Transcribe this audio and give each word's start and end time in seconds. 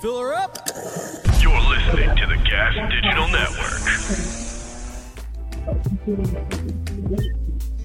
Fill 0.00 0.18
her 0.20 0.32
up. 0.34 0.56
You're 1.40 1.60
listening 1.60 2.14
to 2.16 2.26
the 2.26 2.36
Gas 2.48 2.74
Digital 2.90 3.28
Network. 3.28 3.80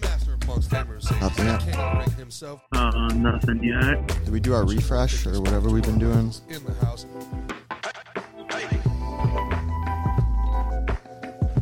Master 0.02 0.38
amongst 0.44 0.70
gamers 0.70 1.04
says 1.04 1.21
Nothing 1.21 1.46
yet. 1.47 1.55
Of 1.62 1.65
the 1.65 1.99
Ring 2.05 2.18
himself 2.18 2.62
Uh, 2.71 3.07
nothing 3.15 3.63
yet. 3.63 4.07
Did 4.07 4.29
we 4.29 4.39
do 4.39 4.54
our 4.54 4.63
refresh 4.65 5.26
or 5.26 5.39
whatever 5.41 5.70
we've 5.70 5.84
been 5.84 5.97
doing? 5.99 6.31
in 6.49 6.63
the 6.63 6.73
house. 6.86 7.05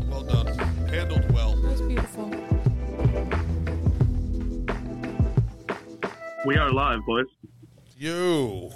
Well 0.10 0.24
done. 0.24 0.48
Handled 0.90 1.32
well. 1.32 1.56
That's 1.62 1.82
beautiful. 1.82 2.30
We 6.46 6.58
are 6.58 6.72
live, 6.72 7.00
boys. 7.06 7.28
You. 7.98 8.72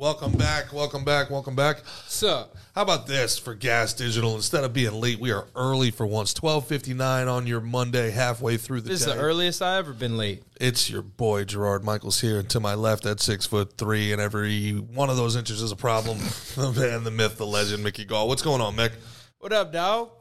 Welcome 0.00 0.32
back. 0.32 0.72
Welcome 0.72 1.04
back. 1.04 1.28
Welcome 1.28 1.54
back. 1.54 1.82
So, 2.06 2.46
How 2.74 2.80
about 2.80 3.06
this 3.06 3.38
for 3.38 3.54
Gas 3.54 3.92
Digital? 3.92 4.34
Instead 4.34 4.64
of 4.64 4.72
being 4.72 4.94
late, 4.94 5.20
we 5.20 5.30
are 5.30 5.46
early 5.54 5.90
for 5.90 6.06
once. 6.06 6.32
Twelve 6.32 6.66
fifty 6.66 6.94
nine 6.94 7.28
on 7.28 7.46
your 7.46 7.60
Monday, 7.60 8.10
halfway 8.10 8.56
through 8.56 8.80
the 8.80 8.88
this 8.88 9.00
is 9.00 9.06
the 9.06 9.18
earliest 9.18 9.60
I 9.60 9.76
ever 9.76 9.92
been 9.92 10.16
late. 10.16 10.42
It's 10.58 10.88
your 10.88 11.02
boy 11.02 11.44
Gerard 11.44 11.84
Michaels 11.84 12.18
here, 12.18 12.38
and 12.38 12.48
to 12.48 12.60
my 12.60 12.72
left 12.72 13.04
at 13.04 13.20
six 13.20 13.44
foot 13.44 13.76
three, 13.76 14.10
and 14.10 14.22
every 14.22 14.72
one 14.72 15.10
of 15.10 15.18
those 15.18 15.36
inches 15.36 15.60
is 15.60 15.70
a 15.70 15.76
problem. 15.76 16.16
the 16.56 16.72
man, 16.72 17.04
the 17.04 17.10
myth, 17.10 17.36
the 17.36 17.46
legend, 17.46 17.84
Mickey 17.84 18.06
Gall. 18.06 18.26
What's 18.26 18.40
going 18.40 18.62
on, 18.62 18.76
Mick? 18.76 18.92
What 19.38 19.52
up, 19.52 19.70
dog? 19.70 20.12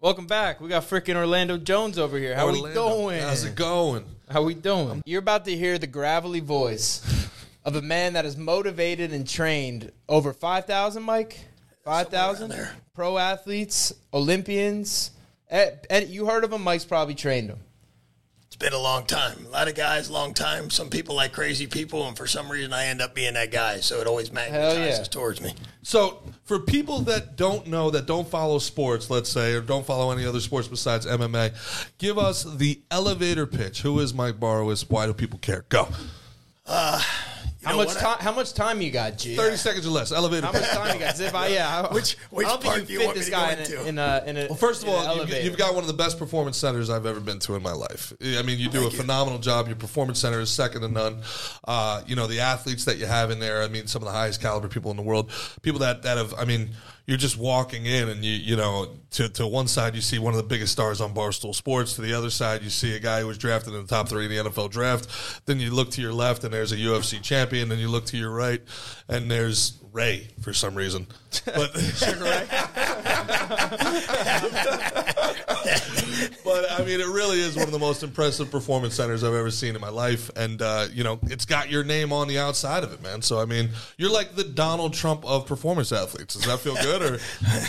Welcome 0.00 0.28
back. 0.28 0.62
We 0.62 0.70
got 0.70 0.84
freaking 0.84 1.16
Orlando 1.16 1.58
Jones 1.58 1.98
over 1.98 2.16
here. 2.16 2.34
How 2.34 2.50
we 2.50 2.58
Orlando, 2.58 2.88
doing? 2.88 3.20
How's 3.20 3.44
it 3.44 3.54
going? 3.54 4.06
How 4.30 4.42
we 4.44 4.54
doing? 4.54 5.02
You're 5.04 5.18
about 5.18 5.44
to 5.44 5.54
hear 5.54 5.76
the 5.76 5.86
gravelly 5.86 6.40
voice 6.40 7.19
of 7.64 7.76
a 7.76 7.82
man 7.82 8.14
that 8.14 8.24
is 8.24 8.36
motivated 8.36 9.12
and 9.12 9.28
trained 9.28 9.92
over 10.08 10.32
5,000, 10.32 11.02
Mike? 11.02 11.38
5,000? 11.84 12.68
Pro 12.94 13.18
athletes, 13.18 13.92
Olympians. 14.12 15.10
Eh, 15.50 15.70
eh, 15.88 16.04
you 16.08 16.26
heard 16.26 16.44
of 16.44 16.52
him. 16.52 16.62
Mike's 16.62 16.84
probably 16.84 17.14
trained 17.14 17.50
him. 17.50 17.58
It's 18.46 18.56
been 18.56 18.72
a 18.72 18.78
long 18.78 19.06
time. 19.06 19.46
A 19.46 19.48
lot 19.48 19.68
of 19.68 19.74
guys, 19.74 20.10
long 20.10 20.34
time. 20.34 20.70
Some 20.70 20.90
people 20.90 21.14
like 21.14 21.32
crazy 21.32 21.66
people, 21.66 22.06
and 22.08 22.16
for 22.16 22.26
some 22.26 22.50
reason, 22.50 22.72
I 22.72 22.86
end 22.86 23.00
up 23.00 23.14
being 23.14 23.34
that 23.34 23.52
guy. 23.52 23.78
So 23.78 24.00
it 24.00 24.06
always 24.06 24.30
magnetizes 24.30 24.98
yeah. 24.98 25.02
towards 25.04 25.40
me. 25.40 25.54
So, 25.82 26.22
for 26.44 26.58
people 26.58 27.00
that 27.02 27.36
don't 27.36 27.68
know, 27.68 27.90
that 27.90 28.06
don't 28.06 28.28
follow 28.28 28.58
sports, 28.58 29.08
let's 29.08 29.30
say, 29.30 29.54
or 29.54 29.60
don't 29.60 29.86
follow 29.86 30.10
any 30.10 30.26
other 30.26 30.40
sports 30.40 30.66
besides 30.66 31.06
MMA, 31.06 31.54
give 31.98 32.18
us 32.18 32.42
the 32.42 32.80
elevator 32.90 33.46
pitch. 33.46 33.82
Who 33.82 34.00
is 34.00 34.12
Mike 34.12 34.40
Barwis? 34.40 34.90
Why 34.90 35.06
do 35.06 35.14
people 35.14 35.38
care? 35.38 35.64
Go. 35.68 35.88
How 37.62 37.76
much 37.76 37.94
time? 37.94 38.18
How 38.20 38.32
much 38.32 38.54
time 38.54 38.80
you 38.80 38.90
got, 38.90 39.18
G? 39.18 39.36
30 39.36 39.56
seconds 39.56 39.86
or 39.86 39.90
less. 39.90 40.12
Elevator 40.12 40.46
How 40.46 40.52
much 40.52 40.68
time 40.70 40.94
you 40.94 41.00
got? 41.00 41.20
If 41.20 41.34
I, 41.34 41.48
yeah, 41.48 41.86
I, 41.90 41.92
Which- 41.94 42.16
which 42.30 42.46
I 42.46 42.56
part 42.56 42.86
do 42.86 42.92
you 42.92 43.00
you 43.00 43.06
fit 43.06 43.14
this 43.16 43.26
to 43.26 43.30
guy 43.30 43.54
go 43.54 43.60
in 43.60 43.66
into? 43.66 43.88
in 43.88 43.98
a, 43.98 44.22
in 44.26 44.36
a 44.36 44.46
Well, 44.46 44.54
first 44.56 44.82
of 44.82 44.88
all, 44.88 45.16
you've, 45.16 45.44
you've 45.44 45.56
got 45.58 45.74
one 45.74 45.84
of 45.84 45.88
the 45.88 45.94
best 45.94 46.18
performance 46.18 46.56
centers 46.56 46.88
I've 46.88 47.06
ever 47.06 47.20
been 47.20 47.38
to 47.40 47.56
in 47.56 47.62
my 47.62 47.72
life. 47.72 48.12
I 48.22 48.42
mean, 48.42 48.58
you 48.58 48.70
do 48.70 48.86
a 48.86 48.90
phenomenal 48.90 49.38
job. 49.38 49.66
Your 49.66 49.76
performance 49.76 50.18
center 50.20 50.40
is 50.40 50.50
second 50.50 50.80
to 50.82 50.88
none. 50.88 51.22
Uh, 51.64 52.02
you 52.06 52.16
know, 52.16 52.26
the 52.26 52.40
athletes 52.40 52.84
that 52.86 52.98
you 52.98 53.06
have 53.06 53.30
in 53.30 53.40
there, 53.40 53.62
I 53.62 53.68
mean, 53.68 53.86
some 53.86 54.02
of 54.02 54.06
the 54.06 54.12
highest 54.14 54.40
caliber 54.40 54.68
people 54.68 54.90
in 54.90 54.96
the 54.96 55.02
world. 55.02 55.30
People 55.62 55.80
that, 55.80 56.02
that 56.04 56.16
have, 56.16 56.32
I 56.38 56.44
mean, 56.46 56.70
you're 57.06 57.16
just 57.16 57.36
walking 57.36 57.86
in 57.86 58.08
and 58.08 58.24
you, 58.24 58.32
you 58.32 58.56
know, 58.56 58.88
to, 59.12 59.28
to 59.30 59.46
one 59.46 59.66
side 59.66 59.94
you 59.94 60.00
see 60.00 60.18
one 60.18 60.32
of 60.32 60.36
the 60.36 60.46
biggest 60.46 60.72
stars 60.72 61.00
on 61.00 61.14
Barstool 61.14 61.54
Sports. 61.54 61.94
To 61.94 62.02
the 62.02 62.12
other 62.12 62.30
side, 62.30 62.62
you 62.62 62.70
see 62.70 62.94
a 62.94 63.00
guy 63.00 63.20
who 63.20 63.26
was 63.26 63.38
drafted 63.38 63.74
in 63.74 63.82
the 63.82 63.86
top 63.86 64.08
three 64.08 64.24
in 64.26 64.30
the 64.30 64.50
NFL 64.50 64.70
draft. 64.70 65.42
Then 65.46 65.58
you 65.58 65.70
look 65.72 65.90
to 65.92 66.02
your 66.02 66.12
left 66.12 66.44
and 66.44 66.52
there's 66.54 66.72
a 66.72 66.76
UFC 66.76 67.20
champion. 67.20 67.68
Then 67.68 67.78
you 67.78 67.88
look 67.88 68.06
to 68.06 68.16
your 68.16 68.30
right 68.30 68.62
and 69.10 69.30
there's 69.30 69.74
Ray 69.92 70.28
for 70.40 70.52
some 70.52 70.74
reason. 70.74 71.06
But 71.44 71.72
but 76.44 76.70
I 76.72 76.84
mean, 76.84 77.00
it 77.00 77.06
really 77.06 77.40
is 77.40 77.56
one 77.56 77.66
of 77.66 77.72
the 77.72 77.78
most 77.78 78.02
impressive 78.02 78.50
performance 78.50 78.94
centers 78.94 79.24
I've 79.24 79.34
ever 79.34 79.50
seen 79.50 79.74
in 79.74 79.80
my 79.80 79.88
life, 79.88 80.30
and 80.36 80.60
uh, 80.62 80.88
you 80.92 81.04
know, 81.04 81.18
it's 81.24 81.44
got 81.44 81.70
your 81.70 81.84
name 81.84 82.12
on 82.12 82.28
the 82.28 82.38
outside 82.38 82.84
of 82.84 82.92
it, 82.92 83.02
man. 83.02 83.22
So 83.22 83.40
I 83.40 83.44
mean, 83.44 83.70
you're 83.96 84.12
like 84.12 84.34
the 84.34 84.44
Donald 84.44 84.94
Trump 84.94 85.24
of 85.24 85.46
performance 85.46 85.92
athletes. 85.92 86.34
Does 86.34 86.46
that 86.46 86.60
feel 86.60 86.74
good? 86.74 87.02
Or 87.02 87.14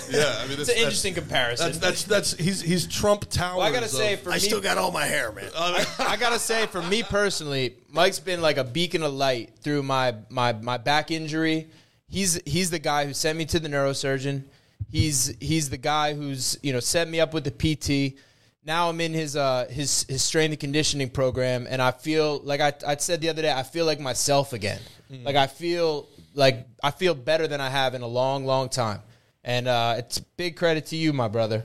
yeah, 0.10 0.42
I 0.44 0.48
mean, 0.48 0.60
It's 0.60 0.70
an 0.70 0.78
interesting 0.78 1.14
comparison. 1.14 1.68
That's 1.68 1.78
that's 1.80 2.04
that's 2.04 2.34
he's 2.34 2.62
he's 2.62 2.88
Trump 2.88 3.30
Tower. 3.30 3.58
well, 3.58 3.68
I 3.68 3.72
gotta 3.72 3.86
of- 3.86 3.92
say, 3.92 4.16
for 4.16 4.32
I 4.32 4.36
me, 4.36 4.40
still 4.40 4.62
got 4.62 4.78
all 4.78 4.92
my 4.92 5.06
hair, 5.06 5.32
man. 5.32 5.50
I 5.56 6.18
gotta 6.20 6.40
say, 6.40 6.68
for 6.68 6.82
me 6.82 7.04
personally, 7.04 7.76
Mike's 7.92 8.20
been 8.20 8.42
like 8.42 8.58
a 8.58 8.64
beacon 8.64 9.04
of 9.04 9.14
light 9.14 9.52
through 9.60 9.84
my 9.84 10.16
my 10.30 10.54
my 10.54 10.78
back 10.78 11.12
injury. 11.12 11.68
He's 12.08 12.42
he's 12.46 12.70
the 12.70 12.80
guy 12.80 13.06
who 13.06 13.14
sent 13.14 13.38
me 13.38 13.46
to 13.46 13.60
the 13.60 13.68
neurosurgeon. 13.68 14.44
He's 14.90 15.36
he's 15.40 15.70
the 15.70 15.78
guy 15.78 16.14
who's 16.14 16.58
you 16.64 16.74
know 16.74 16.80
set 16.80 17.08
me 17.08 17.20
up 17.20 17.34
with 17.34 17.44
the 17.44 17.52
PT. 17.52 18.18
Now 18.64 18.90
I'm 18.90 19.02
in 19.02 19.14
his 19.14 19.36
uh 19.36 19.68
his 19.70 20.06
his 20.08 20.22
strength 20.22 20.52
and 20.52 20.60
conditioning 20.60 21.10
program, 21.10 21.68
and 21.70 21.82
I 21.82 21.92
feel 21.92 22.40
like 22.44 22.62
I 22.62 22.74
I 22.88 22.96
said 22.98 23.22
the 23.22 23.30
other 23.30 23.42
day 23.42 23.52
I 23.52 23.64
feel 23.64 23.86
like 23.86 24.00
myself 24.00 24.54
again. 24.54 24.80
Like 25.24 25.36
I 25.36 25.48
feel 25.48 26.08
like 26.34 26.68
I 26.82 26.92
feel 26.92 27.14
better 27.14 27.48
than 27.48 27.60
I 27.60 27.70
have 27.70 27.96
in 27.96 28.02
a 28.02 28.08
long 28.08 28.46
long 28.46 28.70
time, 28.70 29.02
and 29.44 29.68
uh, 29.68 29.96
it's 29.98 30.20
big 30.20 30.56
credit 30.56 30.86
to 30.88 30.96
you, 30.96 31.12
my 31.12 31.28
brother. 31.28 31.64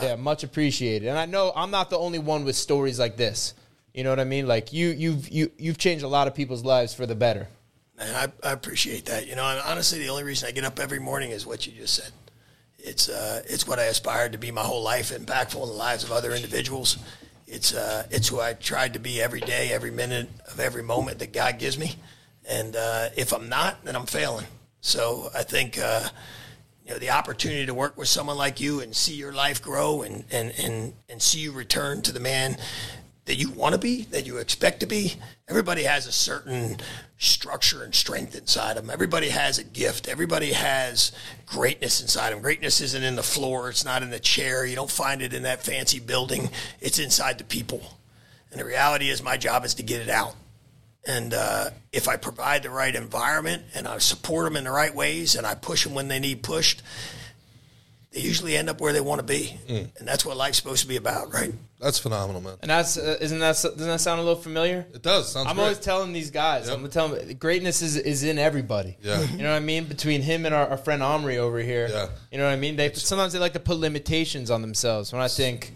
Yeah, 0.00 0.16
much 0.16 0.42
appreciated. 0.44 1.08
And 1.08 1.18
I 1.18 1.26
know 1.26 1.52
I'm 1.54 1.70
not 1.70 1.90
the 1.90 1.98
only 1.98 2.18
one 2.18 2.44
with 2.44 2.56
stories 2.56 2.98
like 2.98 3.16
this. 3.16 3.54
You 3.96 4.04
know 4.04 4.10
what 4.10 4.20
I 4.20 4.24
mean? 4.24 4.46
Like 4.46 4.74
you, 4.74 4.88
you've 4.88 5.26
you, 5.30 5.50
you've 5.56 5.78
changed 5.78 6.04
a 6.04 6.08
lot 6.08 6.28
of 6.28 6.34
people's 6.34 6.62
lives 6.62 6.92
for 6.92 7.06
the 7.06 7.14
better. 7.14 7.48
Man, 7.96 8.14
I, 8.14 8.48
I 8.48 8.52
appreciate 8.52 9.06
that. 9.06 9.26
You 9.26 9.36
know, 9.36 9.44
and 9.46 9.58
honestly, 9.60 9.98
the 9.98 10.10
only 10.10 10.22
reason 10.22 10.46
I 10.46 10.52
get 10.52 10.64
up 10.64 10.78
every 10.78 10.98
morning 10.98 11.30
is 11.30 11.46
what 11.46 11.66
you 11.66 11.72
just 11.72 11.94
said. 11.94 12.12
It's 12.78 13.08
uh, 13.08 13.42
it's 13.46 13.66
what 13.66 13.78
I 13.78 13.84
aspired 13.84 14.32
to 14.32 14.38
be 14.38 14.50
my 14.50 14.60
whole 14.60 14.82
life, 14.82 15.12
impactful 15.12 15.62
in 15.62 15.68
the 15.68 15.74
lives 15.74 16.04
of 16.04 16.12
other 16.12 16.32
individuals. 16.32 16.98
It's 17.46 17.74
uh, 17.74 18.06
it's 18.10 18.28
who 18.28 18.38
I 18.38 18.52
tried 18.52 18.92
to 18.92 18.98
be 18.98 19.22
every 19.22 19.40
day, 19.40 19.72
every 19.72 19.90
minute 19.90 20.28
of 20.46 20.60
every 20.60 20.82
moment 20.82 21.20
that 21.20 21.32
God 21.32 21.58
gives 21.58 21.78
me. 21.78 21.96
And 22.46 22.76
uh, 22.76 23.08
if 23.16 23.32
I'm 23.32 23.48
not, 23.48 23.82
then 23.82 23.96
I'm 23.96 24.04
failing. 24.04 24.44
So 24.82 25.30
I 25.34 25.42
think 25.42 25.78
uh, 25.78 26.06
you 26.84 26.92
know 26.92 26.98
the 26.98 27.10
opportunity 27.10 27.64
to 27.64 27.72
work 27.72 27.96
with 27.96 28.08
someone 28.08 28.36
like 28.36 28.60
you 28.60 28.80
and 28.80 28.94
see 28.94 29.14
your 29.14 29.32
life 29.32 29.62
grow 29.62 30.02
and 30.02 30.26
and 30.30 30.52
and, 30.58 30.92
and 31.08 31.22
see 31.22 31.40
you 31.40 31.52
return 31.52 32.02
to 32.02 32.12
the 32.12 32.20
man 32.20 32.58
that 33.26 33.36
you 33.36 33.50
want 33.50 33.74
to 33.74 33.78
be, 33.78 34.02
that 34.04 34.26
you 34.26 34.38
expect 34.38 34.80
to 34.80 34.86
be. 34.86 35.14
Everybody 35.48 35.82
has 35.82 36.06
a 36.06 36.12
certain 36.12 36.78
structure 37.18 37.82
and 37.82 37.94
strength 37.94 38.36
inside 38.36 38.76
them. 38.76 38.88
Everybody 38.88 39.28
has 39.28 39.58
a 39.58 39.64
gift. 39.64 40.08
Everybody 40.08 40.52
has 40.52 41.12
greatness 41.44 42.00
inside 42.00 42.30
them. 42.30 42.40
Greatness 42.40 42.80
isn't 42.80 43.02
in 43.02 43.16
the 43.16 43.22
floor, 43.22 43.68
it's 43.68 43.84
not 43.84 44.02
in 44.02 44.10
the 44.10 44.20
chair. 44.20 44.64
You 44.64 44.76
don't 44.76 44.90
find 44.90 45.22
it 45.22 45.34
in 45.34 45.42
that 45.42 45.62
fancy 45.62 45.98
building, 45.98 46.50
it's 46.80 46.98
inside 46.98 47.38
the 47.38 47.44
people. 47.44 47.98
And 48.50 48.60
the 48.60 48.64
reality 48.64 49.10
is, 49.10 49.22
my 49.22 49.36
job 49.36 49.64
is 49.64 49.74
to 49.74 49.82
get 49.82 50.00
it 50.00 50.08
out. 50.08 50.34
And 51.06 51.34
uh, 51.34 51.70
if 51.92 52.08
I 52.08 52.16
provide 52.16 52.62
the 52.62 52.70
right 52.70 52.94
environment 52.94 53.62
and 53.74 53.86
I 53.86 53.98
support 53.98 54.44
them 54.44 54.56
in 54.56 54.64
the 54.64 54.70
right 54.70 54.94
ways 54.94 55.36
and 55.36 55.46
I 55.46 55.54
push 55.54 55.84
them 55.84 55.94
when 55.94 56.08
they 56.08 56.18
need 56.18 56.42
pushed, 56.42 56.82
they 58.16 58.22
usually 58.22 58.56
end 58.56 58.70
up 58.70 58.80
where 58.80 58.94
they 58.94 59.00
want 59.00 59.18
to 59.18 59.26
be. 59.26 59.58
And 59.68 60.08
that's 60.08 60.24
what 60.24 60.38
life's 60.38 60.56
supposed 60.56 60.80
to 60.80 60.88
be 60.88 60.96
about, 60.96 61.34
right? 61.34 61.52
That's 61.78 61.98
phenomenal, 61.98 62.40
man. 62.40 62.54
And 62.62 62.70
that's 62.70 62.96
uh, 62.96 63.18
isn't 63.20 63.38
that 63.40 63.56
doesn't 63.56 63.76
that 63.78 64.00
sound 64.00 64.20
a 64.20 64.22
little 64.22 64.40
familiar? 64.40 64.86
It 64.94 65.02
does. 65.02 65.30
Sounds 65.32 65.46
I'm 65.46 65.56
great. 65.56 65.62
always 65.64 65.78
telling 65.78 66.14
these 66.14 66.30
guys. 66.30 66.70
I'm 66.70 66.76
gonna 66.76 66.88
tell 66.88 67.08
them 67.08 67.34
greatness 67.34 67.82
is 67.82 67.96
is 67.96 68.24
in 68.24 68.38
everybody. 68.38 68.96
Yeah. 69.02 69.20
You 69.22 69.42
know 69.42 69.50
what 69.50 69.56
I 69.56 69.60
mean? 69.60 69.84
Between 69.84 70.22
him 70.22 70.46
and 70.46 70.54
our, 70.54 70.66
our 70.68 70.78
friend 70.78 71.02
Omri 71.02 71.36
over 71.36 71.58
here. 71.58 71.88
Yeah. 71.90 72.08
You 72.32 72.38
know 72.38 72.44
what 72.44 72.52
I 72.52 72.56
mean? 72.56 72.76
They 72.76 72.90
sometimes 72.94 73.34
they 73.34 73.38
like 73.38 73.52
to 73.52 73.60
put 73.60 73.76
limitations 73.76 74.50
on 74.50 74.62
themselves. 74.62 75.12
When 75.12 75.20
I 75.20 75.28
think 75.28 75.74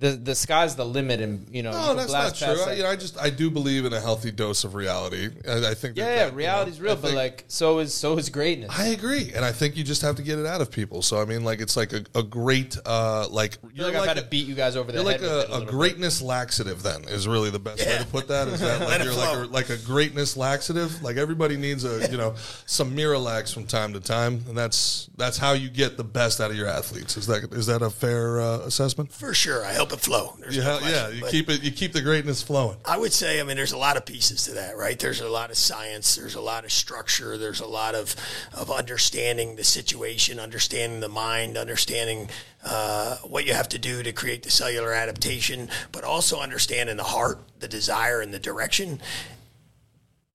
the 0.00 0.12
the 0.12 0.34
sky's 0.34 0.76
the 0.76 0.84
limit, 0.84 1.20
and 1.20 1.46
you 1.54 1.62
know, 1.62 1.70
No, 1.72 1.88
can 1.88 1.96
that's 1.98 2.12
not 2.12 2.34
true. 2.34 2.62
I, 2.64 2.72
you 2.72 2.82
know, 2.82 2.88
I 2.88 2.96
just 2.96 3.18
I 3.18 3.30
do 3.30 3.50
believe 3.50 3.84
in 3.84 3.92
a 3.92 4.00
healthy 4.00 4.30
dose 4.30 4.64
of 4.64 4.74
reality. 4.74 5.28
I, 5.46 5.70
I 5.70 5.74
think. 5.74 5.94
that 5.94 5.96
yeah, 5.96 6.30
that, 6.30 6.40
yeah, 6.40 6.64
you 6.64 6.72
know, 6.72 6.78
real, 6.80 6.92
I 6.92 6.96
but 6.96 7.12
like 7.12 7.44
so 7.48 7.78
is 7.80 7.92
so 7.94 8.16
is 8.16 8.30
greatness. 8.30 8.70
I 8.78 8.86
agree, 8.86 9.30
and 9.34 9.44
I 9.44 9.52
think 9.52 9.76
you 9.76 9.84
just 9.84 10.00
have 10.02 10.16
to 10.16 10.22
get 10.22 10.38
it 10.38 10.46
out 10.46 10.60
of 10.62 10.70
people. 10.70 11.02
So 11.02 11.20
I 11.20 11.26
mean, 11.26 11.44
like 11.44 11.60
it's 11.60 11.76
like 11.76 11.92
a, 11.92 12.02
a 12.14 12.22
great 12.22 12.76
uh 12.86 13.28
like 13.30 13.58
I 13.62 13.68
feel 13.68 13.70
you're 13.74 13.86
like, 13.86 13.94
I've 13.94 14.00
like 14.00 14.16
had 14.16 14.24
to 14.24 14.30
beat 14.30 14.46
you 14.46 14.54
guys 14.54 14.74
over 14.74 14.90
the 14.90 15.02
You're 15.02 15.10
head. 15.10 15.20
like 15.20 15.30
with 15.30 15.30
it 15.30 15.34
a, 15.34 15.48
a 15.48 15.52
little 15.52 15.66
bit. 15.66 15.70
greatness 15.70 16.22
laxative. 16.22 16.82
Then 16.82 17.04
is 17.04 17.28
really 17.28 17.50
the 17.50 17.58
best 17.58 17.84
way 17.86 17.98
to 17.98 18.06
put 18.06 18.28
that. 18.28 18.48
Is 18.48 18.60
that 18.60 18.80
like 18.88 19.04
you're 19.04 19.12
like 19.12 19.36
a, 19.36 19.52
like 19.52 19.68
a 19.70 19.76
greatness 19.76 20.34
laxative? 20.36 21.02
Like 21.02 21.18
everybody 21.18 21.56
needs 21.58 21.84
a 21.84 22.10
you 22.10 22.16
know 22.16 22.34
some 22.64 22.96
Miralax 22.96 23.52
from 23.52 23.66
time 23.66 23.92
to 23.92 24.00
time, 24.00 24.44
and 24.48 24.56
that's 24.56 25.10
that's 25.18 25.36
how 25.36 25.52
you 25.52 25.68
get 25.68 25.98
the 25.98 26.04
best 26.04 26.40
out 26.40 26.50
of 26.50 26.56
your 26.56 26.68
athletes. 26.68 27.18
Is 27.18 27.26
that 27.26 27.52
is 27.52 27.66
that 27.66 27.82
a 27.82 27.90
fair 27.90 28.40
uh, 28.40 28.58
assessment? 28.60 29.12
For 29.12 29.34
sure. 29.34 29.62
I 29.64 29.72
help 29.72 29.89
it 29.92 30.00
flow. 30.00 30.36
There's 30.40 30.56
You 30.56 30.62
no 30.62 30.78
yeah, 30.82 31.08
you 31.08 31.20
But 31.20 31.30
keep 31.30 31.48
it 31.48 31.62
you 31.62 31.70
keep 31.70 31.92
the 31.92 32.02
greatness 32.02 32.42
flowing. 32.42 32.76
I 32.84 32.98
would 32.98 33.12
say, 33.12 33.40
I 33.40 33.42
mean, 33.42 33.56
there's 33.56 33.72
a 33.72 33.78
lot 33.78 33.96
of 33.96 34.04
pieces 34.04 34.44
to 34.44 34.52
that, 34.52 34.76
right? 34.76 34.98
There's 34.98 35.20
a 35.20 35.28
lot 35.28 35.50
of 35.50 35.56
science, 35.56 36.16
there's 36.16 36.34
a 36.34 36.40
lot 36.40 36.64
of 36.64 36.72
structure, 36.72 37.36
there's 37.36 37.60
a 37.60 37.66
lot 37.66 37.94
of, 37.94 38.16
of 38.54 38.70
understanding 38.70 39.56
the 39.56 39.64
situation, 39.64 40.38
understanding 40.40 41.00
the 41.00 41.08
mind, 41.08 41.56
understanding 41.56 42.28
uh, 42.64 43.16
what 43.18 43.46
you 43.46 43.54
have 43.54 43.68
to 43.70 43.78
do 43.78 44.02
to 44.02 44.12
create 44.12 44.42
the 44.42 44.50
cellular 44.50 44.92
adaptation, 44.92 45.68
but 45.92 46.04
also 46.04 46.40
understanding 46.40 46.96
the 46.96 47.04
heart, 47.04 47.38
the 47.58 47.68
desire, 47.68 48.20
and 48.20 48.32
the 48.32 48.38
direction. 48.38 49.00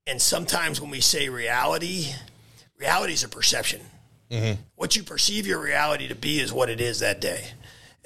And 0.08 0.22
sometimes 0.22 0.80
when 0.80 0.92
we 0.92 1.02
say 1.02 1.30
reality, 1.30 2.14
reality 2.78 3.14
is 3.14 3.24
a 3.24 3.30
perception. 3.30 3.82
What 4.76 4.98
you 4.98 5.04
perceive 5.04 5.48
your 5.48 5.60
reality 5.60 6.10
to 6.10 6.16
be 6.16 6.40
is 6.42 6.52
what 6.52 6.70
it 6.70 6.82
is 6.82 7.00
that 7.00 7.22
day. 7.22 7.52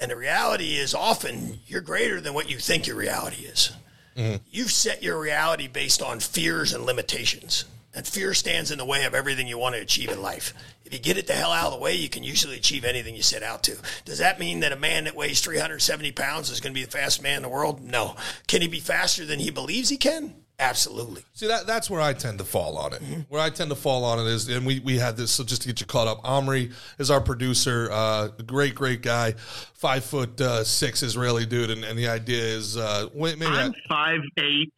And 0.00 0.10
the 0.10 0.16
reality 0.16 0.76
is 0.76 0.94
often 0.94 1.60
you're 1.66 1.82
greater 1.82 2.20
than 2.20 2.32
what 2.32 2.50
you 2.50 2.58
think 2.58 2.86
your 2.86 2.96
reality 2.96 3.42
is. 3.42 3.72
Mm-hmm. 4.16 4.36
You've 4.50 4.72
set 4.72 5.02
your 5.02 5.20
reality 5.20 5.68
based 5.68 6.02
on 6.02 6.20
fears 6.20 6.72
and 6.72 6.84
limitations. 6.84 7.66
And 7.94 8.06
fear 8.06 8.34
stands 8.34 8.70
in 8.70 8.78
the 8.78 8.84
way 8.84 9.04
of 9.04 9.14
everything 9.14 9.46
you 9.46 9.58
want 9.58 9.74
to 9.74 9.80
achieve 9.80 10.10
in 10.10 10.22
life. 10.22 10.54
If 10.84 10.92
you 10.92 11.00
get 11.00 11.18
it 11.18 11.26
the 11.26 11.34
hell 11.34 11.50
out 11.50 11.66
of 11.66 11.72
the 11.72 11.78
way, 11.78 11.94
you 11.94 12.08
can 12.08 12.22
usually 12.22 12.56
achieve 12.56 12.84
anything 12.84 13.16
you 13.16 13.22
set 13.22 13.42
out 13.42 13.62
to. 13.64 13.76
Does 14.04 14.18
that 14.18 14.38
mean 14.38 14.60
that 14.60 14.72
a 14.72 14.76
man 14.76 15.04
that 15.04 15.16
weighs 15.16 15.40
370 15.40 16.12
pounds 16.12 16.50
is 16.50 16.60
going 16.60 16.72
to 16.72 16.80
be 16.80 16.84
the 16.84 16.90
fastest 16.90 17.22
man 17.22 17.36
in 17.36 17.42
the 17.42 17.48
world? 17.48 17.82
No. 17.82 18.16
Can 18.46 18.62
he 18.62 18.68
be 18.68 18.80
faster 18.80 19.26
than 19.26 19.40
he 19.40 19.50
believes 19.50 19.88
he 19.88 19.96
can? 19.96 20.34
Absolutely. 20.60 21.22
See 21.32 21.46
that 21.46 21.66
that's 21.66 21.88
where 21.88 22.02
I 22.02 22.12
tend 22.12 22.38
to 22.38 22.44
fall 22.44 22.76
on 22.76 22.92
it. 22.92 23.00
Where 23.30 23.40
I 23.40 23.48
tend 23.48 23.70
to 23.70 23.76
fall 23.76 24.04
on 24.04 24.18
it 24.18 24.26
is, 24.26 24.46
and 24.48 24.66
we, 24.66 24.78
we 24.80 24.98
had 24.98 25.16
this. 25.16 25.30
So 25.30 25.42
just 25.42 25.62
to 25.62 25.68
get 25.68 25.80
you 25.80 25.86
caught 25.86 26.06
up, 26.06 26.20
Omri 26.22 26.70
is 26.98 27.10
our 27.10 27.20
producer, 27.20 27.88
uh, 27.90 28.28
great 28.46 28.74
great 28.74 29.00
guy, 29.00 29.32
five 29.32 30.04
foot 30.04 30.38
uh, 30.40 30.62
six 30.62 31.02
Israeli 31.02 31.46
dude, 31.46 31.70
and, 31.70 31.82
and 31.82 31.98
the 31.98 32.08
idea 32.08 32.42
is 32.42 32.76
uh, 32.76 33.08
wait, 33.14 33.38
maybe 33.38 33.52
I'm 33.52 33.70
I- 33.72 33.88
five 33.88 34.20
eight. 34.38 34.72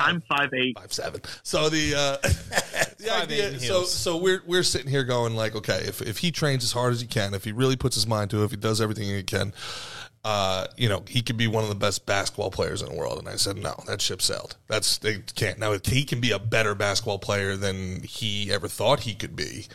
I'm 0.00 0.20
five 0.28 0.50
eight. 0.54 0.78
five 0.78 0.92
seven. 0.92 1.20
So 1.42 1.68
the 1.68 1.94
uh, 1.96 2.16
the 2.98 3.04
Five, 3.08 3.22
idea, 3.24 3.58
so 3.60 3.82
so 3.84 4.16
we're 4.16 4.42
we're 4.46 4.62
sitting 4.62 4.88
here 4.90 5.02
going 5.04 5.34
like, 5.34 5.56
okay, 5.56 5.82
if 5.86 6.00
if 6.02 6.18
he 6.18 6.30
trains 6.30 6.62
as 6.64 6.70
hard 6.72 6.92
as 6.92 7.00
he 7.00 7.06
can, 7.06 7.34
if 7.34 7.44
he 7.44 7.50
really 7.52 7.74
puts 7.76 7.94
his 7.96 8.06
mind 8.06 8.30
to 8.30 8.42
it, 8.42 8.44
if 8.44 8.50
he 8.52 8.56
does 8.56 8.80
everything 8.80 9.08
he 9.08 9.22
can. 9.22 9.52
Uh, 10.28 10.66
you 10.76 10.90
know, 10.90 11.02
he 11.08 11.22
could 11.22 11.38
be 11.38 11.46
one 11.46 11.62
of 11.62 11.70
the 11.70 11.74
best 11.74 12.04
basketball 12.04 12.50
players 12.50 12.82
in 12.82 12.88
the 12.90 12.94
world. 12.94 13.18
And 13.18 13.26
I 13.26 13.36
said, 13.36 13.56
no, 13.56 13.74
that 13.86 14.02
ship 14.02 14.20
sailed. 14.20 14.56
That's 14.66 14.98
they 14.98 15.20
can't. 15.34 15.58
Now 15.58 15.74
he 15.82 16.04
can 16.04 16.20
be 16.20 16.32
a 16.32 16.38
better 16.38 16.74
basketball 16.74 17.18
player 17.18 17.56
than 17.56 18.02
he 18.02 18.52
ever 18.52 18.68
thought 18.68 19.00
he 19.00 19.14
could 19.14 19.34
be, 19.34 19.68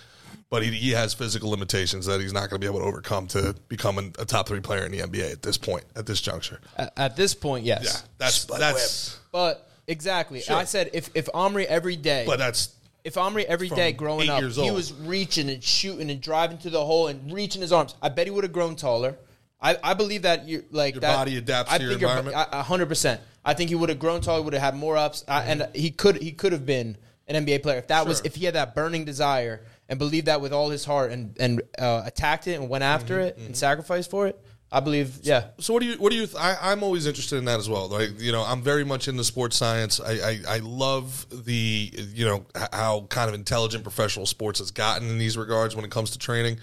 but 0.52 0.62
he, 0.62 0.70
he 0.70 0.92
has 0.92 1.16
physical 1.16 1.50
limitations 1.50 2.06
that 2.06 2.22
he's 2.22 2.34
not 2.34 2.52
going 2.52 2.62
to 2.62 2.68
be 2.68 2.68
able 2.68 2.82
to 2.82 2.86
overcome 2.86 3.26
to 3.30 3.56
become 3.68 3.98
a, 3.98 4.22
a 4.22 4.26
top 4.26 4.48
three 4.48 4.60
player 4.60 4.86
in 4.86 4.92
the 4.92 5.00
NBA 5.00 5.32
at 5.32 5.42
this 5.42 5.58
point, 5.58 5.86
at 5.96 6.06
this 6.06 6.22
juncture. 6.22 6.62
At, 6.78 6.94
at 6.98 7.16
this 7.16 7.34
point, 7.34 7.66
yes. 7.66 7.84
Yeah, 7.84 8.10
that's 8.20 8.36
Spud 8.36 8.62
that's. 8.62 9.20
But 9.32 9.68
exactly, 9.88 10.44
I 10.48 10.66
said 10.66 10.92
if 10.94 11.10
if 11.16 11.30
Omri 11.34 11.66
every 11.66 11.96
day, 11.96 12.26
But 12.28 12.38
that's 12.38 12.76
if 13.04 13.18
Omri 13.18 13.48
every 13.48 13.70
day 13.70 13.90
From 13.94 13.98
growing 13.98 14.30
up, 14.30 14.44
he 14.44 14.70
was 14.70 14.94
reaching 14.94 15.50
and 15.50 15.64
shooting 15.64 16.12
and 16.12 16.22
driving 16.22 16.60
to 16.60 16.70
the 16.70 16.86
hole 16.86 17.08
and 17.08 17.34
reaching 17.34 17.64
his 17.64 17.72
arms, 17.72 17.96
I 18.04 18.10
bet 18.10 18.28
he 18.28 18.32
would 18.32 18.44
have 18.44 18.54
grown 18.54 18.76
taller. 18.76 19.18
I, 19.64 19.78
I 19.82 19.94
believe 19.94 20.24
that 20.24 20.46
you 20.46 20.66
like 20.72 20.96
Your 20.96 21.02
that, 21.02 21.16
body 21.16 21.38
adapts 21.38 21.72
I 21.72 21.78
to 21.78 21.84
your 21.86 21.94
environment? 21.94 22.36
Hundred 22.36 22.88
percent. 22.88 23.22
I 23.46 23.54
think 23.54 23.70
he 23.70 23.76
would 23.76 23.90
have 23.90 24.00
grown 24.00 24.22
taller, 24.22 24.42
would 24.42 24.54
have 24.54 24.62
had 24.62 24.76
more 24.76 24.98
ups, 24.98 25.24
I, 25.28 25.44
and 25.44 25.68
he 25.74 25.90
could 25.90 26.18
he 26.18 26.32
could 26.34 26.52
have 26.52 26.66
been 26.66 26.98
an 27.28 27.46
NBA 27.46 27.64
player 27.64 27.78
if 27.78 27.88
that 27.88 28.06
was 28.06 28.22
if 28.26 28.36
he 28.36 28.46
had 28.46 28.56
that 28.56 28.76
burning 28.76 29.06
desire 29.06 29.62
and 29.88 29.98
believed 29.98 30.28
that 30.28 30.42
with 30.42 30.52
all 30.54 30.70
his 30.70 30.84
heart 30.86 31.12
and 31.12 31.36
and 31.40 31.62
uh, 31.80 32.04
attacked 32.06 32.48
it 32.48 32.60
and 32.60 32.70
went 32.70 32.84
after 32.84 33.16
Mm-hmm, 33.16 33.42
it 33.42 33.48
and 33.48 33.58
sacrificed 33.58 34.12
for 34.12 34.28
it. 34.28 34.40
I 34.72 34.80
believe, 34.80 35.20
yeah. 35.22 35.50
So 35.60 35.72
what 35.72 35.82
do 35.82 35.86
you 35.86 35.98
what 35.98 36.12
do 36.12 36.18
you 36.18 36.28
I, 36.38 36.58
I'm 36.60 36.82
always 36.82 37.06
interested 37.06 37.38
in 37.38 37.46
that 37.46 37.60
as 37.60 37.70
well. 37.70 37.88
Like 37.90 38.20
you 38.20 38.32
know, 38.32 38.42
I'm 38.44 38.64
very 38.64 38.84
much 38.84 39.08
into 39.08 39.24
sports 39.24 39.56
science. 39.56 40.00
I, 40.00 40.14
I 40.14 40.40
I 40.48 40.58
love 40.60 41.28
the 41.46 41.92
you 42.14 42.26
know 42.26 42.46
how 42.72 43.06
kind 43.10 43.30
of 43.30 43.36
intelligent 43.36 43.84
professional 43.84 44.26
sports 44.26 44.60
has 44.60 44.72
gotten 44.72 45.10
in 45.10 45.20
these 45.20 45.38
regards 45.38 45.76
when 45.76 45.86
it 45.86 45.92
comes 45.92 46.12
to 46.12 46.18
training. 46.18 46.60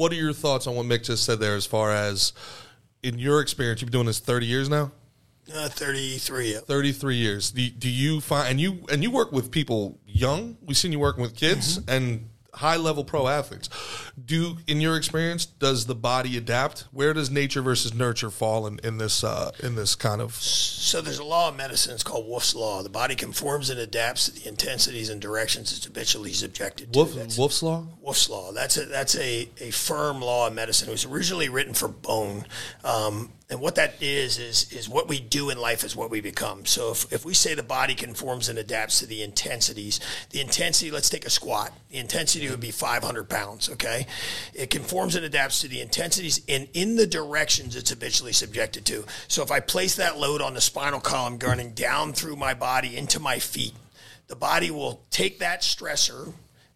What 0.00 0.12
are 0.12 0.16
your 0.16 0.32
thoughts 0.32 0.66
on 0.66 0.76
what 0.76 0.86
Mick 0.86 1.04
just 1.04 1.24
said 1.24 1.40
there? 1.40 1.56
As 1.56 1.66
far 1.66 1.92
as 1.92 2.32
in 3.02 3.18
your 3.18 3.42
experience, 3.42 3.82
you've 3.82 3.90
been 3.90 3.98
doing 3.98 4.06
this 4.06 4.18
30 4.18 4.46
years 4.46 4.66
now. 4.66 4.92
Uh, 5.54 5.68
33. 5.68 6.54
33 6.54 7.16
years. 7.16 7.50
Do, 7.50 7.68
do 7.68 7.90
you 7.90 8.22
find 8.22 8.48
and 8.48 8.58
you 8.58 8.86
and 8.90 9.02
you 9.02 9.10
work 9.10 9.30
with 9.30 9.50
people 9.50 9.98
young? 10.06 10.56
We've 10.62 10.78
seen 10.78 10.90
you 10.90 10.98
working 10.98 11.20
with 11.20 11.36
kids 11.36 11.80
and 11.86 12.29
high 12.54 12.76
level 12.76 13.04
pro 13.04 13.28
athletes. 13.28 13.68
Do 14.22 14.58
in 14.66 14.80
your 14.80 14.96
experience 14.96 15.46
does 15.46 15.86
the 15.86 15.94
body 15.94 16.36
adapt? 16.36 16.86
Where 16.92 17.12
does 17.12 17.30
nature 17.30 17.62
versus 17.62 17.94
nurture 17.94 18.30
fall 18.30 18.66
in, 18.66 18.80
in 18.82 18.98
this 18.98 19.24
uh, 19.24 19.50
in 19.62 19.74
this 19.74 19.94
kind 19.94 20.20
of 20.20 20.34
So 20.34 21.00
there's 21.00 21.18
a 21.18 21.24
law 21.24 21.48
of 21.48 21.56
medicine. 21.56 21.94
It's 21.94 22.02
called 22.02 22.26
Wolff's 22.26 22.54
Law. 22.54 22.82
The 22.82 22.88
body 22.88 23.14
conforms 23.14 23.70
and 23.70 23.80
adapts 23.80 24.26
to 24.26 24.32
the 24.32 24.48
intensities 24.48 25.10
and 25.10 25.20
directions 25.20 25.72
it's 25.76 25.84
habitually 25.84 26.32
subjected 26.32 26.92
to. 26.92 26.98
Wolff, 26.98 27.38
Wolff's 27.38 27.62
law? 27.62 27.86
Wolff's 28.00 28.28
Law. 28.28 28.52
That's 28.52 28.76
a 28.76 28.86
that's 28.86 29.16
a, 29.16 29.48
a 29.60 29.70
firm 29.70 30.20
law 30.20 30.46
of 30.46 30.54
medicine. 30.54 30.88
It 30.88 30.92
was 30.92 31.04
originally 31.04 31.48
written 31.48 31.74
for 31.74 31.88
bone, 31.88 32.46
um, 32.84 33.32
and 33.50 33.60
what 33.60 33.74
that 33.74 34.00
is 34.00 34.38
is 34.38 34.72
is 34.72 34.88
what 34.88 35.08
we 35.08 35.18
do 35.18 35.50
in 35.50 35.58
life 35.58 35.82
is 35.82 35.96
what 35.96 36.08
we 36.08 36.20
become. 36.20 36.64
So 36.66 36.92
if, 36.92 37.12
if 37.12 37.24
we 37.24 37.34
say 37.34 37.54
the 37.54 37.64
body 37.64 37.94
conforms 37.94 38.48
and 38.48 38.58
adapts 38.58 39.00
to 39.00 39.06
the 39.06 39.22
intensities, 39.22 39.98
the 40.30 40.40
intensity. 40.40 40.90
Let's 40.90 41.10
take 41.10 41.26
a 41.26 41.30
squat. 41.30 41.72
The 41.90 41.98
intensity 41.98 42.48
would 42.48 42.60
be 42.60 42.70
500 42.70 43.28
pounds. 43.28 43.68
Okay, 43.68 44.06
it 44.54 44.70
conforms 44.70 45.16
and 45.16 45.24
adapts 45.24 45.60
to 45.62 45.68
the 45.68 45.80
intensities 45.80 46.40
and 46.48 46.68
in 46.74 46.94
the 46.94 47.06
directions 47.06 47.74
it's 47.74 47.90
habitually 47.90 48.32
subjected 48.32 48.84
to. 48.86 49.04
So 49.26 49.42
if 49.42 49.50
I 49.50 49.58
place 49.58 49.96
that 49.96 50.16
load 50.16 50.40
on 50.40 50.54
the 50.54 50.60
spinal 50.60 51.00
column, 51.00 51.38
running 51.38 51.72
down 51.72 52.12
through 52.12 52.36
my 52.36 52.54
body 52.54 52.96
into 52.96 53.18
my 53.18 53.40
feet, 53.40 53.74
the 54.28 54.36
body 54.36 54.70
will 54.70 55.02
take 55.10 55.40
that 55.40 55.62
stressor 55.62 56.32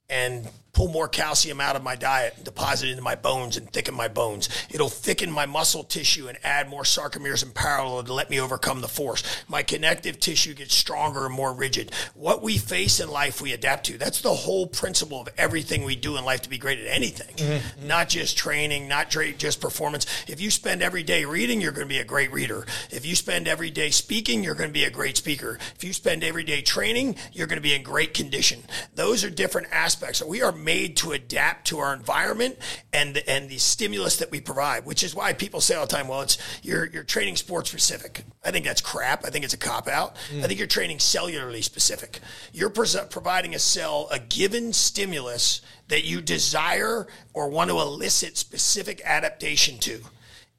and 0.08 0.48
pull 0.74 0.88
more 0.88 1.08
calcium 1.08 1.60
out 1.60 1.76
of 1.76 1.82
my 1.82 1.96
diet 1.96 2.34
and 2.36 2.44
deposit 2.44 2.88
it 2.88 2.90
into 2.90 3.02
my 3.02 3.14
bones 3.14 3.56
and 3.56 3.70
thicken 3.72 3.94
my 3.94 4.08
bones. 4.08 4.48
It'll 4.70 4.88
thicken 4.88 5.30
my 5.30 5.46
muscle 5.46 5.84
tissue 5.84 6.28
and 6.28 6.36
add 6.44 6.68
more 6.68 6.82
sarcomeres 6.82 7.44
in 7.44 7.52
parallel 7.52 8.02
to 8.02 8.12
let 8.12 8.28
me 8.28 8.40
overcome 8.40 8.80
the 8.80 8.88
force. 8.88 9.22
My 9.48 9.62
connective 9.62 10.20
tissue 10.20 10.52
gets 10.52 10.74
stronger 10.74 11.26
and 11.26 11.34
more 11.34 11.54
rigid. 11.54 11.92
What 12.14 12.42
we 12.42 12.58
face 12.58 13.00
in 13.00 13.08
life, 13.08 13.40
we 13.40 13.52
adapt 13.52 13.86
to. 13.86 13.96
That's 13.96 14.20
the 14.20 14.34
whole 14.34 14.66
principle 14.66 15.20
of 15.20 15.28
everything 15.38 15.84
we 15.84 15.96
do 15.96 16.16
in 16.16 16.24
life 16.24 16.42
to 16.42 16.50
be 16.50 16.58
great 16.58 16.80
at 16.80 16.88
anything, 16.88 17.36
mm-hmm. 17.36 17.86
not 17.86 18.08
just 18.08 18.36
training, 18.36 18.88
not 18.88 19.10
dra- 19.10 19.32
just 19.32 19.60
performance. 19.60 20.06
If 20.28 20.40
you 20.40 20.50
spend 20.50 20.82
every 20.82 21.04
day 21.04 21.24
reading, 21.24 21.60
you're 21.60 21.72
going 21.72 21.86
to 21.86 21.94
be 21.94 22.00
a 22.00 22.04
great 22.04 22.32
reader. 22.32 22.66
If 22.90 23.06
you 23.06 23.14
spend 23.14 23.46
every 23.46 23.70
day 23.70 23.90
speaking, 23.90 24.42
you're 24.42 24.54
going 24.56 24.70
to 24.70 24.74
be 24.74 24.84
a 24.84 24.90
great 24.90 25.16
speaker. 25.16 25.58
If 25.76 25.84
you 25.84 25.92
spend 25.92 26.24
every 26.24 26.42
day 26.42 26.62
training, 26.62 27.16
you're 27.32 27.46
going 27.46 27.58
to 27.58 27.62
be 27.62 27.74
in 27.74 27.82
great 27.82 28.12
condition. 28.12 28.64
Those 28.94 29.22
are 29.22 29.30
different 29.30 29.68
aspects. 29.70 30.22
We 30.22 30.42
are 30.42 30.52
made 30.64 30.96
to 30.98 31.12
adapt 31.12 31.66
to 31.68 31.78
our 31.78 31.94
environment 31.94 32.58
and 32.92 33.14
the, 33.14 33.28
and 33.28 33.48
the 33.48 33.58
stimulus 33.58 34.16
that 34.16 34.30
we 34.30 34.40
provide, 34.40 34.86
which 34.86 35.02
is 35.02 35.14
why 35.14 35.32
people 35.32 35.60
say 35.60 35.74
all 35.74 35.86
the 35.86 35.94
time, 35.94 36.08
"Well, 36.08 36.22
it's 36.22 36.38
you're 36.62 36.86
you're 36.86 37.04
training 37.04 37.36
sports 37.36 37.70
specific." 37.70 38.24
I 38.44 38.50
think 38.50 38.64
that's 38.64 38.80
crap. 38.80 39.24
I 39.24 39.30
think 39.30 39.44
it's 39.44 39.54
a 39.54 39.58
cop 39.58 39.88
out. 39.88 40.16
Mm. 40.32 40.44
I 40.44 40.46
think 40.46 40.58
you're 40.58 40.66
training 40.66 40.98
cellularly 40.98 41.62
specific. 41.62 42.20
You're 42.52 42.70
pres- 42.70 42.96
providing 43.10 43.54
a 43.54 43.58
cell 43.58 44.08
a 44.10 44.18
given 44.18 44.72
stimulus 44.72 45.60
that 45.88 46.04
you 46.04 46.20
desire 46.20 47.06
or 47.32 47.48
want 47.48 47.70
to 47.70 47.78
elicit 47.78 48.36
specific 48.36 49.00
adaptation 49.04 49.78
to. 49.80 50.00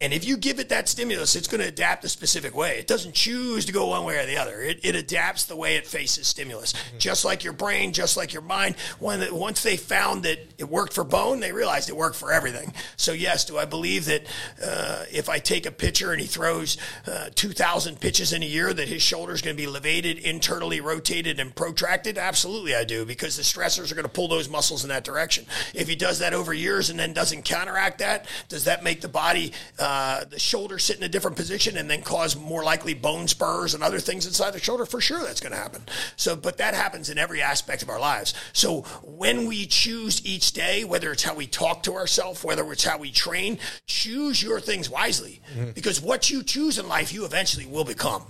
And 0.05 0.13
if 0.13 0.23
you 0.23 0.37
give 0.37 0.59
it 0.59 0.69
that 0.69 0.87
stimulus, 0.87 1.35
it's 1.35 1.47
going 1.47 1.61
to 1.61 1.67
adapt 1.67 2.05
a 2.05 2.09
specific 2.09 2.55
way. 2.55 2.77
It 2.77 2.85
doesn't 2.85 3.15
choose 3.15 3.65
to 3.65 3.71
go 3.71 3.87
one 3.87 4.05
way 4.05 4.19
or 4.19 4.27
the 4.27 4.37
other. 4.37 4.61
It, 4.61 4.81
it 4.83 4.95
adapts 4.95 5.45
the 5.45 5.55
way 5.55 5.77
it 5.77 5.87
faces 5.87 6.27
stimulus. 6.27 6.75
Just 6.99 7.25
like 7.25 7.43
your 7.43 7.53
brain, 7.53 7.91
just 7.91 8.15
like 8.15 8.31
your 8.31 8.43
mind. 8.43 8.75
When, 8.99 9.33
once 9.33 9.63
they 9.63 9.77
found 9.77 10.21
that 10.21 10.37
it 10.59 10.69
worked 10.69 10.93
for 10.93 11.03
bone, 11.03 11.39
they 11.39 11.51
realized 11.51 11.89
it 11.89 11.97
worked 11.97 12.17
for 12.17 12.31
everything. 12.31 12.71
So, 12.97 13.13
yes, 13.13 13.45
do 13.45 13.57
I 13.57 13.65
believe 13.65 14.05
that 14.05 14.27
uh, 14.63 15.05
if 15.11 15.27
I 15.27 15.39
take 15.39 15.65
a 15.65 15.71
pitcher 15.71 16.11
and 16.11 16.21
he 16.21 16.27
throws 16.27 16.77
uh, 17.07 17.29
2,000 17.33 17.99
pitches 17.99 18.31
in 18.31 18.43
a 18.43 18.45
year, 18.45 18.75
that 18.75 18.87
his 18.87 19.01
shoulder 19.01 19.33
is 19.33 19.41
going 19.41 19.57
to 19.57 19.59
be 19.61 19.67
levated, 19.67 20.19
internally 20.19 20.81
rotated, 20.81 21.39
and 21.39 21.55
protracted? 21.55 22.19
Absolutely, 22.19 22.75
I 22.75 22.83
do, 22.83 23.05
because 23.05 23.37
the 23.37 23.41
stressors 23.41 23.91
are 23.91 23.95
going 23.95 24.03
to 24.03 24.09
pull 24.09 24.27
those 24.27 24.49
muscles 24.49 24.83
in 24.83 24.89
that 24.89 25.03
direction. 25.03 25.47
If 25.73 25.87
he 25.87 25.95
does 25.95 26.19
that 26.19 26.35
over 26.35 26.53
years 26.53 26.91
and 26.91 26.99
then 26.99 27.13
doesn't 27.13 27.43
counteract 27.43 27.97
that, 27.97 28.27
does 28.49 28.65
that 28.65 28.83
make 28.83 29.01
the 29.01 29.09
body, 29.09 29.51
uh, 29.79 29.94
Uh, 29.95 30.25
the 30.25 30.37
shoulder 30.37 30.77
sit 30.77 30.97
in 30.97 31.03
a 31.03 31.07
different 31.07 31.37
position 31.37 31.77
and 31.77 31.89
then 31.89 32.01
cause 32.01 32.35
more 32.35 32.65
likely 32.65 32.93
bone 32.93 33.29
spurs 33.29 33.73
and 33.73 33.81
other 33.81 33.97
things 33.97 34.27
inside 34.27 34.51
the 34.51 34.59
shoulder? 34.59 34.85
For 34.85 34.99
sure, 34.99 35.23
that's 35.23 35.39
going 35.39 35.53
to 35.53 35.57
happen. 35.57 35.83
So, 36.17 36.35
but 36.35 36.57
that 36.57 36.73
happens 36.73 37.09
in 37.09 37.17
every 37.17 37.41
aspect 37.41 37.81
of 37.81 37.89
our 37.89 37.97
lives. 37.97 38.33
So, 38.51 38.81
when 39.03 39.45
we 39.45 39.65
choose 39.65 40.25
each 40.25 40.51
day, 40.51 40.83
whether 40.83 41.13
it's 41.13 41.23
how 41.23 41.33
we 41.33 41.47
talk 41.47 41.81
to 41.83 41.93
ourselves, 41.93 42.43
whether 42.43 42.69
it's 42.73 42.83
how 42.83 42.97
we 42.97 43.09
train, 43.09 43.57
choose 43.87 44.43
your 44.43 44.59
things 44.59 44.89
wisely 44.89 45.41
mm-hmm. 45.55 45.71
because 45.71 46.01
what 46.01 46.29
you 46.29 46.43
choose 46.43 46.77
in 46.77 46.89
life, 46.89 47.13
you 47.13 47.23
eventually 47.23 47.65
will 47.65 47.85
become. 47.85 48.25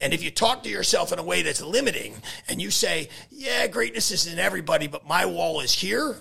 And 0.00 0.12
if 0.12 0.20
you 0.20 0.32
talk 0.32 0.64
to 0.64 0.68
yourself 0.68 1.12
in 1.12 1.20
a 1.20 1.22
way 1.22 1.42
that's 1.42 1.62
limiting 1.62 2.16
and 2.48 2.60
you 2.60 2.72
say, 2.72 3.08
yeah, 3.30 3.68
greatness 3.68 4.10
is 4.10 4.26
in 4.26 4.40
everybody, 4.40 4.88
but 4.88 5.06
my 5.06 5.26
wall 5.26 5.60
is 5.60 5.72
here, 5.72 6.16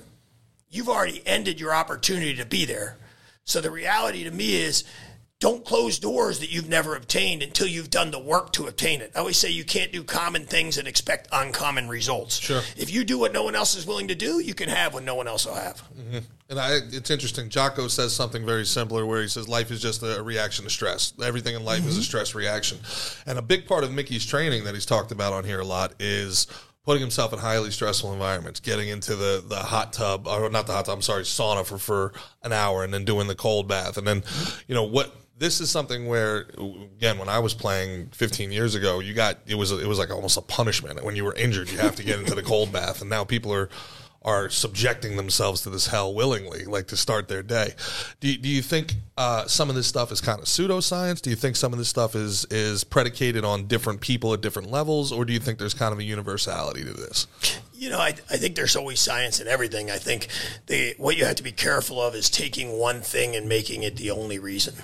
you've 0.70 0.88
already 0.88 1.24
ended 1.26 1.60
your 1.60 1.74
opportunity 1.74 2.36
to 2.36 2.46
be 2.46 2.66
there. 2.66 3.00
So 3.46 3.62
the 3.62 3.72
reality 3.72 4.24
to 4.24 4.32
me 4.32 4.56
is 4.56 4.84
don't 5.44 5.66
close 5.66 6.00
doors 6.00 6.40
that 6.40 6.54
you've 6.54 6.70
never 6.70 6.96
obtained 6.96 7.44
until 7.44 7.68
you've 7.68 7.90
done 7.90 8.12
the 8.12 8.20
work 8.20 8.54
to 8.54 8.66
obtain 8.68 9.02
it. 9.02 9.12
I 9.14 9.20
always 9.20 9.36
say 9.36 9.50
you 9.50 9.66
can't 9.66 9.92
do 9.92 10.02
common 10.02 10.46
things 10.46 10.78
and 10.78 10.88
expect 10.88 11.28
uncommon 11.34 11.90
results. 11.90 12.40
Sure. 12.40 12.62
If 12.78 12.94
you 12.94 13.04
do 13.04 13.20
what 13.20 13.34
no 13.34 13.44
one 13.44 13.54
else 13.54 13.76
is 13.76 13.86
willing 13.86 14.08
to 14.08 14.16
do, 14.16 14.40
you 14.40 14.54
can 14.54 14.70
have 14.70 14.94
what 14.94 15.04
no 15.04 15.16
one 15.16 15.28
else 15.28 15.46
will 15.46 15.56
have. 15.56 15.84
Mm-hmm. 16.00 16.20
And 16.50 16.60
I, 16.60 16.78
it's 16.94 17.10
interesting. 17.10 17.50
Jocko 17.50 17.90
says 17.90 18.16
something 18.16 18.46
very 18.46 18.66
similar 18.66 19.06
where 19.06 19.22
he 19.22 19.28
says 19.28 19.50
life 19.50 19.70
is 19.70 19.82
just 19.82 20.02
a 20.02 20.24
reaction 20.24 20.64
to 20.64 20.72
stress. 20.72 21.12
Everything 21.22 21.56
in 21.56 21.66
life 21.66 21.80
is 21.80 21.88
a 21.88 22.00
mm-hmm. 22.00 22.04
stress 22.04 22.34
reaction. 22.34 22.78
And 23.26 23.38
a 23.38 23.42
big 23.42 23.68
part 23.68 23.84
of 23.84 23.92
Mickey's 23.92 24.26
training 24.26 24.64
that 24.64 24.74
he's 24.76 24.86
talked 24.86 25.12
about 25.12 25.34
on 25.34 25.44
here 25.44 25.60
a 25.60 25.66
lot 25.66 25.94
is 26.00 26.48
putting 26.86 27.02
himself 27.02 27.32
in 27.32 27.40
highly 27.40 27.72
stressful 27.72 28.12
environments, 28.12 28.60
getting 28.60 28.90
into 28.90 29.16
the, 29.16 29.44
the 29.48 29.56
hot 29.56 29.94
tub, 29.94 30.28
or 30.28 30.50
not 30.50 30.68
the 30.68 30.74
hot 30.74 30.86
tub, 30.86 30.96
I'm 30.96 31.02
sorry, 31.02 31.24
sauna 31.24 31.66
for, 31.66 31.78
for 31.78 32.14
an 32.44 32.52
hour 32.52 32.84
and 32.84 32.94
then 32.94 33.06
doing 33.06 33.28
the 33.28 33.36
cold 33.36 33.68
bath. 33.68 33.98
And 33.98 34.06
then, 34.06 34.24
you 34.68 34.76
know, 34.76 34.84
what 34.84 35.16
this 35.38 35.62
is 35.62 35.70
something 35.70 36.08
where, 36.08 36.46
again, 36.98 37.18
when 37.18 37.30
I 37.30 37.40
was 37.40 37.54
playing 37.54 38.10
15 38.10 38.52
years 38.52 38.76
ago, 38.76 39.00
you 39.00 39.14
got, 39.14 39.40
it 39.46 39.56
was, 39.56 39.72
it 39.72 39.88
was 39.88 39.98
like 39.98 40.12
almost 40.12 40.38
a 40.38 40.42
punishment. 40.42 41.04
When 41.04 41.16
you 41.16 41.24
were 41.24 41.36
injured, 41.36 41.72
you 41.72 41.78
have 41.80 41.96
to 41.96 42.04
get 42.04 42.20
into 42.20 42.36
the 42.36 42.44
cold 42.44 42.72
bath. 42.72 43.02
And 43.02 43.10
now 43.10 43.24
people 43.24 43.54
are, 43.54 43.70
are 44.26 44.50
subjecting 44.50 45.18
themselves 45.18 45.62
to 45.62 45.70
this 45.70 45.88
hell 45.88 46.14
willingly, 46.14 46.66
like 46.66 46.88
to 46.88 46.98
start 46.98 47.28
their 47.28 47.44
day. 47.44 47.74
Do 48.20 48.36
do 48.38 48.50
you 48.50 48.62
think 48.62 48.94
uh, 49.18 49.46
some 49.48 49.70
of 49.70 49.76
this 49.76 49.88
stuff 49.88 50.12
is 50.12 50.22
kind 50.22 50.40
of 50.40 50.46
pseudoscience? 50.46 51.22
Do 51.22 51.30
you 51.30 51.36
think 51.36 51.56
some 51.56 51.74
of 51.74 51.80
this 51.80 51.90
stuff 51.90 52.16
is 52.16 52.46
is 52.46 52.84
predicated 52.84 53.44
on 53.44 53.68
different 53.68 54.02
people 54.02 54.34
at 54.34 54.42
different 54.42 54.72
levels, 54.72 55.12
or 55.12 55.26
do 55.26 55.34
you 55.34 55.40
think 55.40 55.60
there's 55.60 55.74
kind 55.74 55.94
of 55.94 56.00
a 56.00 56.04
universality 56.04 56.84
to 56.84 56.94
this? 56.94 57.28
You 57.74 57.90
know, 57.90 58.00
I, 58.00 58.16
I 58.30 58.38
think 58.38 58.56
there's 58.56 58.76
always 58.76 59.02
science 59.02 59.40
in 59.40 59.48
everything. 59.48 59.92
I 59.92 59.98
think 59.98 60.28
the 60.68 60.96
what 60.98 61.18
you 61.18 61.26
have 61.26 61.36
to 61.36 61.44
be 61.44 61.52
careful 61.52 62.02
of 62.02 62.16
is 62.16 62.30
taking 62.30 62.80
one 62.80 63.02
thing 63.02 63.36
and 63.36 63.48
making 63.50 63.84
it 63.84 63.98
the 63.98 64.12
only 64.12 64.40
reason. 64.40 64.76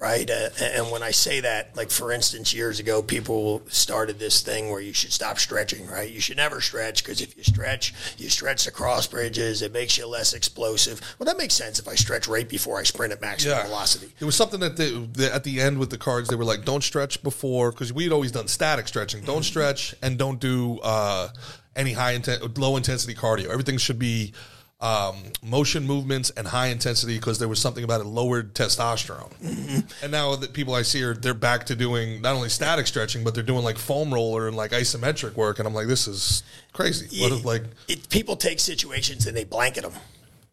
Right. 0.00 0.30
Uh, 0.30 0.48
and 0.62 0.90
when 0.90 1.02
I 1.02 1.10
say 1.10 1.40
that, 1.40 1.76
like 1.76 1.90
for 1.90 2.10
instance, 2.10 2.54
years 2.54 2.80
ago, 2.80 3.02
people 3.02 3.60
started 3.68 4.18
this 4.18 4.40
thing 4.40 4.70
where 4.70 4.80
you 4.80 4.94
should 4.94 5.12
stop 5.12 5.38
stretching, 5.38 5.86
right? 5.86 6.10
You 6.10 6.20
should 6.20 6.38
never 6.38 6.62
stretch 6.62 7.04
because 7.04 7.20
if 7.20 7.36
you 7.36 7.44
stretch, 7.44 7.92
you 8.16 8.30
stretch 8.30 8.64
the 8.64 8.70
cross 8.70 9.06
bridges, 9.06 9.60
it 9.60 9.74
makes 9.74 9.98
you 9.98 10.06
less 10.06 10.32
explosive. 10.32 11.02
Well, 11.18 11.26
that 11.26 11.36
makes 11.36 11.52
sense 11.52 11.78
if 11.78 11.86
I 11.86 11.96
stretch 11.96 12.28
right 12.28 12.48
before 12.48 12.78
I 12.80 12.84
sprint 12.84 13.12
at 13.12 13.20
maximum 13.20 13.66
velocity. 13.66 14.10
There 14.18 14.24
was 14.24 14.36
something 14.36 14.60
that 14.60 14.78
they, 14.78 14.90
the, 14.90 15.34
at 15.34 15.44
the 15.44 15.60
end 15.60 15.78
with 15.78 15.90
the 15.90 15.98
cards, 15.98 16.30
they 16.30 16.36
were 16.36 16.44
like, 16.44 16.64
don't 16.64 16.82
stretch 16.82 17.22
before, 17.22 17.70
because 17.70 17.92
we'd 17.92 18.10
always 18.10 18.32
done 18.32 18.48
static 18.48 18.88
stretching. 18.88 19.22
Don't 19.22 19.44
stretch 19.44 19.94
and 20.00 20.16
don't 20.16 20.40
do 20.40 20.78
uh, 20.78 21.28
any 21.76 21.92
high 21.92 22.16
inten- 22.16 22.56
low 22.56 22.78
intensity 22.78 23.14
cardio. 23.14 23.50
Everything 23.50 23.76
should 23.76 23.98
be 23.98 24.32
um, 24.80 25.16
motion 25.42 25.86
movements 25.86 26.30
and 26.30 26.46
high 26.46 26.68
intensity 26.68 27.16
because 27.16 27.38
there 27.38 27.48
was 27.48 27.60
something 27.60 27.84
about 27.84 28.00
it 28.00 28.04
lowered 28.04 28.54
testosterone. 28.54 29.30
And 30.02 30.10
now 30.10 30.36
that 30.36 30.52
people 30.54 30.74
I 30.74 30.82
see 30.82 31.02
are 31.02 31.14
they're 31.14 31.34
back 31.34 31.66
to 31.66 31.76
doing 31.76 32.22
not 32.22 32.34
only 32.34 32.48
static 32.48 32.86
stretching, 32.86 33.22
but 33.22 33.34
they're 33.34 33.42
doing 33.42 33.62
like 33.62 33.76
foam 33.76 34.12
roller 34.12 34.48
and 34.48 34.56
like 34.56 34.70
isometric 34.70 35.34
work. 35.34 35.58
And 35.58 35.68
I'm 35.68 35.74
like, 35.74 35.86
this 35.86 36.08
is 36.08 36.42
crazy. 36.72 37.20
What 37.20 37.32
if, 37.32 37.44
like 37.44 37.64
it, 37.88 38.08
people 38.08 38.36
take 38.36 38.58
situations 38.58 39.26
and 39.26 39.36
they 39.36 39.44
blanket 39.44 39.82
them. 39.82 39.92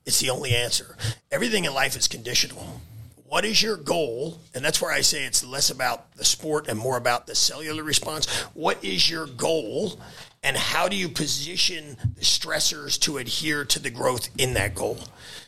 It's 0.06 0.20
the 0.20 0.30
only 0.30 0.56
answer. 0.56 0.98
Everything 1.32 1.66
in 1.66 1.74
life 1.74 1.96
is 1.96 2.08
conditional. 2.08 2.82
What 3.28 3.44
is 3.44 3.62
your 3.62 3.76
goal? 3.76 4.40
And 4.56 4.64
that's 4.64 4.82
where 4.82 4.92
I 4.92 5.02
say 5.02 5.26
it's 5.26 5.44
less 5.44 5.70
about 5.70 6.16
the 6.16 6.24
sport 6.24 6.70
and 6.70 6.80
more 6.80 6.96
about 6.96 7.28
the 7.28 7.36
cellular 7.36 7.84
response. 7.84 8.26
What 8.54 8.82
is 8.84 9.10
your 9.10 9.28
goal? 9.28 10.00
And 10.44 10.56
how 10.56 10.88
do 10.88 10.96
you 10.96 11.10
position 11.10 11.98
the 12.16 12.22
stressors 12.22 13.00
to 13.02 13.18
adhere 13.18 13.66
to 13.66 13.80
the 13.80 13.90
growth 13.90 14.30
in 14.38 14.54
that 14.54 14.76
goal? 14.76 15.00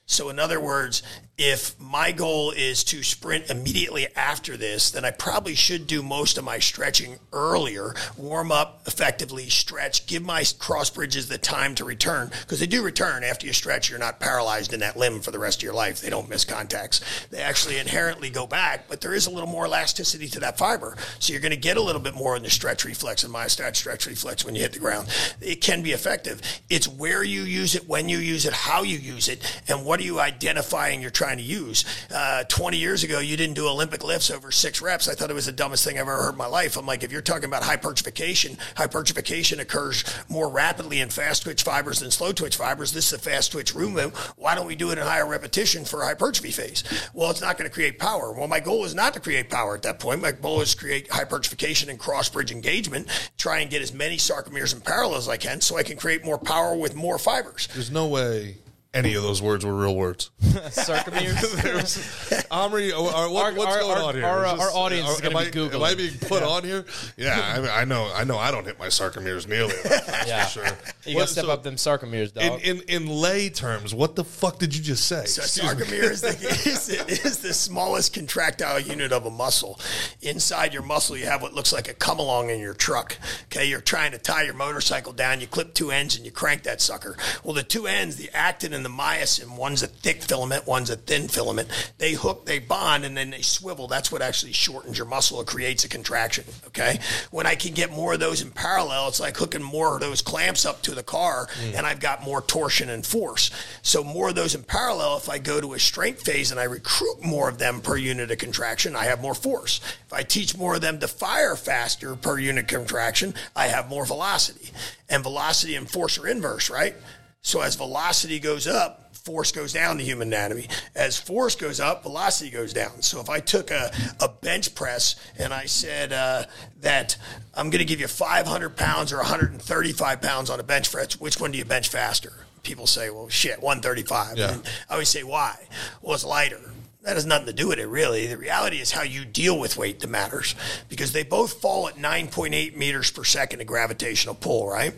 So, 0.05 0.29
in 0.29 0.39
other 0.39 0.59
words, 0.59 1.03
if 1.39 1.79
my 1.79 2.11
goal 2.11 2.51
is 2.51 2.83
to 2.83 3.01
sprint 3.01 3.49
immediately 3.49 4.07
after 4.13 4.57
this, 4.57 4.91
then 4.91 5.05
I 5.05 5.11
probably 5.11 5.55
should 5.55 5.87
do 5.87 6.03
most 6.03 6.37
of 6.37 6.43
my 6.43 6.59
stretching 6.59 7.15
earlier, 7.31 7.95
warm 8.17 8.51
up 8.51 8.81
effectively, 8.85 9.49
stretch, 9.49 10.05
give 10.05 10.21
my 10.21 10.43
cross 10.59 10.89
bridges 10.89 11.29
the 11.29 11.37
time 11.37 11.75
to 11.75 11.85
return 11.85 12.29
because 12.41 12.59
they 12.59 12.67
do 12.67 12.83
return 12.83 13.23
after 13.23 13.47
you 13.47 13.53
stretch. 13.53 13.89
You're 13.89 13.99
not 13.99 14.19
paralyzed 14.19 14.73
in 14.73 14.81
that 14.81 14.97
limb 14.97 15.21
for 15.21 15.31
the 15.31 15.39
rest 15.39 15.59
of 15.59 15.63
your 15.63 15.73
life. 15.73 16.01
They 16.01 16.09
don't 16.09 16.27
miss 16.27 16.43
contacts. 16.43 16.99
They 17.31 17.39
actually 17.39 17.77
inherently 17.77 18.29
go 18.29 18.45
back, 18.45 18.89
but 18.89 18.99
there 18.99 19.13
is 19.13 19.25
a 19.25 19.31
little 19.31 19.47
more 19.47 19.65
elasticity 19.65 20.27
to 20.27 20.41
that 20.41 20.57
fiber. 20.57 20.97
So 21.19 21.31
you're 21.31 21.41
going 21.41 21.51
to 21.51 21.57
get 21.57 21.77
a 21.77 21.81
little 21.81 22.01
bit 22.01 22.15
more 22.15 22.35
in 22.35 22.43
the 22.43 22.49
stretch 22.49 22.83
reflex 22.83 23.23
and 23.23 23.33
myotatic 23.33 23.77
stretch 23.77 24.07
reflex 24.07 24.43
when 24.43 24.55
you 24.55 24.61
hit 24.61 24.73
the 24.73 24.79
ground. 24.79 25.07
It 25.39 25.61
can 25.61 25.83
be 25.83 25.93
effective. 25.93 26.41
It's 26.69 26.87
where 26.89 27.23
you 27.23 27.43
use 27.43 27.75
it, 27.75 27.87
when 27.87 28.09
you 28.09 28.17
use 28.17 28.45
it, 28.45 28.51
how 28.51 28.83
you 28.83 28.97
use 28.97 29.29
it, 29.29 29.61
and 29.69 29.85
what 29.85 30.01
are 30.01 30.03
you 30.03 30.19
identifying 30.19 31.01
you're 31.01 31.09
trying 31.11 31.28
to 31.37 31.43
use. 31.43 31.85
Uh, 32.13 32.43
20 32.45 32.77
years 32.77 33.03
ago, 33.03 33.19
you 33.19 33.37
didn't 33.37 33.55
do 33.55 33.67
Olympic 33.67 34.03
lifts 34.03 34.31
over 34.31 34.51
six 34.51 34.81
reps. 34.81 35.07
I 35.07 35.13
thought 35.13 35.29
it 35.29 35.35
was 35.35 35.45
the 35.45 35.51
dumbest 35.51 35.85
thing 35.85 35.95
I've 35.95 36.01
ever 36.01 36.23
heard 36.23 36.31
in 36.31 36.37
my 36.37 36.45
life. 36.45 36.77
I'm 36.77 36.85
like, 36.85 37.03
if 37.03 37.11
you're 37.11 37.21
talking 37.21 37.45
about 37.45 37.63
hypertrophication, 37.63 38.57
hypertrophication 38.75 39.59
occurs 39.59 40.03
more 40.29 40.49
rapidly 40.49 40.99
in 40.99 41.09
fast 41.09 41.43
twitch 41.43 41.63
fibers 41.63 41.99
than 41.99 42.11
slow 42.11 42.31
twitch 42.31 42.55
fibers. 42.55 42.91
This 42.91 43.07
is 43.07 43.13
a 43.13 43.19
fast 43.19 43.51
twitch 43.51 43.75
movement. 43.75 44.15
Why 44.37 44.55
don't 44.55 44.67
we 44.67 44.75
do 44.75 44.91
it 44.91 44.97
in 44.97 45.03
higher 45.05 45.27
repetition 45.27 45.85
for 45.85 46.03
hypertrophy 46.03 46.51
phase? 46.51 46.83
Well, 47.13 47.29
it's 47.31 47.41
not 47.41 47.57
going 47.57 47.69
to 47.69 47.73
create 47.73 47.99
power. 47.99 48.33
Well, 48.33 48.47
my 48.47 48.59
goal 48.59 48.85
is 48.85 48.95
not 48.95 49.13
to 49.13 49.19
create 49.19 49.49
power 49.49 49.75
at 49.75 49.83
that 49.83 49.99
point. 49.99 50.21
My 50.21 50.31
goal 50.31 50.61
is 50.61 50.73
to 50.73 50.77
create 50.77 51.09
hypertrophication 51.09 51.89
and 51.89 51.99
cross 51.99 52.29
bridge 52.29 52.51
engagement, 52.51 53.07
try 53.37 53.59
and 53.59 53.69
get 53.69 53.81
as 53.81 53.93
many 53.93 54.17
sarcomeres 54.17 54.73
in 54.73 54.81
parallel 54.81 55.17
as 55.17 55.27
I 55.27 55.37
can 55.37 55.61
so 55.61 55.77
I 55.77 55.83
can 55.83 55.97
create 55.97 56.23
more 56.25 56.37
power 56.37 56.75
with 56.75 56.95
more 56.95 57.17
fibers. 57.17 57.67
there's 57.73 57.91
no 57.91 58.07
way 58.07 58.57
any 58.93 59.13
of 59.13 59.21
those 59.21 59.41
words 59.41 59.65
were 59.65 59.75
real 59.75 59.95
words. 59.95 60.31
Sarcomeres. 60.41 62.47
Omri. 62.51 62.91
uh, 62.91 62.97
uh, 62.99 63.29
what- 63.29 63.45
Our- 63.45 63.53
what's 63.53 63.75
our- 63.75 63.79
going 63.81 63.97
our- 63.97 64.03
on 64.03 64.15
here? 64.15 64.25
our, 64.25 64.45
uh, 64.45 64.53
Is 64.53 64.59
this- 64.59 64.67
our 64.67 64.71
audience 64.77 65.09
is 65.09 65.21
am 65.21 65.31
gonna 65.33 65.45
be 65.45 65.51
Googling. 65.51 65.73
Am 65.75 65.83
I 65.83 65.95
being 65.95 66.17
put 66.19 66.43
on 66.43 66.63
here? 66.63 66.85
Yeah, 67.17 67.39
I, 67.39 67.59
mean, 67.59 67.69
I 67.71 67.85
know. 67.85 68.11
I 68.13 68.23
know. 68.23 68.37
I 68.37 68.51
don't 68.51 68.65
hit 68.65 68.79
my 68.79 68.87
sarcomeres 68.87 69.47
nearly 69.47 69.73
enough. 69.79 70.05
That's 70.07 70.27
Yeah. 70.27 70.45
for 70.45 70.65
sure. 70.65 70.77
You 71.05 71.15
gotta 71.17 71.31
step 71.31 71.45
so 71.45 71.51
up 71.51 71.63
them 71.63 71.75
sarcomeres, 71.75 72.35
In, 72.37 72.49
dog. 72.49 72.61
in 72.61 72.81
in 72.87 73.07
lay 73.07 73.49
terms, 73.49 73.93
what 73.93 74.15
the 74.15 74.23
fuck 74.23 74.59
did 74.59 74.75
you 74.75 74.81
just 74.81 75.05
say? 75.07 75.25
So 75.25 75.43
Excuse 75.43 75.65
sarcomere 75.67 76.03
is 76.11 76.21
the, 76.21 76.29
is, 76.29 76.87
the, 76.87 77.07
is 77.11 77.37
the 77.39 77.53
smallest 77.53 78.13
contractile 78.13 78.79
unit 78.79 79.11
of 79.11 79.25
a 79.25 79.29
muscle. 79.31 79.79
Inside 80.21 80.73
your 80.73 80.83
muscle, 80.83 81.15
you 81.15 81.25
have 81.27 81.41
what 81.41 81.53
looks 81.53 81.71
like 81.71 81.87
a 81.87 81.93
come 81.93 82.19
along 82.19 82.49
in 82.49 82.59
your 82.59 82.73
truck. 82.73 83.17
Okay, 83.45 83.65
you're 83.65 83.81
trying 83.81 84.11
to 84.13 84.17
tie 84.17 84.43
your 84.43 84.53
motorcycle 84.55 85.13
down. 85.13 85.41
You 85.41 85.47
clip 85.47 85.73
two 85.73 85.91
ends 85.91 86.15
and 86.15 86.25
you 86.25 86.31
crank 86.31 86.63
that 86.63 86.81
sucker. 86.81 87.15
Well, 87.43 87.53
the 87.53 87.63
two 87.63 87.85
ends, 87.87 88.15
the 88.15 88.29
actin 88.33 88.73
and 88.79 88.85
the 88.85 88.89
myosin, 88.89 89.57
one's 89.57 89.83
a 89.83 89.87
thick 89.87 90.23
filament, 90.23 90.65
one's 90.65 90.89
a 90.89 90.95
thin 90.95 91.27
filament. 91.27 91.67
They 91.97 92.13
hook, 92.13 92.45
they 92.45 92.59
bond, 92.59 93.03
and 93.03 93.17
then 93.17 93.29
they 93.31 93.41
swivel. 93.41 93.87
That's 93.87 94.09
what 94.09 94.21
actually 94.21 94.53
shortens 94.53 94.97
your 94.97 95.05
muscle. 95.05 95.41
It 95.41 95.47
creates 95.47 95.83
a 95.83 95.89
contraction. 95.89 96.45
Okay, 96.67 96.99
when 97.29 97.45
I 97.45 97.55
can 97.55 97.73
get 97.73 97.91
more 97.91 98.13
of 98.13 98.21
those 98.21 98.41
in 98.41 98.51
parallel, 98.51 99.09
it's 99.09 99.19
like 99.19 99.35
hooking 99.35 99.61
more 99.61 99.95
of 99.95 99.99
those 99.99 100.21
clamps 100.21 100.65
up 100.65 100.81
to 100.83 100.95
the 100.95 101.03
car, 101.03 101.47
mm. 101.47 101.75
and 101.75 101.85
I've 101.85 101.99
got 101.99 102.23
more 102.23 102.41
torsion 102.41 102.89
and 102.89 103.05
force. 103.05 103.51
So 103.81 104.01
more 104.01 104.29
of 104.29 104.35
those 104.35 104.55
in 104.55 104.63
parallel. 104.63 105.17
If 105.17 105.27
I 105.27 105.39
go 105.39 105.59
to 105.59 105.73
a 105.73 105.79
strength 105.79 106.21
phase 106.21 106.51
and 106.51 106.59
I 106.59 106.63
recruit 106.63 107.21
more 107.21 107.49
of 107.49 107.57
them 107.57 107.81
per 107.81 107.97
unit 107.97 108.31
of 108.31 108.37
contraction, 108.37 108.95
I 108.95 109.05
have 109.05 109.21
more 109.21 109.35
force. 109.35 109.81
If 110.05 110.13
I 110.13 110.23
teach 110.23 110.57
more 110.57 110.75
of 110.75 110.81
them 110.81 110.99
to 110.99 111.07
fire 111.07 111.57
faster 111.57 112.15
per 112.15 112.39
unit 112.39 112.69
contraction, 112.69 113.33
I 113.55 113.67
have 113.67 113.89
more 113.89 114.05
velocity. 114.05 114.71
And 115.09 115.23
velocity 115.23 115.75
and 115.75 115.89
force 115.89 116.17
are 116.17 116.27
inverse, 116.27 116.69
right? 116.69 116.95
So 117.41 117.61
as 117.61 117.75
velocity 117.75 118.39
goes 118.39 118.67
up, 118.67 119.15
force 119.15 119.51
goes 119.51 119.73
down 119.73 119.97
the 119.97 120.03
human 120.03 120.27
anatomy. 120.29 120.67
As 120.95 121.17
force 121.17 121.55
goes 121.55 121.79
up, 121.79 122.03
velocity 122.03 122.49
goes 122.49 122.73
down. 122.73 123.01
So 123.01 123.19
if 123.19 123.29
I 123.29 123.39
took 123.39 123.71
a, 123.71 123.91
a 124.19 124.27
bench 124.27 124.75
press 124.75 125.15
and 125.37 125.53
I 125.53 125.65
said 125.65 126.11
uh, 126.11 126.45
that 126.81 127.17
I'm 127.53 127.69
going 127.69 127.79
to 127.79 127.85
give 127.85 127.99
you 127.99 128.07
500 128.07 128.75
pounds 128.75 129.13
or 129.13 129.17
135 129.17 130.21
pounds 130.21 130.49
on 130.49 130.59
a 130.59 130.63
bench 130.63 130.91
press, 130.91 131.19
which 131.19 131.39
one 131.39 131.51
do 131.51 131.57
you 131.57 131.65
bench 131.65 131.89
faster? 131.89 132.33
People 132.63 132.87
say, 132.87 133.09
well, 133.09 133.29
shit, 133.29 133.61
135. 133.61 134.37
Yeah. 134.37 134.57
I 134.89 134.93
always 134.93 135.09
say, 135.09 135.23
why? 135.23 135.55
Well, 136.01 136.15
it's 136.15 136.25
lighter. 136.25 136.59
That 137.09 137.15
has 137.15 137.25
nothing 137.25 137.47
to 137.47 137.53
do 137.53 137.69
with 137.69 137.79
it, 137.79 137.87
really. 137.87 138.27
The 138.27 138.37
reality 138.37 138.77
is 138.77 138.91
how 138.91 139.01
you 139.01 139.25
deal 139.25 139.57
with 139.57 139.77
weight 139.77 139.99
that 140.01 140.09
matters 140.09 140.53
because 140.89 141.11
they 141.11 141.23
both 141.23 141.53
fall 141.53 141.87
at 141.87 141.95
9.8 141.95 142.75
meters 142.75 143.09
per 143.09 143.23
second 143.23 143.61
of 143.61 143.65
gravitational 143.65 144.35
pull, 144.35 144.69
right? 144.69 144.93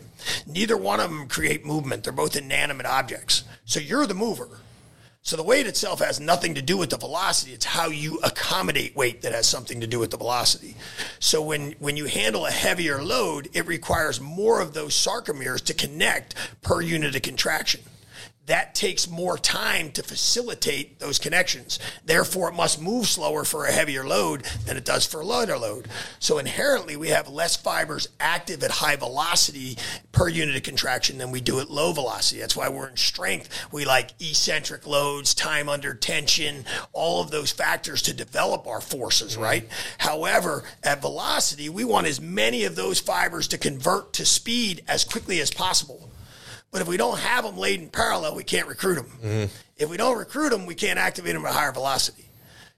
Neither 0.46 0.76
one 0.76 1.00
of 1.00 1.08
them 1.08 1.26
create 1.26 1.64
movement. 1.64 2.04
They're 2.04 2.12
both 2.12 2.36
inanimate 2.36 2.84
objects. 2.84 3.44
So 3.64 3.80
you're 3.80 4.06
the 4.06 4.12
mover. 4.12 4.60
So 5.22 5.38
the 5.38 5.42
weight 5.42 5.66
itself 5.66 6.00
has 6.00 6.20
nothing 6.20 6.54
to 6.56 6.60
do 6.60 6.76
with 6.76 6.90
the 6.90 6.98
velocity. 6.98 7.54
It's 7.54 7.64
how 7.64 7.86
you 7.86 8.18
accommodate 8.18 8.94
weight 8.94 9.22
that 9.22 9.32
has 9.32 9.48
something 9.48 9.80
to 9.80 9.86
do 9.86 9.98
with 9.98 10.10
the 10.10 10.18
velocity. 10.18 10.76
So 11.18 11.40
when, 11.40 11.72
when 11.78 11.96
you 11.96 12.04
handle 12.04 12.44
a 12.44 12.50
heavier 12.50 13.02
load, 13.02 13.48
it 13.54 13.66
requires 13.66 14.20
more 14.20 14.60
of 14.60 14.74
those 14.74 14.92
sarcomeres 14.92 15.64
to 15.64 15.72
connect 15.72 16.34
per 16.60 16.82
unit 16.82 17.16
of 17.16 17.22
contraction 17.22 17.80
that 18.52 18.74
takes 18.74 19.08
more 19.08 19.38
time 19.38 19.90
to 19.90 20.02
facilitate 20.02 20.98
those 20.98 21.18
connections. 21.18 21.78
Therefore, 22.04 22.50
it 22.50 22.54
must 22.54 22.78
move 22.78 23.06
slower 23.06 23.44
for 23.44 23.64
a 23.64 23.72
heavier 23.72 24.04
load 24.04 24.42
than 24.66 24.76
it 24.76 24.84
does 24.84 25.06
for 25.06 25.22
a 25.22 25.24
lighter 25.24 25.56
load. 25.56 25.88
So 26.18 26.36
inherently, 26.36 26.94
we 26.94 27.08
have 27.08 27.30
less 27.30 27.56
fibers 27.56 28.10
active 28.20 28.62
at 28.62 28.70
high 28.70 28.96
velocity 28.96 29.78
per 30.12 30.28
unit 30.28 30.54
of 30.54 30.64
contraction 30.64 31.16
than 31.16 31.30
we 31.30 31.40
do 31.40 31.60
at 31.60 31.70
low 31.70 31.94
velocity. 31.94 32.42
That's 32.42 32.54
why 32.54 32.68
we're 32.68 32.90
in 32.90 32.98
strength. 32.98 33.48
We 33.72 33.86
like 33.86 34.10
eccentric 34.20 34.86
loads, 34.86 35.32
time 35.32 35.70
under 35.70 35.94
tension, 35.94 36.66
all 36.92 37.22
of 37.22 37.30
those 37.30 37.52
factors 37.52 38.02
to 38.02 38.12
develop 38.12 38.66
our 38.66 38.82
forces, 38.82 39.32
mm-hmm. 39.32 39.42
right? 39.44 39.68
However, 39.96 40.64
at 40.82 41.00
velocity, 41.00 41.70
we 41.70 41.86
want 41.86 42.06
as 42.06 42.20
many 42.20 42.64
of 42.64 42.76
those 42.76 43.00
fibers 43.00 43.48
to 43.48 43.56
convert 43.56 44.12
to 44.12 44.26
speed 44.26 44.84
as 44.86 45.04
quickly 45.04 45.40
as 45.40 45.50
possible. 45.50 46.10
But 46.72 46.80
if 46.80 46.88
we 46.88 46.96
don't 46.96 47.18
have 47.18 47.44
them 47.44 47.58
laid 47.58 47.80
in 47.80 47.90
parallel, 47.90 48.34
we 48.34 48.44
can't 48.44 48.66
recruit 48.66 48.96
them. 48.96 49.06
Mm-hmm. 49.22 49.54
If 49.76 49.90
we 49.90 49.98
don't 49.98 50.18
recruit 50.18 50.50
them, 50.50 50.66
we 50.66 50.74
can't 50.74 50.98
activate 50.98 51.34
them 51.34 51.44
at 51.44 51.52
higher 51.52 51.70
velocity. 51.70 52.24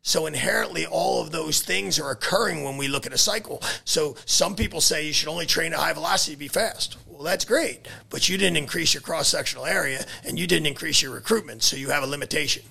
So 0.02 0.26
inherently, 0.26 0.84
all 0.84 1.22
of 1.22 1.30
those 1.30 1.62
things 1.62 1.98
are 1.98 2.10
occurring 2.10 2.64
when 2.64 2.76
we 2.76 2.88
look 2.88 3.06
at 3.06 3.14
a 3.14 3.18
cycle. 3.18 3.62
So 3.84 4.16
some 4.26 4.54
people 4.56 4.82
say 4.82 5.06
you 5.06 5.14
should 5.14 5.28
only 5.28 5.46
train 5.46 5.72
at 5.72 5.78
high 5.78 5.94
velocity 5.94 6.32
to 6.32 6.38
be 6.38 6.48
fast. 6.48 6.98
Well, 7.06 7.22
that's 7.22 7.44
great, 7.44 7.86
but 8.10 8.28
you 8.28 8.36
didn't 8.36 8.56
increase 8.56 8.92
your 8.92 9.00
cross 9.00 9.28
sectional 9.28 9.64
area 9.64 10.04
and 10.26 10.38
you 10.38 10.46
didn't 10.46 10.66
increase 10.66 11.00
your 11.00 11.12
recruitment, 11.12 11.62
so 11.62 11.76
you 11.76 11.90
have 11.90 12.02
a 12.02 12.06
limitation. 12.06 12.64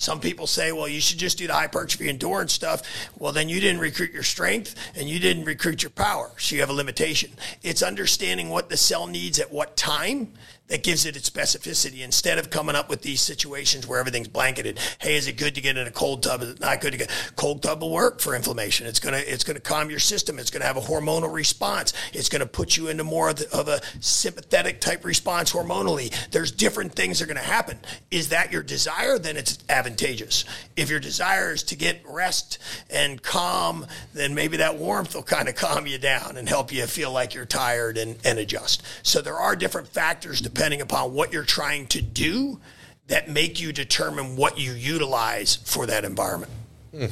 Some 0.00 0.18
people 0.18 0.46
say, 0.46 0.72
well, 0.72 0.88
you 0.88 0.98
should 0.98 1.18
just 1.18 1.36
do 1.36 1.46
the 1.46 1.52
hypertrophy 1.52 2.08
endurance 2.08 2.54
stuff. 2.54 2.80
Well, 3.18 3.32
then 3.32 3.50
you 3.50 3.60
didn't 3.60 3.82
recruit 3.82 4.14
your 4.14 4.22
strength 4.22 4.74
and 4.96 5.10
you 5.10 5.18
didn't 5.18 5.44
recruit 5.44 5.82
your 5.82 5.90
power. 5.90 6.30
So 6.38 6.54
you 6.54 6.62
have 6.62 6.70
a 6.70 6.72
limitation. 6.72 7.32
It's 7.62 7.82
understanding 7.82 8.48
what 8.48 8.70
the 8.70 8.78
cell 8.78 9.06
needs 9.06 9.38
at 9.38 9.52
what 9.52 9.76
time 9.76 10.32
that 10.70 10.84
gives 10.84 11.04
it 11.04 11.16
its 11.16 11.28
specificity 11.28 12.02
instead 12.02 12.38
of 12.38 12.48
coming 12.48 12.76
up 12.76 12.88
with 12.88 13.02
these 13.02 13.20
situations 13.20 13.86
where 13.86 13.98
everything's 13.98 14.28
blanketed. 14.28 14.78
Hey, 15.00 15.16
is 15.16 15.26
it 15.26 15.36
good 15.36 15.56
to 15.56 15.60
get 15.60 15.76
in 15.76 15.86
a 15.86 15.90
cold 15.90 16.22
tub? 16.22 16.42
Is 16.42 16.50
it 16.50 16.60
not 16.60 16.80
good 16.80 16.92
to 16.92 16.98
get 16.98 17.10
cold 17.36 17.62
tub 17.62 17.82
will 17.82 17.90
work 17.90 18.20
for 18.20 18.34
inflammation. 18.34 18.86
It's 18.86 19.00
gonna 19.00 19.18
it's 19.18 19.44
gonna 19.44 19.60
calm 19.60 19.90
your 19.90 19.98
system. 19.98 20.38
It's 20.38 20.50
gonna 20.50 20.64
have 20.64 20.76
a 20.76 20.80
hormonal 20.80 21.32
response. 21.32 21.92
It's 22.12 22.28
gonna 22.28 22.46
put 22.46 22.76
you 22.76 22.88
into 22.88 23.02
more 23.02 23.30
of, 23.30 23.36
the, 23.36 23.52
of 23.56 23.66
a 23.66 23.80
sympathetic 23.98 24.80
type 24.80 25.04
response 25.04 25.52
hormonally. 25.52 26.14
There's 26.30 26.52
different 26.52 26.94
things 26.94 27.18
that 27.18 27.24
are 27.24 27.28
gonna 27.28 27.40
happen. 27.40 27.78
Is 28.12 28.28
that 28.28 28.52
your 28.52 28.62
desire? 28.62 29.18
Then 29.18 29.36
it's 29.36 29.58
advantageous. 29.90 30.44
If 30.76 30.90
your 30.90 31.00
desire 31.00 31.52
is 31.52 31.62
to 31.64 31.76
get 31.76 32.02
rest 32.06 32.58
and 32.88 33.22
calm, 33.22 33.86
then 34.14 34.34
maybe 34.34 34.58
that 34.58 34.76
warmth 34.76 35.14
will 35.14 35.22
kind 35.22 35.48
of 35.48 35.54
calm 35.56 35.86
you 35.86 35.98
down 35.98 36.36
and 36.36 36.48
help 36.48 36.72
you 36.72 36.86
feel 36.86 37.12
like 37.12 37.34
you're 37.34 37.46
tired 37.46 37.98
and, 37.98 38.16
and 38.24 38.38
adjust. 38.38 38.82
So 39.02 39.20
there 39.20 39.36
are 39.36 39.56
different 39.56 39.88
factors 39.88 40.40
depending 40.40 40.80
upon 40.80 41.12
what 41.12 41.32
you're 41.32 41.44
trying 41.44 41.86
to 41.88 42.02
do 42.02 42.60
that 43.08 43.28
make 43.28 43.60
you 43.60 43.72
determine 43.72 44.36
what 44.36 44.58
you 44.58 44.72
utilize 44.72 45.56
for 45.56 45.86
that 45.86 46.04
environment. 46.04 46.52
Hmm. 46.92 47.06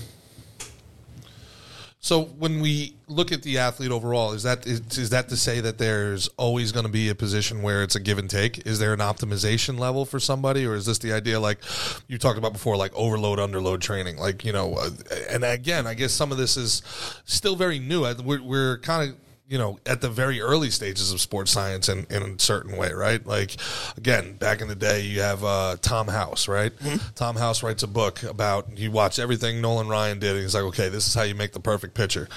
So 2.01 2.23
when 2.23 2.61
we 2.61 2.95
look 3.09 3.33
at 3.33 3.43
the 3.43 3.59
athlete 3.59 3.91
overall, 3.91 4.33
is 4.33 4.45
that 4.45 4.67
is, 4.67 4.97
is 4.97 5.11
that 5.11 5.29
to 5.31 5.37
say 5.37 5.61
that 5.61 5.79
there's 5.79 6.29
always 6.37 6.71
going 6.71 6.87
to 6.87 6.93
be 6.93 7.09
a 7.09 7.15
position 7.15 7.61
where 7.61 7.83
it's 7.83 7.97
a 7.97 8.01
give 8.01 8.19
and 8.19 8.31
take? 8.31 8.65
Is 8.67 8.79
there 8.79 8.93
an 8.93 9.01
optimization 9.01 9.79
level 9.81 10.05
for 10.05 10.21
somebody, 10.21 10.65
or 10.65 10.77
is 10.77 10.87
this 10.87 10.99
the 10.99 11.13
idea 11.13 11.41
like 11.41 11.59
you 12.07 12.17
talked 12.17 12.39
about 12.39 12.53
before, 12.53 12.77
like 12.77 12.95
overload 12.95 13.41
underload 13.41 13.81
training? 13.81 14.17
Like 14.17 14.45
you 14.45 14.53
know, 14.53 14.79
and 15.29 15.45
again, 15.45 15.89
I 15.89 15.95
guess 15.95 16.13
some 16.13 16.31
of 16.31 16.39
this 16.39 16.57
is 16.57 16.83
still 17.25 17.57
very 17.57 17.81
new. 17.81 18.03
We're, 18.23 18.43
we're 18.43 18.79
kind 18.79 19.11
of 19.11 19.17
you 19.49 19.57
know, 19.57 19.79
at 19.87 20.03
the 20.03 20.11
very 20.11 20.43
early 20.43 20.71
stages 20.71 21.11
of 21.11 21.21
sports 21.21 21.51
science 21.51 21.89
in, 21.89 22.07
in 22.11 22.23
a 22.23 22.39
certain 22.39 22.77
way, 22.77 22.93
right? 22.93 23.27
Like, 23.27 23.57
again, 23.97 24.35
back 24.35 24.61
in 24.61 24.69
the 24.69 24.75
day, 24.75 25.01
you 25.01 25.23
have 25.23 25.43
uh, 25.43 25.77
Tom 25.81 26.07
House, 26.07 26.49
right? 26.49 26.73
Tom 27.15 27.35
House 27.35 27.63
writes 27.63 27.83
a 27.83 27.87
book 27.87 28.23
about, 28.25 28.77
you 28.77 28.91
watch 28.91 29.19
everything 29.19 29.63
Nolan 29.63 29.89
Ryan 29.89 30.19
did, 30.19 30.33
and 30.33 30.43
he's 30.43 30.55
like, 30.55 30.65
okay, 30.65 30.91
this 30.91 31.07
is 31.07 31.15
how 31.15 31.23
you 31.23 31.35
make 31.35 31.53
the 31.53 31.61
perfect 31.61 31.95
pitcher. 31.95 32.29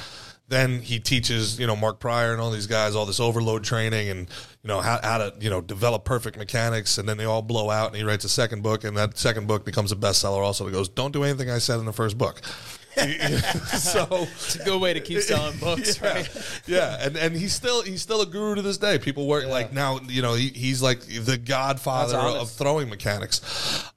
Then 0.47 0.81
he 0.81 0.99
teaches, 0.99 1.59
you 1.59 1.67
know, 1.67 1.75
Mark 1.75 1.99
Prior 1.99 2.31
and 2.31 2.41
all 2.41 2.51
these 2.51 2.67
guys 2.67 2.93
all 2.93 3.05
this 3.05 3.21
overload 3.21 3.63
training 3.63 4.09
and, 4.09 4.29
you 4.63 4.67
know, 4.67 4.81
how, 4.81 4.99
how 5.01 5.17
to, 5.17 5.33
you 5.39 5.49
know, 5.49 5.61
develop 5.61 6.03
perfect 6.03 6.37
mechanics. 6.37 6.97
And 6.97 7.07
then 7.07 7.15
they 7.15 7.23
all 7.23 7.41
blow 7.41 7.69
out 7.69 7.87
and 7.87 7.95
he 7.95 8.03
writes 8.03 8.25
a 8.25 8.29
second 8.29 8.61
book. 8.61 8.83
And 8.83 8.97
that 8.97 9.17
second 9.17 9.47
book 9.47 9.63
becomes 9.63 9.93
a 9.93 9.95
bestseller 9.95 10.43
also. 10.43 10.65
He 10.65 10.73
goes, 10.73 10.89
don't 10.89 11.13
do 11.13 11.23
anything 11.23 11.49
I 11.49 11.59
said 11.59 11.79
in 11.79 11.85
the 11.85 11.93
first 11.93 12.17
book. 12.17 12.41
so 13.77 14.07
It's 14.35 14.55
a 14.55 14.63
good 14.63 14.81
way 14.81 14.93
to 14.93 14.99
keep 14.99 15.19
selling 15.21 15.57
books, 15.59 15.99
yeah. 16.01 16.13
right? 16.13 16.61
Yeah, 16.67 16.97
and 17.05 17.15
and 17.15 17.35
he's 17.35 17.53
still 17.53 17.81
he's 17.81 18.01
still 18.01 18.21
a 18.21 18.25
guru 18.25 18.55
to 18.55 18.61
this 18.61 18.77
day. 18.77 18.99
People 18.99 19.27
work 19.27 19.45
like 19.45 19.73
now, 19.73 19.99
you 20.07 20.21
know, 20.21 20.33
he, 20.33 20.49
he's 20.49 20.81
like 20.81 21.01
the 21.01 21.37
godfather 21.37 22.17
of 22.17 22.49
throwing 22.51 22.89
mechanics. 22.89 23.41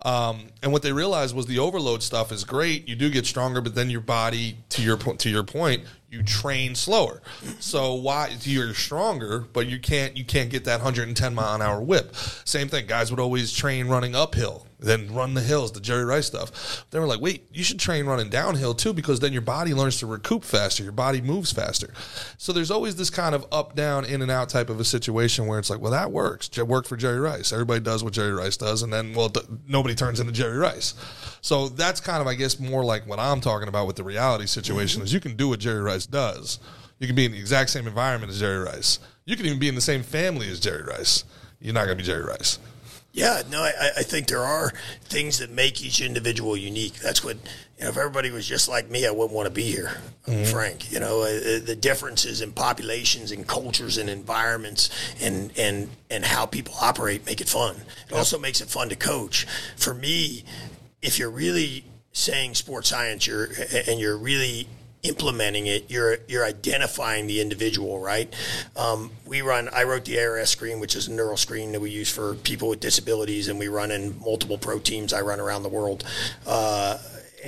Um, 0.03 0.49
and 0.63 0.73
what 0.73 0.83
they 0.83 0.93
realized 0.93 1.35
was 1.35 1.47
the 1.47 1.59
overload 1.59 2.03
stuff 2.03 2.31
is 2.31 2.45
great. 2.45 2.89
You 2.89 2.95
do 2.95 3.11
get 3.11 3.27
stronger, 3.27 3.61
but 3.61 3.75
then 3.75 3.91
your 3.91 4.01
body, 4.01 4.59
to 4.71 4.83
your 4.83 4.97
point, 4.97 5.21
to 5.21 5.31
your 5.31 5.45
point, 5.45 5.85
you 6.15 6.23
train 6.23 6.75
slower. 6.75 7.21
So 7.59 7.95
why 7.95 8.37
you're 8.43 8.75
stronger, 8.75 9.41
but 9.53 9.67
you 9.67 9.81
can't 9.81 10.17
you 10.17 10.25
can't 10.25 10.51
get 10.51 10.65
that 10.65 10.79
110 10.79 11.35
mile 11.35 11.55
an 11.55 11.63
hour 11.63 11.81
whip. 11.81 12.15
Same 12.45 12.69
thing. 12.69 12.87
Guys 12.87 13.11
would 13.11 13.21
always 13.21 13.53
train 13.53 13.89
running 13.89 14.15
uphill, 14.15 14.67
then 14.85 15.13
run 15.13 15.35
the 15.35 15.41
hills, 15.41 15.73
the 15.73 15.81
Jerry 15.81 16.05
Rice 16.05 16.27
stuff. 16.27 16.87
They 16.91 16.99
were 16.99 17.07
like, 17.07 17.21
wait, 17.21 17.49
you 17.53 17.65
should 17.65 17.79
train 17.79 18.07
running 18.07 18.29
downhill 18.29 18.75
too, 18.75 18.93
because 18.93 19.21
then 19.21 19.33
your 19.33 19.43
body 19.43 19.75
learns 19.75 19.99
to 19.99 20.07
recoup 20.07 20.45
faster. 20.45 20.83
Your 20.83 20.93
body 20.93 21.21
moves 21.21 21.53
faster. 21.53 21.93
So 22.39 22.53
there's 22.53 22.71
always 22.71 22.97
this 22.97 23.11
kind 23.11 23.35
of 23.35 23.47
up 23.51 23.75
down 23.75 24.05
in 24.05 24.23
and 24.23 24.31
out 24.31 24.49
type 24.49 24.71
of 24.71 24.81
a 24.81 24.85
situation 24.85 25.47
where 25.47 25.59
it's 25.59 25.71
like, 25.71 25.81
well, 25.81 25.93
that 25.93 26.13
works. 26.13 26.51
It 26.57 26.69
worked 26.69 26.89
for 26.89 26.97
Jerry 26.97 27.21
Rice. 27.21 27.53
Everybody 27.53 27.81
does 27.81 28.05
what 28.05 28.13
Jerry 28.13 28.33
Rice 28.33 28.57
does, 28.57 28.83
and 28.83 28.93
then 28.93 29.15
well, 29.15 29.29
th- 29.29 29.47
nobody 29.67 29.95
turns 29.95 30.21
into 30.21 30.33
Jerry 30.33 30.59
Rice. 30.59 30.95
So 31.41 31.69
that's 31.69 32.01
kind 32.01 32.21
of, 32.21 32.27
I 32.27 32.35
guess, 32.35 32.59
more 32.59 32.85
like 32.85 33.07
what 33.07 33.19
I'm 33.19 33.41
talking 33.41 33.69
about 33.69 33.87
with 33.87 33.97
the 33.97 34.05
reality 34.05 34.47
situation 34.47 35.03
is 35.03 35.13
you 35.13 35.21
can 35.21 35.37
do 35.37 35.49
what 35.49 35.61
Jerry 35.61 35.83
Rice 35.83 36.07
does. 36.07 36.59
You 36.99 37.07
can 37.07 37.17
be 37.17 37.25
in 37.25 37.33
the 37.33 37.39
exact 37.39 37.71
same 37.71 37.87
environment 37.87 38.31
as 38.31 38.41
Jerry 38.41 38.65
Rice. 38.65 38.99
You 39.25 39.37
can 39.37 39.47
even 39.47 39.59
be 39.59 39.69
in 39.69 39.75
the 39.75 39.81
same 39.81 40.03
family 40.03 40.49
as 40.51 40.61
Jerry 40.61 40.85
Rice. 40.85 41.25
You're 41.61 41.75
not 41.75 41.87
going 41.87 41.97
to 41.97 42.03
be 42.03 42.07
Jerry 42.07 42.25
Rice. 42.25 42.59
Yeah, 43.15 43.43
no, 43.49 43.63
I, 43.63 43.91
I 43.99 44.03
think 44.03 44.27
there 44.27 44.43
are 44.43 44.73
things 45.05 45.39
that 45.39 45.49
make 45.49 45.85
each 45.85 46.01
individual 46.01 46.57
unique. 46.57 46.95
That's 46.95 47.23
what, 47.23 47.37
you 47.79 47.85
know, 47.85 47.91
if 47.91 47.97
everybody 47.97 48.33
was 48.33 48.45
just 48.45 48.69
like 48.69 48.91
me, 48.91 49.07
I 49.07 49.13
wouldn't 49.13 49.31
want 49.31 49.47
to 49.47 49.55
be 49.55 49.63
here, 49.63 49.93
I'm 50.27 50.45
frank. 50.45 50.91
You 50.91 50.99
know, 50.99 51.23
uh, 51.23 51.61
the 51.65 51.77
differences 51.81 52.41
in 52.41 52.51
populations 52.51 53.31
and 53.31 53.47
cultures 53.47 53.99
and 53.99 54.11
environments 54.11 54.91
and, 55.21 55.53
and, 55.57 55.91
and 56.11 56.25
how 56.25 56.45
people 56.45 56.75
operate 56.83 57.25
make 57.25 57.41
it 57.41 57.49
fun. 57.49 57.77
It 58.09 58.15
also 58.15 58.37
makes 58.37 58.61
it 58.61 58.69
fun 58.69 58.89
to 58.89 58.97
coach. 58.97 59.47
For 59.77 59.95
me, 59.95 60.43
if 61.01 61.17
you're 61.17 61.31
really 61.31 61.85
saying 62.11 62.55
sports 62.55 62.89
science 62.89 63.29
you're, 63.29 63.49
and 63.87 64.01
you're 64.01 64.19
really 64.19 64.67
implementing 65.05 65.67
it, 65.67 65.91
you're 65.91 66.19
you're 66.27 66.45
identifying 66.45 67.27
the 67.27 67.41
individual, 67.41 68.01
right? 68.01 68.35
Um, 68.77 69.11
we 69.27 69.43
run. 69.43 69.69
I 69.73 69.85
wrote 69.85 70.05
the 70.05 70.19
ARS 70.19 70.51
screen, 70.51 70.81
which 70.81 70.97
is 70.97 71.07
a 71.07 71.13
neural 71.13 71.37
screen 71.37 71.73
that 71.73 71.81
we 71.81 71.91
use 71.91 72.11
for 72.11 72.35
people 72.35 72.69
with 72.69 72.81
disabilities, 72.81 73.49
and 73.49 73.59
we 73.59 73.69
run 73.69 73.91
in 73.91 74.19
multiple 74.21 74.59
pro 74.59 74.79
teams. 74.79 75.13
I 75.13 75.21
run 75.21 75.39
around 75.39 75.63
the 75.63 75.69
world. 75.69 76.05
Uh, 76.47 76.99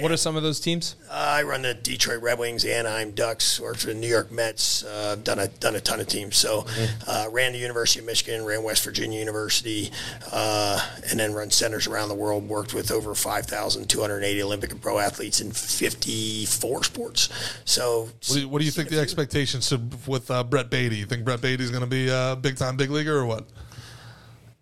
What 0.01 0.13
are 0.13 0.17
some 0.17 0.37
of 0.37 0.43
those 0.43 0.61
teams? 0.61 0.97
I 1.11 1.43
run 1.43 1.63
the 1.63 1.73
Detroit 1.75 2.21
Red 2.23 2.39
Wings, 2.39 2.65
Anaheim 2.65 3.13
Ducks, 3.13 3.59
worked 3.59 3.81
for 3.81 3.87
the 3.87 3.95
New 3.95 4.09
York 4.09 4.31
Mets. 4.31 4.85
Uh, 4.85 5.11
I've 5.13 5.25
done 5.25 5.39
a 5.39 5.49
done 5.49 5.75
a 5.75 5.81
ton 5.81 6.01
of 6.01 6.07
teams. 6.07 6.37
So, 6.37 6.67
uh, 7.07 7.29
ran 7.31 7.53
the 7.53 7.59
University 7.59 8.01
of 8.01 8.07
Michigan, 8.07 8.45
ran 8.45 8.63
West 8.63 8.85
Virginia 8.85 9.19
University, 9.19 9.91
uh, 10.33 10.87
and 11.09 11.19
then 11.19 11.33
run 11.33 11.51
centers 11.51 11.87
around 11.87 12.09
the 12.09 12.15
world. 12.15 12.49
Worked 12.49 12.75
with 12.75 12.91
over 12.91 13.15
5,280 13.15 14.43
Olympic 14.43 14.73
and 14.73 14.83
pro 14.83 14.99
athletes 14.99 15.41
in 15.41 15.53
54 15.53 16.85
sports. 16.85 17.29
So, 17.65 18.03
What 18.03 18.23
do 18.27 18.41
you, 18.41 18.49
what 18.49 18.59
do 18.59 18.65
you 18.65 18.71
think 18.71 18.91
the 18.91 19.01
expectations 19.01 19.69
should, 19.69 20.07
with 20.07 20.31
uh, 20.31 20.45
Brett 20.45 20.71
Baty? 20.71 20.97
You 20.97 21.07
think 21.07 21.25
Brett 21.25 21.41
Baty's 21.41 21.71
going 21.71 21.83
to 21.83 21.87
be 21.87 22.09
a 22.09 22.37
big 22.41 22.57
time 22.57 22.77
big 22.77 22.91
leaguer 22.91 23.17
or 23.17 23.25
what? 23.27 23.47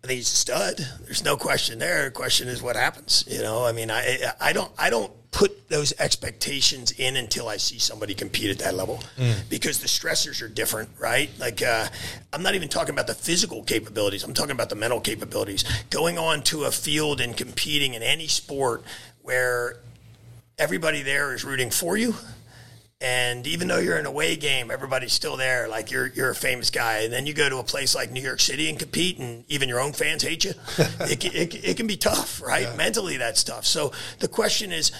I 0.05 0.07
think 0.07 0.17
he's 0.17 0.31
a 0.31 0.35
stud. 0.35 0.87
There's 1.05 1.23
no 1.23 1.35
question 1.35 1.79
there. 1.79 2.05
The 2.05 2.11
question 2.11 2.47
is 2.47 2.61
what 2.61 2.75
happens. 2.75 3.23
You 3.27 3.41
know, 3.41 3.65
I 3.65 3.71
mean, 3.71 3.89
I 3.89 4.17
I 4.39 4.53
don't 4.53 4.71
I 4.77 4.91
don't 4.91 5.11
put 5.31 5.67
those 5.67 5.93
expectations 5.97 6.91
in 6.91 7.15
until 7.15 7.47
I 7.49 7.57
see 7.57 7.79
somebody 7.79 8.13
compete 8.13 8.51
at 8.51 8.59
that 8.59 8.75
level 8.75 9.03
because 9.49 9.79
the 9.79 9.87
stressors 9.87 10.43
are 10.43 10.47
different, 10.47 10.89
right? 10.99 11.31
Like 11.39 11.63
uh, 11.63 11.87
I'm 12.31 12.43
not 12.43 12.53
even 12.53 12.69
talking 12.69 12.93
about 12.93 13.07
the 13.07 13.15
physical 13.15 13.63
capabilities. 13.63 14.23
I'm 14.23 14.35
talking 14.35 14.51
about 14.51 14.69
the 14.69 14.75
mental 14.75 15.01
capabilities. 15.01 15.63
Going 15.89 16.19
on 16.19 16.43
to 16.43 16.65
a 16.65 16.71
field 16.71 17.19
and 17.19 17.35
competing 17.35 17.95
in 17.95 18.03
any 18.03 18.27
sport 18.27 18.83
where 19.23 19.77
everybody 20.59 21.01
there 21.01 21.33
is 21.33 21.43
rooting 21.43 21.71
for 21.71 21.97
you. 21.97 22.13
And 23.01 23.45
even 23.45 23.67
though 23.67 23.79
you're 23.79 23.99
in 23.99 24.05
a 24.05 24.09
away 24.15 24.37
game, 24.37 24.71
everybody's 24.71 25.11
still 25.11 25.35
there. 25.35 25.67
Like 25.67 25.91
you're 25.91 26.07
you're 26.07 26.29
a 26.29 26.35
famous 26.35 26.69
guy. 26.69 26.99
And 26.99 27.11
then 27.11 27.25
you 27.25 27.33
go 27.33 27.49
to 27.49 27.57
a 27.57 27.63
place 27.63 27.93
like 27.93 28.09
New 28.09 28.21
York 28.21 28.39
City 28.39 28.69
and 28.69 28.79
compete, 28.79 29.19
and 29.19 29.43
even 29.49 29.67
your 29.67 29.81
own 29.81 29.91
fans 29.91 30.23
hate 30.23 30.45
you. 30.45 30.53
it, 30.77 31.19
can- 31.19 31.33
it, 31.33 31.53
it 31.53 31.77
can 31.77 31.87
be 31.87 31.97
tough, 31.97 32.41
right? 32.41 32.75
Mentally, 32.77 33.17
that's 33.17 33.43
tough. 33.43 33.65
So 33.65 33.91
the 34.19 34.29
question 34.29 34.71
is 34.71 34.93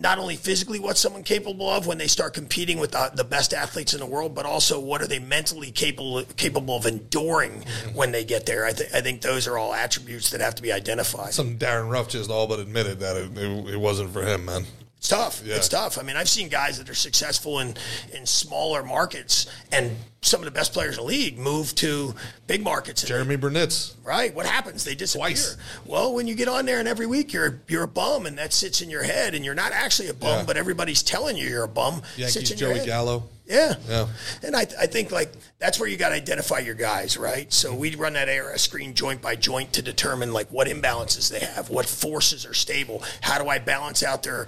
not 0.00 0.18
only 0.18 0.36
physically 0.36 0.80
what's 0.80 0.98
someone 0.98 1.22
capable 1.22 1.68
of 1.68 1.86
when 1.86 1.98
they 1.98 2.06
start 2.06 2.32
competing 2.32 2.78
with 2.78 2.92
the, 2.92 3.12
the 3.14 3.24
best 3.24 3.52
athletes 3.52 3.92
in 3.92 4.00
the 4.00 4.06
world, 4.06 4.34
but 4.34 4.46
also 4.46 4.80
what 4.80 5.02
are 5.02 5.06
they 5.06 5.18
mentally 5.18 5.70
capable 5.70 6.22
capable 6.36 6.76
of 6.76 6.86
enduring 6.86 7.52
mm-hmm. 7.52 7.94
when 7.94 8.12
they 8.12 8.24
get 8.24 8.46
there. 8.46 8.64
I, 8.64 8.72
th- 8.72 8.94
I 8.94 9.02
think 9.02 9.20
those 9.20 9.46
are 9.46 9.58
all 9.58 9.74
attributes 9.74 10.30
that 10.30 10.40
have 10.40 10.54
to 10.54 10.62
be 10.62 10.72
identified. 10.72 11.34
Some 11.34 11.58
Darin 11.58 11.90
Ruf 11.90 12.08
just 12.08 12.30
all 12.30 12.46
but 12.46 12.60
admitted 12.60 13.00
that 13.00 13.16
it, 13.16 13.36
it, 13.36 13.74
it 13.74 13.78
wasn't 13.78 14.10
for 14.10 14.22
him, 14.22 14.46
man. 14.46 14.64
It's 15.02 15.08
tough. 15.08 15.42
Yeah. 15.44 15.56
It's 15.56 15.68
tough. 15.68 15.98
I 15.98 16.02
mean, 16.02 16.14
I've 16.16 16.28
seen 16.28 16.48
guys 16.48 16.78
that 16.78 16.88
are 16.88 16.94
successful 16.94 17.58
in, 17.58 17.74
in 18.14 18.24
smaller 18.24 18.84
markets, 18.84 19.48
and 19.72 19.96
some 20.20 20.38
of 20.40 20.44
the 20.44 20.52
best 20.52 20.72
players 20.72 20.96
in 20.96 21.00
the 21.02 21.08
league 21.08 21.38
move 21.38 21.74
to 21.74 22.14
big 22.46 22.62
markets. 22.62 23.04
Jeromy 23.04 23.36
Burnitz. 23.36 23.96
they- 23.96 24.08
right? 24.08 24.32
What 24.32 24.46
happens? 24.46 24.84
They 24.84 24.94
disappear. 24.94 25.26
Twice. 25.26 25.56
Well, 25.86 26.14
when 26.14 26.28
you 26.28 26.36
get 26.36 26.46
on 26.46 26.66
there 26.66 26.78
and 26.78 26.86
every 26.86 27.06
week 27.08 27.32
you're 27.32 27.60
you're 27.66 27.82
a 27.82 27.88
bum, 27.88 28.26
and 28.26 28.38
that 28.38 28.52
sits 28.52 28.80
in 28.80 28.90
your 28.90 29.02
head, 29.02 29.34
and 29.34 29.44
you're 29.44 29.56
not 29.56 29.72
actually 29.72 30.06
a 30.06 30.14
bum, 30.14 30.38
Yeah. 30.38 30.44
but 30.44 30.56
everybody's 30.56 31.02
telling 31.02 31.36
you 31.36 31.48
you're 31.48 31.64
a 31.64 31.68
bum. 31.68 32.02
Yankees 32.16 32.34
sits 32.34 32.50
in 32.52 32.58
your 32.58 32.72
Joey. 32.74 32.86
Gallo. 32.86 33.28
Yeah. 33.52 33.74
Yeah. 33.88 34.08
And 34.42 34.56
I, 34.56 34.62
I 34.62 34.86
think 34.86 35.12
like 35.12 35.30
that's 35.58 35.78
where 35.78 35.88
you 35.88 35.96
got 35.98 36.08
to 36.08 36.14
identify 36.14 36.58
your 36.58 36.74
guys, 36.74 37.18
right? 37.18 37.52
So 37.52 37.74
we 37.74 37.94
run 37.94 38.14
that 38.14 38.28
ARS 38.28 38.62
screen 38.62 38.94
joint 38.94 39.20
by 39.20 39.36
joint 39.36 39.74
to 39.74 39.82
determine 39.82 40.32
like 40.32 40.48
what 40.48 40.68
imbalances 40.68 41.30
they 41.30 41.40
have, 41.40 41.68
what 41.68 41.86
forces 41.86 42.46
are 42.46 42.54
stable, 42.54 43.02
how 43.20 43.42
do 43.42 43.48
I 43.48 43.58
balance 43.58 44.02
out 44.02 44.22
their 44.22 44.46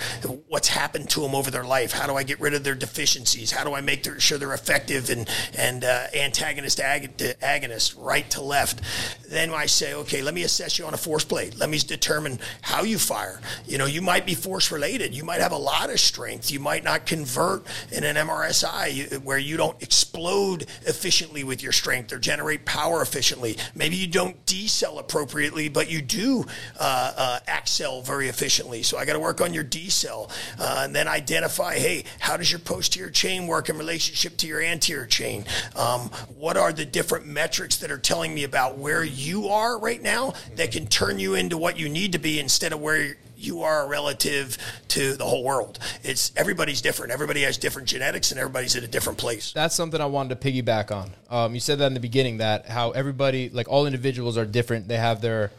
what's 0.48 0.68
happened 0.68 1.10
to 1.10 1.20
them 1.20 1.34
over 1.34 1.50
their 1.50 1.64
life, 1.64 1.92
how 1.92 2.06
do 2.06 2.14
I 2.14 2.22
get 2.22 2.40
rid 2.40 2.54
of 2.54 2.64
their 2.64 2.74
deficiencies, 2.74 3.50
how 3.50 3.62
do 3.62 3.74
I 3.74 3.82
make 3.82 4.04
their, 4.04 4.18
sure 4.18 4.38
they're 4.38 4.54
effective 4.54 5.10
and 5.10 5.28
and 5.56 5.84
uh, 5.84 6.06
antagonist 6.14 6.80
ag- 6.80 7.16
to 7.18 7.34
agonist 7.34 7.94
right 7.98 8.28
to 8.30 8.40
left. 8.40 8.80
Then 9.28 9.50
I 9.50 9.66
say, 9.66 9.94
okay, 9.94 10.22
let 10.22 10.32
me 10.32 10.44
assess 10.44 10.78
you 10.78 10.86
on 10.86 10.94
a 10.94 10.98
force 10.98 11.24
plate. 11.24 11.58
Let 11.58 11.68
me 11.68 11.78
determine 11.78 12.38
how 12.62 12.82
you 12.84 12.98
fire. 12.98 13.40
You 13.66 13.78
know, 13.78 13.86
you 13.86 14.00
might 14.00 14.24
be 14.24 14.34
force 14.34 14.72
related. 14.72 15.14
You 15.14 15.24
might 15.24 15.40
have 15.40 15.52
a 15.52 15.58
lot 15.58 15.90
of 15.90 16.00
strength. 16.00 16.50
You 16.50 16.60
might 16.60 16.84
not 16.84 17.04
convert 17.04 17.66
in 17.92 18.04
an 18.04 18.16
MRSI 18.16 18.93
you- 18.94 19.20
where 19.22 19.38
you 19.38 19.56
don't 19.56 19.80
explode 19.82 20.66
efficiently 20.86 21.44
with 21.44 21.62
your 21.62 21.72
strength 21.72 22.12
or 22.12 22.18
generate 22.18 22.64
power 22.64 23.02
efficiently. 23.02 23.56
Maybe 23.74 23.96
you 23.96 24.06
don't 24.06 24.44
decel 24.46 24.98
appropriately, 24.98 25.68
but 25.68 25.90
you 25.90 26.00
do 26.00 26.46
uh, 26.78 27.12
uh, 27.16 27.38
accel 27.48 28.04
very 28.04 28.28
efficiently. 28.28 28.82
So 28.82 28.96
I 28.98 29.04
got 29.04 29.14
to 29.14 29.20
work 29.20 29.40
on 29.40 29.52
your 29.52 29.64
decel 29.64 30.30
uh, 30.58 30.82
and 30.84 30.94
then 30.94 31.08
identify, 31.08 31.74
hey, 31.74 32.04
how 32.18 32.36
does 32.36 32.50
your 32.50 32.60
posterior 32.60 33.10
chain 33.10 33.46
work 33.46 33.68
in 33.68 33.76
relationship 33.78 34.36
to 34.38 34.46
your 34.46 34.60
anterior 34.60 35.06
chain? 35.06 35.44
Um, 35.76 36.10
what 36.36 36.56
are 36.56 36.72
the 36.72 36.84
different 36.84 37.26
metrics 37.26 37.76
that 37.78 37.90
are 37.90 37.98
telling 37.98 38.34
me 38.34 38.44
about 38.44 38.78
where 38.78 39.04
you 39.04 39.48
are 39.48 39.78
right 39.78 40.02
now 40.02 40.34
that 40.56 40.72
can 40.72 40.86
turn 40.86 41.18
you 41.18 41.34
into 41.34 41.56
what 41.58 41.78
you 41.78 41.88
need 41.88 42.12
to 42.12 42.18
be 42.18 42.38
instead 42.38 42.72
of 42.72 42.80
where 42.80 43.16
you 43.44 43.62
are 43.62 43.86
relative 43.88 44.56
to 44.88 45.14
the 45.16 45.24
whole 45.24 45.44
world. 45.44 45.78
It's 46.02 46.32
everybody's 46.36 46.80
different. 46.80 47.12
Everybody 47.12 47.42
has 47.42 47.58
different 47.58 47.88
genetics, 47.88 48.30
and 48.30 48.40
everybody's 48.40 48.76
at 48.76 48.82
a 48.82 48.88
different 48.88 49.18
place. 49.18 49.52
That's 49.52 49.74
something 49.74 50.00
I 50.00 50.06
wanted 50.06 50.40
to 50.40 50.52
piggyback 50.52 50.90
on. 50.90 51.10
Um, 51.28 51.54
you 51.54 51.60
said 51.60 51.78
that 51.78 51.86
in 51.86 51.94
the 51.94 52.00
beginning 52.00 52.38
that 52.38 52.66
how 52.66 52.90
everybody, 52.92 53.50
like 53.50 53.68
all 53.68 53.86
individuals, 53.86 54.38
are 54.38 54.46
different. 54.46 54.88
They 54.88 54.96
have 54.96 55.20
their, 55.20 55.50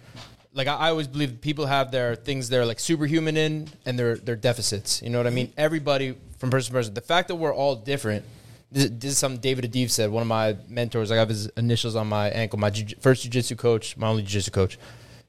like 0.54 0.68
I, 0.68 0.90
always 0.90 1.08
believe 1.08 1.42
people 1.42 1.66
have 1.66 1.92
their 1.92 2.16
things 2.16 2.50
they're 2.50 2.66
like 2.66 2.80
superhuman 2.80 3.38
in 3.38 3.70
and 3.86 3.98
their 4.00 4.16
their 4.16 4.36
deficits. 4.36 5.02
You 5.02 5.10
know 5.10 5.20
what 5.20 5.28
I 5.28 5.32
mean? 5.32 5.54
Everybody 5.58 6.16
from 6.38 6.50
person 6.50 6.72
to 6.72 6.78
person. 6.78 6.94
The 6.94 7.02
fact 7.02 7.28
that 7.28 7.36
we're 7.36 7.54
all 7.54 7.76
different. 7.76 8.26
This, 8.72 8.90
is 9.04 9.18
something 9.18 9.40
David 9.40 9.72
Adiv 9.72 9.90
said. 9.90 10.10
One 10.10 10.22
of 10.22 10.28
my 10.28 10.58
mentors. 10.68 11.12
I 11.12 11.16
have 11.16 11.30
his 11.30 11.48
initials 11.50 11.96
on 11.96 12.08
my 12.08 12.30
ankle. 12.30 12.60
My 12.60 12.72
jiu- 12.72 12.98
first 13.00 13.22
jiu-jitsu 13.22 13.56
coach, 13.56 13.96
my 13.96 14.08
only 14.08 14.24
jiu-jitsu 14.24 14.52
coach, 14.52 14.78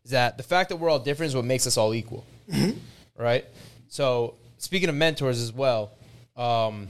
is 0.04 0.10
that 0.10 0.36
the 0.36 0.42
fact 0.42 0.70
that 0.70 0.76
we're 0.76 0.88
all 0.88 0.98
different 0.98 1.28
is 1.28 1.36
what 1.36 1.44
makes 1.44 1.66
us 1.66 1.76
all 1.76 1.94
equal 1.94 2.26
right? 3.16 3.44
So 3.88 4.34
speaking 4.58 4.88
of 4.88 4.94
mentors 4.94 5.40
as 5.40 5.52
well, 5.52 5.90
um, 6.36 6.88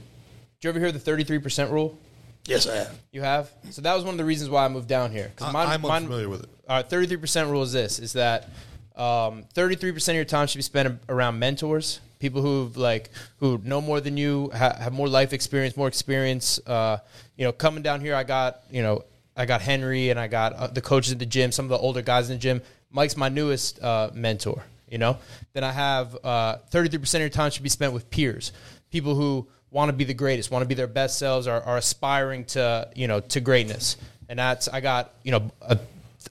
did 0.61 0.65
you 0.65 0.71
ever 0.71 0.79
hear 0.81 0.93
the 0.93 0.99
thirty 0.99 1.25
three 1.25 1.39
percent 1.39 1.71
rule? 1.71 1.99
Yes, 2.47 2.67
I 2.69 2.77
have. 2.77 2.99
You 3.13 3.23
have. 3.23 3.51
So 3.71 3.83
that 3.83 3.95
was 3.95 4.05
one 4.05 4.15
of 4.15 4.19
the 4.19 4.25
reasons 4.25 4.51
why 4.51 4.65
I 4.65 4.69
moved 4.69 4.89
down 4.89 5.11
here. 5.11 5.31
Because 5.35 5.55
I'm 5.55 5.85
unfamiliar 5.85 6.29
with 6.29 6.45
it. 6.45 6.49
All 6.69 6.77
right, 6.77 6.89
thirty 6.89 7.07
three 7.07 7.17
percent 7.17 7.51
rule 7.51 7.63
is 7.63 7.73
this: 7.73 7.99
is 7.99 8.13
that 8.15 8.49
thirty 8.97 9.75
three 9.77 9.93
percent 9.93 10.15
of 10.15 10.19
your 10.19 10.25
time 10.25 10.47
should 10.47 10.59
be 10.59 10.63
spent 10.63 11.01
around 11.09 11.39
mentors, 11.39 12.01
people 12.19 12.43
who've 12.43 12.77
like 12.77 13.11
who 13.39 13.61
know 13.65 13.81
more 13.81 14.01
than 14.01 14.17
you, 14.17 14.51
ha- 14.55 14.77
have 14.79 14.93
more 14.93 15.09
life 15.09 15.33
experience, 15.33 15.77
more 15.77 15.89
experience. 15.89 16.59
Uh, 16.67 16.99
you 17.37 17.45
know, 17.45 17.53
coming 17.53 17.83
down 17.83 18.01
here, 18.01 18.15
I 18.15 18.25
got 18.25 18.63
you 18.71 18.83
know 18.83 19.05
I 19.37 19.45
got 19.47 19.61
Henry 19.61 20.11
and 20.11 20.19
I 20.19 20.29
got 20.29 20.53
uh, 20.55 20.67
the 20.69 20.81
coaches 20.81 21.13
at 21.13 21.19
the 21.19 21.27
gym, 21.27 21.53
some 21.53 21.67
of 21.67 21.71
the 21.71 21.79
older 21.79 22.03
guys 22.03 22.31
in 22.31 22.37
the 22.37 22.41
gym. 22.41 22.63
Mike's 22.91 23.17
my 23.17 23.29
newest 23.29 23.83
uh, 23.83 24.11
mentor. 24.15 24.63
You 24.89 24.99
know, 24.99 25.19
then 25.53 25.65
I 25.65 25.73
have 25.73 26.17
uh, 26.25 26.57
thirty 26.71 26.89
three 26.89 26.99
percent 26.99 27.23
of 27.23 27.25
your 27.25 27.31
time 27.31 27.51
should 27.51 27.63
be 27.63 27.69
spent 27.69 27.93
with 27.93 28.09
peers, 28.11 28.53
people 28.91 29.15
who 29.15 29.49
want 29.71 29.89
to 29.89 29.93
be 29.93 30.05
the 30.05 30.15
greatest, 30.15 30.51
want 30.51 30.63
to 30.63 30.69
be 30.69 30.75
their 30.75 30.87
best 30.87 31.19
selves, 31.19 31.47
are, 31.47 31.61
are 31.63 31.77
aspiring 31.77 32.45
to 32.47 32.89
you 32.95 33.09
know 33.09 33.21
to 33.21 33.41
greatness. 33.41 33.97
And 34.29 34.39
that's 34.39 34.69
I 34.69 34.81
got 34.81 35.13
you 35.23 35.33
know 35.33 35.51
a, 35.61 35.79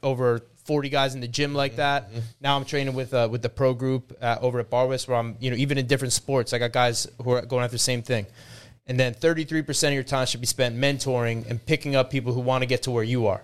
over 0.01 0.41
forty 0.63 0.89
guys 0.89 1.15
in 1.15 1.21
the 1.21 1.27
gym 1.27 1.53
like 1.53 1.75
that. 1.77 2.09
Now 2.41 2.55
I'm 2.55 2.65
training 2.65 2.93
with 2.93 3.13
uh, 3.13 3.27
with 3.29 3.41
the 3.41 3.49
pro 3.49 3.73
group 3.73 4.17
uh, 4.21 4.37
over 4.41 4.59
at 4.59 4.69
Barwis, 4.69 5.07
where 5.07 5.17
I'm 5.17 5.37
you 5.39 5.51
know 5.51 5.57
even 5.57 5.77
in 5.77 5.87
different 5.87 6.13
sports, 6.13 6.53
I 6.53 6.57
got 6.57 6.71
guys 6.71 7.07
who 7.21 7.31
are 7.31 7.41
going 7.45 7.63
after 7.63 7.75
the 7.75 7.79
same 7.79 8.01
thing. 8.01 8.25
And 8.87 8.99
then 8.99 9.15
33% 9.15 9.87
of 9.87 9.93
your 9.93 10.03
time 10.03 10.27
should 10.27 10.41
be 10.41 10.47
spent 10.47 10.77
mentoring 10.77 11.49
and 11.49 11.63
picking 11.65 11.95
up 11.95 12.11
people 12.11 12.33
who 12.33 12.39
want 12.39 12.61
to 12.61 12.67
get 12.67 12.83
to 12.83 12.91
where 12.91 13.03
you 13.03 13.27
are, 13.27 13.41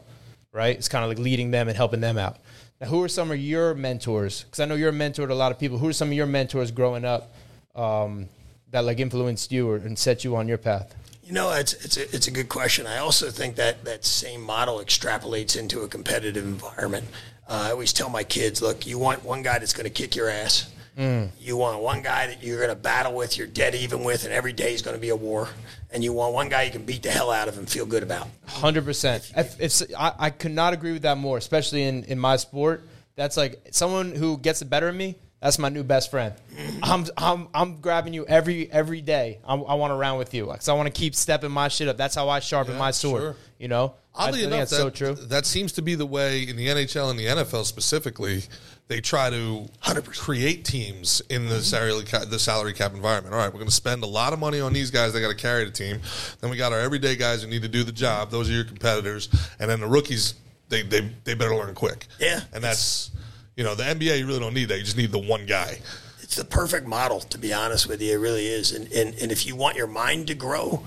right? 0.51 0.75
It's 0.75 0.87
kind 0.87 1.03
of 1.03 1.09
like 1.09 1.17
leading 1.17 1.49
them 1.49 1.67
and 1.67 1.75
helping 1.75 1.99
them 1.99 2.17
out. 2.17 2.37
Now, 2.81 2.87
who 2.87 3.03
are 3.03 3.07
some 3.07 3.29
of 3.29 3.39
your 3.39 3.75
mentors? 3.75 4.43
Because 4.43 4.59
I 4.59 4.65
know 4.65 4.73
you're 4.73 4.89
a 4.89 4.93
mentor 4.93 5.27
to 5.27 5.33
a 5.33 5.35
lot 5.35 5.51
of 5.51 5.59
people. 5.59 5.77
Who 5.77 5.89
are 5.89 5.93
some 5.93 6.07
of 6.07 6.15
your 6.15 6.25
mentors 6.25 6.71
growing 6.71 7.05
up 7.05 7.31
um, 7.75 8.27
that 8.71 8.83
like 8.83 8.99
influenced 8.99 9.51
you 9.51 9.69
or, 9.69 9.75
and 9.75 9.97
set 9.97 10.23
you 10.23 10.35
on 10.35 10.47
your 10.47 10.57
path? 10.57 10.95
You 11.23 11.33
know, 11.33 11.53
it's 11.53 11.73
it's 11.73 11.97
a, 11.97 12.15
it's 12.15 12.27
a 12.27 12.31
good 12.31 12.49
question. 12.49 12.87
I 12.87 12.97
also 12.97 13.29
think 13.29 13.55
that 13.55 13.85
that 13.85 14.03
same 14.03 14.41
model 14.41 14.79
extrapolates 14.79 15.57
into 15.57 15.81
a 15.81 15.87
competitive 15.87 16.43
environment. 16.43 17.05
Uh, 17.47 17.65
I 17.67 17.71
always 17.71 17.93
tell 17.93 18.09
my 18.09 18.23
kids, 18.23 18.63
look, 18.63 18.87
you 18.87 18.97
want 18.97 19.23
one 19.23 19.43
guy 19.43 19.59
that's 19.59 19.73
going 19.73 19.85
to 19.85 19.91
kick 19.91 20.15
your 20.15 20.27
ass. 20.27 20.71
Mm. 21.01 21.31
You 21.39 21.57
want 21.57 21.81
one 21.81 22.03
guy 22.03 22.27
that 22.27 22.43
you're 22.43 22.57
going 22.57 22.69
to 22.69 22.75
battle 22.75 23.13
with, 23.13 23.35
you're 23.37 23.47
dead 23.47 23.73
even 23.73 24.03
with, 24.03 24.23
and 24.23 24.31
every 24.31 24.53
day 24.53 24.73
is 24.73 24.81
going 24.83 24.95
to 24.95 25.01
be 25.01 25.09
a 25.09 25.15
war. 25.15 25.49
And 25.91 26.03
you 26.03 26.13
want 26.13 26.33
one 26.33 26.47
guy 26.47 26.63
you 26.63 26.71
can 26.71 26.85
beat 26.85 27.01
the 27.03 27.09
hell 27.09 27.31
out 27.31 27.47
of 27.47 27.57
and 27.57 27.67
feel 27.67 27.85
good 27.87 28.03
about. 28.03 28.27
Hundred 28.45 28.85
percent. 28.85 29.31
If, 29.35 29.59
if 29.59 29.81
I, 29.97 30.13
I 30.19 30.29
could 30.29 30.51
not 30.51 30.73
agree 30.73 30.91
with 30.93 31.01
that 31.01 31.17
more, 31.17 31.37
especially 31.37 31.83
in, 31.83 32.03
in 32.05 32.19
my 32.19 32.35
sport. 32.37 32.87
That's 33.15 33.35
like 33.35 33.59
someone 33.71 34.11
who 34.13 34.37
gets 34.37 34.59
the 34.59 34.65
better 34.65 34.87
of 34.87 34.95
me. 34.95 35.15
That's 35.41 35.57
my 35.57 35.69
new 35.69 35.83
best 35.83 36.11
friend. 36.11 36.35
Mm. 36.55 36.79
I'm 36.83 37.05
I'm 37.17 37.47
I'm 37.53 37.81
grabbing 37.81 38.13
you 38.13 38.25
every 38.27 38.71
every 38.71 39.01
day. 39.01 39.39
I, 39.43 39.55
I 39.55 39.73
want 39.73 39.89
to 39.91 39.95
round 39.95 40.19
with 40.19 40.35
you 40.35 40.45
because 40.45 40.69
I 40.69 40.73
want 40.73 40.85
to 40.85 40.93
keep 40.93 41.15
stepping 41.15 41.49
my 41.51 41.67
shit 41.67 41.87
up. 41.87 41.97
That's 41.97 42.13
how 42.13 42.29
I 42.29 42.39
sharpen 42.41 42.73
Yeah, 42.73 42.79
my 42.79 42.91
sword. 42.91 43.21
sure. 43.21 43.35
You 43.57 43.67
know. 43.67 43.95
I 44.13 44.27
Oddly 44.27 44.41
think 44.41 44.47
enough, 44.53 44.59
that's 44.59 44.71
that, 44.71 44.77
so 44.77 44.89
true. 44.89 45.15
that 45.27 45.45
seems 45.45 45.71
to 45.73 45.81
be 45.81 45.95
the 45.95 46.05
way 46.05 46.43
in 46.43 46.57
the 46.57 46.67
NHL 46.67 47.09
and 47.09 47.17
the 47.17 47.25
NFL 47.27 47.63
specifically. 47.65 48.43
They 48.91 48.99
try 48.99 49.29
to 49.29 49.69
100%. 49.83 50.19
create 50.19 50.65
teams 50.65 51.21
in 51.29 51.43
Mm-hmm. 51.43 51.49
the 51.49 51.61
salary 51.61 52.03
cap, 52.03 52.23
the 52.23 52.37
salary 52.37 52.73
cap 52.73 52.93
environment. 52.93 53.33
All 53.33 53.39
right, 53.39 53.47
we're 53.47 53.59
going 53.59 53.69
to 53.69 53.73
spend 53.73 54.03
a 54.03 54.05
lot 54.05 54.33
of 54.33 54.39
money 54.39 54.59
on 54.59 54.73
these 54.73 54.91
guys. 54.91 55.13
They 55.13 55.21
got 55.21 55.29
to 55.29 55.33
carry 55.35 55.63
the 55.63 55.71
team. 55.71 56.01
Then 56.41 56.49
we 56.49 56.57
got 56.57 56.73
our 56.73 56.79
everyday 56.81 57.15
guys 57.15 57.41
who 57.41 57.49
need 57.49 57.61
to 57.61 57.69
do 57.69 57.85
the 57.85 57.93
job. 57.93 58.31
Those 58.31 58.49
are 58.49 58.53
your 58.53 58.65
competitors, 58.65 59.29
and 59.61 59.69
then 59.69 59.79
the 59.79 59.87
rookies. 59.87 60.33
They 60.67 60.81
they, 60.81 61.09
they 61.23 61.35
better 61.35 61.55
learn 61.55 61.73
quick. 61.73 62.07
Yeah. 62.19 62.41
and 62.53 62.61
that's 62.61 63.11
you 63.55 63.63
know 63.63 63.75
the 63.75 63.83
NBA. 63.83 64.19
You 64.19 64.27
really 64.27 64.41
don't 64.41 64.53
need 64.53 64.67
that. 64.67 64.77
You 64.77 64.83
just 64.83 64.97
need 64.97 65.13
the 65.13 65.19
one 65.19 65.45
guy. 65.45 65.79
It's 66.21 66.35
the 66.35 66.43
perfect 66.43 66.85
model, 66.85 67.21
to 67.21 67.37
be 67.37 67.53
honest 67.53 67.87
with 67.87 68.01
you. 68.01 68.11
It 68.13 68.17
really 68.19 68.45
is. 68.47 68.73
And, 68.73 68.91
and, 68.91 69.15
and 69.21 69.31
if 69.31 69.45
you 69.45 69.55
want 69.55 69.77
your 69.77 69.87
mind 69.87 70.27
to 70.27 70.33
grow 70.35 70.83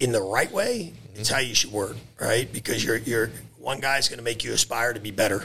in 0.00 0.10
the 0.10 0.20
right 0.20 0.50
way, 0.50 0.94
it's 1.14 1.28
how 1.28 1.38
you 1.38 1.54
should 1.54 1.70
work, 1.70 1.96
right? 2.20 2.52
Because 2.52 2.84
you're, 2.84 2.98
you're 2.98 3.30
one 3.58 3.78
guy's 3.78 4.08
going 4.08 4.18
to 4.18 4.24
make 4.24 4.42
you 4.44 4.52
aspire 4.52 4.92
to 4.92 5.00
be 5.00 5.10
better. 5.12 5.44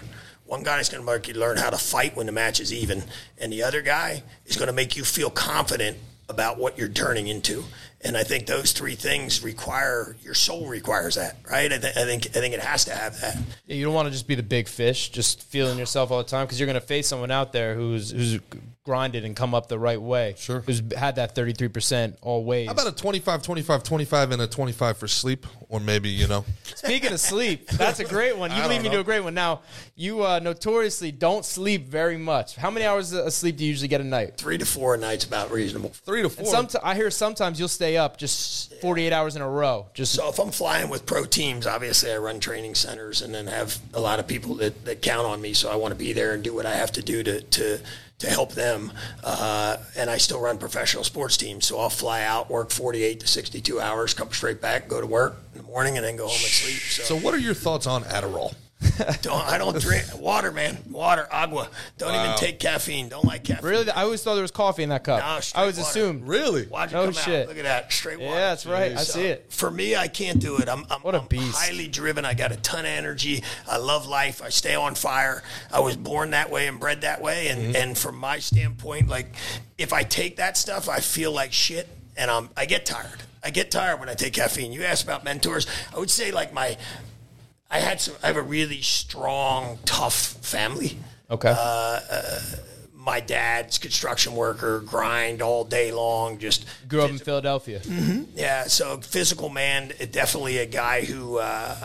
One 0.51 0.63
guy 0.63 0.81
is 0.81 0.89
going 0.89 1.01
to 1.01 1.09
make 1.09 1.29
you 1.29 1.33
learn 1.33 1.55
how 1.55 1.69
to 1.69 1.77
fight 1.77 2.17
when 2.17 2.25
the 2.25 2.33
match 2.33 2.59
is 2.59 2.73
even. 2.73 3.03
And 3.37 3.53
the 3.53 3.63
other 3.63 3.81
guy 3.81 4.21
is 4.45 4.57
going 4.57 4.67
to 4.67 4.73
make 4.73 4.97
you 4.97 5.05
feel 5.05 5.29
confident 5.29 5.95
about 6.27 6.57
what 6.57 6.77
you're 6.77 6.89
turning 6.89 7.29
into. 7.29 7.63
And 8.03 8.17
I 8.17 8.23
think 8.23 8.47
those 8.47 8.71
three 8.71 8.95
things 8.95 9.43
require 9.43 10.15
your 10.23 10.33
soul 10.33 10.67
requires 10.67 11.15
that, 11.15 11.37
right? 11.49 11.71
I, 11.71 11.77
th- 11.77 11.95
I 11.95 12.05
think 12.05 12.25
I 12.27 12.39
think 12.39 12.53
it 12.53 12.59
has 12.61 12.85
to 12.85 12.95
have 12.95 13.19
that. 13.21 13.37
Yeah, 13.67 13.75
you 13.75 13.85
don't 13.85 13.93
want 13.93 14.07
to 14.07 14.11
just 14.11 14.27
be 14.27 14.35
the 14.35 14.43
big 14.43 14.67
fish, 14.67 15.09
just 15.09 15.43
feeling 15.43 15.77
yourself 15.77 16.09
all 16.11 16.17
the 16.17 16.29
time, 16.29 16.45
because 16.45 16.59
you're 16.59 16.67
going 16.67 16.79
to 16.79 16.85
face 16.85 17.07
someone 17.07 17.31
out 17.31 17.53
there 17.53 17.75
who's 17.75 18.11
who's 18.11 18.39
grinded 18.83 19.23
and 19.23 19.35
come 19.35 19.53
up 19.53 19.67
the 19.67 19.77
right 19.77 20.01
way. 20.01 20.33
Sure. 20.37 20.61
Who's 20.61 20.81
had 20.97 21.17
that 21.17 21.35
33% 21.35 22.15
all 22.21 22.43
ways. 22.43 22.67
How 22.67 22.73
about 22.73 22.87
a 22.87 22.91
25, 22.91 23.43
25, 23.43 23.83
25, 23.83 24.31
and 24.31 24.41
a 24.41 24.47
25 24.47 24.97
for 24.97 25.07
sleep? 25.07 25.45
Or 25.69 25.79
maybe, 25.79 26.09
you 26.09 26.27
know. 26.27 26.45
Speaking 26.75 27.13
of 27.13 27.19
sleep, 27.19 27.67
that's 27.69 27.99
a 27.99 28.05
great 28.05 28.35
one. 28.35 28.49
You 28.51 28.57
I 28.57 28.67
lead 28.67 28.75
don't 28.75 28.83
me 28.83 28.89
know. 28.89 28.95
to 28.95 29.01
a 29.01 29.03
great 29.03 29.19
one. 29.19 29.35
Now, 29.35 29.61
you 29.95 30.25
uh, 30.25 30.39
notoriously 30.39 31.11
don't 31.11 31.45
sleep 31.45 31.87
very 31.87 32.17
much. 32.17 32.55
How 32.55 32.71
many 32.71 32.85
hours 32.85 33.13
of 33.13 33.31
sleep 33.31 33.57
do 33.57 33.63
you 33.63 33.69
usually 33.69 33.87
get 33.87 34.01
a 34.01 34.03
night? 34.03 34.37
Three 34.37 34.57
to 34.57 34.65
four 34.65 34.95
a 34.95 34.97
night's 34.97 35.25
about 35.25 35.51
reasonable. 35.51 35.89
Three 35.89 36.23
to 36.23 36.29
four. 36.29 36.55
And 36.55 36.71
some 36.71 36.81
I 36.83 36.95
hear 36.95 37.11
sometimes 37.11 37.59
you'll 37.59 37.67
stay 37.91 37.97
up 37.97 38.17
just 38.17 38.73
48 38.75 39.11
hours 39.11 39.35
in 39.35 39.41
a 39.41 39.49
row. 39.49 39.87
Just 39.93 40.13
So 40.13 40.29
if 40.29 40.39
I'm 40.39 40.51
flying 40.51 40.89
with 40.89 41.05
pro 41.05 41.25
teams, 41.25 41.67
obviously 41.67 42.11
I 42.11 42.17
run 42.17 42.39
training 42.39 42.75
centers 42.75 43.21
and 43.21 43.33
then 43.33 43.47
have 43.47 43.77
a 43.93 43.99
lot 43.99 44.19
of 44.19 44.27
people 44.27 44.55
that, 44.55 44.85
that 44.85 45.01
count 45.01 45.27
on 45.27 45.41
me. 45.41 45.53
So 45.53 45.69
I 45.69 45.75
want 45.75 45.91
to 45.91 45.97
be 45.97 46.13
there 46.13 46.33
and 46.33 46.43
do 46.43 46.53
what 46.53 46.65
I 46.65 46.75
have 46.75 46.91
to 46.93 47.01
do 47.01 47.23
to 47.23 47.41
to, 47.41 47.79
to 48.19 48.29
help 48.29 48.53
them. 48.53 48.93
Uh, 49.23 49.77
and 49.97 50.09
I 50.09 50.17
still 50.17 50.39
run 50.39 50.57
professional 50.57 51.03
sports 51.03 51.37
teams. 51.37 51.65
So 51.65 51.79
I'll 51.79 51.89
fly 51.89 52.23
out, 52.23 52.49
work 52.49 52.71
48 52.71 53.19
to 53.19 53.27
62 53.27 53.81
hours, 53.81 54.13
come 54.13 54.31
straight 54.31 54.61
back, 54.61 54.87
go 54.87 55.01
to 55.01 55.07
work 55.07 55.37
in 55.53 55.61
the 55.61 55.67
morning, 55.67 55.97
and 55.97 56.05
then 56.05 56.15
go 56.15 56.27
home 56.27 56.31
and 56.31 56.39
sleep. 56.39 56.77
So, 56.77 57.03
so, 57.03 57.15
what 57.17 57.33
are 57.33 57.39
your 57.39 57.53
thoughts 57.53 57.87
on 57.87 58.03
Adderall? 58.03 58.53
don't, 59.21 59.47
I 59.47 59.57
don't 59.59 59.79
drink 59.79 60.05
water, 60.17 60.51
man. 60.51 60.77
Water, 60.89 61.27
agua. 61.31 61.69
Don't 61.99 62.13
Wow. 62.13 62.23
even 62.25 62.37
take 62.37 62.59
caffeine. 62.59 63.09
Don't 63.09 63.25
like 63.25 63.43
caffeine. 63.43 63.69
really, 63.69 63.89
I 63.91 64.03
always 64.03 64.23
thought 64.23 64.33
there 64.33 64.41
was 64.41 64.49
coffee 64.51 64.81
in 64.83 64.89
that 64.89 65.03
cup. 65.03 65.19
No, 65.19 65.25
I 65.25 65.39
straight 65.39 65.59
always 65.61 65.77
water. 65.77 65.89
assumed. 65.89 66.27
Really? 66.27 66.65
Watch 66.67 66.89
it 66.91 66.95
No 66.95 67.03
come 67.05 67.13
shit. 67.13 67.43
out. 67.43 67.47
Look 67.49 67.57
at 67.57 67.63
that, 67.63 67.93
straight 67.93 68.19
water. 68.19 68.31
Yeah, 68.33 68.49
that's 68.49 68.65
right. 68.65 68.91
I 68.97 69.03
see 69.03 69.25
it. 69.25 69.45
For 69.49 69.69
me, 69.69 69.95
I 69.95 70.07
can't 70.07 70.39
do 70.39 70.57
it. 70.57 70.67
I'm, 70.67 70.85
I'm, 70.89 71.01
What 71.01 71.13
a 71.15 71.19
I'm 71.21 71.27
beast. 71.27 71.55
highly 71.57 71.87
driven. 71.87 72.25
I 72.25 72.33
got 72.33 72.51
a 72.51 72.55
ton 72.57 72.79
of 72.85 72.85
energy. 72.91 73.43
I 73.67 73.77
love 73.77 74.07
life. 74.07 74.41
I 74.41 74.49
stay 74.49 74.73
on 74.75 74.95
fire. 74.95 75.43
I 75.71 75.79
was 75.79 75.95
born 75.95 76.31
that 76.31 76.49
way 76.49 76.67
and 76.67 76.79
bred 76.79 77.01
that 77.01 77.21
way. 77.21 77.47
And, 77.49 77.61
Mm-hmm. 77.61 77.75
and 77.75 77.97
from 77.97 78.17
my 78.17 78.39
standpoint, 78.39 79.07
like 79.09 79.27
if 79.77 79.93
I 79.93 80.01
take 80.03 80.37
that 80.37 80.57
stuff, 80.57 80.89
I 80.89 80.99
feel 81.01 81.31
like 81.31 81.53
shit 81.53 81.87
and 82.17 82.31
I'm, 82.31 82.49
I 82.57 82.65
get 82.65 82.85
tired. 82.87 83.21
I 83.43 83.49
get 83.51 83.69
tired 83.71 83.99
when 83.99 84.09
I 84.09 84.13
take 84.15 84.33
caffeine. 84.33 84.71
You 84.71 84.83
asked 84.83 85.03
about 85.03 85.23
mentors. 85.23 85.67
I 85.95 85.99
would 85.99 86.09
say 86.09 86.31
like 86.31 86.53
my, 86.53 86.77
I 87.71 87.79
had 87.79 88.01
some. 88.01 88.15
I 88.21 88.27
have 88.27 88.37
a 88.37 88.41
really 88.41 88.81
strong, 88.81 89.79
tough 89.85 90.15
family. 90.15 90.97
Okay. 91.29 91.49
Uh, 91.57 91.99
uh, 92.11 92.39
my 92.93 93.19
dad's 93.19 93.77
construction 93.77 94.35
worker, 94.35 94.81
grind 94.81 95.41
all 95.41 95.63
day 95.63 95.91
long, 95.91 96.37
just 96.37 96.65
Grew 96.87 97.01
up 97.01 97.09
in 97.09 97.17
Philadelphia. 97.17 97.79
Mm-hmm. 97.79 98.23
yeah. 98.35 98.65
So 98.65 98.97
physical 98.97 99.49
man, 99.49 99.93
definitely 100.11 100.57
a 100.57 100.65
guy 100.65 101.05
who 101.05 101.37
uh, 101.37 101.75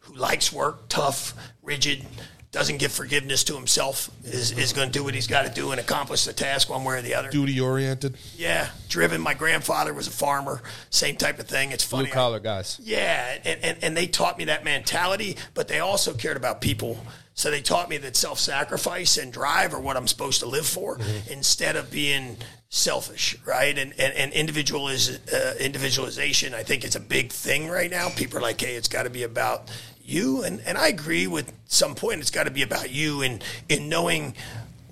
who 0.00 0.14
likes 0.14 0.52
work, 0.52 0.88
tough, 0.88 1.34
rigid, 1.62 2.04
doesn't 2.52 2.76
give 2.76 2.92
forgiveness 2.92 3.42
to 3.44 3.54
himself. 3.54 4.10
Is 4.24 4.52
is 4.52 4.72
going 4.72 4.88
to 4.88 4.92
do 4.92 5.02
what 5.02 5.14
he's 5.14 5.26
got 5.26 5.46
to 5.46 5.52
do 5.52 5.72
and 5.72 5.80
accomplish 5.80 6.24
the 6.24 6.34
task 6.34 6.68
one 6.68 6.84
way 6.84 6.98
or 6.98 7.02
the 7.02 7.14
other. 7.14 7.30
Duty 7.30 7.58
oriented. 7.58 8.16
Yeah, 8.36 8.68
driven. 8.88 9.20
My 9.20 9.34
grandfather 9.34 9.94
was 9.94 10.06
a 10.06 10.10
farmer. 10.10 10.62
Same 10.90 11.16
type 11.16 11.38
of 11.38 11.48
thing. 11.48 11.72
It's 11.72 11.82
funny. 11.82 12.04
Blue 12.04 12.12
collar 12.12 12.40
guys. 12.40 12.78
Yeah, 12.82 13.38
and, 13.44 13.58
and, 13.64 13.78
and 13.82 13.96
they 13.96 14.06
taught 14.06 14.36
me 14.36 14.44
that 14.44 14.64
mentality, 14.64 15.36
but 15.54 15.68
they 15.68 15.80
also 15.80 16.12
cared 16.12 16.36
about 16.36 16.60
people. 16.60 16.98
So 17.34 17.50
they 17.50 17.62
taught 17.62 17.88
me 17.88 17.96
that 17.98 18.16
self 18.16 18.38
sacrifice 18.38 19.16
and 19.16 19.32
drive 19.32 19.72
are 19.72 19.80
what 19.80 19.96
I'm 19.96 20.06
supposed 20.06 20.40
to 20.40 20.46
live 20.46 20.66
for 20.66 20.98
instead 21.30 21.76
of 21.76 21.90
being 21.90 22.36
selfish, 22.68 23.36
right? 23.46 23.76
And 23.78 23.94
and, 23.98 24.12
and 24.14 24.32
individual 24.32 24.88
is, 24.88 25.18
uh, 25.32 25.54
individualization, 25.58 26.52
I 26.52 26.62
think 26.62 26.84
it's 26.84 26.96
a 26.96 27.00
big 27.00 27.32
thing 27.32 27.68
right 27.68 27.90
now. 27.90 28.10
People 28.10 28.38
are 28.38 28.42
like, 28.42 28.60
hey, 28.60 28.74
it's 28.74 28.88
got 28.88 29.04
to 29.04 29.10
be 29.10 29.22
about 29.22 29.70
you. 30.04 30.42
And, 30.42 30.60
and 30.66 30.76
I 30.78 30.88
agree 30.88 31.26
with 31.26 31.52
some 31.66 31.94
point, 31.94 32.20
it's 32.20 32.30
got 32.30 32.44
to 32.44 32.50
be 32.50 32.62
about 32.62 32.90
you 32.90 33.22
and 33.22 33.42
in 33.68 33.88
knowing 33.88 34.34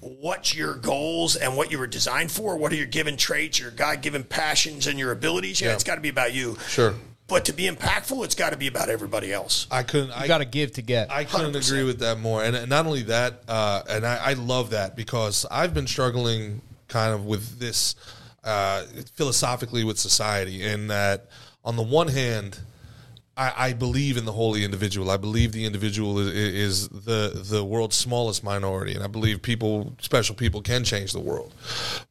what 0.00 0.54
your 0.54 0.74
goals 0.74 1.36
and 1.36 1.56
what 1.56 1.70
you 1.70 1.78
were 1.78 1.86
designed 1.86 2.30
for, 2.30 2.56
what 2.56 2.72
are 2.72 2.76
your 2.76 2.86
given 2.86 3.16
traits, 3.16 3.58
your 3.60 3.70
God 3.70 4.00
given 4.00 4.24
passions 4.24 4.86
and 4.86 4.98
your 4.98 5.12
abilities. 5.12 5.60
Yeah, 5.60 5.68
Yeah. 5.68 5.74
it's 5.74 5.84
got 5.84 5.96
to 5.96 6.00
be 6.00 6.08
about 6.08 6.32
you. 6.32 6.56
Sure. 6.68 6.94
But 7.28 7.44
to 7.44 7.52
be 7.52 7.68
impactful, 7.68 8.24
it's 8.24 8.34
got 8.34 8.50
to 8.50 8.56
be 8.56 8.66
about 8.66 8.88
everybody 8.88 9.32
else. 9.32 9.66
I 9.70 9.82
couldn't. 9.84 10.10
I 10.10 10.22
You 10.22 10.28
got 10.28 10.38
to 10.38 10.44
give 10.44 10.72
to 10.72 10.82
get. 10.82 11.12
I 11.12 11.24
couldn't 11.24 11.52
100%. 11.54 11.68
agree 11.68 11.84
with 11.84 12.00
that 12.00 12.18
more. 12.18 12.42
And, 12.42 12.56
and 12.56 12.68
not 12.68 12.86
only 12.86 13.02
that, 13.04 13.42
uh, 13.46 13.82
and 13.88 14.04
I, 14.06 14.30
I 14.30 14.32
love 14.32 14.70
that 14.70 14.96
because 14.96 15.46
I've 15.50 15.72
been 15.72 15.86
struggling 15.86 16.60
kind 16.88 17.14
of 17.14 17.26
with 17.26 17.60
this 17.60 17.94
uh, 18.42 18.82
philosophically 19.14 19.84
with 19.84 19.98
society, 19.98 20.62
in 20.64 20.88
that 20.88 21.26
on 21.64 21.76
the 21.76 21.82
one 21.84 22.08
hand, 22.08 22.58
I, 23.40 23.52
I 23.56 23.72
believe 23.72 24.18
in 24.18 24.26
the 24.26 24.32
holy 24.32 24.64
individual. 24.64 25.10
I 25.10 25.16
believe 25.16 25.52
the 25.52 25.64
individual 25.64 26.18
is, 26.18 26.28
is 26.28 26.88
the 26.90 27.32
the 27.42 27.64
world's 27.64 27.96
smallest 27.96 28.44
minority, 28.44 28.94
and 28.94 29.02
I 29.02 29.06
believe 29.06 29.40
people, 29.40 29.94
special 30.00 30.34
people, 30.34 30.60
can 30.60 30.84
change 30.84 31.12
the 31.12 31.20
world. 31.20 31.54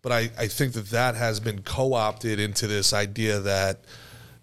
But 0.02 0.12
I, 0.12 0.32
I 0.40 0.48
think 0.48 0.74
that 0.74 0.90
that 0.90 1.16
has 1.16 1.40
been 1.40 1.62
co 1.62 1.94
opted 1.94 2.40
into 2.40 2.66
this 2.66 2.94
idea 2.94 3.40
that 3.42 3.82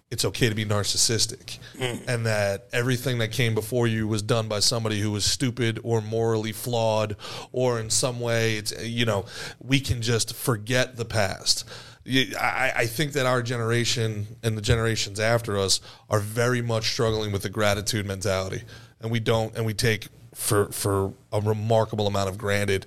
it's 0.09 0.23
okay 0.23 0.47
to 0.47 0.55
be 0.55 0.63
narcissistic 0.63 1.57
hmm. 1.77 2.01
and 2.07 2.25
that 2.25 2.69
everything 2.71 3.17
that 3.17 3.33
came 3.33 3.53
before 3.53 3.87
you 3.87 4.07
was 4.07 4.21
done 4.21 4.47
by 4.47 4.59
somebody 4.59 5.01
who 5.01 5.11
was 5.11 5.25
stupid 5.25 5.81
or 5.83 5.99
morally 5.99 6.53
flawed 6.53 7.17
or 7.51 7.77
in 7.77 7.89
some 7.89 8.21
way 8.21 8.55
it's 8.55 8.71
you 8.85 9.05
know 9.05 9.25
we 9.59 9.81
can 9.81 10.01
just 10.01 10.33
forget 10.33 10.95
the 10.95 11.03
past 11.03 11.65
I, 12.07 12.71
I 12.75 12.85
think 12.85 13.13
that 13.13 13.25
our 13.25 13.41
generation 13.41 14.27
and 14.41 14.57
the 14.57 14.61
generations 14.61 15.19
after 15.19 15.57
us 15.57 15.81
are 16.09 16.19
very 16.19 16.61
much 16.61 16.89
struggling 16.89 17.31
with 17.31 17.41
the 17.41 17.49
gratitude 17.49 18.05
mentality. 18.05 18.63
And 19.01 19.11
we 19.11 19.19
don't 19.19 19.55
and 19.55 19.65
we 19.65 19.73
take 19.73 20.07
for 20.33 20.71
for 20.71 21.13
a 21.33 21.41
remarkable 21.41 22.07
amount 22.07 22.29
of 22.29 22.37
granted 22.37 22.85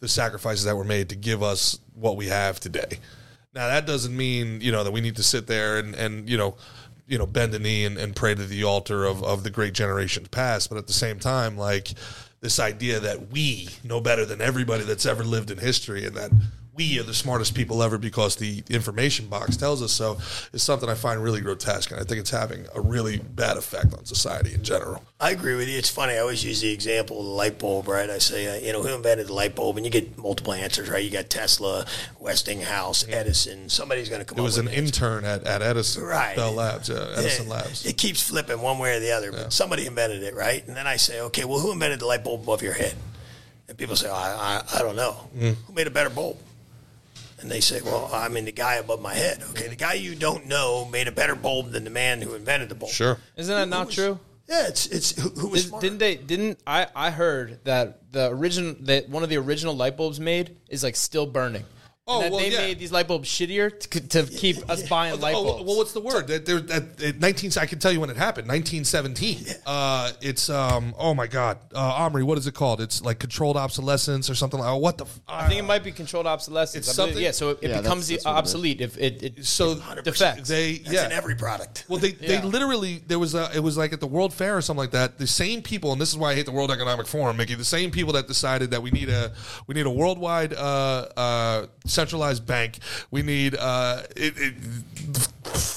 the 0.00 0.08
sacrifices 0.08 0.64
that 0.64 0.76
were 0.76 0.84
made 0.84 1.08
to 1.10 1.16
give 1.16 1.42
us 1.42 1.78
what 1.94 2.16
we 2.16 2.28
have 2.28 2.60
today. 2.60 2.98
Now 3.54 3.68
that 3.68 3.86
doesn't 3.86 4.16
mean 4.16 4.60
you 4.60 4.72
know 4.72 4.84
that 4.84 4.92
we 4.92 5.00
need 5.00 5.16
to 5.16 5.22
sit 5.22 5.46
there 5.46 5.78
and, 5.78 5.94
and 5.94 6.28
you 6.28 6.38
know 6.38 6.56
you 7.06 7.18
know 7.18 7.26
bend 7.26 7.54
a 7.54 7.58
knee 7.58 7.84
and, 7.84 7.98
and 7.98 8.16
pray 8.16 8.34
to 8.34 8.46
the 8.46 8.64
altar 8.64 9.04
of, 9.04 9.22
of 9.22 9.44
the 9.44 9.50
great 9.50 9.74
generations 9.74 10.28
past, 10.28 10.70
but 10.70 10.78
at 10.78 10.86
the 10.86 10.92
same 10.92 11.18
time, 11.18 11.58
like 11.58 11.92
this 12.40 12.58
idea 12.58 13.00
that 13.00 13.30
we 13.30 13.68
know 13.84 14.00
better 14.00 14.24
than 14.24 14.40
everybody 14.40 14.82
that's 14.82 15.06
ever 15.06 15.22
lived 15.22 15.50
in 15.50 15.58
history 15.58 16.06
and 16.06 16.16
that 16.16 16.30
we 16.74 16.98
are 16.98 17.02
the 17.02 17.12
smartest 17.12 17.54
people 17.54 17.82
ever 17.82 17.98
because 17.98 18.36
the 18.36 18.62
information 18.70 19.26
box 19.26 19.56
tells 19.58 19.82
us 19.82 19.92
so 19.92 20.16
is 20.52 20.62
something 20.62 20.88
I 20.88 20.94
find 20.94 21.22
really 21.22 21.42
grotesque 21.42 21.90
and 21.90 22.00
I 22.00 22.04
think 22.04 22.20
it's 22.20 22.30
having 22.30 22.66
a 22.74 22.80
really 22.80 23.18
bad 23.18 23.58
effect 23.58 23.92
on 23.92 24.06
society 24.06 24.54
in 24.54 24.62
general. 24.62 25.04
I 25.20 25.32
agree 25.32 25.54
with 25.54 25.68
you. 25.68 25.76
It's 25.76 25.90
funny. 25.90 26.14
I 26.14 26.18
always 26.18 26.42
use 26.42 26.62
the 26.62 26.72
example 26.72 27.18
of 27.18 27.26
the 27.26 27.30
light 27.30 27.58
bulb, 27.58 27.88
right? 27.88 28.08
I 28.08 28.18
say, 28.18 28.46
uh, 28.46 28.64
you 28.64 28.72
know, 28.72 28.82
who 28.82 28.94
invented 28.94 29.26
the 29.26 29.34
light 29.34 29.54
bulb? 29.54 29.76
And 29.76 29.84
you 29.84 29.92
get 29.92 30.16
multiple 30.16 30.54
answers, 30.54 30.88
right? 30.88 31.04
You 31.04 31.10
got 31.10 31.28
Tesla, 31.28 31.84
Westinghouse, 32.18 33.06
Edison. 33.06 33.68
Somebody's 33.68 34.08
going 34.08 34.20
to 34.20 34.24
come 34.24 34.38
It 34.38 34.42
was 34.42 34.56
an 34.56 34.68
intern 34.68 35.24
at, 35.24 35.44
at 35.44 35.60
Edison 35.60 36.04
Right. 36.04 36.34
Bell 36.36 36.52
Labs, 36.52 36.88
yeah, 36.88 37.06
Edison 37.16 37.48
Yeah, 37.48 37.52
Labs. 37.52 37.84
It 37.84 37.98
keeps 37.98 38.22
flipping 38.22 38.62
one 38.62 38.78
way 38.78 38.96
or 38.96 39.00
the 39.00 39.12
other, 39.12 39.30
but 39.30 39.52
somebody 39.52 39.86
invented 39.86 40.22
it, 40.22 40.34
right? 40.34 40.66
And 40.66 40.74
then 40.74 40.86
I 40.86 40.96
say, 40.96 41.20
okay, 41.20 41.44
well, 41.44 41.58
who 41.58 41.70
invented 41.72 42.00
the 42.00 42.06
light 42.06 42.24
bulb 42.24 42.42
above 42.42 42.62
your 42.62 42.72
head? 42.72 42.94
And 43.68 43.76
people 43.76 43.94
say, 43.94 44.08
I, 44.08 44.60
I, 44.60 44.64
I 44.76 44.78
don't 44.78 44.96
know. 44.96 45.28
Mm. 45.36 45.54
Who 45.66 45.72
made 45.74 45.86
a 45.86 45.90
better 45.90 46.10
bulb? 46.10 46.38
And 47.42 47.50
they 47.50 47.60
say, 47.60 47.80
well, 47.82 48.08
I 48.12 48.28
mean, 48.28 48.44
the 48.44 48.52
guy 48.52 48.74
above 48.76 49.02
my 49.02 49.14
head. 49.14 49.42
Okay, 49.50 49.68
the 49.68 49.74
guy 49.76 49.94
you 49.94 50.14
don't 50.14 50.46
know 50.46 50.84
made 50.86 51.08
a 51.08 51.12
better 51.12 51.34
bulb 51.34 51.72
than 51.72 51.82
the 51.84 51.90
man 51.90 52.22
who 52.22 52.34
invented 52.34 52.68
the 52.68 52.74
bulb. 52.76 52.92
Sure. 52.92 53.18
Isn't 53.36 53.54
that 53.54 53.68
not 53.68 53.86
was- 53.86 53.94
true? 53.96 54.18
Yeah, 54.48 54.66
it's 54.68 54.86
it's 54.86 55.12
who, 55.20 55.28
who 55.30 55.48
was 55.48 55.60
Is- 55.60 55.68
smarter? 55.68 55.86
didn't 55.86 55.98
they? 55.98 56.16
Didn't 56.16 56.58
I? 56.66 56.86
I 56.94 57.10
heard 57.10 57.60
that 57.64 58.12
the 58.12 58.28
original 58.30 58.74
that 58.80 59.08
one 59.08 59.22
of 59.22 59.28
the 59.28 59.36
original 59.38 59.74
light 59.74 59.96
bulbs 59.96 60.18
made 60.20 60.56
is 60.68 60.82
like 60.82 60.96
still 60.96 61.26
burning. 61.26 61.64
Oh, 62.08 62.16
and 62.16 62.24
that 62.24 62.32
well, 62.32 62.40
they 62.40 62.50
yeah. 62.50 62.58
made 62.58 62.80
these 62.80 62.90
light 62.90 63.06
bulbs 63.06 63.28
shittier 63.28 63.78
to, 63.90 64.08
to 64.08 64.24
keep 64.26 64.68
us 64.68 64.88
buying 64.88 65.20
light 65.20 65.36
Oh, 65.36 65.44
bulbs. 65.44 65.64
well, 65.64 65.76
what's 65.76 65.92
the 65.92 66.00
word? 66.00 66.26
That 66.26 66.44
there, 66.44 66.58
that, 66.58 66.96
that 66.98 67.20
nineteen. 67.20 67.52
I 67.60 67.66
can 67.66 67.78
tell 67.78 67.92
you 67.92 68.00
when 68.00 68.10
it 68.10 68.16
happened. 68.16 68.48
Nineteen 68.48 68.84
seventeen. 68.84 69.38
Uh, 69.64 70.10
it's 70.20 70.50
um. 70.50 70.96
Oh 70.98 71.14
my 71.14 71.28
God, 71.28 71.58
uh, 71.72 71.78
Omri. 71.78 72.24
What 72.24 72.38
is 72.38 72.48
it 72.48 72.54
called? 72.54 72.80
It's 72.80 73.02
like 73.02 73.20
controlled 73.20 73.56
obsolescence 73.56 74.28
or 74.28 74.34
something 74.34 74.58
like. 74.58 74.68
Oh, 74.68 74.78
what 74.78 74.98
the? 74.98 75.04
F- 75.04 75.20
I 75.28 75.46
think 75.46 75.60
it 75.60 75.64
might 75.64 75.84
be 75.84 75.92
controlled 75.92 76.26
obsolescence. 76.26 76.88
It's 76.88 76.98
I 76.98 77.02
believe- 77.02 77.10
something- 77.12 77.24
yeah, 77.24 77.30
so 77.30 77.50
it, 77.50 77.58
it 77.62 77.70
Yeah, 77.70 77.80
becomes 77.82 78.08
that's- 78.08 78.24
that's 78.24 78.24
what 78.24 78.32
it 78.32 78.34
is. 78.34 78.38
obsolete 78.38 78.80
if 78.80 78.98
it, 78.98 79.22
it 79.38 79.46
so 79.46 79.76
defects. 80.02 80.48
they 80.48 80.78
That's 80.78 81.04
in 81.04 81.12
every 81.12 81.36
product. 81.36 81.84
Well, 81.88 82.00
they, 82.00 82.10
they 82.10 82.42
literally 82.42 83.00
there 83.06 83.20
was 83.20 83.36
a 83.36 83.48
it 83.54 83.60
was 83.60 83.76
like 83.76 83.92
at 83.92 84.00
the 84.00 84.08
World 84.08 84.34
Fair 84.34 84.56
or 84.56 84.60
something 84.60 84.78
like 84.82 84.90
that. 84.90 85.18
The 85.18 85.28
same 85.28 85.62
people, 85.62 85.92
and 85.92 86.00
this 86.00 86.08
is 86.10 86.18
why 86.18 86.32
I 86.32 86.34
hate 86.34 86.46
the 86.46 86.52
World 86.52 86.72
Economic 86.72 87.06
Forum, 87.06 87.36
Mickey. 87.36 87.54
The 87.54 87.64
same 87.64 87.92
people 87.92 88.14
that 88.14 88.26
decided 88.26 88.72
that 88.72 88.82
we 88.82 88.90
need 88.90 89.08
a 89.08 89.32
we 89.68 89.76
need 89.76 89.86
a 89.86 89.90
worldwide 89.90 90.52
uh, 90.52 91.06
uh, 91.16 91.66
centralized 91.92 92.46
bank. 92.46 92.78
We 93.10 93.22
need 93.22 93.56
uh, 93.56 94.02
it, 94.16 94.34
it, 94.36 94.54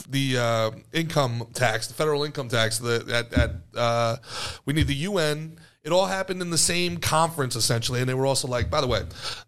the 0.10 0.38
uh, 0.38 0.72
income 0.94 1.48
tax, 1.54 1.88
the 1.88 1.94
federal 1.94 2.24
income 2.24 2.50
tax. 2.50 2.80
The 2.80 3.00
that 3.00 3.32
that 3.32 3.52
uh, 3.76 4.18
we 4.66 4.74
need 4.74 4.88
the 4.88 4.96
UN. 4.96 5.58
It 5.84 5.92
all 5.92 6.08
happened 6.08 6.42
in 6.42 6.50
the 6.50 6.58
same 6.58 6.98
conference 6.98 7.56
essentially, 7.56 8.00
and 8.00 8.10
they 8.10 8.16
were 8.16 8.26
also 8.26 8.48
like, 8.48 8.72
by 8.72 8.82
the 8.82 8.88
way, 8.88 9.04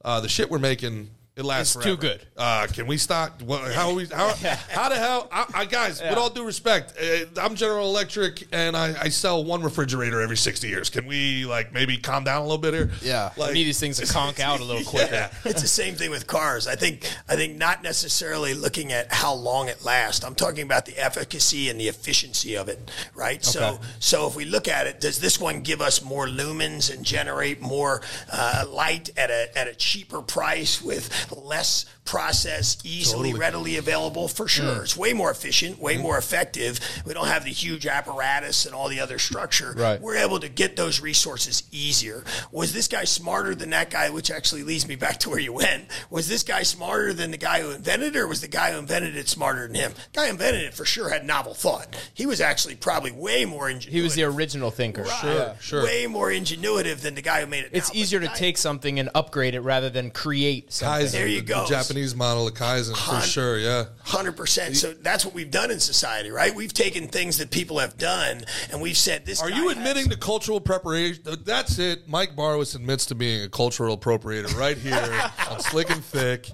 uh, 0.06 0.20
the 0.22 0.30
shit 0.30 0.52
we're 0.52 0.60
making. 0.60 1.10
It 1.38 1.46
lasts 1.46 1.76
It's 1.76 1.86
too 1.86 1.98
good. 1.98 2.20
Uh, 2.36 2.66
can 2.66 2.88
we 2.88 2.98
stop? 2.98 3.44
What, 3.44 3.72
how 3.72 3.90
are 3.90 3.94
we? 3.94 4.08
How, 4.08 4.30
how 4.70 4.90
the 4.90 4.96
hell? 4.96 5.30
I, 5.32 5.46
I, 5.54 5.66
guys, 5.66 6.02
with 6.02 6.18
all 6.18 6.32
due 6.32 6.44
respect, 6.44 6.96
uh, 7.00 7.40
I'm 7.40 7.54
General 7.54 7.88
Electric, 7.88 8.48
and 8.52 8.76
I, 8.76 8.96
I 9.00 9.10
sell 9.10 9.44
one 9.44 9.62
refrigerator 9.62 10.20
every 10.20 10.36
60 10.36 10.68
years. 10.68 10.90
Can 10.90 11.06
we 11.06 11.46
like 11.46 11.74
maybe 11.74 11.98
calm 11.98 12.24
down 12.24 12.40
a 12.40 12.44
little 12.44 12.58
bit 12.58 12.74
here? 12.74 12.90
Yeah. 13.04 13.30
I 13.40 13.54
need 13.54 13.66
these 13.66 13.80
things 13.80 14.00
to 14.00 14.12
conk 14.12 14.40
out 14.40 14.62
a 14.62 14.64
little 14.64 14.84
quicker. 14.90 15.14
Yeah. 15.14 15.32
It's 15.46 15.62
the 15.62 15.68
same 15.68 15.94
thing 15.94 16.10
with 16.10 16.26
cars. 16.26 16.66
I 16.66 16.76
think 16.76 17.08
I 17.30 17.36
think 17.36 17.56
not 17.56 17.84
necessarily 17.84 18.56
looking 18.56 18.92
at 18.92 19.14
how 19.14 19.36
long 19.36 19.68
it 19.68 19.86
lasts. 19.86 20.26
I'm 20.26 20.34
talking 20.34 20.64
about 20.64 20.88
the 20.88 20.98
efficacy 20.98 21.70
and 21.70 21.80
the 21.80 21.88
efficiency 21.88 22.58
of 22.58 22.68
it, 22.68 22.90
right? 23.14 23.46
So 23.46 23.80
so 24.00 24.26
if 24.26 24.36
we 24.36 24.46
look 24.46 24.68
at 24.68 24.88
it, 24.88 25.00
does 25.00 25.20
this 25.20 25.40
one 25.40 25.62
give 25.62 25.82
us 25.82 26.04
more 26.04 26.26
lumens 26.26 26.92
and 26.92 27.06
generate 27.06 27.62
more 27.62 28.02
uh, 28.32 28.66
light 28.68 29.12
at 29.16 29.30
a 29.30 29.56
at 29.56 29.68
a 29.68 29.76
cheaper 29.76 30.24
price 30.24 30.82
with 30.82 31.27
less 31.36 31.86
process, 32.06 32.78
easily 32.84 33.30
Totally. 33.30 33.40
readily 33.40 33.78
available? 33.78 34.28
For 34.28 34.48
sure, 34.48 34.76
mm. 34.76 34.82
it's 34.82 34.98
way 34.98 35.14
more 35.14 35.30
efficient, 35.30 35.80
way 35.80 35.94
mm-hmm. 35.94 36.04
more 36.04 36.18
effective. 36.18 36.80
We 37.06 37.14
don't 37.14 37.28
have 37.28 37.44
the 37.44 37.52
huge 37.52 37.86
apparatus 37.86 38.66
and 38.66 38.74
all 38.74 38.90
the 38.90 39.00
other 39.00 39.20
structure. 39.20 39.74
Right. 39.78 40.02
We're 40.02 40.18
able 40.18 40.40
to 40.40 40.50
get 40.50 40.76
those 40.76 41.02
resources 41.02 41.64
easier. 41.72 42.24
Was 42.52 42.74
this 42.74 42.88
guy 42.88 43.04
smarter 43.04 43.54
than 43.54 43.72
that 43.72 43.90
guy? 43.90 44.10
Which 44.10 44.32
actually 44.32 44.64
leads 44.64 44.88
me 44.88 44.96
back 44.96 45.18
to 45.20 45.30
where 45.30 45.40
you 45.40 45.54
went. 45.54 45.86
Was 46.10 46.28
this 46.28 46.44
guy 46.44 46.64
smarter 46.64 47.14
than 47.14 47.32
the 47.32 47.38
guy 47.38 47.62
who 47.62 47.72
invented 47.72 48.16
it, 48.16 48.20
or 48.20 48.28
was 48.28 48.42
the 48.42 48.48
guy 48.48 48.72
who 48.72 48.80
invented 48.80 49.16
it 49.16 49.28
smarter 49.28 49.68
than 49.68 49.76
him? 49.76 49.94
guy 50.14 50.26
who 50.26 50.32
invented 50.32 50.64
it 50.64 50.74
for 50.74 50.86
sure 50.86 51.10
had 51.10 51.26
novel 51.26 51.54
thought. 51.54 51.96
He 52.14 52.26
was 52.26 52.42
actually 52.42 52.76
probably 52.76 53.12
way 53.12 53.46
more 53.46 53.70
ingenuitive. 53.70 53.90
He 53.90 54.02
was 54.02 54.16
the 54.16 54.24
original 54.24 54.72
thinker. 54.72 55.04
Right. 55.04 55.56
sure. 55.60 55.84
Way 55.84 56.08
more 56.08 56.30
ingenuitive 56.30 57.02
than 57.02 57.16
the 57.16 57.22
guy 57.22 57.42
who 57.42 57.48
made 57.48 57.66
it. 57.66 57.72
It's 57.74 57.94
now. 57.94 58.00
Easier 58.00 58.20
to 58.20 58.28
guy- 58.28 58.36
take 58.36 58.58
something 58.58 59.00
and 59.00 59.10
upgrade 59.14 59.56
it 59.56 59.62
rather 59.62 59.90
than 59.90 60.12
create 60.12 60.72
something. 60.72 61.08
Kaizen, 61.08 61.17
There 61.18 61.28
you 61.28 61.42
the, 61.42 61.48
go. 61.48 61.62
The 61.64 61.70
Japanese 61.70 62.16
model 62.16 62.48
of 62.48 62.54
Kaizen, 62.54 62.96
for 62.96 63.22
sure. 63.26 63.58
Yeah. 63.58 63.86
Hundred 64.04 64.38
percent. 64.38 64.76
So 64.78 64.94
that's 64.94 65.26
what 65.26 65.34
we've 65.34 65.52
done 65.52 65.72
in 65.72 65.80
society, 65.80 66.30
right? 66.32 66.54
We've 66.56 66.74
taken 66.74 67.08
things 67.08 67.38
that 67.40 67.52
people 67.52 67.80
have 67.80 67.98
done 67.98 68.44
and 68.72 68.82
we've 68.82 68.98
said 68.98 69.26
this. 69.26 69.42
Are 69.42 69.50
guy 69.50 69.58
you 69.58 69.68
has- 69.70 69.78
admitting 69.78 70.10
to 70.10 70.18
cultural 70.18 70.60
preparation? 70.62 71.24
That's 71.44 71.80
it. 71.80 72.08
Mike 72.08 72.36
Barwis 72.36 72.76
admits 72.76 73.06
to 73.08 73.16
being 73.16 73.44
a 73.44 73.50
cultural 73.50 73.98
appropriator 73.98 74.56
right 74.58 74.78
here 74.78 74.96
on 75.50 75.60
Slick 75.60 75.90
and 75.90 76.04
Thick. 76.04 76.50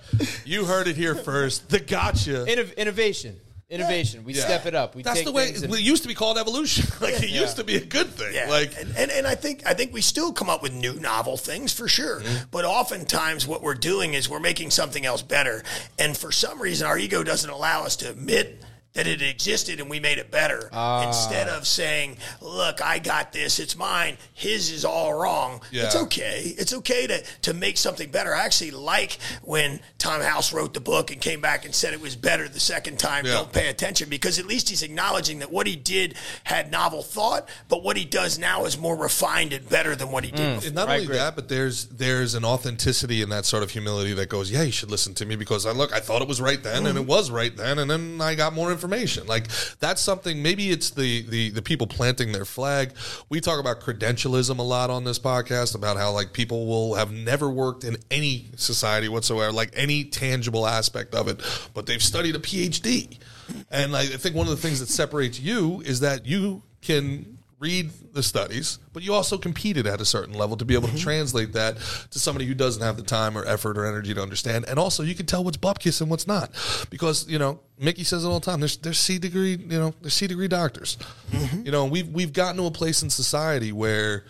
You 0.45 0.65
heard 0.65 0.87
it 0.87 0.95
here 0.95 1.15
first. 1.15 1.69
The 1.69 1.79
gotcha. 1.79 2.45
Innov- 2.47 2.75
innovation. 2.77 3.39
Innovation. 3.73 4.23
We 4.23 4.33
Yeah. 4.33 4.43
step 4.43 4.65
it 4.67 4.75
up. 4.75 4.95
We 4.95 5.01
That's 5.01 5.17
take 5.17 5.25
the 5.25 5.31
way 5.31 5.47
things 5.47 5.63
it 5.63 5.69
and- 5.71 5.79
used 5.79 6.03
to 6.03 6.07
be 6.07 6.13
called 6.13 6.37
evolution. 6.37 6.85
like 7.01 7.15
it 7.23 7.29
Yeah. 7.29 7.41
used 7.41 7.55
to 7.55 7.63
be 7.63 7.75
a 7.75 7.83
good 7.83 8.13
thing. 8.13 8.33
Yeah, 8.33 8.49
Like 8.49 8.79
and, 8.79 8.95
and 8.95 9.09
and 9.11 9.25
I 9.25 9.35
think 9.35 9.63
I 9.65 9.73
think 9.73 9.91
we 9.93 10.01
still 10.01 10.31
come 10.31 10.49
up 10.49 10.61
with 10.61 10.73
new 10.73 10.93
novel 10.99 11.37
things 11.37 11.73
for 11.73 11.87
sure. 11.87 12.21
Mm-hmm. 12.21 12.43
But 12.51 12.65
oftentimes, 12.65 13.47
what 13.47 13.63
we're 13.63 13.73
doing 13.73 14.13
is 14.13 14.29
we're 14.29 14.39
making 14.39 14.69
something 14.71 15.05
else 15.05 15.21
better, 15.23 15.63
and 15.97 16.15
for 16.15 16.31
some 16.31 16.61
reason, 16.61 16.85
our 16.87 16.97
ego 16.97 17.23
doesn't 17.23 17.49
allow 17.49 17.83
us 17.83 17.95
to 17.97 18.09
admit. 18.09 18.61
That 18.93 19.07
it 19.07 19.23
existed 19.23 19.79
and 19.79 19.89
we 19.89 19.99
made 19.99 20.19
it 20.19 20.29
better. 20.29 20.69
Ah. 20.71 21.07
Instead 21.07 21.47
of 21.47 21.65
saying, 21.65 22.17
Look, 22.41 22.79
I 22.79 22.99
got 22.99 23.33
this, 23.33 23.59
it's 23.59 23.75
mine, 23.75 24.17
his 24.33 24.71
is 24.71 24.85
all 24.85 25.13
wrong. 25.15 25.61
It's 25.71 25.95
okay. 25.95 26.53
It's 26.57 26.73
okay 26.73 27.07
to, 27.07 27.23
to 27.41 27.53
make 27.55 27.77
something 27.77 28.11
better. 28.11 28.35
I 28.35 28.45
actually 28.45 28.69
like 28.69 29.17
when 29.41 29.79
Tom 29.97 30.21
House 30.21 30.53
wrote 30.53 30.75
the 30.75 30.79
book 30.79 31.09
and 31.11 31.19
came 31.19 31.41
back 31.41 31.65
and 31.65 31.73
said 31.73 31.93
it 31.93 32.01
was 32.01 32.15
better 32.15 32.47
the 32.47 32.59
second 32.59 32.99
time. 32.99 33.25
Yeah. 33.25 33.33
Don't 33.33 33.51
pay 33.51 33.69
attention 33.69 34.09
because 34.09 34.37
at 34.37 34.45
least 34.45 34.69
he's 34.69 34.83
acknowledging 34.83 35.39
that 35.39 35.51
what 35.51 35.65
he 35.65 35.75
did 35.75 36.13
had 36.43 36.71
novel 36.71 37.01
thought, 37.01 37.49
but 37.69 37.83
what 37.83 37.97
he 37.97 38.05
does 38.05 38.37
now 38.37 38.65
is 38.65 38.77
more 38.77 38.95
refined 38.95 39.53
and 39.53 39.67
better 39.67 39.95
than 39.95 40.11
what 40.11 40.23
he 40.23 40.29
did 40.29 40.55
before. 40.55 40.67
And 40.67 40.75
not 40.75 40.89
I 40.89 40.93
only 40.93 41.05
agree. 41.05 41.17
that, 41.17 41.35
but 41.35 41.49
there's 41.49 41.87
there's 41.87 42.35
an 42.35 42.45
authenticity 42.45 43.23
in 43.23 43.29
that 43.29 43.45
sort 43.45 43.63
of 43.63 43.71
humility 43.71 44.13
that 44.13 44.29
goes, 44.29 44.51
yeah, 44.51 44.61
you 44.61 44.71
should 44.71 44.91
listen 44.91 45.15
to 45.15 45.25
me 45.25 45.35
because 45.35 45.65
I 45.65 45.71
look, 45.71 45.91
I 45.91 45.99
thought 45.99 46.21
it 46.21 46.27
was 46.27 46.39
right 46.39 46.61
then, 46.61 46.85
and 46.85 46.95
it 46.95 47.07
was 47.07 47.31
right 47.31 47.55
then, 47.57 47.79
and 47.79 47.89
then 47.89 48.21
I 48.21 48.35
got 48.35 48.53
more 48.53 48.69
information. 48.69 48.82
Like 49.27 49.47
that's 49.79 50.01
something. 50.01 50.41
Maybe 50.41 50.71
it's 50.71 50.91
the 50.91 51.23
the 51.23 51.49
the 51.49 51.61
people 51.61 51.87
planting 51.87 52.31
their 52.31 52.45
flag. 52.45 52.93
We 53.29 53.41
talk 53.41 53.59
about 53.59 53.81
credentialism 53.81 54.57
a 54.57 54.61
lot 54.61 54.89
on 54.89 55.03
this 55.03 55.19
podcast 55.19 55.75
about 55.75 55.97
how 55.97 56.11
like 56.11 56.33
people 56.33 56.65
will 56.67 56.95
have 56.95 57.11
never 57.11 57.49
worked 57.49 57.83
in 57.83 57.97
any 58.11 58.47
society 58.55 59.09
whatsoever, 59.09 59.51
like 59.51 59.71
any 59.73 60.03
tangible 60.03 60.67
aspect 60.67 61.15
of 61.15 61.27
it, 61.27 61.41
but 61.73 61.85
they've 61.85 62.03
studied 62.03 62.35
a 62.35 62.39
PhD. 62.39 63.17
And 63.69 63.95
I 63.95 64.05
think 64.05 64.35
one 64.35 64.47
of 64.47 64.51
the 64.51 64.61
things 64.61 64.79
that 64.79 64.89
separates 64.89 65.39
you 65.39 65.81
is 65.81 65.99
that 65.99 66.25
you 66.25 66.63
can 66.81 67.32
read 67.63 67.89
the 68.11 68.21
studies, 68.21 68.77
but 68.91 69.01
you 69.01 69.13
also 69.13 69.37
competed 69.37 69.87
at 69.87 70.01
a 70.01 70.05
certain 70.05 70.33
level 70.33 70.57
to 70.57 70.65
be 70.65 70.73
able 70.73 70.89
to 70.89 70.93
mm-hmm. 70.93 71.03
translate 71.03 71.53
that 71.53 71.77
to 72.11 72.19
somebody 72.19 72.45
who 72.45 72.53
doesn't 72.53 72.83
have 72.83 72.97
the 72.97 73.03
time 73.03 73.37
or 73.37 73.45
effort 73.45 73.77
or 73.77 73.85
energy 73.85 74.13
to 74.13 74.21
understand. 74.21 74.65
And 74.67 74.77
also, 74.77 75.01
you 75.01 75.15
can 75.15 75.25
tell 75.25 75.43
what's 75.45 75.57
bupkis 75.57 76.01
and 76.01 76.09
what's 76.11 76.27
not, 76.27 76.51
because 76.89 77.27
you 77.29 77.39
know 77.39 77.61
Mickey 77.79 78.03
says 78.03 78.25
it 78.25 78.27
all 78.27 78.41
the 78.41 78.45
time. 78.45 78.59
There's 78.59 78.75
there's 78.77 78.99
C 78.99 79.17
degree, 79.17 79.55
you 79.55 79.79
know, 79.79 79.93
there's 80.01 80.13
C 80.13 80.27
degree 80.27 80.49
doctors. 80.49 80.97
Mm-hmm. 81.31 81.65
You 81.65 81.71
know, 81.71 81.85
we've 81.85 82.09
we've 82.09 82.33
gotten 82.33 82.57
to 82.57 82.65
a 82.65 82.71
place 82.71 83.01
in 83.01 83.09
society 83.09 83.71
where, 83.71 84.25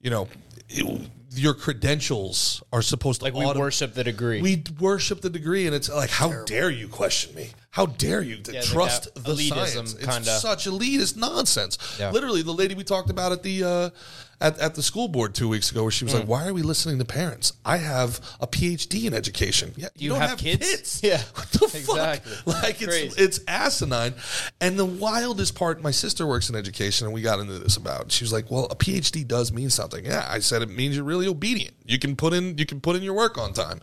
you 0.00 0.10
know. 0.10 0.28
it- 0.68 1.10
your 1.38 1.52
credentials 1.52 2.62
are 2.72 2.80
supposed 2.80 3.20
to 3.20 3.26
like 3.26 3.34
we 3.34 3.44
auto- 3.44 3.60
worship 3.60 3.92
the 3.92 4.02
degree. 4.02 4.40
we 4.40 4.62
worship 4.80 5.20
the 5.20 5.28
degree, 5.28 5.66
and 5.66 5.74
it's 5.74 5.90
like, 5.90 6.08
how 6.08 6.44
dare 6.44 6.70
you 6.70 6.88
question 6.88 7.34
me? 7.34 7.50
How 7.76 7.84
dare 7.84 8.22
you 8.22 8.38
to 8.38 8.52
Yeah, 8.54 8.62
trust 8.62 9.14
the 9.14 9.34
elitism 9.34 9.48
science? 9.74 9.94
It's 9.94 10.06
kinda. 10.06 10.38
such 10.38 10.64
elitist 10.64 11.14
nonsense. 11.18 11.76
Yeah. 11.98 12.10
Literally, 12.10 12.40
the 12.40 12.52
lady 12.54 12.74
we 12.74 12.84
talked 12.84 13.10
about 13.10 13.32
at 13.32 13.42
the 13.42 13.64
uh, 13.64 13.90
at, 14.40 14.58
at 14.58 14.74
the 14.74 14.82
school 14.82 15.08
board 15.08 15.34
two 15.34 15.48
weeks 15.48 15.70
ago, 15.70 15.82
where 15.82 15.90
she 15.90 16.04
was 16.04 16.14
Mm. 16.14 16.20
like, 16.20 16.28
"Why 16.28 16.46
are 16.46 16.52
we 16.52 16.62
listening 16.62 16.98
to 16.98 17.04
parents? 17.04 17.52
I 17.64 17.78
have 17.78 18.20
a 18.40 18.46
PhD 18.46 19.06
in 19.06 19.14
education. 19.14 19.72
Yeah, 19.76 19.88
you, 19.96 20.04
You 20.04 20.08
don't 20.10 20.20
have 20.20 20.30
have, 20.30 20.38
kids? 20.38 20.68
kids. 20.70 21.00
Yeah. 21.02 21.22
what 21.34 21.50
the 21.50 21.64
Exactly. 21.64 22.32
fuck? 22.32 22.46
Like 22.62 22.80
it's 22.82 22.84
Crazy. 22.86 23.22
it's 23.22 23.40
asinine. 23.48 24.14
And 24.60 24.78
the 24.78 24.84
wildest 24.84 25.54
part, 25.54 25.82
my 25.82 25.90
sister 25.90 26.26
works 26.26 26.48
in 26.50 26.56
education, 26.56 27.06
and 27.06 27.14
we 27.14 27.22
got 27.22 27.38
into 27.40 27.58
this 27.58 27.76
about. 27.76 28.12
She 28.12 28.24
was 28.24 28.32
like, 28.32 28.50
"Well, 28.50 28.66
a 28.70 28.76
PhD 28.76 29.26
does 29.26 29.52
mean 29.52 29.70
something." 29.70 30.04
Yeah, 30.04 30.26
I 30.28 30.38
said 30.40 30.62
it 30.62 30.68
means 30.68 30.96
you're 30.96 31.04
really 31.04 31.26
obedient. 31.28 31.74
You 31.86 31.98
can 31.98 32.16
put 32.16 32.32
in 32.32 32.58
you 32.58 32.66
can 32.66 32.80
put 32.80 32.96
in 32.96 33.02
your 33.02 33.14
work 33.14 33.38
on 33.38 33.52
time. 33.52 33.80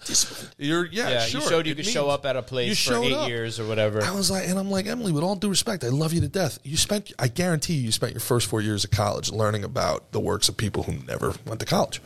You're 0.58 0.86
yeah, 0.88 1.10
yeah, 1.10 1.20
sure. 1.26 1.42
you 1.42 1.48
showed 1.48 1.66
you 1.68 1.76
could 1.76 1.86
means- 1.86 1.94
show 1.94 2.10
up 2.10 2.26
at 2.26 2.36
a 2.36 2.42
place 2.42 2.84
for 2.86 2.96
eight 3.04 3.14
up. 3.14 3.28
years 3.28 3.60
or 3.60 3.66
whatever. 3.68 4.04
I 4.04 4.12
was 4.12 4.30
like, 4.30 4.48
and 4.48 4.60
I'm 4.60 4.70
like, 4.70 4.86
Emily, 4.88 5.12
with 5.12 5.24
all 5.24 5.36
due 5.36 5.50
respect, 5.50 5.84
I 5.84 5.90
love 5.90 6.14
you 6.14 6.22
to 6.22 6.28
death. 6.28 6.60
You 6.64 6.78
spent, 6.78 7.12
I 7.18 7.28
guarantee 7.28 7.74
you, 7.76 7.82
you 7.84 7.92
spent 7.92 8.14
your 8.14 8.20
first 8.20 8.48
four 8.48 8.62
years 8.62 8.84
of 8.84 8.92
college 8.92 9.32
learning 9.32 9.64
about 9.64 10.12
the 10.12 10.20
works 10.44 10.50
of 10.50 10.58
people 10.58 10.84
who 10.84 10.94
never 11.08 11.34
went 11.46 11.60
to 11.62 11.66
college. 11.66 12.02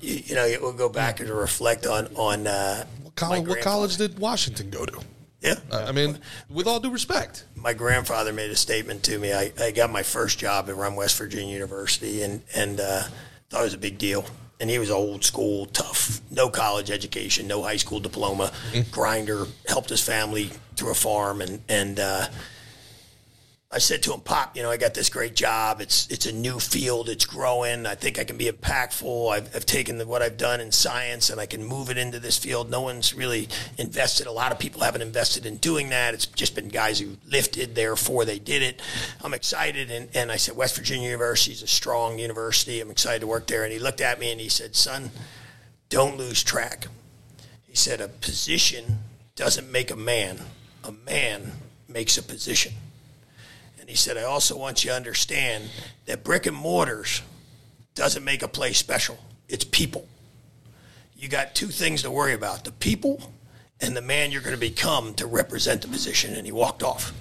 You, 0.00 0.22
you 0.26 0.34
know, 0.34 0.46
we'll 0.60 0.72
go 0.72 0.88
back 0.88 1.20
and 1.20 1.28
reflect 1.28 1.86
on 1.86 2.06
on 2.14 2.46
uh, 2.46 2.84
What 3.02 3.16
college, 3.16 3.48
what 3.48 3.60
college 3.60 3.96
did 3.96 4.18
Washington 4.18 4.70
go 4.70 4.86
to? 4.86 5.00
Yeah, 5.40 5.56
I 5.72 5.92
mean, 5.92 6.18
with 6.50 6.66
all 6.66 6.80
due 6.80 6.90
respect. 6.90 7.44
my 7.56 7.72
grandfather 7.72 8.30
made 8.32 8.50
a 8.50 8.56
statement 8.56 9.02
to 9.04 9.18
me. 9.18 9.32
I, 9.32 9.52
I 9.58 9.70
got 9.70 9.90
my 9.90 10.02
first 10.02 10.38
job 10.38 10.68
at 10.68 10.76
Run 10.76 10.96
West 10.96 11.16
Virginia 11.16 11.52
University, 11.52 12.22
and 12.22 12.42
and 12.54 12.78
uh, 12.78 13.02
thought 13.48 13.62
it 13.62 13.64
was 13.64 13.74
a 13.74 13.78
big 13.78 13.98
deal. 13.98 14.24
And 14.60 14.68
he 14.68 14.78
was 14.78 14.90
old 14.90 15.24
school, 15.24 15.64
tough, 15.64 16.20
no 16.30 16.50
college 16.50 16.90
education, 16.90 17.48
no 17.48 17.62
high 17.62 17.78
school 17.78 17.98
diploma, 17.98 18.52
grinder, 18.90 19.46
helped 19.66 19.88
his 19.88 20.02
family 20.04 20.50
through 20.76 20.90
a 20.90 20.94
farm, 20.94 21.40
and 21.40 21.62
and 21.68 21.98
uh, 21.98 22.26
I 23.72 23.78
said 23.78 24.02
to 24.02 24.12
him, 24.12 24.20
Pop, 24.20 24.56
you 24.56 24.64
know, 24.64 24.70
I 24.72 24.76
got 24.76 24.94
this 24.94 25.08
great 25.08 25.36
job. 25.36 25.80
It's 25.80 26.10
it's 26.10 26.26
a 26.26 26.32
new 26.32 26.58
field. 26.58 27.08
It's 27.08 27.24
growing. 27.24 27.86
I 27.86 27.94
think 27.94 28.18
I 28.18 28.24
can 28.24 28.36
be 28.36 28.50
impactful. 28.50 29.30
I've, 29.30 29.54
I've 29.54 29.64
taken 29.64 29.96
the, 29.96 30.06
what 30.08 30.22
I've 30.22 30.36
done 30.36 30.60
in 30.60 30.72
science 30.72 31.30
and 31.30 31.40
I 31.40 31.46
can 31.46 31.64
move 31.64 31.88
it 31.88 31.96
into 31.96 32.18
this 32.18 32.36
field. 32.36 32.68
No 32.68 32.80
one's 32.80 33.14
really 33.14 33.48
invested. 33.78 34.26
A 34.26 34.32
lot 34.32 34.50
of 34.50 34.58
people 34.58 34.80
haven't 34.80 35.02
invested 35.02 35.46
in 35.46 35.58
doing 35.58 35.90
that. 35.90 36.14
It's 36.14 36.26
just 36.26 36.56
been 36.56 36.66
guys 36.66 36.98
who 36.98 37.16
lifted, 37.28 37.76
therefore 37.76 38.24
they 38.24 38.40
did 38.40 38.62
it. 38.62 38.82
I'm 39.22 39.34
excited. 39.34 39.88
And, 39.88 40.08
and 40.14 40.32
I 40.32 40.36
said, 40.36 40.56
West 40.56 40.74
Virginia 40.74 41.08
University 41.08 41.52
is 41.52 41.62
a 41.62 41.68
strong 41.68 42.18
university. 42.18 42.80
I'm 42.80 42.90
excited 42.90 43.20
to 43.20 43.28
work 43.28 43.46
there. 43.46 43.62
And 43.62 43.72
he 43.72 43.78
looked 43.78 44.00
at 44.00 44.18
me 44.18 44.32
and 44.32 44.40
he 44.40 44.48
said, 44.48 44.74
Son, 44.74 45.12
don't 45.88 46.16
lose 46.16 46.42
track. 46.42 46.88
He 47.68 47.76
said, 47.76 48.00
A 48.00 48.08
position 48.08 48.98
doesn't 49.36 49.70
make 49.70 49.92
a 49.92 49.96
man, 49.96 50.40
a 50.82 50.90
man 50.90 51.52
makes 51.86 52.18
a 52.18 52.22
position. 52.24 52.72
And 53.90 53.96
he 53.96 53.98
said, 54.00 54.16
I 54.16 54.22
also 54.22 54.56
want 54.56 54.84
you 54.84 54.90
to 54.90 54.96
understand 54.96 55.64
that 56.06 56.22
brick 56.22 56.46
and 56.46 56.56
mortars 56.56 57.22
doesn't 57.96 58.22
make 58.22 58.40
a 58.40 58.46
place 58.46 58.78
special. 58.78 59.18
It's 59.48 59.64
people. 59.64 60.06
You 61.16 61.26
got 61.28 61.56
two 61.56 61.66
things 61.66 62.02
to 62.02 62.10
worry 62.12 62.32
about 62.32 62.62
the 62.62 62.70
people 62.70 63.32
and 63.80 63.96
the 63.96 64.00
man 64.00 64.30
you're 64.30 64.42
going 64.42 64.54
to 64.54 64.60
become 64.60 65.12
to 65.14 65.26
represent 65.26 65.82
the 65.82 65.88
position. 65.88 66.34
And 66.34 66.46
he 66.46 66.52
walked 66.52 66.84
off. 66.84 67.12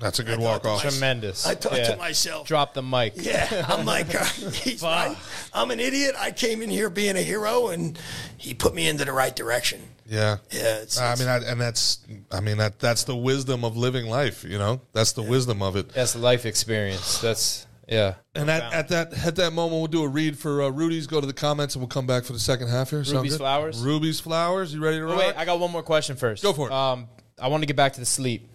That's 0.00 0.18
a 0.18 0.24
good 0.24 0.40
walk 0.40 0.64
off. 0.66 0.82
Tremendous. 0.82 1.46
I 1.46 1.54
thought 1.54 1.78
Yeah. 1.78 1.92
to 1.92 1.96
myself, 1.98 2.48
Drop 2.48 2.74
the 2.74 2.82
mic. 2.82 3.12
yeah, 3.16 3.64
I'm 3.68 3.86
like, 3.86 4.12
uh, 4.12 4.24
he's. 4.54 4.82
I'm 4.82 5.70
an 5.70 5.78
idiot. 5.78 6.16
I 6.18 6.32
came 6.32 6.62
in 6.62 6.68
here 6.68 6.90
being 6.90 7.14
a 7.16 7.22
hero, 7.22 7.68
and 7.68 7.96
he 8.36 8.54
put 8.54 8.74
me 8.74 8.88
into 8.88 9.04
the 9.04 9.12
right 9.12 9.36
direction. 9.36 9.80
Yeah. 10.08 10.36
Yeah, 10.50 10.78
it's, 10.82 10.98
I 10.98 11.12
it's- 11.12 11.20
mean, 11.20 11.28
I, 11.28 11.50
and 11.50 11.60
that's, 11.60 11.98
I 12.30 12.40
mean, 12.40 12.58
that 12.58 12.78
that's 12.78 13.04
the 13.04 13.16
wisdom 13.16 13.64
of 13.64 13.76
living 13.76 14.06
life. 14.06 14.44
You 14.44 14.58
know, 14.58 14.80
that's 14.92 15.12
the 15.12 15.22
wisdom 15.22 15.62
of 15.62 15.76
it. 15.76 15.90
That's 15.90 16.12
the 16.12 16.20
life 16.20 16.46
experience. 16.46 17.20
That's 17.20 17.66
yeah. 17.88 18.14
And 18.34 18.50
at, 18.50 18.72
at 18.72 18.88
that 18.88 19.26
at 19.26 19.36
that 19.36 19.52
moment, 19.52 19.78
we'll 19.80 19.86
do 19.88 20.02
a 20.04 20.08
read 20.08 20.38
for 20.38 20.62
uh, 20.62 20.68
Ruby's. 20.70 21.06
Go 21.06 21.20
to 21.20 21.26
the 21.26 21.32
comments, 21.32 21.74
and 21.74 21.82
we'll 21.82 21.88
come 21.88 22.06
back 22.06 22.24
for 22.24 22.32
the 22.32 22.38
second 22.38 22.68
half 22.68 22.90
here. 22.90 23.04
Sound 23.04 23.18
Ruby's 23.18 23.32
good? 23.32 23.38
Flowers? 23.38 23.80
Ruby's 23.82 24.20
flowers. 24.20 24.74
You 24.74 24.80
ready 24.82 24.98
to 24.98 25.06
Oh, 25.06 25.16
wait, 25.16 25.34
I 25.36 25.44
got 25.44 25.58
one 25.60 25.70
more 25.72 25.82
question 25.82 26.16
first. 26.16 26.42
Go 26.42 26.52
for 26.52 26.68
it. 26.68 26.72
Um, 26.72 27.08
I 27.40 27.48
want 27.48 27.62
to 27.62 27.66
get 27.66 27.76
back 27.76 27.92
to 27.94 28.00
the 28.00 28.06
sleep. 28.06 28.48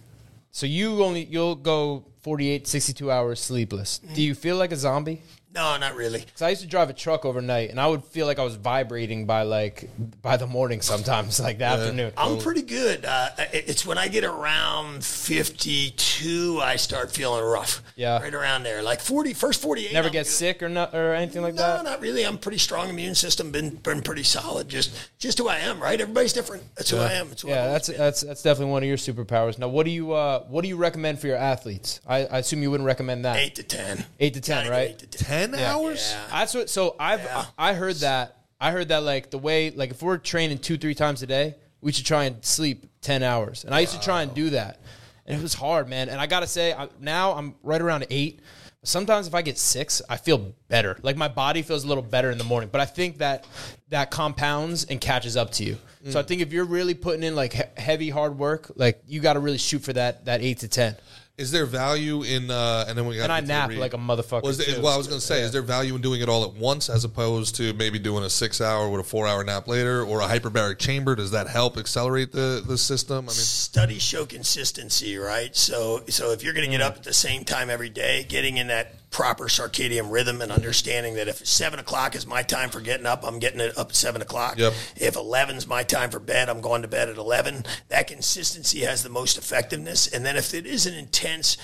So 0.50 0.66
you 0.66 1.02
only 1.02 1.24
you'll 1.24 1.54
go 1.54 2.04
48, 2.22 2.66
62 2.66 3.10
hours 3.10 3.40
sleepless. 3.40 3.98
Do 4.14 4.22
you 4.22 4.34
feel 4.34 4.56
like 4.56 4.70
a 4.72 4.76
zombie? 4.76 5.22
No, 5.54 5.76
not 5.76 5.94
really. 5.94 6.20
Because 6.20 6.42
I 6.42 6.50
used 6.50 6.62
to 6.62 6.68
drive 6.68 6.88
a 6.90 6.92
truck 6.92 7.24
overnight, 7.24 7.70
and 7.70 7.80
I 7.80 7.86
would 7.86 8.04
feel 8.04 8.26
like 8.26 8.38
I 8.38 8.44
was 8.44 8.56
vibrating 8.56 9.26
by 9.26 9.42
like 9.42 9.88
by 10.22 10.36
the 10.36 10.46
morning 10.46 10.80
sometimes, 10.80 11.38
like 11.48 11.58
the 11.58 11.64
afternoon. 11.64 12.12
I'm 12.16 12.38
pretty 12.38 12.62
good. 12.62 13.04
Uh, 13.04 13.28
it's 13.52 13.84
when 13.86 13.98
I 13.98 14.08
get 14.08 14.24
around 14.24 15.04
52, 15.04 16.60
I 16.62 16.76
start 16.76 17.12
feeling 17.12 17.44
rough. 17.44 17.82
Yeah. 17.96 18.18
Right 18.20 18.32
around 18.34 18.62
there. 18.62 18.82
Like 18.82 19.00
40, 19.00 19.34
first 19.34 19.60
48. 19.62 19.92
Never 19.92 20.06
I'm 20.08 20.12
get 20.12 20.24
good. 20.24 20.30
sick 20.30 20.62
or 20.62 20.68
not 20.68 20.94
or 20.94 21.14
anything 21.14 21.42
like 21.42 21.54
No, 21.54 21.62
that. 21.62 21.84
No, 21.84 21.90
not 21.90 22.00
really. 22.00 22.24
I'm 22.24 22.38
pretty 22.38 22.58
strong 22.58 22.88
immune 22.88 23.14
system. 23.14 23.50
Been 23.50 23.70
been 23.76 24.02
pretty 24.02 24.22
solid. 24.22 24.68
Just 24.68 25.10
just 25.18 25.38
who 25.38 25.48
I 25.48 25.58
am. 25.58 25.80
Right. 25.80 26.00
Everybody's 26.00 26.32
different. 26.32 26.62
That's 26.76 26.90
who 26.90 26.98
I 26.98 27.12
am. 27.12 27.28
That's 27.28 27.42
who 27.42 27.48
Yeah, 27.48 27.68
that's 27.68 27.88
been. 27.88 27.98
that's 27.98 28.20
that's 28.22 28.42
definitely 28.42 28.72
one 28.72 28.82
of 28.82 28.88
your 28.88 28.96
superpowers. 28.96 29.58
Now, 29.58 29.68
what 29.68 29.84
do 29.84 29.90
you 29.92 30.12
uh, 30.12 30.44
what 30.44 30.62
do 30.62 30.68
you 30.68 30.76
recommend 30.76 31.18
for 31.20 31.26
your 31.26 31.36
athletes? 31.36 32.00
I, 32.06 32.24
I 32.26 32.38
assume 32.38 32.62
you 32.62 32.70
wouldn't 32.70 32.86
recommend 32.86 33.24
that. 33.24 33.36
eight 33.36 33.54
to 33.56 33.62
ten. 33.62 34.04
Eight 34.20 34.34
to 34.34 34.40
10, 34.40 34.56
Gotta 34.64 34.70
right? 34.70 34.90
Eight 34.90 34.98
to 35.00 35.06
ten. 35.06 35.41
Ten 35.41 35.41
hours. 35.54 36.12
Yeah. 36.12 36.26
That's 36.30 36.54
what. 36.54 36.70
So 36.70 36.96
I've 36.98 37.22
Yeah. 37.22 37.44
I 37.58 37.74
heard 37.74 37.96
that 37.96 38.36
I 38.60 38.70
heard 38.70 38.88
that 38.88 39.02
like 39.02 39.30
the 39.30 39.38
way 39.38 39.70
like 39.70 39.90
if 39.90 40.02
we're 40.02 40.18
training 40.18 40.58
two 40.58 40.78
three 40.78 40.94
times 40.94 41.22
a 41.22 41.26
day, 41.26 41.56
we 41.80 41.92
should 41.92 42.06
try 42.06 42.24
and 42.24 42.44
sleep 42.44 42.86
ten 43.00 43.22
hours. 43.22 43.64
And 43.64 43.74
I 43.74 43.80
used 43.80 43.94
to 43.94 44.00
try 44.00 44.22
and 44.22 44.32
do 44.34 44.50
that, 44.50 44.80
and 45.26 45.38
it 45.38 45.42
was 45.42 45.54
hard, 45.54 45.88
man. 45.88 46.08
And 46.08 46.20
I 46.20 46.26
gotta 46.26 46.46
say, 46.46 46.72
I, 46.72 46.88
now 47.00 47.32
I'm 47.34 47.56
right 47.62 47.80
around 47.80 48.06
eight. 48.10 48.40
Sometimes 48.84 49.28
if 49.28 49.34
I 49.34 49.42
get 49.42 49.58
six, 49.58 50.02
I 50.08 50.16
feel 50.16 50.54
better. 50.68 50.98
Like 51.02 51.16
my 51.16 51.28
body 51.28 51.62
feels 51.62 51.84
a 51.84 51.88
little 51.88 52.02
better 52.02 52.30
in 52.30 52.38
the 52.38 52.44
morning. 52.44 52.68
But 52.70 52.80
I 52.80 52.84
think 52.84 53.18
that 53.18 53.46
that 53.90 54.10
compounds 54.10 54.84
and 54.84 55.00
catches 55.00 55.36
up 55.36 55.52
to 55.52 55.64
you. 55.64 55.78
So 56.04 56.18
mm. 56.18 56.20
I 56.20 56.22
think 56.24 56.40
if 56.40 56.52
you're 56.52 56.64
really 56.64 56.94
putting 56.94 57.22
in 57.22 57.36
like 57.36 57.52
he- 57.52 57.62
heavy 57.76 58.10
hard 58.10 58.38
work, 58.38 58.72
like 58.74 59.02
you 59.06 59.20
got 59.20 59.34
to 59.34 59.40
really 59.40 59.58
shoot 59.58 59.82
for 59.82 59.92
that 59.92 60.24
that 60.24 60.40
eight 60.40 60.58
to 60.60 60.68
ten. 60.68 60.96
Is 61.38 61.50
there 61.50 61.64
value 61.64 62.22
in? 62.22 62.50
Uh, 62.50 62.84
and 62.86 62.96
then 62.96 63.06
we 63.06 63.16
got 63.16 63.24
And 63.24 63.32
I 63.32 63.40
nap 63.40 63.72
like 63.72 63.94
a 63.94 63.98
motherfucker, 63.98 64.42
Was 64.42 64.58
there, 64.58 64.76
too. 64.76 64.82
well, 64.82 64.92
I 64.92 64.98
was 64.98 65.06
going 65.06 65.18
to 65.18 65.26
say, 65.26 65.40
is 65.40 65.50
there 65.50 65.62
value 65.62 65.94
in 65.94 66.02
doing 66.02 66.20
it 66.20 66.28
all 66.28 66.44
at 66.44 66.52
once 66.54 66.90
as 66.90 67.04
opposed 67.04 67.56
to 67.56 67.72
maybe 67.72 67.98
doing 67.98 68.22
a 68.22 68.30
six 68.30 68.60
hour 68.60 68.90
with 68.90 69.00
a 69.00 69.04
four 69.04 69.26
hour 69.26 69.42
nap 69.42 69.66
later, 69.66 70.04
or 70.04 70.20
a 70.20 70.26
hyperbaric 70.26 70.78
chamber? 70.78 71.14
Does 71.14 71.30
that 71.30 71.48
help 71.48 71.78
accelerate 71.78 72.32
the 72.32 72.62
the 72.66 72.76
system? 72.76 73.18
I 73.18 73.20
mean, 73.20 73.30
studies 73.30 74.02
show 74.02 74.26
consistency, 74.26 75.16
right? 75.16 75.56
So, 75.56 76.02
so 76.08 76.32
if 76.32 76.42
you're 76.44 76.52
going 76.54 76.66
to 76.66 76.70
get 76.70 76.82
up 76.82 76.96
at 76.96 77.02
the 77.02 77.14
same 77.14 77.44
time 77.44 77.70
every 77.70 77.90
day, 77.90 78.24
getting 78.28 78.58
in 78.58 78.66
that 78.66 78.94
proper 79.12 79.44
circadian 79.44 80.10
rhythm 80.10 80.40
and 80.40 80.50
understanding 80.50 81.14
that 81.14 81.28
if 81.28 81.46
seven 81.46 81.78
o'clock 81.78 82.16
is 82.16 82.26
my 82.26 82.42
time 82.42 82.70
for 82.70 82.80
getting 82.80 83.06
up, 83.06 83.24
I'm 83.24 83.38
getting 83.38 83.60
it 83.60 83.78
up 83.78 83.90
at 83.90 83.94
seven 83.94 84.22
o'clock. 84.22 84.58
Yep. 84.58 84.72
If 84.96 85.14
11's 85.14 85.68
my 85.68 85.84
time 85.84 86.10
for 86.10 86.18
bed, 86.18 86.48
I'm 86.48 86.60
going 86.60 86.82
to 86.82 86.88
bed 86.88 87.08
at 87.08 87.16
11. 87.16 87.64
That 87.88 88.08
consistency 88.08 88.80
has 88.80 89.02
the 89.02 89.10
most 89.10 89.38
effectiveness. 89.38 90.08
And 90.08 90.24
then 90.26 90.36
if 90.36 90.54
it 90.54 90.66
is 90.66 90.86
an 90.86 90.94
intense 90.94 91.58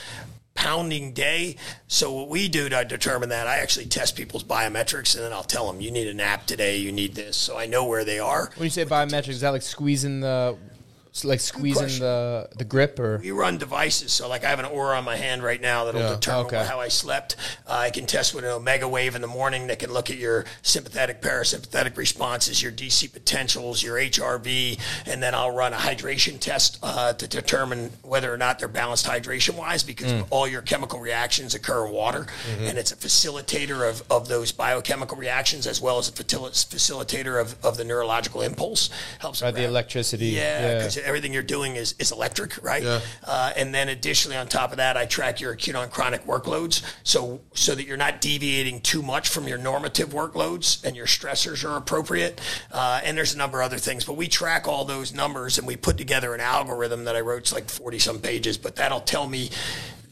pounding 0.55 1.15
day, 1.15 1.57
so 1.87 2.13
what 2.13 2.29
we 2.29 2.49
do 2.49 2.69
to 2.69 2.85
determine 2.85 3.31
that, 3.31 3.47
I 3.47 3.57
actually 3.57 3.87
test 3.87 4.15
people's 4.15 4.45
biometrics 4.45 5.15
and 5.15 5.25
then 5.25 5.33
I'll 5.33 5.43
tell 5.43 5.73
them, 5.73 5.81
you 5.81 5.91
need 5.91 6.09
a 6.09 6.15
nap 6.15 6.47
today, 6.47 6.77
you 6.77 6.93
need 6.93 7.15
this. 7.15 7.37
So 7.37 7.57
I 7.57 7.65
know 7.67 7.87
where 7.87 8.05
they 8.05 8.19
are. 8.19 8.51
When 8.57 8.65
you 8.65 8.71
say 8.71 8.85
biometrics, 8.85 9.29
is 9.29 9.41
that 9.41 9.51
like 9.51 9.63
squeezing 9.63 10.21
the, 10.21 10.59
like 11.25 11.41
squeezing 11.41 12.01
the 12.01 12.49
the 12.57 12.65
grip 12.65 12.99
or? 12.99 13.19
We 13.19 13.31
run 13.31 13.59
devices, 13.59 14.13
so 14.13 14.29
like 14.29 14.45
I 14.45 14.49
have 14.51 14.59
an 14.59 14.67
Oura 14.67 14.97
on 14.99 15.05
my 15.05 15.17
hand 15.17 15.43
right 15.43 15.61
now 15.61 15.85
that'll 15.85 16.01
Yeah. 16.01 16.15
determine 16.15 16.47
Okay. 16.47 16.65
how 16.65 16.81
I 16.81 16.89
slept. 16.89 17.37
Uh, 17.67 17.73
I 17.73 17.91
can 17.91 18.07
test 18.07 18.35
with 18.35 18.45
an 18.45 18.51
Omegawave 18.51 19.15
in 19.15 19.21
the 19.21 19.27
morning 19.29 19.67
that 19.69 19.79
can 19.79 19.93
look 19.93 20.11
at 20.11 20.17
your 20.17 20.45
sympathetic, 20.63 21.21
parasympathetic 21.23 21.97
responses, 21.97 22.63
your 22.63 22.73
DC 22.73 23.13
potentials, 23.13 23.83
your 23.83 23.97
HRV, 23.99 24.79
and 25.07 25.23
then 25.23 25.35
I'll 25.35 25.51
run 25.51 25.73
a 25.73 25.77
hydration 25.77 26.39
test 26.41 26.79
uh, 26.83 27.13
to 27.15 27.27
determine 27.27 27.91
whether 28.03 28.33
or 28.33 28.37
not 28.37 28.59
they're 28.59 28.69
balanced 28.69 29.07
hydration 29.07 29.55
wise 29.57 29.83
because 29.83 30.11
Hmm. 30.13 30.23
all 30.31 30.47
your 30.49 30.63
chemical 30.63 31.01
reactions 31.01 31.55
occur 31.55 31.87
in 31.87 31.93
water, 31.93 32.27
Mm-hmm. 32.51 32.65
and 32.67 32.79
it's 32.79 32.93
a 32.93 32.97
facilitator 32.97 33.89
of, 33.89 34.03
of 34.11 34.29
those 34.29 34.53
biochemical 34.53 35.17
reactions 35.17 35.67
as 35.67 35.81
well 35.81 35.99
as 35.99 36.09
a 36.09 36.13
facilitator 36.13 37.41
of, 37.41 37.57
of 37.65 37.77
the 37.77 37.85
neurological 37.85 38.43
impulse. 38.43 38.91
Helps 39.19 39.43
Right, 39.43 39.55
the 39.55 39.65
electricity. 39.65 40.27
Yeah, 40.27 40.83
Yeah. 40.97 41.08
Everything 41.09 41.33
you're 41.33 41.43
doing 41.43 41.77
is, 41.77 41.95
is 41.99 42.13
electric, 42.13 42.63
right? 42.63 42.83
Yeah. 42.83 43.01
Uh, 43.25 43.53
and 43.57 43.75
then 43.75 43.89
additionally, 43.89 44.37
on 44.37 44.47
top 44.47 44.71
of 44.71 44.77
that, 44.77 44.97
I 44.97 45.07
track 45.07 45.41
your 45.41 45.53
acute 45.53 45.75
on 45.75 45.89
chronic 45.89 46.25
workloads, 46.25 46.85
so 47.03 47.41
so 47.55 47.75
that 47.75 47.87
you're 47.87 47.97
not 47.97 48.21
deviating 48.21 48.81
too 48.81 49.03
much 49.03 49.29
from 49.29 49.49
your 49.49 49.59
normative 49.59 50.11
workloads 50.11 50.85
and 50.85 50.97
your 50.97 51.07
stressors 51.07 51.69
are 51.69 51.77
appropriate. 51.77 52.41
Uh, 52.71 53.01
and 53.03 53.17
there's 53.17 53.35
a 53.35 53.39
number 53.39 53.61
of 53.61 53.67
other 53.67 53.79
things, 53.79 54.05
but 54.05 54.15
we 54.15 54.29
track 54.29 54.69
all 54.69 54.85
those 54.85 55.13
numbers 55.13 55.59
and 55.59 55.67
we 55.67 55.77
put 55.77 55.97
together 55.97 56.35
an 56.35 56.41
algorithm 56.41 57.05
that 57.05 57.17
I 57.17 57.21
wrote. 57.21 57.39
It's 57.39 57.53
like 57.53 57.69
40 57.69 57.99
some 57.99 58.19
pages, 58.21 58.59
but 58.59 58.77
that'll 58.77 59.01
tell 59.01 59.27
me. 59.27 59.51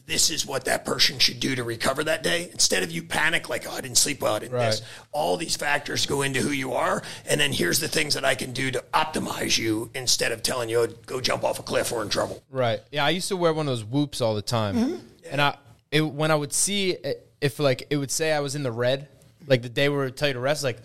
This 0.07 0.29
is 0.29 0.45
what 0.45 0.63
that 0.65 0.85
person 0.85 1.19
should 1.19 1.39
do 1.41 1.53
to 1.55 1.63
recover 1.65 2.01
that 2.05 2.23
day. 2.23 2.49
Instead 2.53 2.81
of 2.81 2.91
you 2.91 3.03
panic 3.03 3.49
like, 3.49 3.67
oh, 3.69 3.75
I 3.75 3.81
didn't 3.81 3.97
sleep 3.97 4.21
well, 4.21 4.35
I 4.35 4.39
didn't 4.39 4.53
Right. 4.53 4.71
this. 4.71 4.81
All 5.11 5.35
these 5.35 5.57
factors 5.57 6.05
go 6.05 6.21
into 6.21 6.39
who 6.39 6.51
you 6.51 6.73
are, 6.73 7.03
and 7.29 7.39
then 7.41 7.51
here's 7.51 7.79
the 7.81 7.89
things 7.89 8.13
that 8.13 8.23
I 8.23 8.33
can 8.33 8.53
do 8.53 8.71
to 8.71 8.83
optimize 8.93 9.57
you 9.57 9.91
instead 9.93 10.31
of 10.31 10.41
telling 10.43 10.69
you, 10.69 10.79
oh, 10.79 10.87
go 11.05 11.19
jump 11.19 11.43
off 11.43 11.59
a 11.59 11.63
cliff 11.63 11.91
or 11.91 12.01
in 12.03 12.09
trouble. 12.09 12.41
Right. 12.49 12.79
Yeah, 12.89 13.05
I 13.05 13.09
used 13.09 13.27
to 13.27 13.35
wear 13.37 13.53
one 13.53 13.67
of 13.67 13.71
those 13.71 13.83
whoops 13.83 14.21
all 14.21 14.33
the 14.33 14.41
time, 14.41 14.75
Mm-hmm. 14.75 14.95
and 15.29 15.41
I 15.41 15.57
it, 15.91 16.01
when 16.01 16.31
I 16.31 16.35
would 16.35 16.53
see 16.53 16.91
it, 16.91 17.29
if 17.41 17.59
like 17.59 17.85
it 17.89 17.97
would 17.97 18.11
say 18.11 18.31
I 18.31 18.39
was 18.39 18.55
in 18.55 18.63
the 18.63 18.71
red, 18.71 19.09
like 19.45 19.61
the 19.61 19.69
day 19.69 19.89
where 19.89 20.03
it 20.03 20.05
would 20.05 20.17
tell 20.17 20.29
you 20.29 20.33
to 20.35 20.39
rest, 20.39 20.63
like. 20.63 20.77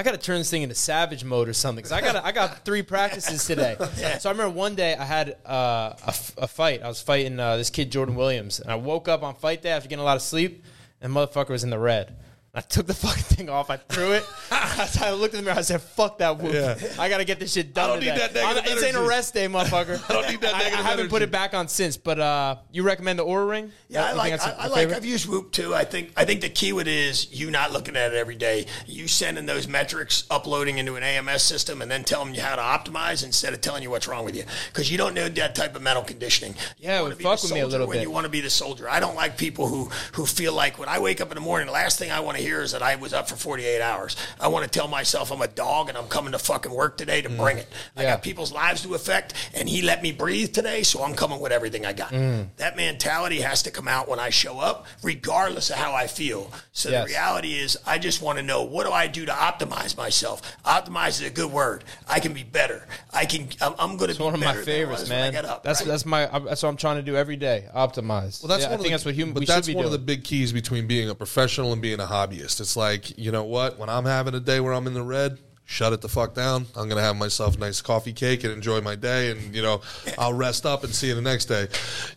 I 0.00 0.02
gotta 0.02 0.16
turn 0.16 0.38
this 0.38 0.50
thing 0.50 0.62
into 0.62 0.74
savage 0.74 1.24
mode 1.24 1.46
or 1.46 1.52
something. 1.52 1.82
Cause 1.84 1.92
I 1.92 2.00
got 2.00 2.16
I 2.24 2.32
got 2.32 2.64
three 2.64 2.80
practices 2.80 3.44
today. 3.44 3.76
So 4.18 4.30
I 4.30 4.32
remember 4.32 4.48
one 4.48 4.74
day 4.74 4.96
I 4.96 5.04
had 5.04 5.36
uh, 5.44 5.92
a, 6.06 6.14
a 6.38 6.48
fight. 6.48 6.82
I 6.82 6.88
was 6.88 7.02
fighting 7.02 7.38
uh, 7.38 7.58
this 7.58 7.68
kid 7.68 7.92
Jordan 7.92 8.14
Williams, 8.14 8.60
and 8.60 8.70
I 8.70 8.76
woke 8.76 9.08
up 9.08 9.22
on 9.22 9.34
fight 9.34 9.60
day 9.60 9.68
after 9.68 9.90
getting 9.90 10.00
a 10.00 10.04
lot 10.06 10.16
of 10.16 10.22
sleep, 10.22 10.64
and 11.02 11.12
motherfucker 11.12 11.50
was 11.50 11.64
in 11.64 11.68
the 11.68 11.78
red. 11.78 12.16
I 12.52 12.60
took 12.62 12.86
the 12.86 12.94
fucking 13.06 13.22
thing 13.22 13.48
off. 13.48 13.70
I 13.70 13.76
threw 13.76 14.12
it. 14.12 14.24
I 14.50 15.12
looked 15.12 15.34
in 15.34 15.40
the 15.40 15.44
mirror. 15.44 15.58
I 15.58 15.62
said, 15.62 15.80
"Fuck 15.80 16.18
that 16.18 16.38
whoop! 16.38 16.52
Yeah. 16.52 16.76
I 16.98 17.08
gotta 17.08 17.24
get 17.24 17.38
this 17.38 17.52
shit 17.52 17.72
done 17.72 17.84
I 17.84 17.92
don't 17.92 18.00
need 18.00 18.06
today. 18.06 18.18
that 18.18 18.34
negative 18.34 18.64
I'm- 18.66 18.74
This 18.74 18.84
ain't 18.84 18.96
a 18.96 19.08
rest 19.08 19.34
day, 19.34 19.46
motherfucker. 19.46 20.02
I 20.10 20.12
don't 20.12 20.28
need 20.28 20.40
that 20.40 20.54
I, 20.54 20.58
negative 20.58 20.78
I 20.80 20.88
haven't 20.88 21.08
put 21.10 21.22
it 21.22 21.30
back 21.30 21.54
on 21.54 21.68
since, 21.68 21.96
but 21.96 22.18
uh, 22.18 22.56
you 22.72 22.82
recommend 22.82 23.18
the 23.20 23.24
Oura 23.24 23.48
Ring? 23.48 23.70
Yeah, 23.88 24.04
I 24.04 24.12
like. 24.14 24.40
think 24.40 24.58
I, 24.58 24.64
I 24.64 24.66
like. 24.66 24.74
Favorite? 24.80 24.96
I've 24.96 25.04
used 25.04 25.28
Whoop 25.28 25.52
too. 25.52 25.74
I 25.74 25.84
think. 25.84 26.12
I 26.16 26.24
think 26.24 26.40
the 26.40 26.48
key 26.48 26.72
with 26.72 26.88
it 26.88 26.94
is 26.94 27.32
you 27.32 27.50
not 27.52 27.72
looking 27.72 27.94
at 27.96 28.12
it 28.12 28.16
every 28.16 28.34
day. 28.36 28.66
You 28.86 29.06
sending 29.06 29.46
those 29.46 29.68
metrics, 29.68 30.24
uploading 30.30 30.78
into 30.78 30.96
an 30.96 31.04
AMS 31.04 31.42
system, 31.44 31.82
and 31.82 31.90
then 31.90 32.02
telling 32.02 32.34
you 32.34 32.42
how 32.42 32.56
to 32.56 32.62
optimize 32.90 33.24
instead 33.24 33.52
of 33.54 33.60
telling 33.60 33.82
you 33.84 33.90
what's 33.90 34.08
wrong 34.08 34.24
with 34.24 34.34
you. 34.34 34.42
Because 34.72 34.90
you 34.90 34.98
don't 34.98 35.14
need 35.14 35.36
that 35.36 35.54
type 35.54 35.76
of 35.76 35.82
mental 35.82 36.02
conditioning. 36.02 36.54
You 36.78 36.88
Yeah, 36.88 37.00
it 37.00 37.02
would 37.04 37.20
fuck 37.22 37.42
with 37.44 37.52
me 37.52 37.60
a 37.60 37.66
little 37.68 37.86
when 37.86 37.98
bit. 37.98 38.02
You 38.02 38.10
want 38.10 38.24
to 38.24 38.30
be 38.30 38.40
the 38.40 38.50
soldier. 38.50 38.88
I 38.90 38.98
don't 38.98 39.14
like 39.14 39.38
people 39.38 39.68
who 39.68 39.84
who 40.14 40.26
feel 40.26 40.52
like 40.52 40.78
when 40.80 40.88
I 40.88 40.98
wake 40.98 41.20
up 41.20 41.30
in 41.30 41.36
the 41.36 41.40
morning, 41.40 41.66
the 41.68 41.72
last 41.72 41.96
thing 41.98 42.10
I 42.10 42.18
want 42.18 42.38
to 42.38 42.39
hear 42.40 42.62
is 42.62 42.72
that 42.72 42.82
I 42.82 42.96
was 42.96 43.12
up 43.12 43.28
for 43.28 43.36
48 43.36 43.80
hours. 43.80 44.16
I 44.40 44.48
want 44.48 44.64
to 44.64 44.70
tell 44.78 44.88
myself 44.88 45.30
I'm 45.30 45.42
a 45.42 45.48
dog 45.48 45.88
and 45.88 45.96
I'm 45.98 46.08
coming 46.08 46.32
to 46.32 46.38
fucking 46.38 46.72
work 46.72 46.96
today 46.96 47.22
to 47.22 47.28
bring 47.28 47.58
it. 47.58 47.68
I 47.96 48.00
Mm. 48.00 48.02
Yeah. 48.02 48.10
got 48.12 48.22
people's 48.22 48.52
lives 48.52 48.82
to 48.82 48.94
affect, 48.94 49.34
and 49.54 49.68
he 49.68 49.82
let 49.82 50.02
me 50.02 50.12
breathe 50.12 50.52
today, 50.52 50.82
so 50.82 51.02
I'm 51.02 51.14
coming 51.14 51.40
with 51.40 51.52
everything 51.52 51.84
I 51.86 51.92
got. 51.92 52.10
Mm. 52.12 52.48
That 52.56 52.76
mentality 52.76 53.40
has 53.40 53.62
to 53.64 53.70
come 53.70 53.88
out 53.88 54.08
when 54.08 54.18
I 54.18 54.30
show 54.30 54.58
up, 54.58 54.86
regardless 55.02 55.70
of 55.70 55.76
how 55.76 55.94
I 55.94 56.06
feel. 56.06 56.50
So 56.72 56.88
Yes. 56.90 57.04
the 57.04 57.08
reality 57.14 57.54
is, 57.58 57.76
I 57.86 57.98
just 57.98 58.22
want 58.22 58.38
to 58.38 58.42
know 58.42 58.62
what 58.62 58.86
do 58.86 58.92
I 58.92 59.06
do 59.06 59.26
to 59.26 59.32
optimize 59.32 59.96
myself. 59.96 60.40
Optimize 60.64 61.08
is 61.20 61.22
a 61.22 61.30
good 61.30 61.50
word. 61.52 61.84
I 62.08 62.20
can 62.20 62.32
be 62.32 62.42
better. 62.42 62.86
I 63.12 63.24
can. 63.26 63.48
I'm, 63.60 63.74
I'm 63.78 63.96
going 63.96 64.08
to 64.08 64.10
It's 64.10 64.18
be 64.18 64.24
one 64.24 64.34
of 64.34 64.40
my 64.40 64.46
better 64.46 64.64
than 64.64 64.74
I 64.74 64.76
favorites, 64.78 65.00
was 65.02 65.10
when 65.10 65.18
I 65.18 65.22
man. 65.22 65.32
got 65.32 65.44
up, 65.44 65.62
that's 65.62 65.80
right? 65.80 65.88
that's 65.88 66.06
my 66.06 66.26
that's 66.26 66.62
what 66.62 66.68
I'm 66.68 66.76
trying 66.76 66.96
to 66.96 67.02
do 67.02 67.16
every 67.16 67.36
day. 67.36 67.66
Optimize. 67.74 68.42
Well, 68.42 68.48
that's 68.48 68.62
yeah, 68.62 68.68
one 68.68 68.72
I 68.72 68.74
of 68.74 68.80
think 68.80 68.82
the, 68.84 68.90
that's 68.90 69.04
what 69.04 69.14
human. 69.14 69.34
But 69.34 69.40
we 69.40 69.46
that's 69.46 69.66
be 69.66 69.74
one 69.74 69.82
doing. 69.84 69.94
of 69.94 70.00
the 70.00 70.04
big 70.04 70.24
keys 70.24 70.52
between 70.52 70.86
being 70.86 71.10
a 71.10 71.14
professional 71.14 71.72
and 71.72 71.80
being 71.82 72.00
a 72.00 72.06
hobbyist. 72.30 72.60
It's 72.60 72.76
like 72.76 73.18
you 73.18 73.32
know 73.32 73.44
what? 73.44 73.78
When 73.78 73.88
I'm 73.88 74.04
having 74.04 74.34
a 74.34 74.40
day 74.40 74.60
where 74.60 74.72
I'm 74.72 74.86
in 74.86 74.94
the 74.94 75.02
red, 75.02 75.38
shut 75.64 75.92
it 75.92 76.00
the 76.00 76.08
fuck 76.08 76.34
down. 76.34 76.66
I'm 76.76 76.88
gonna 76.88 77.00
have 77.02 77.16
myself 77.16 77.56
a 77.56 77.58
nice 77.58 77.80
coffee 77.80 78.12
cake 78.12 78.44
and 78.44 78.52
enjoy 78.52 78.80
my 78.80 78.96
day, 78.96 79.30
and 79.30 79.54
you 79.54 79.62
know 79.62 79.80
I'll 80.18 80.32
rest 80.34 80.66
up 80.66 80.84
and 80.84 80.94
see 80.94 81.08
you 81.08 81.14
the 81.14 81.22
next 81.22 81.46
day. 81.46 81.68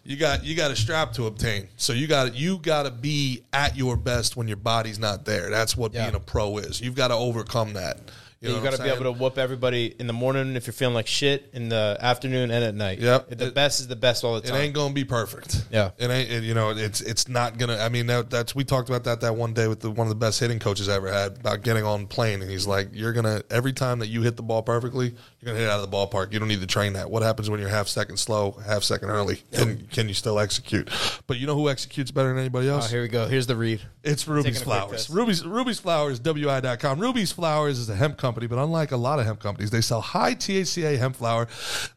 You 0.04 0.18
got 0.18 0.44
you 0.44 0.56
got 0.56 0.72
a 0.72 0.76
strap 0.76 1.14
to 1.14 1.28
obtain, 1.28 1.68
so 1.78 1.94
you 1.94 2.08
got 2.08 2.36
you 2.36 2.58
got 2.60 2.84
to 2.84 2.92
be 2.92 3.44
at 3.54 3.76
your 3.76 3.98
best 3.98 4.36
when 4.36 4.48
your 4.48 4.58
body's 4.58 5.00
not 5.00 5.26
there. 5.26 5.50
That's 5.50 5.76
what 5.78 5.94
Yeah. 5.94 6.04
being 6.06 6.16
a 6.16 6.20
pro 6.20 6.58
is. 6.58 6.82
You've 6.82 6.96
got 6.96 7.10
to 7.10 7.16
overcome 7.16 7.74
that. 7.74 8.00
You, 8.44 8.56
You, 8.56 8.62
got 8.62 8.74
to 8.74 8.84
be 8.84 8.90
able 8.90 9.04
to 9.06 9.12
whoop 9.12 9.38
everybody 9.38 9.96
in 9.98 10.08
the 10.08 10.14
morning 10.14 10.56
if 10.56 10.68
you're 10.68 10.74
feeling 10.74 10.96
like 10.96 11.08
shit, 11.08 11.50
in 11.54 11.70
the 11.70 11.98
afternoon 12.00 12.52
and 12.52 12.64
at 12.64 12.76
night. 12.76 13.00
Yep. 13.00 13.30
The 13.30 13.48
It- 13.48 13.54
best 13.54 13.80
is 13.80 13.88
the 13.88 13.96
best 13.96 14.24
all 14.24 14.36
the 14.36 14.42
time. 14.42 14.56
It 14.56 14.60
ain't 14.60 14.74
gonna 14.74 14.94
be 14.94 15.06
perfect. 15.06 15.64
Yeah. 15.72 15.92
it 15.98 16.10
ain't. 16.10 16.30
It, 16.30 16.44
you 16.44 16.54
know, 16.54 16.72
it's 16.72 17.00
it's 17.02 17.28
not 17.30 17.58
gonna. 17.58 17.78
I 17.78 17.90
mean, 17.90 18.08
that, 18.08 18.30
that's 18.30 18.54
we 18.54 18.64
talked 18.64 18.90
about 18.90 19.06
that 19.06 19.22
that 19.22 19.36
one 19.36 19.54
day 19.54 19.68
with 19.68 19.80
the, 19.80 19.90
one 19.90 20.08
of 20.08 20.10
the 20.10 20.16
best 20.16 20.40
hitting 20.40 20.60
coaches 20.60 20.90
I 20.90 20.96
ever 20.96 21.12
had 21.12 21.38
about 21.38 21.64
getting 21.64 21.86
on 21.86 22.08
plane, 22.08 22.42
and 22.42 22.52
he's 22.52 22.68
like, 22.68 22.90
"You're 22.92 23.14
gonna 23.14 23.44
every 23.50 23.74
time 23.74 24.00
that 24.00 24.08
you 24.08 24.22
hit 24.22 24.36
the 24.36 24.44
ball 24.44 24.62
perfectly, 24.62 25.08
you're 25.08 25.46
gonna 25.46 25.58
hit 25.58 25.66
it 25.66 25.70
out 25.70 25.80
of 25.80 25.90
the 25.90 25.96
ballpark. 25.96 26.34
You 26.34 26.40
don't 26.40 26.48
need 26.48 26.62
to 26.62 26.68
train 26.68 26.94
that. 26.94 27.10
What 27.10 27.24
happens 27.24 27.50
when 27.50 27.60
you're 27.60 27.70
half 27.70 27.88
second 27.88 28.18
slow, 28.18 28.52
half 28.66 28.84
second 28.84 29.10
early? 29.10 29.42
Can 29.54 29.88
can 29.92 30.08
you 30.08 30.14
still 30.14 30.40
execute? 30.40 30.90
But 31.28 31.38
you 31.38 31.48
know 31.48 31.56
who 31.56 31.70
executes 31.70 32.12
better 32.12 32.30
than 32.30 32.40
anybody 32.40 32.70
oh, 32.70 32.76
else? 32.76 32.90
here 32.90 33.02
we 33.02 33.08
go. 33.08 33.28
Here's 33.28 33.48
the 33.48 33.56
read. 33.56 33.82
It's 34.04 34.28
Ruby's 34.28 34.58
Taking 34.58 34.62
a 34.62 34.66
quick 34.66 34.90
Flowers. 34.90 35.10
Ruby's 35.10 35.46
Ruby's 35.46 35.80
Flowers, 35.80 36.20
WI.com. 36.20 37.00
Ruby's 37.00 37.32
Flowers 37.32 37.80
is 37.80 37.90
a 37.90 37.96
hemp 37.96 38.18
company, 38.18 38.33
but 38.34 38.58
unlike 38.58 38.92
a 38.92 38.98
lot 38.98 39.20
of 39.20 39.26
hemp 39.26 39.40
companies, 39.40 39.72
they 39.72 39.82
sell 39.82 40.02
high 40.02 40.36
THCA 40.36 40.98
hemp 40.98 41.16
flower 41.16 41.48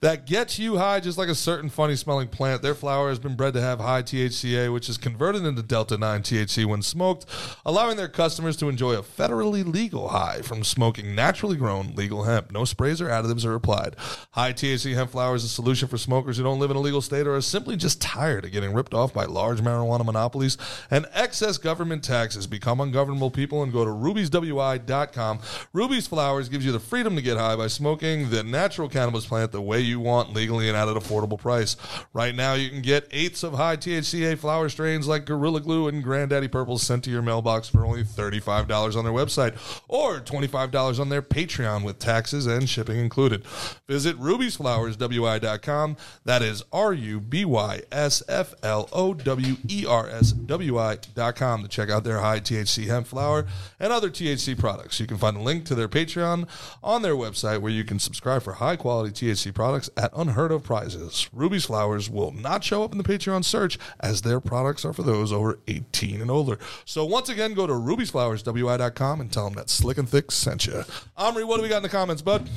that 0.01 0.27
gets 0.27 0.59
you 0.59 0.79
high 0.79 1.01
just 1.01 1.19
like 1.19 1.29
a 1.29 1.35
certain 1.35 1.69
funny 1.69 1.97
smelling 1.97 2.29
plant. 2.29 2.63
Their 2.63 2.75
flower 2.75 3.09
has 3.09 3.19
been 3.19 3.37
bred 3.37 3.55
to 3.55 3.61
have 3.61 3.81
high 3.81 4.03
THCA, 4.03 4.73
which 4.73 4.89
is 4.89 4.99
converted 4.99 5.45
into 5.45 5.63
Delta 5.63 5.97
9 5.97 6.23
THC 6.23 6.65
when 6.67 6.83
smoked, 6.83 7.27
allowing 7.65 7.97
their 7.97 8.09
customers 8.09 8.57
to 8.59 8.69
enjoy 8.69 8.95
a 8.95 9.03
federally 9.03 9.65
legal 9.65 10.09
high 10.09 10.43
from 10.43 10.65
smoking 10.65 11.15
naturally 11.15 11.57
grown 11.57 11.95
legal 11.95 12.25
hemp. 12.25 12.51
No 12.51 12.65
sprays 12.65 13.01
or 13.01 13.09
additives 13.09 13.45
are 13.45 13.55
applied. 13.55 13.97
High 14.33 14.53
THC 14.53 14.95
hemp 14.95 15.11
flower 15.11 15.35
is 15.35 15.45
a 15.45 15.49
solution 15.49 15.89
for 15.89 15.99
smokers 15.99 16.37
who 16.37 16.43
don't 16.43 16.59
live 16.59 16.71
in 16.71 16.77
a 16.77 16.81
legal 16.81 17.01
state 17.01 17.27
or 17.27 17.37
are 17.37 17.41
simply 17.41 17.77
just 17.77 18.01
tired 18.01 18.45
of 18.45 18.53
getting 18.53 18.73
ripped 18.73 18.95
off 18.95 19.13
by 19.13 19.25
large 19.25 19.61
marijuana 19.61 20.05
monopolies 20.05 20.59
and 20.91 21.07
excess 21.13 21.59
government 21.59 22.03
taxes. 22.05 22.47
Become 22.47 22.81
ungovernable 22.81 23.31
people 23.31 23.63
and 23.63 23.73
go 23.73 23.85
to 23.85 23.91
rubyswi.com. 23.91 25.41
Ruby's 25.73 26.09
Gives 26.27 26.67
you 26.67 26.73
the 26.73 26.81
freedom 26.81 27.15
to 27.15 27.23
get 27.23 27.37
high 27.37 27.55
by 27.55 27.69
smoking 27.69 28.31
the 28.31 28.43
natural 28.43 28.89
cannabis 28.89 29.27
plant 29.27 29.53
the 29.53 29.61
way 29.63 29.81
you 29.81 30.01
want, 30.01 30.35
legally 30.35 30.69
and 30.69 30.77
at 30.77 30.89
an 30.89 30.95
affordable 30.95 31.39
price. 31.39 31.77
Right 32.13 32.35
now, 32.35 32.55
you 32.55 32.69
can 32.69 32.83
get 32.83 33.07
eighths 33.13 33.45
of 33.45 33.55
high 33.55 33.77
THCA 33.77 34.37
flower 34.37 34.69
strains 34.69 35.07
like 35.07 35.25
Gorilla 35.25 35.61
Glue 35.61 35.87
and 35.87 36.03
Granddaddy 36.03 36.49
Purple 36.49 36.79
sent 36.79 37.05
to 37.05 37.11
your 37.11 37.23
mailbox 37.23 37.69
for 37.69 37.87
only 37.87 38.03
$35 38.03 38.97
on 38.97 39.05
their 39.05 39.13
website 39.13 39.55
or 39.87 40.19
$25 40.21 40.99
on 40.99 41.09
their 41.09 41.23
Patreon 41.23 41.85
with 41.85 42.01
taxes 42.01 42.47
and 42.47 42.69
shipping 42.69 42.99
included. 42.99 43.45
Visit 43.87 44.19
rubysflowerswi.com. 44.19 45.97
That 46.25 46.43
is 46.43 46.65
R 46.73 46.93
U 46.93 47.21
B 47.21 47.45
Y 47.45 47.83
S 47.93 48.23
F 48.29 48.53
L 48.65 48.89
O 48.93 49.15
W 49.15 49.57
E 49.69 49.87
R 49.87 50.09
S 50.09 50.33
W 50.33 50.79
I.com 50.79 51.63
to 51.63 51.69
check 51.69 51.89
out 51.89 52.05
their 52.05 52.19
high 52.19 52.41
THC 52.41 52.87
hemp 52.87 53.07
flower 53.07 53.47
and 53.79 53.93
other 53.93 54.11
THC 54.11 54.59
products. 54.59 54.99
You 54.99 55.07
can 55.07 55.19
find 55.19 55.37
a 55.37 55.41
link 55.41 55.65
to 55.67 55.75
their 55.75 55.89
Patreon 55.89 56.16
Patreon 56.17 56.49
on 56.83 57.03
their 57.03 57.15
website 57.15 57.61
where 57.61 57.73
you 57.73 57.85
can 57.85 57.99
subscribe 57.99 58.43
for 58.43 58.55
high 58.55 58.77
quality 58.77 59.13
THC 59.13 59.55
products 59.55 59.91
at 59.97 60.11
unheard 60.17 60.53
of 60.53 60.63
prices. 60.65 61.29
Ruby's 61.33 61.67
Flowers 61.67 62.09
will 62.09 62.33
not 62.33 62.65
show 62.65 62.83
up 62.83 62.93
in 62.93 62.99
the 62.99 63.05
Patreon 63.05 63.45
search 63.45 63.79
as 64.01 64.23
their 64.23 64.41
products 64.41 64.85
are 64.85 64.93
for 64.93 65.03
those 65.03 65.33
over 65.33 65.59
18 65.69 66.21
and 66.21 66.31
older. 66.31 66.59
So 66.85 67.05
once 67.05 67.29
again, 67.29 67.55
go 67.55 67.67
to 67.67 67.73
ruby'sflowerswi.com 67.73 69.21
and 69.21 69.33
tell 69.33 69.45
them 69.45 69.55
that 69.55 69.71
Slick 69.71 69.99
and 69.99 70.09
Thick 70.09 70.31
sent 70.31 70.67
you. 70.67 70.85
Omri, 71.17 71.45
what 71.45 71.57
do 71.57 71.63
we 71.63 71.69
got 71.69 71.79
in 71.79 71.83
the 71.83 71.89
comments, 71.89 72.23
bud? 72.23 72.49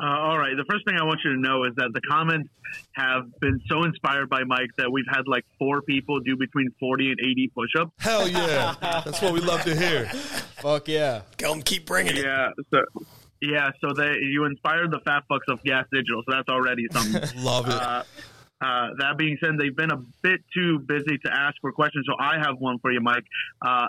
Uh, 0.00 0.06
all 0.06 0.38
right. 0.38 0.56
The 0.56 0.64
first 0.70 0.84
thing 0.86 0.96
I 0.98 1.04
want 1.04 1.20
you 1.24 1.34
to 1.34 1.40
know 1.40 1.64
is 1.64 1.74
that 1.76 1.90
the 1.92 2.00
comments 2.00 2.48
have 2.92 3.24
been 3.40 3.60
so 3.68 3.84
inspired 3.84 4.30
by 4.30 4.44
Mike 4.44 4.70
that 4.78 4.90
we've 4.90 5.08
had 5.08 5.22
like 5.26 5.44
four 5.58 5.82
people 5.82 6.20
do 6.20 6.36
between 6.36 6.70
40 6.80 7.10
and 7.10 7.20
80 7.20 7.52
push 7.54 7.70
ups. 7.78 7.92
Hell 7.98 8.26
yeah. 8.26 8.74
That's 8.80 9.20
what 9.20 9.34
we 9.34 9.40
love 9.40 9.62
to 9.64 9.76
hear. 9.76 10.06
Fuck 10.06 10.88
yeah. 10.88 11.22
Tell 11.36 11.52
them 11.52 11.62
keep 11.62 11.84
bringing 11.84 12.16
it. 12.16 12.24
Yeah. 12.24 12.50
So, 12.72 12.82
yeah. 13.42 13.70
So 13.82 13.92
they, 13.92 14.14
you 14.20 14.46
inspired 14.46 14.90
the 14.90 15.00
fat 15.00 15.24
fucks 15.30 15.52
of 15.52 15.62
Gas 15.64 15.84
Digital. 15.92 16.22
So 16.26 16.34
that's 16.34 16.48
already 16.48 16.86
something. 16.90 17.22
Love 17.44 17.68
it. 17.68 17.74
Uh, 17.74 18.02
uh, 18.62 18.88
that 18.98 19.16
being 19.16 19.38
said, 19.42 19.52
they've 19.58 19.76
been 19.76 19.90
a 19.90 20.02
bit 20.22 20.40
too 20.54 20.78
busy 20.80 21.18
to 21.24 21.30
ask 21.32 21.56
for 21.60 21.72
questions. 21.72 22.06
So 22.06 22.14
I 22.18 22.38
have 22.38 22.58
one 22.58 22.78
for 22.78 22.92
you, 22.92 23.00
Mike. 23.00 23.24
Uh, 23.62 23.86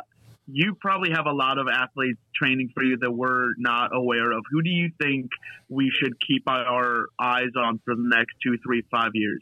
you 0.53 0.75
probably 0.75 1.11
have 1.11 1.25
a 1.25 1.31
lot 1.31 1.57
of 1.57 1.67
athletes 1.67 2.19
training 2.35 2.71
for 2.73 2.83
you 2.83 2.97
that 2.97 3.11
we're 3.11 3.53
not 3.57 3.95
aware 3.95 4.31
of. 4.31 4.43
Who 4.51 4.61
do 4.61 4.69
you 4.69 4.91
think 5.01 5.31
we 5.69 5.91
should 5.91 6.19
keep 6.19 6.47
our 6.47 7.07
eyes 7.19 7.51
on 7.57 7.79
for 7.85 7.95
the 7.95 8.03
next 8.03 8.35
two, 8.43 8.57
three, 8.63 8.83
five 8.91 9.11
years? 9.13 9.41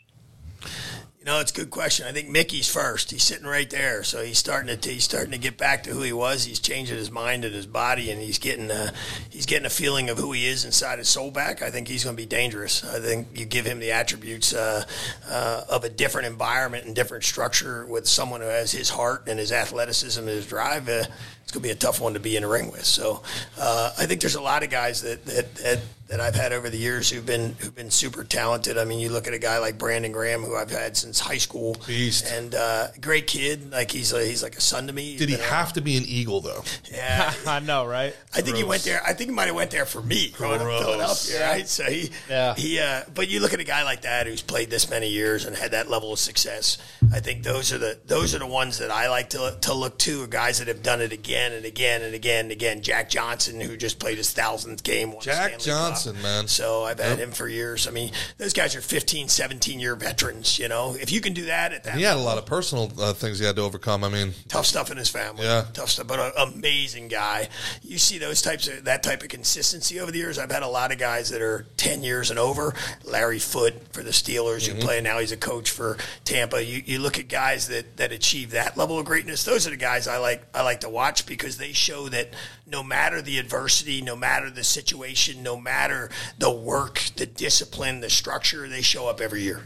You 1.20 1.26
know, 1.26 1.42
it's 1.42 1.52
a 1.52 1.56
good 1.56 1.70
question. 1.70 2.08
I 2.08 2.14
think 2.14 2.30
Mickey's 2.30 2.72
first. 2.72 3.12
He's 3.12 3.24
sitting 3.24 3.46
right 3.46 3.70
there, 3.70 4.04
so 4.04 4.24
he's 4.24 4.38
starting 4.38 4.74
to 4.74 4.90
he's 4.90 5.04
starting 5.04 5.32
to 5.32 5.38
get 5.38 5.58
back 5.58 5.84
to 5.84 5.90
who 5.90 6.02
he 6.02 6.14
was. 6.14 6.46
He's 6.46 6.62
changing 6.62 6.96
his 6.96 7.12
mind 7.12 7.44
and 7.44 7.54
his 7.54 7.66
body, 7.66 8.10
and 8.10 8.22
he's 8.22 8.40
getting 8.40 8.72
a, 8.72 8.94
he's 9.30 9.46
getting 9.46 9.66
a 9.66 9.70
feeling 9.70 10.10
of 10.10 10.18
who 10.18 10.32
he 10.32 10.48
is 10.48 10.64
inside 10.64 10.98
his 10.98 11.10
soul 11.10 11.30
back. 11.30 11.62
I 11.62 11.72
think 11.72 11.90
he's 11.90 12.06
going 12.06 12.16
to 12.16 12.22
be 12.22 12.26
dangerous. 12.26 12.86
I 12.86 13.02
think 13.02 13.28
you 13.38 13.46
give 13.46 13.66
him 13.66 13.80
the 13.80 13.92
attributes 13.92 14.54
uh, 14.54 14.86
uh, 15.28 15.64
of 15.70 15.84
a 15.84 15.90
different 15.90 16.28
environment 16.28 16.86
and 16.86 16.96
different 16.96 17.26
structure 17.26 17.86
with 17.86 18.08
someone 18.08 18.40
who 18.40 18.48
has 18.48 18.72
his 18.72 18.90
heart 18.90 19.24
and 19.28 19.40
his 19.40 19.52
athleticism 19.52 20.22
and 20.22 20.30
his 20.30 20.48
drive. 20.48 20.88
Uh, 20.88 21.04
it's 21.50 21.56
going 21.56 21.64
to 21.64 21.68
be 21.68 21.72
a 21.72 21.76
tough 21.76 22.00
one 22.00 22.14
to 22.14 22.20
be 22.20 22.38
in 22.38 22.44
a 22.44 22.48
ring 22.48 22.70
with. 22.72 22.86
So 22.86 23.24
uh, 23.60 23.92
I 23.98 24.06
think 24.06 24.22
there's 24.22 24.36
a 24.36 24.42
lot 24.42 24.62
of 24.62 24.70
guys 24.70 25.02
that, 25.02 25.26
that, 25.26 25.56
that, 25.56 25.80
that 26.10 26.20
I've 26.20 26.36
had 26.36 26.54
over 26.54 26.70
the 26.70 26.78
years 26.78 27.10
who've 27.10 27.26
been 27.26 27.56
who've 27.60 27.74
been 27.76 27.90
super 27.92 28.24
talented. 28.24 28.78
I 28.80 28.86
mean, 28.86 29.00
you 29.00 29.10
look 29.10 29.28
at 29.28 29.34
a 29.36 29.40
guy 29.40 29.58
like 29.60 29.78
Brandon 29.78 30.12
Graham, 30.12 30.42
who 30.44 30.56
I've 30.56 30.70
had 30.72 30.96
since 30.98 31.20
high 31.20 31.38
school, 31.38 31.76
Beast. 31.86 32.26
and 32.32 32.54
uh, 32.56 32.88
great 33.02 33.26
kid. 33.28 33.72
Like 33.72 33.90
he's 33.92 34.12
a, 34.14 34.24
he's 34.26 34.42
like 34.44 34.56
a 34.58 34.62
son 34.62 34.88
to 34.88 34.94
me. 34.94 35.12
He's 35.12 35.20
Did 35.20 35.30
he 35.30 35.36
been 35.36 35.46
have 35.46 35.74
to 35.74 35.82
be 35.82 35.98
an 35.98 36.04
Eagle, 36.08 36.42
though? 36.42 36.64
Yeah. 36.92 37.32
I 37.48 37.60
know, 37.60 37.86
right? 37.86 38.16
I 38.36 38.42
think 38.42 38.58
he 38.58 38.64
went 38.64 38.84
there. 38.84 39.02
I 39.06 39.14
think 39.14 39.30
he 39.30 39.36
might 39.36 39.46
have 39.48 39.56
went 39.56 39.70
there 39.72 39.86
for 39.86 40.02
me 40.02 40.30
growing 40.36 40.62
up 40.62 40.68
in 40.68 40.84
Philadelphia, 40.84 41.48
right? 41.48 41.68
So 41.68 41.84
he, 41.84 42.10
Yeah. 42.30 42.56
he. 42.56 42.80
Uh, 42.80 43.02
but 43.14 43.28
you 43.28 43.40
look 43.40 43.54
at 43.54 43.60
a 43.60 43.64
guy 43.64 43.84
like 43.84 44.02
that 44.02 44.26
who's 44.28 44.42
played 44.42 44.70
this 44.72 44.90
many 44.90 45.10
years 45.10 45.46
and 45.46 45.56
had 45.56 45.72
that 45.72 45.90
level 45.92 46.12
of 46.14 46.18
success. 46.20 46.78
I 47.14 47.20
think 47.20 47.44
those 47.44 47.72
are 47.72 47.78
the 47.80 48.00
those 48.06 48.34
are 48.36 48.40
the 48.40 48.48
ones 48.48 48.80
that 48.80 48.90
I 48.92 49.10
like 49.10 49.30
to 49.32 49.58
to 49.62 49.74
look 49.76 49.98
to. 50.00 50.24
Are 50.24 50.28
guys 50.28 50.58
that 50.60 50.68
have 50.68 50.82
done 50.84 51.02
it 51.02 51.12
again 51.12 51.39
and 51.54 51.66
again 51.66 52.02
and 52.02 52.14
again 52.14 52.46
and 52.46 52.52
again. 52.52 52.82
Jack 52.82 53.10
Johnson, 53.10 53.60
who 53.62 53.76
just 53.78 54.00
played 54.00 54.18
his 54.18 54.32
thousandth 54.32 54.84
game. 54.84 55.14
Jack 55.22 55.36
Stanley 55.36 55.52
Cup. 55.58 55.64
Johnson, 55.66 56.22
man. 56.22 56.48
So 56.48 56.84
I've 56.84 57.00
had 57.00 57.20
him 57.20 57.32
for 57.32 57.48
years. 57.48 57.88
I 57.88 57.92
mean, 57.92 58.12
those 58.38 58.54
guys 58.54 58.76
are 58.76 58.82
15, 58.82 59.28
17 59.28 59.80
year 59.80 59.96
veterans. 59.96 60.60
You 60.60 60.68
know, 60.68 60.96
if 61.00 61.12
you 61.12 61.22
can 61.22 61.34
do 61.34 61.46
that 61.46 61.74
at 61.74 61.84
that, 61.86 61.96
He 61.96 62.04
had 62.04 62.18
a 62.18 62.20
lot 62.20 62.38
of 62.38 62.46
personal 62.46 62.92
uh, 63.00 63.14
things 63.14 63.40
he 63.40 63.46
had 63.46 63.56
to 63.58 63.62
overcome. 63.62 64.04
I 64.04 64.10
mean, 64.10 64.34
tough 64.48 64.66
stuff 64.66 64.92
in 64.92 64.98
his 64.98 65.10
family. 65.10 65.44
Yeah. 65.44 65.66
tough 65.74 65.90
stuff, 65.90 66.08
but 66.08 66.20
an 66.20 66.32
amazing 66.56 67.08
guy. 67.08 67.50
You 67.82 67.98
see 67.98 68.18
those 68.18 68.42
types 68.42 68.68
of 68.68 68.86
that 68.86 69.04
type 69.04 69.22
of 69.24 69.30
consistency 69.30 70.00
over 70.00 70.12
the 70.12 70.18
years. 70.20 70.38
I've 70.38 70.52
had 70.52 70.64
a 70.64 70.68
lot 70.68 70.92
of 70.92 70.98
guys 70.98 71.30
that 71.30 71.42
are 71.42 71.66
ten 71.78 72.04
years 72.04 72.30
and 72.30 72.40
over. 72.40 72.74
Larry 73.04 73.40
Foote 73.40 73.94
for 73.94 74.04
the 74.04 74.12
Steelers, 74.12 74.50
Mm-hmm. 74.68 74.76
who 74.78 74.82
play 74.82 75.02
now. 75.02 75.20
He's 75.20 75.32
a 75.32 75.38
coach 75.38 75.70
for 75.72 75.98
Tampa. 76.26 76.64
You, 76.64 76.82
you 76.86 77.00
look 77.00 77.18
at 77.20 77.28
guys 77.28 77.68
that 77.68 77.98
that 77.98 78.12
achieve 78.12 78.52
that 78.52 78.78
level 78.78 79.00
of 79.00 79.06
greatness. 79.06 79.44
Those 79.44 79.68
are 79.68 79.70
the 79.70 79.78
guys 79.78 80.08
I 80.08 80.18
like. 80.18 80.44
I 80.54 80.64
like 80.64 80.82
to 80.82 80.90
watch 80.90 81.26
because 81.30 81.58
they 81.58 81.72
show 81.72 82.10
that 82.10 82.34
no 82.68 82.84
matter 82.84 83.22
the 83.22 83.38
adversity, 83.38 84.02
no 84.02 84.18
matter 84.18 84.50
the 84.50 84.66
situation, 84.66 85.42
no 85.42 85.56
matter 85.56 86.10
the 86.38 86.52
work, 86.52 87.04
the 87.16 87.26
discipline, 87.26 88.02
the 88.02 88.10
structure, 88.10 88.68
they 88.68 88.82
show 88.82 89.08
up 89.08 89.22
every 89.22 89.44
year. 89.44 89.62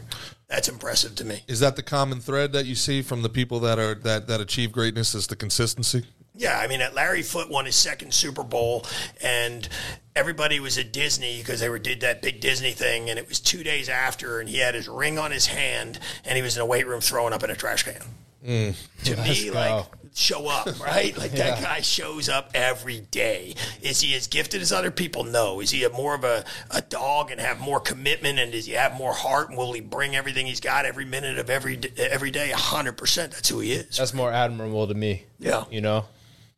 That's 0.46 0.68
impressive 0.68 1.16
to 1.16 1.24
me. 1.24 1.42
is 1.48 1.58
that 1.60 1.74
the 1.74 1.82
common 1.82 2.20
thread 2.20 2.52
that 2.52 2.66
you 2.66 2.76
see 2.76 3.02
from 3.02 3.22
the 3.22 3.28
people 3.28 3.58
that 3.60 3.80
are 3.80 3.96
that 3.96 4.28
that 4.28 4.40
achieve 4.40 4.70
greatness? 4.70 5.14
Is 5.14 5.26
the 5.26 5.34
consistency? 5.34 6.04
Yeah, 6.36 6.58
I 6.58 6.66
mean, 6.66 6.80
at 6.80 6.94
Larry 6.94 7.22
Foote 7.22 7.48
won 7.48 7.64
his 7.64 7.76
second 7.76 8.12
Super 8.12 8.42
Bowl, 8.42 8.84
and 9.22 9.68
everybody 10.16 10.58
was 10.58 10.76
at 10.78 10.92
Disney 10.92 11.38
because 11.38 11.60
they 11.60 11.68
were 11.68 11.78
did 11.78 12.00
that 12.00 12.22
big 12.22 12.40
Disney 12.40 12.72
thing, 12.72 13.08
and 13.08 13.18
it 13.18 13.28
was 13.28 13.38
two 13.40 13.62
days 13.62 13.88
after, 13.88 14.40
and 14.40 14.48
he 14.48 14.58
had 14.58 14.74
his 14.74 14.88
ring 14.88 15.18
on 15.18 15.30
his 15.30 15.46
hand, 15.46 16.00
and 16.24 16.36
he 16.36 16.42
was 16.42 16.56
in 16.56 16.62
a 16.62 16.66
weight 16.66 16.86
room 16.86 17.00
throwing 17.00 17.32
up 17.32 17.44
in 17.44 17.50
a 17.50 17.56
trash 17.56 17.84
can. 17.84 18.02
Eh, 18.44 18.72
to 19.04 19.16
me, 19.22 19.48
go. 19.48 19.54
like 19.54 19.86
show 20.14 20.46
up, 20.48 20.66
right? 20.84 21.16
Like 21.16 21.32
that 21.32 21.62
guy 21.62 21.80
shows 21.80 22.28
up 22.28 22.50
every 22.54 23.00
day. 23.00 23.54
Is 23.80 24.00
he 24.00 24.14
as 24.14 24.26
gifted 24.26 24.60
as 24.60 24.70
other 24.72 24.90
people? 24.90 25.24
No. 25.24 25.60
Is 25.60 25.70
he 25.70 25.82
a 25.84 25.90
more 25.90 26.14
of 26.14 26.24
a, 26.24 26.44
a 26.70 26.82
dog 26.82 27.30
and 27.30 27.40
have 27.40 27.58
more 27.60 27.80
commitment? 27.80 28.38
And 28.38 28.52
does 28.52 28.66
he 28.66 28.72
have 28.72 28.96
more 28.96 29.14
heart? 29.14 29.48
And 29.48 29.56
will 29.58 29.72
he 29.72 29.80
bring 29.80 30.14
everything 30.14 30.46
he's 30.46 30.60
got 30.60 30.84
every 30.84 31.04
minute 31.06 31.38
of 31.38 31.48
every 31.48 31.76
d- 31.76 31.90
every 31.96 32.30
day? 32.30 32.50
hundred 32.54 32.98
percent. 32.98 33.32
That's 33.32 33.48
who 33.48 33.60
he 33.60 33.72
is. 33.72 33.96
That's 33.96 34.14
more 34.14 34.30
admirable 34.30 34.86
to 34.88 34.94
me. 34.94 35.24
Yeah. 35.38 35.64
You 35.70 35.80
know? 35.80 36.04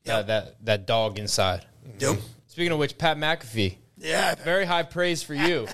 Yeah. 0.04 0.22
That, 0.22 0.26
that 0.26 0.64
that 0.64 0.86
dog 0.86 1.18
inside. 1.18 1.64
Yep. 2.00 2.18
Speaking 2.48 2.72
of 2.72 2.78
which, 2.78 2.98
Pat 2.98 3.16
McAfee. 3.16 3.76
Yeah. 3.96 4.34
Very 4.34 4.64
high 4.64 4.82
praise 4.82 5.22
for 5.22 5.34
you. 5.34 5.66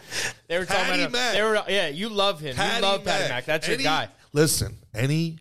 They 0.46 0.58
were 0.58 0.66
talking 0.66 0.84
Patty 0.84 1.02
about 1.04 1.12
Mac. 1.12 1.32
they 1.34 1.42
were 1.42 1.62
yeah, 1.68 1.88
you 1.88 2.08
love 2.10 2.38
him. 2.40 2.54
you 2.56 2.82
love 2.82 3.04
Patty 3.04 3.28
Mac. 3.28 3.46
That's 3.46 3.66
your 3.66 3.78
guy. 3.78 4.08
Listen, 4.32 4.76
any 4.94 5.38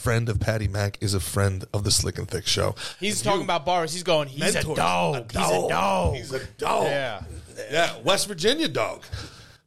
friend 0.00 0.30
of 0.30 0.40
Patty 0.40 0.66
Mac 0.66 0.96
is 1.02 1.12
a 1.12 1.20
friend 1.20 1.64
of 1.74 1.84
the 1.84 1.90
Slick 1.90 2.18
and 2.18 2.26
Thick 2.26 2.46
Show. 2.46 2.74
He's 2.98 3.20
talking 3.20 3.42
about 3.42 3.66
bars. 3.66 3.92
He's 3.92 4.02
going, 4.02 4.28
he's 4.28 4.54
a 4.54 4.74
dog. 4.74 5.30
He's 5.30 5.50
a 5.50 5.68
dog. 5.68 6.14
He's 6.16 6.32
a 6.32 6.44
dog. 6.58 6.84
Yeah. 6.86 7.22
Yeah, 7.70 7.98
West 8.02 8.26
Virginia 8.26 8.68
dog. 8.68 9.04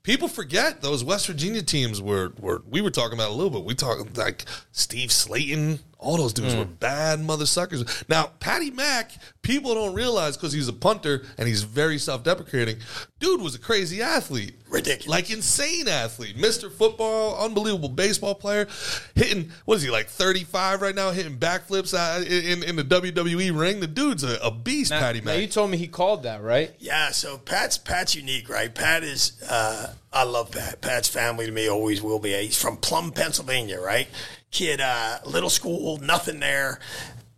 People 0.02 0.28
forget 0.28 0.82
those 0.82 1.04
West 1.04 1.28
Virginia 1.28 1.62
teams 1.62 2.02
were, 2.02 2.34
were 2.40 2.64
we 2.70 2.82
were 2.82 2.90
talking 2.90 3.14
about 3.18 3.30
a 3.30 3.34
little 3.34 3.52
bit. 3.52 3.64
We 3.64 3.76
talked 3.76 4.18
like 4.18 4.46
Steve 4.72 5.12
Slaton, 5.12 5.80
all 6.04 6.18
those 6.18 6.34
dudes 6.34 6.56
were 6.56 6.66
bad 6.66 7.20
mother 7.22 7.46
suckers. 7.46 8.04
Now, 8.10 8.32
Patty 8.40 8.70
Mack, 8.72 9.12
people 9.42 9.74
don't 9.74 9.94
realize 9.96 10.36
because 10.38 10.54
he's 10.54 10.68
a 10.68 10.74
punter 10.74 11.24
and 11.38 11.48
he's 11.48 11.64
very 11.64 11.98
self-deprecating. 11.98 12.78
Dude 13.20 13.42
was 13.42 13.56
a 13.56 13.60
crazy 13.60 14.02
athlete. 14.02 14.56
Ridiculous. 14.70 15.08
Like 15.08 15.32
insane 15.32 15.88
athlete. 15.88 16.36
Mr. 16.36 16.72
Football, 16.72 17.38
unbelievable 17.44 17.90
baseball 17.90 18.36
player. 18.36 18.68
Hitting 19.16 19.52
what 19.66 19.76
is 19.76 19.84
he 19.84 19.90
like 19.90 20.08
35 20.08 20.82
right 20.82 20.96
now, 20.96 21.12
hitting 21.12 21.38
backflips 21.38 21.94
in, 22.26 22.64
in 22.64 22.76
the 22.76 22.84
WWE 22.84 23.58
ring. 23.58 23.80
The 23.80 23.88
dude's 23.88 24.24
a, 24.24 24.38
a 24.44 24.52
beast, 24.52 24.92
Now, 24.92 25.00
Patty 25.00 25.20
now 25.22 25.26
Mack. 25.34 25.42
you 25.42 25.48
told 25.48 25.72
me 25.72 25.78
he 25.78 25.88
called 25.88 26.24
that, 26.24 26.42
right? 26.42 26.74
Yeah, 26.80 27.12
so 27.12 27.38
Pat's 27.38 27.78
Pat's 27.78 28.16
unique, 28.16 28.50
right? 28.50 28.74
Pat 28.74 29.04
is 29.04 29.42
uh, 29.50 29.94
I 30.12 30.24
love 30.24 30.52
Pat. 30.52 30.82
Pat's 30.82 31.08
family 31.08 31.46
to 31.46 31.52
me 31.52 31.70
always 31.70 32.02
will 32.02 32.20
be. 32.20 32.34
He's 32.34 32.62
from 32.62 32.78
Plum, 32.78 33.12
Pennsylvania, 33.12 33.80
right? 33.80 34.08
Kid, 34.54 34.80
uh, 34.80 35.18
little 35.26 35.50
school, 35.50 35.98
nothing 35.98 36.40
there. 36.40 36.80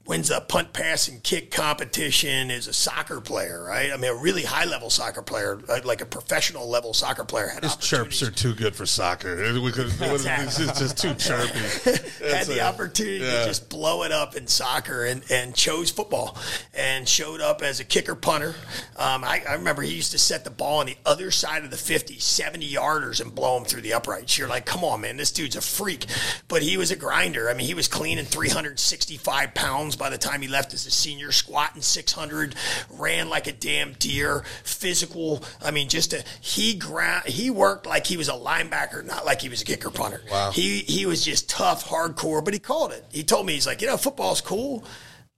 Wins 0.07 0.29
a 0.29 0.39
punt, 0.39 0.71
pass, 0.71 1.07
and 1.07 1.23
kick 1.23 1.49
competition. 1.49 2.51
Is 2.51 2.67
a 2.67 2.73
soccer 2.73 3.19
player, 3.21 3.63
right? 3.63 3.91
I 3.91 3.97
mean, 3.97 4.11
a 4.11 4.15
really 4.15 4.43
high 4.43 4.65
level 4.65 4.89
soccer 4.91 5.23
player, 5.23 5.59
like 5.67 5.83
like 5.83 6.01
a 6.01 6.05
professional 6.05 6.69
level 6.69 6.93
soccer 6.93 7.25
player. 7.25 7.47
Had 7.47 7.63
His 7.63 7.75
chirps 7.77 8.21
are 8.21 8.29
too 8.29 8.53
good 8.53 8.75
for 8.75 8.85
soccer. 8.85 9.35
We 9.59 9.71
could, 9.71 9.87
it's 9.99 10.23
just- 10.57 10.77
just 10.77 10.97
too 10.97 11.13
chirpy. 11.15 11.59
had 12.29 12.45
the 12.45 12.59
a- 12.59 12.67
opportunity 12.67 13.25
yeah. 13.25 13.39
to 13.39 13.45
just 13.45 13.69
blow 13.69 14.03
it 14.03 14.11
up 14.11 14.35
in 14.35 14.45
soccer 14.47 15.05
and, 15.05 15.23
and 15.31 15.55
chose 15.55 15.89
football 15.89 16.37
and 16.73 17.07
showed 17.09 17.41
up 17.41 17.61
as 17.63 17.79
a 17.79 17.83
kicker 17.83 18.15
punter. 18.15 18.55
Um, 18.97 19.23
I, 19.23 19.41
I 19.47 19.53
remember 19.53 19.81
he 19.81 19.95
used 19.95 20.11
to 20.11 20.19
set 20.19 20.43
the 20.43 20.49
ball 20.51 20.79
on 20.79 20.85
the 20.85 20.97
other 21.05 21.31
side 21.31 21.63
of 21.63 21.71
the 21.71 21.77
50, 21.77 22.19
70 22.19 22.71
yarders 22.71 23.21
and 23.21 23.33
blow 23.33 23.55
them 23.55 23.65
through 23.65 23.81
the 23.81 23.93
uprights. 23.93 24.37
You're 24.37 24.47
like, 24.47 24.65
come 24.65 24.83
on, 24.83 25.01
man, 25.01 25.17
this 25.17 25.31
dude's 25.31 25.55
a 25.55 25.61
freak. 25.61 26.05
But 26.47 26.61
he 26.61 26.77
was 26.77 26.91
a 26.91 26.95
grinder. 26.95 27.49
I 27.49 27.53
mean, 27.53 27.65
he 27.67 27.73
was 27.73 27.87
cleaning 27.87 28.25
365 28.25 29.53
pounds 29.53 29.94
by 29.95 30.09
the 30.09 30.17
time 30.17 30.41
he 30.41 30.47
left 30.47 30.73
as 30.73 30.85
a 30.85 30.91
senior, 30.91 31.31
squatting 31.31 31.81
600, 31.81 32.55
ran 32.91 33.29
like 33.29 33.47
a 33.47 33.51
damn 33.51 33.93
deer, 33.93 34.43
physical. 34.63 35.43
I 35.63 35.71
mean, 35.71 35.89
just 35.89 36.13
a, 36.13 36.23
he 36.41 36.75
ground, 36.75 37.25
he 37.25 37.49
worked 37.49 37.85
like 37.85 38.05
he 38.05 38.17
was 38.17 38.29
a 38.29 38.33
linebacker, 38.33 39.05
not 39.05 39.25
like 39.25 39.41
he 39.41 39.49
was 39.49 39.61
a 39.61 39.65
kicker 39.65 39.89
punter. 39.89 40.21
Wow. 40.31 40.51
He 40.51 40.79
he 40.79 41.05
was 41.05 41.23
just 41.23 41.49
tough, 41.49 41.87
hardcore, 41.87 42.43
but 42.43 42.53
he 42.53 42.59
called 42.59 42.91
it. 42.91 43.05
He 43.11 43.23
told 43.23 43.45
me 43.45 43.53
he's 43.53 43.67
like, 43.67 43.81
you 43.81 43.87
know, 43.87 43.97
football's 43.97 44.41
cool. 44.41 44.83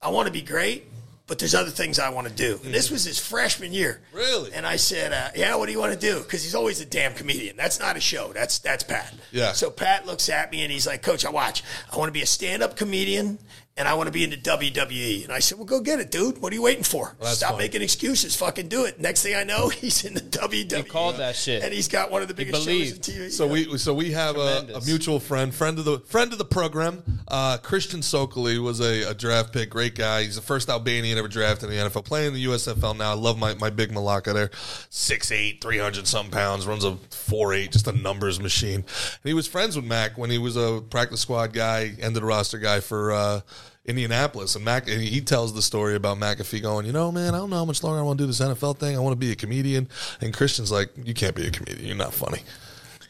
I 0.01 0.09
want 0.09 0.27
to 0.27 0.33
be 0.33 0.41
great, 0.41 0.85
but 1.25 1.39
there's 1.39 1.55
other 1.55 1.71
things 1.71 1.99
I 1.99 2.09
want 2.09 2.27
to 2.27 2.33
do. 2.33 2.59
And 2.63 2.73
this 2.73 2.91
was 2.91 3.03
his 3.03 3.19
freshman 3.19 3.73
year. 3.73 4.01
Really? 4.13 4.53
And 4.53 4.65
I 4.65 4.77
said, 4.77 5.11
uh, 5.11 5.29
yeah, 5.35 5.55
what 5.55 5.65
do 5.65 5.71
you 5.71 5.79
want 5.79 5.93
to 5.93 5.99
do? 5.99 6.19
Because 6.19 6.43
he's 6.43 6.55
always 6.55 6.79
a 6.81 6.85
damn 6.85 7.13
comedian. 7.13 7.57
That's 7.57 7.79
not 7.79 7.97
a 7.97 7.99
show. 7.99 8.31
That's 8.33 8.59
that's 8.59 8.83
Pat. 8.83 9.13
Yeah. 9.31 9.51
So 9.51 9.69
Pat 9.69 10.05
looks 10.05 10.29
at 10.29 10.51
me 10.51 10.63
and 10.63 10.71
he's 10.71 10.87
like, 10.87 11.01
Coach, 11.01 11.25
I 11.25 11.29
watch. 11.29 11.63
I 11.91 11.97
want 11.97 12.09
to 12.09 12.13
be 12.13 12.21
a 12.21 12.27
stand-up 12.27 12.77
comedian 12.77 13.39
and 13.77 13.87
I 13.87 13.93
want 13.93 14.07
to 14.07 14.11
be 14.11 14.23
in 14.23 14.31
the 14.31 14.37
WWE. 14.37 15.23
And 15.23 15.31
I 15.31 15.39
said, 15.39 15.57
well, 15.57 15.65
go 15.65 15.79
get 15.81 15.99
it, 15.99 16.09
dude. 16.11 16.39
What 16.39 16.51
are 16.51 16.55
you 16.55 16.61
waiting 16.63 16.83
for? 16.83 17.15
that's 17.19 17.37
Stop 17.37 17.51
funny. 17.51 17.65
making 17.65 17.81
excuses. 17.81 18.35
Fucking 18.35 18.67
do 18.67 18.85
it. 18.85 18.99
Next 18.99 19.21
thing 19.23 19.35
I 19.35 19.43
know, 19.43 19.69
he's 19.69 20.03
in 20.03 20.13
the 20.13 20.21
WWE. 20.21 20.77
He 20.77 20.83
called 20.83 21.17
that 21.17 21.35
shit. 21.35 21.63
And 21.63 21.73
he's 21.73 21.87
got 21.87 22.11
one 22.11 22.21
of 22.21 22.27
the 22.27 22.33
biggest 22.33 22.57
shows 22.57 22.65
believed. 22.65 23.09
in 23.09 23.15
TV. 23.15 23.31
So 23.31 23.47
we 23.47 23.77
so 23.77 23.93
we 23.93 24.11
have 24.11 24.37
a, 24.37 24.67
a 24.75 24.81
mutual 24.85 25.19
friend, 25.19 25.53
friend 25.53 25.77
of 25.79 25.85
the 25.85 25.99
friend 25.99 26.31
of 26.31 26.37
the 26.37 26.45
program. 26.45 27.03
Uh, 27.27 27.57
Christian 27.57 27.99
Sokoli 28.01 28.57
was 28.61 28.79
a, 28.79 29.09
a 29.09 29.13
draft 29.13 29.53
pick, 29.53 29.69
great 29.69 29.95
guy. 29.95 30.23
He's 30.23 30.35
the 30.35 30.41
first 30.41 30.69
Albanian 30.69 31.17
ever 31.17 31.27
drafted 31.27 31.69
in 31.69 31.77
the 31.77 31.89
NFL, 31.89 32.05
playing 32.05 32.27
in 32.29 32.33
the 32.33 32.45
USFL 32.45 32.97
now. 32.97 33.11
I 33.11 33.15
love 33.15 33.37
my, 33.37 33.53
my 33.55 33.69
big 33.69 33.91
Malacca 33.91 34.33
there, 34.33 34.47
6'8", 34.47 35.61
300 35.61 36.07
some 36.07 36.29
pounds, 36.29 36.65
runs 36.65 36.83
a 36.83 36.91
4'8", 36.91 37.71
just 37.71 37.87
a 37.87 37.91
numbers 37.91 38.39
machine. 38.39 38.75
And 38.75 38.85
he 39.23 39.33
was 39.33 39.47
friends 39.47 39.75
with 39.75 39.85
Mac 39.85 40.17
when 40.17 40.29
he 40.29 40.37
was 40.37 40.55
a 40.55 40.81
practice 40.89 41.21
squad 41.21 41.53
guy, 41.53 41.91
ended 41.99 42.23
the 42.23 42.25
roster 42.25 42.57
guy 42.57 42.79
for 42.79 43.11
uh, 43.11 43.41
Indianapolis. 43.87 44.55
And 44.55 44.65
Mac, 44.65 44.87
and 44.89 45.01
he 45.01 45.21
tells 45.21 45.53
the 45.53 45.61
story 45.61 45.95
about 45.95 46.17
McAfee 46.17 46.61
going, 46.61 46.85
you 46.85 46.91
know, 46.91 47.11
man, 47.11 47.33
I 47.33 47.37
don't 47.37 47.49
know 47.49 47.55
how 47.55 47.65
much 47.65 47.83
longer 47.83 47.99
I 47.99 48.03
want 48.03 48.17
to 48.19 48.23
do 48.23 48.27
this 48.27 48.41
NFL 48.41 48.77
thing. 48.77 48.95
I 48.95 48.99
want 48.99 49.13
to 49.13 49.17
be 49.17 49.31
a 49.31 49.35
comedian. 49.35 49.87
And 50.21 50.33
Christian's 50.33 50.71
like, 50.71 50.89
you 51.03 51.13
can't 51.13 51.35
be 51.35 51.47
a 51.47 51.51
comedian. 51.51 51.87
You're 51.87 51.95
not 51.95 52.13
funny. 52.13 52.39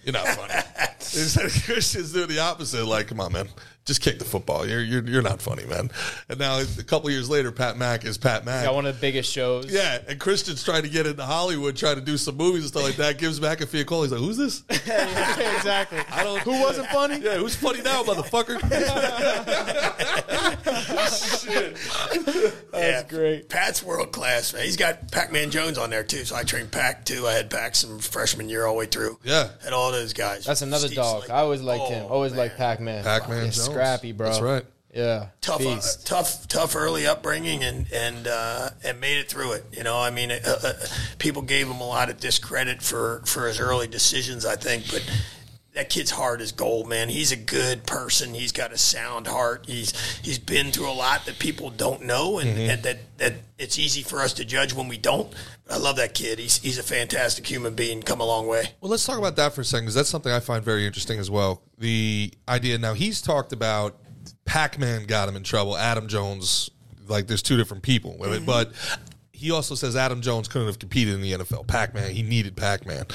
You're 0.04 0.14
not 0.14 0.28
funny. 0.28 0.54
Christians 1.66 2.14
do 2.14 2.26
the 2.26 2.40
opposite. 2.40 2.86
Like, 2.86 3.08
come 3.08 3.20
on, 3.20 3.34
man, 3.34 3.50
just 3.88 4.02
kick 4.02 4.20
the 4.20 4.26
football. 4.26 4.68
You're 4.68 4.82
you're, 4.82 5.04
you're 5.08 5.22
not 5.24 5.42
funny, 5.42 5.66
man. 5.66 5.90
And 6.30 6.38
now 6.38 6.60
a 6.60 6.66
couple 6.84 7.10
years 7.10 7.30
later, 7.30 7.52
Pat 7.52 7.78
Mack 7.78 8.06
is 8.06 8.18
Pat 8.20 8.46
Mack. 8.46 8.66
Got 8.66 8.76
one 8.76 8.86
of 8.86 8.94
the 8.96 9.02
biggest 9.02 9.32
shows. 9.32 9.72
Yeah, 9.74 9.98
and 10.08 10.20
Christian's 10.20 10.64
trying 10.64 10.84
to 10.84 10.90
get 10.90 11.08
into 11.08 11.24
Hollywood, 11.26 11.76
trying 11.76 11.96
to 11.96 12.02
do 12.02 12.18
some 12.18 12.38
movies 12.38 12.62
and 12.64 12.70
stuff 12.70 12.84
like 12.84 12.98
that. 12.98 13.18
Gives 13.18 13.40
McAfee 13.40 13.82
a 13.82 13.86
call. 13.86 14.04
He's 14.04 14.12
like, 14.12 14.22
"Who's 14.22 14.38
this? 14.38 14.64
exactly. 14.70 16.00
I 16.12 16.24
don't. 16.24 16.40
Who 16.42 16.52
wasn't 16.62 16.88
funny? 16.90 17.20
Yeah, 17.20 17.38
who's 17.38 17.56
funny 17.56 17.82
now, 17.82 18.04
motherfucker? 18.04 18.60
Shit. 20.68 21.78
That's 22.72 23.10
great. 23.12 23.50
Pat's 23.50 23.82
world 23.84 24.12
class, 24.12 24.54
man. 24.54 24.64
He's 24.64 24.78
got 24.78 25.12
Pac-Man 25.12 25.50
Jones 25.52 25.78
on 25.78 25.90
there 25.90 26.04
too. 26.04 26.26
So 26.26 26.36
I 26.36 26.44
trained 26.44 26.72
Pac 26.72 27.06
too. 27.06 27.26
I 27.28 27.34
had 27.34 27.50
Pac 27.50 27.76
some 27.76 28.00
freshman 28.00 28.50
year 28.50 28.66
all 28.66 28.74
the 28.74 28.80
way 28.80 28.86
through. 28.86 29.18
Yeah. 29.24 29.50
Had 29.64 29.74
all 29.74 29.92
those 29.92 30.14
guys. 30.14 30.46
That's 30.46 30.62
another 30.62 30.88
Steve 30.88 30.98
dog. 30.98 31.24
Slade. 31.26 31.32
I 31.36 31.40
always 31.42 31.62
liked 31.62 31.84
Oh, 31.88 31.90
him. 31.90 32.06
Always 32.12 32.32
man. 32.34 32.40
liked 32.40 32.58
Pac 32.58 32.80
Man. 32.80 33.04
Pac-Man 33.04 33.46
Jones. 33.52 33.68
Scrappy, 33.78 34.12
bro. 34.12 34.28
That's 34.28 34.42
right. 34.42 34.66
Yeah. 34.94 35.28
tough, 35.42 35.66
uh, 35.66 35.80
tough, 36.06 36.48
tough 36.48 36.76
early 36.76 37.06
upbringing, 37.06 37.64
and 37.64 37.86
and 37.94 38.28
uh, 38.28 38.70
and 38.84 39.00
made 39.00 39.20
it 39.20 39.30
through 39.30 39.52
it. 39.54 39.66
You 39.72 39.84
know, 39.84 40.00
I 40.00 40.10
mean, 40.10 40.32
uh, 40.32 40.40
uh, 40.46 40.74
people 41.20 41.44
gave 41.44 41.68
him 41.68 41.82
a 41.82 41.88
lot 41.88 42.10
of 42.10 42.20
discredit 42.20 42.82
for 42.82 43.22
for 43.26 43.48
his 43.48 43.60
early 43.60 43.88
decisions, 43.88 44.46
I 44.46 44.56
think, 44.56 44.90
but. 44.92 45.08
That 45.78 45.92
kid's 45.92 46.10
heart 46.10 46.42
is 46.42 46.52
gold, 46.52 46.90
man. 46.90 47.08
He's 47.08 47.32
a 47.32 47.36
good 47.36 47.86
person. 47.86 48.34
He's 48.34 48.52
got 48.52 48.72
a 48.72 48.80
sound 48.80 49.28
heart. 49.28 49.66
He's 49.68 49.94
he's 50.22 50.40
been 50.40 50.72
through 50.72 50.90
a 50.90 50.92
lot 50.92 51.28
that 51.28 51.38
people 51.38 51.70
don't 51.70 52.02
know, 52.02 52.40
and, 52.40 52.50
mm-hmm. 52.50 52.70
and 52.72 52.82
that, 52.82 52.98
that 53.20 53.34
it's 53.60 53.78
easy 53.78 54.02
for 54.02 54.20
us 54.20 54.34
to 54.34 54.44
judge 54.44 54.74
when 54.74 54.88
we 54.88 54.98
don't. 54.98 55.32
But 55.68 55.76
I 55.76 55.78
love 55.78 55.98
that 55.98 56.16
kid. 56.16 56.40
He's 56.40 56.58
he's 56.58 56.80
a 56.80 56.84
fantastic 56.84 57.46
human 57.46 57.76
being. 57.76 58.02
Come 58.02 58.22
a 58.22 58.26
long 58.26 58.48
way. 58.48 58.72
Well, 58.82 58.90
let's 58.90 59.06
talk 59.06 59.20
about 59.20 59.36
that 59.36 59.54
for 59.54 59.62
a 59.62 59.64
second 59.64 59.86
because 59.86 59.94
that's 59.94 60.10
something 60.10 60.32
I 60.32 60.40
find 60.40 60.66
very 60.66 60.88
interesting 60.88 61.20
as 61.20 61.30
well. 61.30 61.62
The 61.78 62.34
idea 62.50 62.80
now 62.80 62.96
he's 62.96 63.22
talked 63.22 63.54
about 63.54 64.00
Pac-Man 64.46 65.06
got 65.06 65.30
him 65.30 65.36
in 65.36 65.44
trouble. 65.44 65.78
Adam 65.78 66.08
Jones, 66.08 66.72
like 67.08 67.28
there's 67.28 67.44
two 67.44 67.56
different 67.56 67.84
people 67.84 68.18
with 68.18 68.34
it, 68.34 68.38
mm-hmm. 68.38 68.46
but 68.48 68.72
he 69.38 69.52
also 69.52 69.76
says 69.76 69.96
Adam 69.96 70.22
Jones 70.22 70.48
couldn't 70.48 70.68
have 70.68 70.80
competed 70.80 71.14
in 71.14 71.22
the 71.22 71.34
NFL. 71.34 71.68
Pac-Man, 71.68 72.10
he 72.10 72.24
needed 72.24 72.58
Pac-Man, 72.58 73.06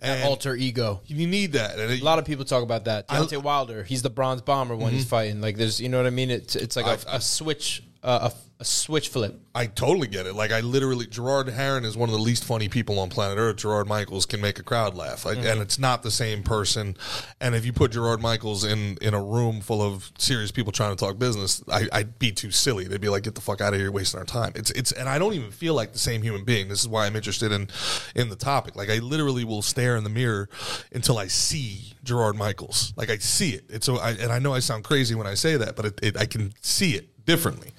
and 0.00 0.24
Alter 0.24 0.56
ego. 0.56 1.02
you 1.06 1.26
need 1.26 1.52
that. 1.52 1.78
And 1.78 1.92
it, 1.92 2.00
A 2.00 2.04
lot 2.04 2.18
of 2.18 2.24
people 2.24 2.46
talk 2.46 2.62
about 2.62 2.86
that. 2.86 3.06
Deontay 3.08 3.42
Wilder, 3.42 3.84
he's 3.84 4.00
the 4.00 4.08
bronze 4.08 4.40
bomber 4.40 4.74
when 4.74 4.92
he's 4.92 5.02
mm-hmm. 5.02 5.10
fighting. 5.10 5.40
Like 5.42 5.58
there's, 5.58 5.78
you 5.78 5.90
know 5.90 5.98
what 5.98 6.06
I 6.06 6.10
mean? 6.10 6.30
It's 6.30 6.56
it's 6.56 6.74
like 6.74 6.86
a, 6.86 7.10
I- 7.10 7.16
a 7.16 7.20
switch, 7.20 7.82
uh, 8.08 8.30
a, 8.30 8.62
a 8.62 8.64
switch 8.64 9.10
flip. 9.10 9.38
I 9.54 9.66
totally 9.66 10.08
get 10.08 10.26
it. 10.26 10.34
Like 10.34 10.50
I 10.50 10.60
literally, 10.60 11.06
Gerard 11.06 11.46
Heron 11.50 11.84
is 11.84 11.94
one 11.94 12.08
of 12.08 12.14
the 12.14 12.20
least 12.20 12.42
funny 12.42 12.70
people 12.70 12.98
on 12.98 13.10
planet 13.10 13.36
Earth. 13.36 13.56
Gerard 13.56 13.86
Michaels 13.86 14.24
can 14.24 14.40
make 14.40 14.58
a 14.58 14.62
crowd 14.62 14.94
laugh, 14.94 15.26
like, 15.26 15.36
and 15.36 15.60
it's 15.60 15.78
not 15.78 16.02
the 16.02 16.10
same 16.10 16.42
person. 16.42 16.96
And 17.38 17.54
if 17.54 17.66
you 17.66 17.72
put 17.74 17.92
Gerard 17.92 18.22
Michaels 18.22 18.64
in 18.64 18.96
in 19.02 19.12
a 19.12 19.22
room 19.22 19.60
full 19.60 19.82
of 19.82 20.10
serious 20.16 20.50
people 20.50 20.72
trying 20.72 20.96
to 20.96 20.96
talk 20.96 21.18
business, 21.18 21.62
I, 21.70 21.86
I'd 21.92 22.18
be 22.18 22.32
too 22.32 22.50
silly. 22.50 22.84
They'd 22.84 22.98
be 22.98 23.10
like, 23.10 23.24
"Get 23.24 23.34
the 23.34 23.42
fuck 23.42 23.60
out 23.60 23.74
of 23.74 23.78
here, 23.78 23.92
wasting 23.92 24.18
our 24.18 24.24
time." 24.24 24.52
It's 24.54 24.70
it's, 24.70 24.90
and 24.92 25.06
I 25.06 25.18
don't 25.18 25.34
even 25.34 25.50
feel 25.50 25.74
like 25.74 25.92
the 25.92 25.98
same 25.98 26.22
human 26.22 26.44
being. 26.44 26.68
This 26.68 26.80
is 26.80 26.88
why 26.88 27.06
I'm 27.06 27.14
interested 27.14 27.52
in 27.52 27.68
in 28.14 28.30
the 28.30 28.36
topic. 28.36 28.74
Like 28.74 28.88
I 28.88 29.00
literally 29.00 29.44
will 29.44 29.60
stare 29.60 29.96
in 29.96 30.04
the 30.04 30.10
mirror 30.10 30.48
until 30.94 31.18
I 31.18 31.26
see 31.26 31.92
Gerard 32.04 32.36
Michaels. 32.36 32.94
Like 32.96 33.10
I 33.10 33.18
see 33.18 33.50
it. 33.50 33.66
It's 33.68 33.84
so, 33.84 33.98
I, 33.98 34.12
and 34.12 34.32
I 34.32 34.38
know 34.38 34.54
I 34.54 34.60
sound 34.60 34.84
crazy 34.84 35.14
when 35.14 35.26
I 35.26 35.34
say 35.34 35.58
that, 35.58 35.76
but 35.76 35.84
it, 35.84 36.00
it, 36.02 36.16
I 36.16 36.24
can 36.24 36.54
see 36.62 36.94
it 36.94 37.10
differently. 37.28 37.72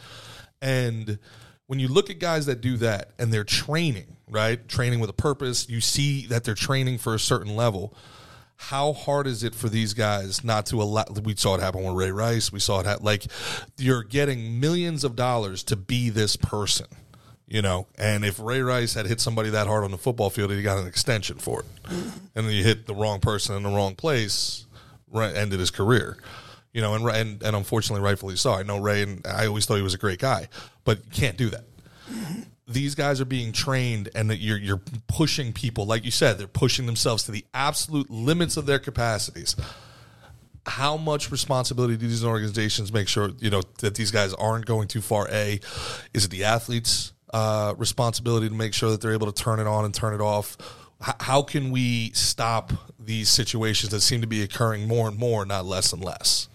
And 0.62 1.20
when 1.68 1.80
you 1.80 1.88
look 1.88 2.10
at 2.10 2.20
guys 2.20 2.48
that 2.48 2.62
do 2.62 2.78
that 2.78 3.12
and 3.20 3.32
they're 3.32 3.44
training, 3.44 4.18
right? 4.28 4.68
Training 4.68 5.00
with 5.00 5.10
a 5.10 5.14
purpose, 5.14 5.70
you 5.70 5.82
see 5.82 6.26
that 6.28 6.44
they're 6.44 6.56
training 6.56 6.98
for 6.98 7.14
a 7.14 7.20
certain 7.20 7.56
level. 7.56 7.94
How 8.56 8.92
hard 8.92 9.28
is 9.28 9.44
it 9.44 9.56
for 9.56 9.70
these 9.70 9.94
guys 9.94 10.44
not 10.44 10.66
to 10.68 10.82
allow? 10.82 11.06
We 11.24 11.36
saw 11.36 11.56
it 11.56 11.62
happen 11.62 11.84
with 11.84 11.96
Ray 11.96 12.12
Rice. 12.12 12.52
We 12.52 12.60
saw 12.60 12.80
it 12.82 12.86
happen. 12.86 13.06
Like 13.06 13.28
you're 13.78 14.04
getting 14.04 14.60
millions 14.60 15.04
of 15.04 15.16
dollars 15.16 15.64
to 15.66 15.76
be 15.76 16.10
this 16.10 16.36
person, 16.36 16.88
you 17.48 17.62
know. 17.62 17.88
And 17.98 18.26
if 18.26 18.40
Ray 18.40 18.62
Rice 18.62 18.96
had 18.96 19.06
hit 19.06 19.22
somebody 19.22 19.52
that 19.52 19.68
hard 19.68 19.86
on 19.86 19.92
the 19.92 19.98
football 19.98 20.30
field, 20.30 20.52
he 20.52 20.62
got 20.62 20.80
an 20.80 20.88
extension 20.88 21.38
for 21.38 21.62
it. 21.62 21.66
And 22.36 22.48
then 22.48 22.52
you 22.52 22.64
hit 22.64 22.86
the 22.86 22.96
wrong 22.96 23.22
person 23.22 23.56
in 23.56 23.64
the 23.64 23.70
wrong 23.70 23.96
place, 23.96 24.66
right, 25.10 25.34
ended 25.34 25.60
his 25.60 25.72
career 25.72 26.18
you 26.74 26.82
know, 26.82 26.94
and, 26.96 27.08
and 27.10 27.44
and 27.44 27.56
unfortunately, 27.56 28.04
rightfully 28.04 28.36
so. 28.36 28.54
I 28.54 28.64
know 28.64 28.80
Ray, 28.80 29.04
and 29.04 29.26
I 29.26 29.48
always 29.48 29.66
thought 29.66 29.76
he 29.76 29.82
was 29.82 29.94
a 29.94 30.00
great 30.00 30.20
guy, 30.20 30.48
but 30.84 31.00
you 31.06 31.12
can't 31.12 31.38
do 31.38 31.50
that. 31.50 31.64
These 32.68 32.94
guys 32.94 33.20
are 33.20 33.26
being 33.26 33.52
trained, 33.52 34.10
and 34.14 34.30
that 34.30 34.38
you're 34.38 34.58
you're 34.58 34.82
pushing 35.08 35.54
people, 35.54 35.86
like 35.86 36.06
you 36.06 36.12
said, 36.12 36.38
they're 36.38 36.48
pushing 36.48 36.86
themselves 36.86 37.24
to 37.24 37.32
the 37.32 37.46
absolute 37.54 38.10
limits 38.10 38.58
of 38.58 38.66
their 38.66 38.80
capacities. 38.80 39.56
How 40.66 40.98
much 40.98 41.32
responsibility 41.32 41.98
do 41.98 42.08
these 42.08 42.24
organizations 42.24 42.94
make 42.94 43.08
sure 43.08 43.32
you 43.40 43.50
know 43.50 43.64
that 43.80 43.96
these 43.96 44.12
guys 44.12 44.36
aren't 44.36 44.66
going 44.66 44.88
too 44.88 45.02
far? 45.02 45.28
A, 45.32 45.60
is 46.14 46.26
it 46.26 46.32
the 46.32 46.44
athletes' 46.44 47.14
uh, 47.34 47.74
responsibility 47.78 48.50
to 48.50 48.56
make 48.56 48.76
sure 48.76 48.92
that 48.92 49.02
they're 49.02 49.14
able 49.14 49.32
to 49.32 49.44
turn 49.44 49.60
it 49.60 49.66
on 49.66 49.86
and 49.86 49.94
turn 49.94 50.14
it 50.14 50.22
off? 50.22 50.56
H- 51.02 51.16
how 51.22 51.42
can 51.42 51.72
we 51.72 52.12
stop 52.12 52.72
these 53.00 53.30
situations 53.30 53.92
that 53.92 54.02
seem 54.02 54.22
to 54.22 54.28
be 54.28 54.44
occurring 54.44 54.88
more 54.88 55.08
and 55.08 55.18
more, 55.18 55.44
not 55.44 55.66
less 55.66 55.92
and 55.92 56.04
less? 56.04 56.50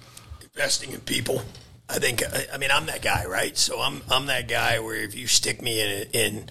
Investing 0.55 0.93
in 0.93 1.01
people. 1.01 1.43
I 1.89 1.99
think. 1.99 2.23
I, 2.53 2.57
mean, 2.59 2.71
I'm 2.73 2.87
that 2.87 3.03
guy, 3.03 3.27
right? 3.27 3.57
So 3.57 3.81
I'm 3.81 4.03
I'm 4.11 4.27
that 4.27 4.49
guy 4.49 4.79
where 4.79 4.95
if 4.95 5.15
you 5.15 5.27
stick 5.27 5.61
me 5.61 5.81
in 5.81 5.89
a, 5.91 6.05
in 6.13 6.51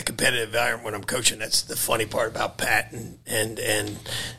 a 0.00 0.02
competitive 0.02 0.48
environment 0.48 0.84
when 0.84 0.94
I'm 0.94 1.04
coaching, 1.04 1.38
that's 1.38 1.62
the 1.62 1.76
funny 1.76 2.06
part 2.06 2.30
about 2.30 2.58
Pat 2.58 2.92
and 2.92 3.18
and 3.26 3.60
and 3.60 3.98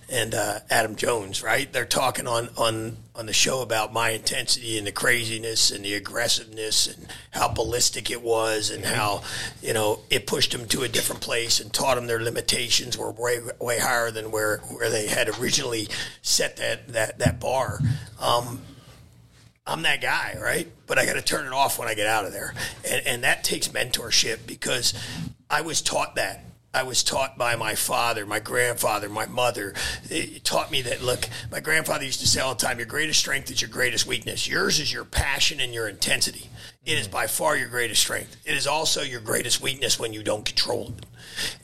and 0.10 0.34
uh, 0.34 0.60
Adam 0.70 0.96
Jones, 0.96 1.42
right? 1.42 1.72
They're 1.72 1.86
talking 1.86 2.28
on 2.28 2.50
on 2.58 2.98
on 3.16 3.28
the 3.28 3.34
show 3.34 3.62
about 3.62 3.94
my 3.94 4.10
intensity 4.10 4.78
and 4.80 4.86
the 4.86 4.92
craziness 4.92 5.72
and 5.72 5.86
the 5.86 5.94
aggressiveness 5.94 6.88
and 6.88 7.08
how 7.32 7.48
ballistic 7.48 8.10
it 8.12 8.22
was 8.22 8.70
and 8.70 8.84
how 8.84 9.24
you 9.62 9.74
know 9.74 10.00
it 10.10 10.28
pushed 10.28 10.52
them 10.52 10.68
to 10.70 10.82
a 10.82 10.90
different 10.90 11.22
place 11.22 11.60
and 11.60 11.72
taught 11.72 11.96
them 11.96 12.08
their 12.08 12.22
limitations 12.22 12.98
were 12.98 13.12
way 13.12 13.40
way 13.62 13.78
higher 13.80 14.12
than 14.12 14.32
where 14.32 14.58
where 14.72 14.90
they 14.90 15.08
had 15.08 15.30
originally 15.40 15.88
set 16.24 16.58
that 16.58 16.88
that 16.90 17.20
that 17.20 17.40
bar. 17.40 17.80
Um, 18.20 18.60
I'm 19.66 19.84
that 19.84 20.02
guy, 20.02 20.38
right? 20.42 20.70
But 20.88 21.00
I 21.00 21.06
got 21.06 21.14
to 21.14 21.22
turn 21.22 21.46
it 21.46 21.54
off 21.54 21.80
when 21.80 21.88
I 21.88 21.94
get 21.94 22.08
out 22.08 22.26
of 22.26 22.34
there. 22.34 22.54
And, 22.90 23.08
and 23.08 23.24
that 23.24 23.44
takes 23.44 23.70
mentorship 23.70 24.46
because 24.46 24.94
I 25.50 25.62
was 25.62 25.82
taught 25.82 26.16
that. 26.16 26.44
I 26.76 26.84
was 26.84 27.04
taught 27.04 27.38
by 27.38 27.56
my 27.56 27.76
father, 27.76 28.26
my 28.26 28.40
grandfather, 28.40 29.08
my 29.08 29.28
mother. 29.28 29.76
It 30.10 30.44
taught 30.44 30.72
me 30.72 30.82
that, 30.82 31.04
look, 31.04 31.30
my 31.52 31.60
grandfather 31.60 32.04
used 32.04 32.20
to 32.22 32.28
say 32.28 32.42
all 32.42 32.56
the 32.56 32.66
time, 32.66 32.80
your 32.80 32.88
greatest 32.88 33.20
strength 33.20 33.52
is 33.52 33.62
your 33.62 33.70
greatest 33.70 34.08
weakness. 34.08 34.48
Yours 34.48 34.80
is 34.80 34.92
your 34.92 35.06
passion 35.06 35.60
and 35.60 35.72
your 35.72 35.88
intensity. 35.88 36.50
It 36.86 36.98
is 37.00 37.08
by 37.08 37.28
far 37.28 37.56
your 37.56 37.70
greatest 37.70 38.02
strength. 38.02 38.36
It 38.46 38.56
is 38.56 38.68
also 38.68 39.02
your 39.02 39.22
greatest 39.22 39.62
weakness 39.62 39.98
when 40.00 40.12
you 40.14 40.22
don't 40.22 40.44
control 40.46 40.94
it. 40.98 41.06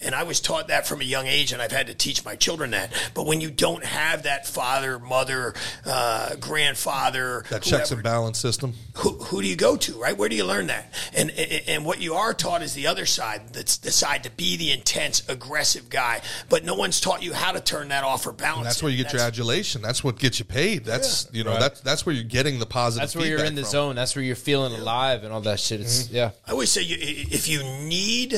And 0.01 0.15
I 0.15 0.24
was 0.24 0.39
taught 0.39 0.70
that 0.70 0.88
from 0.88 1.01
a 1.01 1.03
young 1.03 1.28
age, 1.28 1.51
and 1.51 1.61
I've 1.61 1.72
had 1.74 1.88
to 1.88 1.93
teach 1.93 2.24
my 2.26 2.36
children 2.36 2.72
that. 2.72 2.91
But 3.13 3.28
when 3.28 3.39
you 3.41 3.51
don't 3.51 3.84
have 3.84 4.24
that 4.24 4.47
father, 4.47 4.97
mother, 4.97 5.53
uh, 5.86 6.36
grandfather, 6.38 7.43
That 7.49 7.61
checks 7.61 7.89
whoever- 7.89 7.95
and 7.95 8.03
balance 8.03 8.39
system. 8.39 8.74
who, 8.95 9.09
who 9.26 9.41
do 9.41 9.47
you 9.47 9.55
go 9.57 9.76
to, 9.76 9.93
right? 9.99 10.17
Where 10.17 10.30
do 10.30 10.36
you 10.36 10.45
learn 10.45 10.67
that? 10.67 10.91
And, 11.13 11.30
and 11.32 11.61
and 11.67 11.86
what 11.86 12.01
you 12.01 12.15
are 12.15 12.34
taught 12.34 12.61
is 12.63 12.74
the 12.74 12.88
other 12.88 13.05
side. 13.05 13.53
That's 13.53 13.78
the 13.78 13.91
side 13.91 14.24
to 14.24 14.32
be 14.32 14.55
the 14.57 14.72
intense, 14.72 15.22
aggressive 15.30 15.89
guy. 15.89 16.22
But 16.47 16.63
no 16.63 16.74
one's 16.76 16.99
taught 16.99 17.22
you 17.22 17.34
how 17.34 17.51
to 17.51 17.59
turn 17.59 17.89
that 17.89 18.03
off 18.03 18.26
or 18.26 18.32
balance. 18.32 18.57
And 18.59 18.65
that's 18.65 18.78
it. 18.78 18.84
where 18.84 18.91
you 18.91 18.97
get 19.03 19.11
your 19.13 19.20
That's- 19.20 19.28
adulation. 19.38 19.82
That's 19.82 20.03
what 20.03 20.17
gets 20.17 20.39
you 20.39 20.45
paid. 20.45 20.86
That's 20.86 21.28
you 21.32 21.43
know 21.43 21.59
that's 21.59 21.82
that's 21.82 22.05
where 22.05 22.15
you're 22.15 22.24
getting 22.24 22.57
the 22.59 22.65
positive. 22.65 23.01
That's 23.01 23.15
where 23.15 23.28
you're 23.28 23.43
in 23.43 23.55
the 23.55 23.61
from. 23.63 23.72
zone. 23.72 23.95
That's 23.95 24.15
where 24.15 24.24
you're 24.24 24.36
feeling 24.36 24.74
alive 24.74 25.09
and 25.24 25.34
all 25.34 25.41
that 25.41 25.60
shit. 25.60 25.82
It's 25.82 26.03
mm-hmm. 26.03 26.16
yeah. 26.16 26.32
I 26.47 26.51
always 26.51 26.72
say 26.72 26.82
you, 26.82 26.97
if 26.99 27.47
you 27.47 27.64
need 27.64 28.36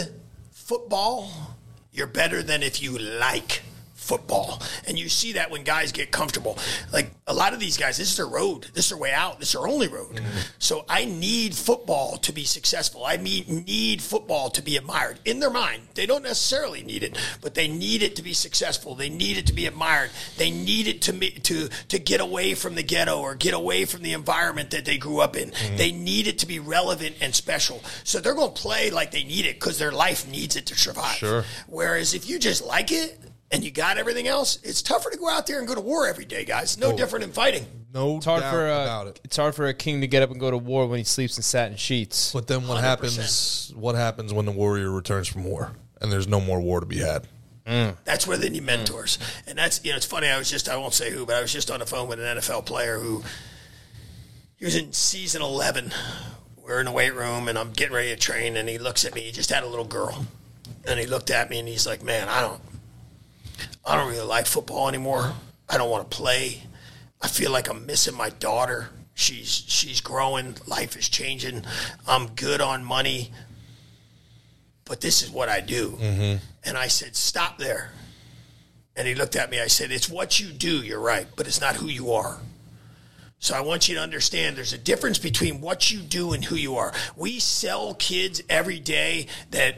football, 0.52 1.30
you're 1.92 2.08
better 2.08 2.42
than 2.44 2.64
if 2.64 2.82
you 2.82 2.98
like 2.98 3.64
football. 4.02 4.62
And 4.88 4.98
you 4.98 5.08
see 5.08 5.34
that 5.34 5.52
when 5.52 5.64
guys 5.64 5.92
get 5.92 6.12
comfortable. 6.12 6.58
Like 6.92 7.12
a 7.28 7.34
lot 7.34 7.54
of 7.54 7.60
these 7.60 7.78
guys, 7.78 7.98
this 7.98 8.10
is 8.10 8.18
their 8.18 8.28
road. 8.28 8.68
This 8.74 8.86
is 8.86 8.90
their 8.90 8.98
way 8.98 9.12
out. 9.12 9.40
This 9.40 9.50
is 9.50 9.54
their 9.54 9.68
only 9.68 9.88
road. 9.88 10.16
Mm. 10.16 10.24
So 10.60 10.86
I 10.90 11.06
need 11.06 11.56
football 11.56 12.18
to 12.18 12.34
be 12.34 12.44
successful. 12.44 13.06
I 13.06 13.18
need, 13.18 13.48
need 13.48 14.02
football 14.02 14.50
to 14.50 14.62
be 14.62 14.76
admired 14.76 15.20
in 15.24 15.40
their 15.40 15.52
mind. 15.52 15.84
They 15.94 16.08
don't 16.08 16.24
necessarily 16.24 16.84
need 16.84 17.04
it, 17.04 17.18
but 17.42 17.54
they 17.54 17.68
need 17.68 18.02
it 18.02 18.16
to 18.16 18.24
be 18.24 18.34
successful. 18.34 18.96
They 18.96 19.10
need 19.10 19.38
it 19.38 19.46
to 19.48 19.54
be 19.54 19.68
admired. 19.68 20.10
They 20.38 20.50
need 20.50 20.88
it 20.88 21.02
to 21.04 21.12
to 21.12 21.70
to 21.90 22.00
get 22.00 22.22
away 22.22 22.56
from 22.56 22.76
the 22.76 22.84
ghetto 22.84 23.20
or 23.20 23.36
get 23.36 23.54
away 23.54 23.86
from 23.86 24.02
the 24.02 24.14
environment 24.14 24.72
that 24.72 24.86
they 24.86 24.98
grew 24.98 25.20
up 25.20 25.36
in. 25.36 25.52
Mm. 25.52 25.78
They 25.78 25.92
need 25.92 26.28
it 26.28 26.40
to 26.40 26.48
be 26.48 26.60
relevant 26.60 27.16
and 27.22 27.36
special. 27.36 27.84
So 28.04 28.20
they're 28.20 28.34
going 28.34 28.54
to 28.54 28.62
play 28.62 28.90
like 28.90 29.12
they 29.12 29.24
need 29.24 29.46
it 29.46 29.60
because 29.60 29.78
their 29.78 29.92
life 29.92 30.28
needs 30.28 30.56
it 30.56 30.66
to 30.68 30.76
survive. 30.76 31.18
Sure. 31.18 31.44
Whereas 31.68 32.14
if 32.14 32.28
you 32.28 32.40
just 32.40 32.66
like 32.66 32.92
it 32.92 33.20
and 33.52 33.64
you 33.64 33.72
got 33.72 33.98
everything 33.98 34.28
else, 34.28 34.60
it's 34.64 34.82
tougher 34.82 35.10
to 35.10 35.18
go 35.18 35.30
out 35.30 35.48
there 35.48 35.60
and 35.60 35.68
go 35.68 35.76
to 35.76 35.82
war 35.82 36.08
every 36.08 36.26
day, 36.26 36.46
guys. 36.46 36.78
No 36.78 36.96
different 36.96 37.26
in 37.26 37.32
fighting. 37.32 37.66
No 37.94 38.18
It's 38.18 38.26
hard 38.26 38.42
doubt 38.42 38.54
for 38.54 38.70
uh, 38.70 38.84
about 38.84 39.08
a, 39.08 39.10
it. 39.10 39.22
it's 39.26 39.36
hard 39.36 39.54
for 39.54 39.68
a 39.68 39.74
king 39.74 40.02
to 40.02 40.08
get 40.08 40.24
up 40.24 40.32
and 40.32 40.40
go 40.40 40.50
to 40.50 40.58
war 40.58 40.88
when 40.88 40.98
he 40.98 41.04
sleeps 41.04 41.36
in 41.38 41.44
satin 41.44 41.76
sheets. 41.76 42.32
But 42.32 42.48
then 42.48 42.68
what 42.68 42.78
100%. 42.78 42.82
happens? 42.82 43.74
What 43.76 43.96
happens 43.96 44.34
when 44.34 44.46
the 44.46 44.52
warrior 44.54 44.90
returns 44.90 45.28
from 45.28 45.44
war 45.44 45.74
and 46.00 46.12
there's 46.12 46.28
no 46.28 46.40
more 46.40 46.62
war 46.62 46.80
to 46.80 46.86
be 46.86 47.00
had? 47.00 47.28
Mm. 47.66 47.96
That's 48.06 48.26
where 48.26 48.38
they 48.38 48.50
need 48.50 48.64
mentors. 48.64 49.20
And 49.46 49.58
that's, 49.58 49.84
you 49.84 49.92
know, 49.92 49.98
it's 49.98 50.06
funny. 50.06 50.28
I 50.28 50.38
was 50.38 50.50
just, 50.50 50.70
I 50.70 50.78
won't 50.78 50.94
say 50.94 51.12
who, 51.12 51.26
but 51.26 51.36
I 51.36 51.42
was 51.42 51.52
just 51.52 51.70
on 51.70 51.80
the 51.80 51.86
phone 51.86 52.08
with 52.08 52.20
an 52.20 52.38
NFL 52.38 52.66
player 52.66 52.98
who, 52.98 53.24
he 54.56 54.66
was 54.66 54.76
in 54.76 54.94
season 54.94 55.42
11. 55.42 55.92
We're 56.64 56.80
in 56.80 56.86
the 56.86 56.92
weight 56.92 57.14
room 57.14 57.48
and 57.48 57.58
I'm 57.58 57.74
getting 57.74 57.94
ready 57.96 58.10
to 58.10 58.16
train. 58.16 58.56
And 58.56 58.70
he 58.70 58.78
looks 58.78 59.04
at 59.06 59.14
me. 59.14 59.22
He 59.22 59.32
just 59.32 59.50
had 59.50 59.64
a 59.64 59.68
little 59.68 59.86
girl. 59.86 60.26
And 60.88 61.00
he 61.00 61.06
looked 61.06 61.30
at 61.30 61.50
me 61.50 61.60
and 61.60 61.68
he's 61.68 61.86
like, 61.86 62.04
man, 62.04 62.30
I 62.30 62.42
don't, 62.42 62.62
I 63.86 63.96
don't 63.96 64.10
really 64.10 64.26
like 64.26 64.46
football 64.46 64.88
anymore. 64.88 65.34
I 65.70 65.78
don't 65.78 65.90
want 65.90 66.10
to 66.10 66.16
play. 66.16 66.64
I 67.22 67.28
feel 67.28 67.52
like 67.52 67.70
I'm 67.70 67.86
missing 67.86 68.16
my 68.16 68.30
daughter. 68.30 68.90
She's 69.14 69.64
she's 69.68 70.02
growing. 70.02 70.56
Life 70.68 70.96
is 70.98 71.10
changing. 71.10 71.64
I'm 72.08 72.28
good 72.28 72.62
on 72.62 72.84
money, 72.84 73.32
but 74.86 75.02
this 75.02 75.22
is 75.22 75.30
what 75.30 75.50
I 75.50 75.62
do. 75.62 75.92
Mm-hmm. 75.92 76.38
And 76.64 76.78
I 76.78 76.88
said, 76.88 77.16
stop 77.16 77.58
there. 77.58 77.92
And 78.96 79.08
he 79.08 79.16
looked 79.16 79.36
at 79.36 79.50
me. 79.50 79.60
I 79.60 79.68
said, 79.68 79.92
it's 79.92 80.10
what 80.10 80.40
you 80.40 80.52
do. 80.52 80.82
You're 80.82 81.00
right, 81.00 81.28
but 81.36 81.48
it's 81.48 81.62
not 81.62 81.76
who 81.76 81.88
you 81.88 82.12
are. 82.12 82.40
So 83.40 83.56
I 83.56 83.62
want 83.62 83.90
you 83.90 83.96
to 83.96 84.02
understand 84.02 84.56
there's 84.56 84.74
a 84.74 84.78
difference 84.78 85.18
between 85.18 85.62
what 85.62 85.92
you 85.92 86.00
do 86.00 86.34
and 86.34 86.46
who 86.46 86.56
you 86.56 86.76
are. 86.76 86.94
We 87.16 87.40
sell 87.40 87.96
kids 87.96 88.42
every 88.48 88.80
day 88.80 89.26
that 89.50 89.78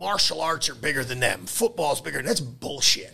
martial 0.00 0.40
arts 0.40 0.68
are 0.68 0.74
bigger 0.74 1.04
than 1.04 1.20
them. 1.20 1.46
Football's 1.46 2.00
bigger. 2.00 2.22
That's 2.22 2.40
bullshit. 2.40 3.12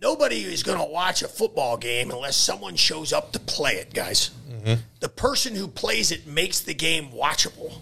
Nobody 0.00 0.42
is 0.44 0.62
going 0.62 0.78
to 0.78 0.84
watch 0.84 1.22
a 1.22 1.28
football 1.28 1.76
game 1.76 2.10
unless 2.10 2.36
someone 2.36 2.76
shows 2.76 3.12
up 3.12 3.32
to 3.32 3.40
play 3.40 3.76
it, 3.76 3.94
guys. 3.94 4.30
Mm-hmm. 4.48 4.74
The 5.00 5.08
person 5.08 5.54
who 5.54 5.68
plays 5.68 6.12
it 6.12 6.26
makes 6.26 6.60
the 6.60 6.74
game 6.74 7.10
watchable. 7.10 7.78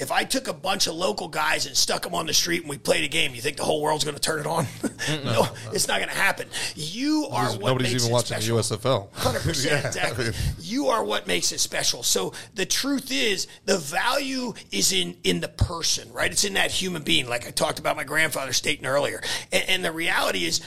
If 0.00 0.10
I 0.10 0.24
took 0.24 0.48
a 0.48 0.54
bunch 0.54 0.86
of 0.86 0.94
local 0.94 1.28
guys 1.28 1.66
and 1.66 1.76
stuck 1.76 2.02
them 2.02 2.14
on 2.14 2.26
the 2.26 2.32
street 2.32 2.62
and 2.62 2.70
we 2.70 2.78
played 2.78 3.04
a 3.04 3.08
game, 3.08 3.34
you 3.34 3.42
think 3.42 3.58
the 3.58 3.64
whole 3.64 3.82
world's 3.82 4.02
going 4.02 4.14
to 4.16 4.20
turn 4.20 4.40
it 4.40 4.46
on? 4.46 4.66
no, 5.24 5.46
it's 5.72 5.86
not 5.86 5.98
going 5.98 6.08
to 6.08 6.16
happen. 6.16 6.48
You 6.74 7.28
are 7.30 7.44
Nobody's, 7.44 7.58
what 7.62 7.68
nobody's 7.68 7.92
makes 7.92 8.02
even 8.04 8.10
it 8.10 8.14
watching 8.14 8.36
special. 8.40 8.56
the 8.56 8.62
USFL. 8.62 9.12
Hundred 9.12 9.42
percent, 9.42 9.84
exactly. 9.86 10.24
I 10.24 10.28
mean- 10.30 10.36
you 10.58 10.86
are 10.88 11.04
what 11.04 11.26
makes 11.26 11.52
it 11.52 11.60
special. 11.60 12.02
So 12.02 12.32
the 12.54 12.64
truth 12.66 13.12
is, 13.12 13.46
the 13.66 13.76
value 13.78 14.54
is 14.72 14.92
in 14.92 15.16
in 15.22 15.40
the 15.40 15.48
person, 15.48 16.10
right? 16.12 16.32
It's 16.32 16.44
in 16.44 16.54
that 16.54 16.70
human 16.70 17.02
being. 17.02 17.28
Like 17.28 17.46
I 17.46 17.50
talked 17.50 17.78
about 17.78 17.96
my 17.96 18.04
grandfather 18.04 18.52
stating 18.54 18.86
earlier, 18.86 19.22
and, 19.52 19.64
and 19.68 19.84
the 19.84 19.92
reality 19.92 20.46
is, 20.46 20.60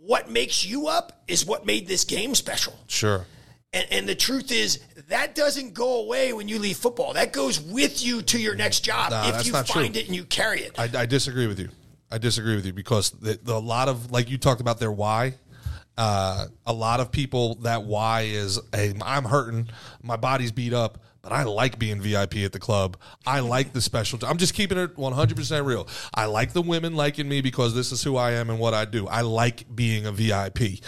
what 0.00 0.30
makes 0.30 0.64
you 0.64 0.88
up 0.88 1.22
is 1.28 1.46
what 1.46 1.64
made 1.64 1.86
this 1.86 2.04
game 2.04 2.34
special. 2.34 2.74
Sure. 2.88 3.24
And, 3.72 3.86
and 3.90 4.08
the 4.08 4.14
truth 4.14 4.50
is, 4.50 4.80
that 5.08 5.34
doesn't 5.34 5.74
go 5.74 6.00
away 6.00 6.32
when 6.32 6.48
you 6.48 6.58
leave 6.58 6.78
football. 6.78 7.12
That 7.12 7.32
goes 7.32 7.60
with 7.60 8.02
you 8.02 8.22
to 8.22 8.38
your 8.40 8.54
next 8.54 8.80
job 8.80 9.10
Nah, 9.10 9.28
if 9.28 9.46
you 9.46 9.52
find 9.52 9.66
true. 9.66 9.82
it 9.82 10.06
and 10.06 10.16
you 10.16 10.24
carry 10.24 10.60
it. 10.60 10.78
I, 10.78 10.88
I 10.94 11.06
disagree 11.06 11.46
with 11.46 11.58
you. 11.58 11.68
I 12.10 12.16
disagree 12.18 12.56
with 12.56 12.64
you 12.64 12.72
because 12.72 13.10
the, 13.10 13.38
the, 13.42 13.54
a 13.54 13.58
lot 13.58 13.88
of 13.88 14.10
like 14.10 14.30
you 14.30 14.38
talked 14.38 14.60
about 14.60 14.78
their 14.78 14.92
why. 14.92 15.34
Uh, 15.98 16.46
a 16.64 16.72
lot 16.72 17.00
of 17.00 17.10
people 17.10 17.56
that 17.56 17.82
why 17.82 18.22
is 18.22 18.58
hey, 18.72 18.94
I'm 19.02 19.24
hurting, 19.24 19.68
my 20.00 20.16
body's 20.16 20.52
beat 20.52 20.72
up, 20.72 21.02
but 21.22 21.32
I 21.32 21.42
like 21.42 21.76
being 21.78 22.00
VIP 22.00 22.36
at 22.36 22.52
the 22.52 22.60
club. 22.60 22.96
I 23.26 23.40
like 23.40 23.72
the 23.72 23.80
special. 23.80 24.20
I'm 24.24 24.38
just 24.38 24.54
keeping 24.54 24.78
it 24.78 24.96
100 24.96 25.36
percent 25.36 25.66
real. 25.66 25.88
I 26.14 26.26
like 26.26 26.52
the 26.52 26.62
women 26.62 26.94
liking 26.94 27.28
me 27.28 27.40
because 27.40 27.74
this 27.74 27.90
is 27.90 28.02
who 28.02 28.16
I 28.16 28.32
am 28.32 28.48
and 28.48 28.60
what 28.60 28.74
I 28.74 28.84
do. 28.84 29.08
I 29.08 29.22
like 29.22 29.74
being 29.74 30.06
a 30.06 30.12
VIP, 30.12 30.80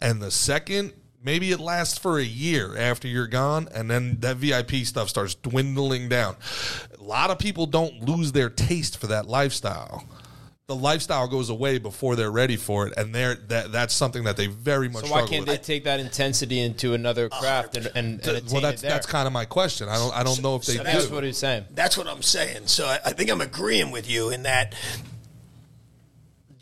and 0.00 0.20
the 0.20 0.30
second 0.30 0.92
maybe 1.28 1.52
it 1.52 1.60
lasts 1.60 1.98
for 1.98 2.18
a 2.18 2.24
year 2.24 2.74
after 2.78 3.06
you're 3.06 3.26
gone 3.26 3.68
and 3.74 3.90
then 3.90 4.16
that 4.20 4.38
vip 4.38 4.70
stuff 4.86 5.10
starts 5.10 5.34
dwindling 5.34 6.08
down 6.08 6.34
a 6.98 7.02
lot 7.02 7.28
of 7.28 7.38
people 7.38 7.66
don't 7.66 8.02
lose 8.08 8.32
their 8.32 8.48
taste 8.48 8.96
for 8.96 9.08
that 9.08 9.26
lifestyle 9.26 10.08
the 10.68 10.74
lifestyle 10.74 11.28
goes 11.28 11.50
away 11.50 11.76
before 11.76 12.16
they're 12.16 12.30
ready 12.30 12.56
for 12.56 12.86
it 12.86 12.94
and 12.96 13.14
they're 13.14 13.34
that 13.34 13.70
that's 13.70 13.92
something 13.92 14.24
that 14.24 14.38
they 14.38 14.46
very 14.46 14.88
much 14.88 15.04
So 15.04 15.12
why 15.12 15.26
can't 15.26 15.44
they 15.44 15.58
take 15.58 15.84
that 15.84 16.00
intensity 16.00 16.60
into 16.60 16.94
another 16.94 17.28
uh, 17.30 17.38
craft 17.38 17.76
and, 17.76 17.86
and, 17.88 17.96
and 17.96 18.20
attain 18.20 18.50
well 18.50 18.62
that's 18.62 18.80
it 18.80 18.86
there? 18.86 18.90
that's 18.92 19.06
kind 19.06 19.26
of 19.26 19.34
my 19.34 19.44
question 19.44 19.86
i 19.90 19.96
don't 19.96 20.16
i 20.16 20.22
don't 20.22 20.42
know 20.42 20.56
if 20.56 20.64
they 20.64 20.76
so 20.76 20.78
do 20.78 20.84
That's 20.84 21.10
what 21.10 21.24
he's 21.24 21.36
saying. 21.36 21.66
That's 21.72 21.98
what 21.98 22.06
I'm 22.06 22.22
saying. 22.22 22.68
So 22.68 22.86
I, 22.86 23.00
I 23.04 23.12
think 23.12 23.30
I'm 23.30 23.42
agreeing 23.42 23.90
with 23.90 24.08
you 24.08 24.30
in 24.30 24.44
that 24.44 24.74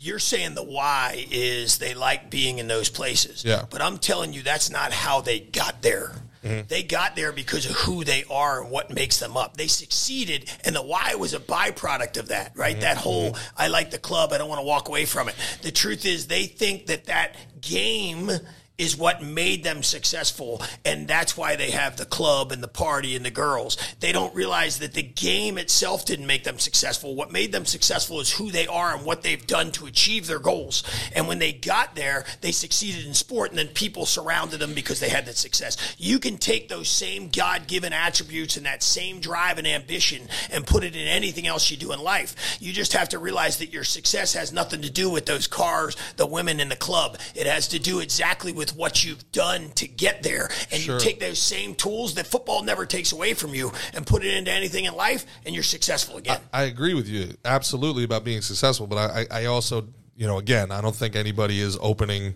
you're 0.07 0.19
saying 0.19 0.55
the 0.55 0.63
why 0.63 1.25
is 1.29 1.77
they 1.77 1.93
like 1.93 2.29
being 2.29 2.59
in 2.59 2.67
those 2.67 2.89
places. 2.89 3.43
Yeah. 3.45 3.65
But 3.69 3.81
I'm 3.81 3.97
telling 3.97 4.33
you 4.33 4.41
that's 4.41 4.71
not 4.71 4.93
how 4.93 5.21
they 5.21 5.39
got 5.39 5.81
there. 5.81 6.13
Mm-hmm. 6.43 6.67
They 6.67 6.83
got 6.83 7.15
there 7.15 7.31
because 7.31 7.65
of 7.65 7.75
who 7.75 8.03
they 8.03 8.23
are 8.29 8.61
and 8.61 8.71
what 8.71 8.93
makes 8.93 9.19
them 9.19 9.35
up. 9.35 9.57
They 9.57 9.67
succeeded, 9.67 10.49
and 10.63 10.75
the 10.75 10.81
why 10.81 11.15
was 11.15 11.33
a 11.33 11.39
byproduct 11.39 12.17
of 12.17 12.29
that, 12.29 12.53
right? 12.55 12.73
Mm-hmm. 12.73 12.81
That 12.81 12.97
whole 12.97 13.31
mm-hmm. 13.31 13.55
I 13.57 13.67
like 13.67 13.91
the 13.91 13.97
club, 13.97 14.31
I 14.31 14.37
don't 14.37 14.47
want 14.47 14.59
to 14.59 14.65
walk 14.65 14.87
away 14.87 15.05
from 15.05 15.29
it. 15.29 15.35
The 15.61 15.71
truth 15.71 16.05
is, 16.05 16.27
they 16.27 16.45
think 16.45 16.85
that 16.87 17.05
that 17.05 17.35
game 17.59 18.31
is 18.77 18.95
what 18.95 19.23
made 19.23 19.63
them 19.63 19.81
successful, 19.81 20.61
and 20.85 21.07
that's 21.07 21.35
why 21.35 21.55
they 21.55 21.71
have 21.71 21.97
the 21.97 22.05
club 22.05 22.51
and 22.51 22.61
the 22.61 22.67
party 22.67 23.15
and 23.15 23.25
the 23.25 23.31
girls. 23.31 23.75
They 24.01 24.11
don't 24.11 24.35
realize 24.35 24.77
that 24.79 24.93
the 24.93 25.01
game 25.01 25.57
itself 25.57 26.05
didn't 26.05 26.27
make 26.27 26.43
them 26.43 26.59
successful. 26.59 27.15
What 27.15 27.31
made 27.31 27.51
them 27.51 27.65
successful 27.65 28.19
is 28.19 28.31
who 28.31 28.51
they 28.51 28.67
are 28.67 28.95
and 28.95 29.03
what 29.03 29.23
they've 29.23 29.47
done 29.47 29.71
to 29.73 29.87
achieve 29.87 30.27
their 30.27 30.37
goals. 30.37 30.83
And 31.15 31.27
when 31.27 31.39
they 31.39 31.53
got 31.53 31.95
there, 31.95 32.25
they 32.41 32.51
succeeded 32.51 33.07
in 33.07 33.15
sport, 33.15 33.49
and 33.49 33.57
then 33.57 33.69
people 33.69 34.05
surrounded 34.05 34.59
them 34.59 34.75
because 34.75 34.99
they 34.99 35.09
had 35.09 35.25
that 35.25 35.37
success. 35.37 35.95
You 35.97 36.19
can 36.19 36.37
take 36.37 36.69
those 36.69 36.87
same 36.87 37.29
God 37.29 37.65
given 37.65 37.93
attributes 37.93 38.57
and 38.57 38.67
that 38.67 38.83
same 38.83 39.19
drive 39.19 39.57
and 39.57 39.65
ambition 39.65 40.27
and 40.51 40.67
put 40.67 40.83
it 40.83 40.95
in 40.95 41.07
anything 41.07 41.47
else 41.47 41.71
you 41.71 41.77
do 41.77 41.93
in 41.93 41.99
life. 41.99 42.57
You 42.59 42.73
just 42.73 42.93
have 42.93 43.09
to 43.09 43.17
realize 43.17 43.57
that 43.57 43.73
your 43.73 43.83
success 43.83 44.33
has 44.33 44.53
nothing 44.53 44.83
to 44.83 44.89
do 44.91 45.09
with 45.09 45.25
those 45.25 45.47
cars, 45.47 45.97
the 46.17 46.27
women, 46.27 46.59
and 46.59 46.69
the 46.69 46.75
club. 46.75 47.17
It 47.33 47.47
has 47.47 47.69
to 47.69 47.79
do 47.79 48.01
exactly 48.01 48.51
with 48.51 48.66
what 48.73 49.03
you've 49.03 49.31
done 49.31 49.69
to 49.75 49.87
get 49.87 50.23
there. 50.23 50.49
And 50.71 50.81
Sure. 50.81 50.95
you 50.95 50.99
take 50.99 51.19
those 51.19 51.39
same 51.39 51.75
tools 51.75 52.15
that 52.15 52.27
football 52.27 52.63
never 52.63 52.85
takes 52.85 53.11
away 53.11 53.33
from 53.33 53.53
you 53.53 53.71
and 53.93 54.05
put 54.05 54.23
it 54.23 54.33
into 54.35 54.51
anything 54.51 54.85
in 54.85 54.93
life, 54.95 55.25
and 55.45 55.53
you're 55.53 55.63
successful 55.63 56.17
again. 56.17 56.39
I 56.53 56.63
agree 56.63 56.93
with 56.93 57.07
you 57.07 57.35
absolutely 57.45 58.03
about 58.03 58.23
being 58.23 58.41
successful, 58.41 58.87
but 58.87 58.97
I, 58.97 59.25
I 59.31 59.41
I 59.41 59.45
also, 59.45 59.87
you 60.15 60.27
know, 60.27 60.37
again, 60.37 60.71
I 60.71 60.81
don't 60.81 60.95
think 60.95 61.15
anybody 61.15 61.59
is 61.59 61.77
opening, 61.81 62.35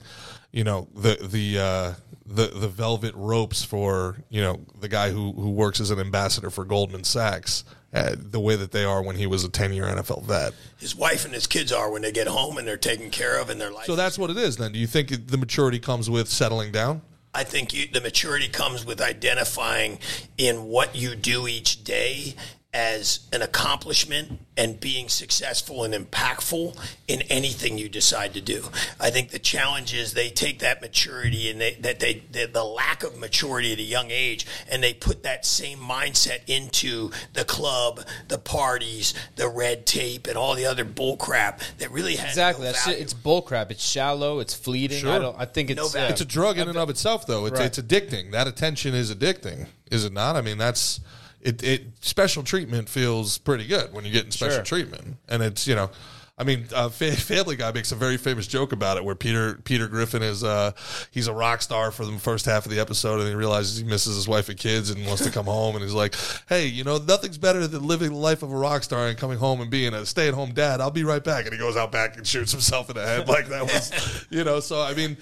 you 0.51 0.63
know, 0.63 0.87
the 0.95 1.17
the 1.21 1.59
uh, 1.59 1.93
the 2.25 2.47
the 2.47 2.67
velvet 2.67 3.13
ropes 3.15 3.63
for 3.63 4.17
you 4.29 4.41
know 4.41 4.59
the 4.79 4.87
guy 4.87 5.09
who 5.09 5.33
who 5.33 5.49
works 5.51 5.79
as 5.79 5.89
an 5.91 5.99
ambassador 5.99 6.49
for 6.49 6.63
Goldman 6.65 7.03
Sachs. 7.03 7.63
Uh, 7.93 8.15
the 8.17 8.39
way 8.39 8.55
that 8.55 8.71
they 8.71 8.85
are 8.85 9.03
when 9.03 9.17
he 9.17 9.27
was 9.27 9.43
a 9.43 9.49
10 9.49 9.73
year 9.73 9.83
NFL 9.83 10.23
vet. 10.23 10.53
his 10.77 10.95
wife 10.95 11.25
and 11.25 11.33
his 11.33 11.45
kids 11.45 11.73
are 11.73 11.91
when 11.91 12.01
they 12.01 12.11
get 12.13 12.25
home 12.25 12.57
and 12.57 12.65
they're 12.65 12.77
taken 12.77 13.09
care 13.09 13.37
of 13.37 13.49
in 13.49 13.57
their 13.57 13.69
life. 13.69 13.85
So 13.85 13.97
that's 13.97 14.17
what 14.17 14.29
it 14.29 14.37
is 14.37 14.55
then. 14.55 14.71
Do 14.71 14.79
you 14.79 14.87
think 14.87 15.27
the 15.27 15.37
maturity 15.37 15.77
comes 15.77 16.09
with 16.09 16.29
settling 16.29 16.71
down? 16.71 17.01
I 17.33 17.43
think 17.43 17.73
you, 17.73 17.87
the 17.91 17.99
maturity 17.99 18.47
comes 18.47 18.85
with 18.85 19.01
identifying 19.01 19.99
in 20.37 20.65
what 20.65 20.95
you 20.95 21.15
do 21.15 21.47
each 21.47 21.83
day 21.83 22.35
as 22.73 23.27
an 23.33 23.41
accomplishment 23.41 24.39
and 24.55 24.79
being 24.79 25.09
successful 25.09 25.83
and 25.83 25.93
impactful 25.93 26.77
in 27.05 27.21
anything 27.23 27.77
you 27.77 27.89
decide 27.89 28.33
to 28.33 28.39
do. 28.39 28.63
I 28.97 29.09
think 29.09 29.31
the 29.31 29.39
challenge 29.39 29.93
is 29.93 30.13
they 30.13 30.29
take 30.29 30.59
that 30.59 30.81
maturity 30.81 31.49
and 31.49 31.59
they, 31.59 31.73
that 31.81 31.99
they, 31.99 32.23
the, 32.31 32.45
the 32.45 32.63
lack 32.63 33.03
of 33.03 33.17
maturity 33.19 33.73
at 33.73 33.79
a 33.79 33.83
young 33.83 34.09
age 34.09 34.45
and 34.69 34.81
they 34.81 34.93
put 34.93 35.23
that 35.23 35.45
same 35.45 35.79
mindset 35.79 36.39
into 36.47 37.11
the 37.33 37.43
club, 37.43 38.05
the 38.29 38.37
parties, 38.37 39.13
the 39.35 39.49
red 39.49 39.85
tape, 39.85 40.25
and 40.27 40.37
all 40.37 40.55
the 40.55 40.65
other 40.65 40.85
bullcrap 40.85 41.59
that 41.79 41.91
really 41.91 42.15
has 42.15 42.29
Exactly. 42.29 42.63
no 42.63 42.71
That's 42.71 42.85
value. 42.85 42.99
it. 42.99 43.01
It's 43.01 43.13
bullcrap. 43.13 43.71
It's 43.71 43.83
shallow. 43.83 44.39
It's 44.39 44.53
fleeting. 44.53 44.99
I 44.99 45.01
Sure. 45.01 45.19
don't. 45.19 45.35
I 45.37 45.43
think 45.45 45.71
it's. 45.71 45.93
No 45.93 46.01
uh, 46.01 46.07
It's 46.07 46.21
a 46.21 46.25
drug 46.25 46.57
in 46.57 46.69
and 46.69 46.77
of 46.77 46.89
itself, 46.89 47.27
though. 47.27 47.47
It's 47.47 47.59
Right. 47.59 47.65
it's 47.65 47.79
addicting. 47.79 48.31
That 48.31 48.47
attention 48.47 48.93
is 48.95 49.13
addicting, 49.13 49.67
is 49.89 50.05
it 50.05 50.13
not? 50.13 50.37
I 50.37 50.41
mean, 50.41 50.57
that's 50.57 51.01
it. 51.41 51.63
It 51.63 51.83
special 52.01 52.43
treatment 52.43 52.89
feels 52.89 53.37
pretty 53.37 53.65
good 53.67 53.93
when 53.93 54.03
you're 54.05 54.13
getting 54.13 54.31
special 54.31 54.57
Sure. 54.57 54.63
treatment, 54.63 55.17
and 55.27 55.41
it's 55.43 55.67
you 55.67 55.75
know, 55.75 55.89
I 56.37 56.43
mean, 56.43 56.65
uh, 56.73 56.89
Fa- 56.89 57.11
Family 57.15 57.55
Guy 57.55 57.71
makes 57.71 57.91
a 57.91 57.95
very 57.95 58.17
famous 58.17 58.47
joke 58.47 58.71
about 58.71 58.97
it, 58.97 59.03
where 59.03 59.13
Peter 59.15 59.59
Peter 59.63 59.87
Griffin 59.87 60.23
is 60.23 60.43
uh, 60.43 60.71
he's 61.11 61.27
a 61.27 61.33
rock 61.33 61.61
star 61.61 61.91
for 61.91 62.03
the 62.05 62.17
first 62.17 62.45
half 62.45 62.65
of 62.65 62.71
the 62.71 62.79
episode, 62.79 63.19
and 63.19 63.29
he 63.29 63.35
realizes 63.35 63.77
he 63.77 63.83
misses 63.83 64.15
his 64.15 64.27
wife 64.27 64.49
and 64.49 64.57
kids 64.57 64.89
and 64.89 65.05
wants 65.05 65.23
to 65.23 65.29
come 65.29 65.45
home, 65.57 65.75
and 65.75 65.83
he's 65.83 65.93
like, 65.93 66.15
"Hey, 66.49 66.65
you 66.65 66.83
know, 66.83 66.97
nothing's 66.97 67.37
better 67.37 67.67
than 67.67 67.85
living 67.85 68.09
the 68.09 68.15
life 68.17 68.41
of 68.41 68.51
a 68.51 68.55
rock 68.55 68.83
star 68.83 69.07
and 69.07 69.17
coming 69.17 69.37
home 69.37 69.61
and 69.61 69.69
being 69.69 69.93
a 69.93 70.05
stay 70.05 70.27
at 70.27 70.33
home 70.33 70.53
dad. 70.53 70.81
I'll 70.81 70.89
be 70.89 71.03
right 71.03 71.23
back." 71.23 71.45
And 71.45 71.53
he 71.53 71.59
goes 71.59 71.77
out 71.77 71.91
back 71.91 72.17
and 72.17 72.25
shoots 72.25 72.51
himself 72.51 72.89
in 72.89 72.95
the 72.95 73.05
head 73.05 73.27
like 73.27 73.47
that 73.49 73.63
was, 73.63 74.25
you 74.31 74.43
know. 74.43 74.59
So 74.61 74.81
I 74.81 74.93
mean, 74.95 75.17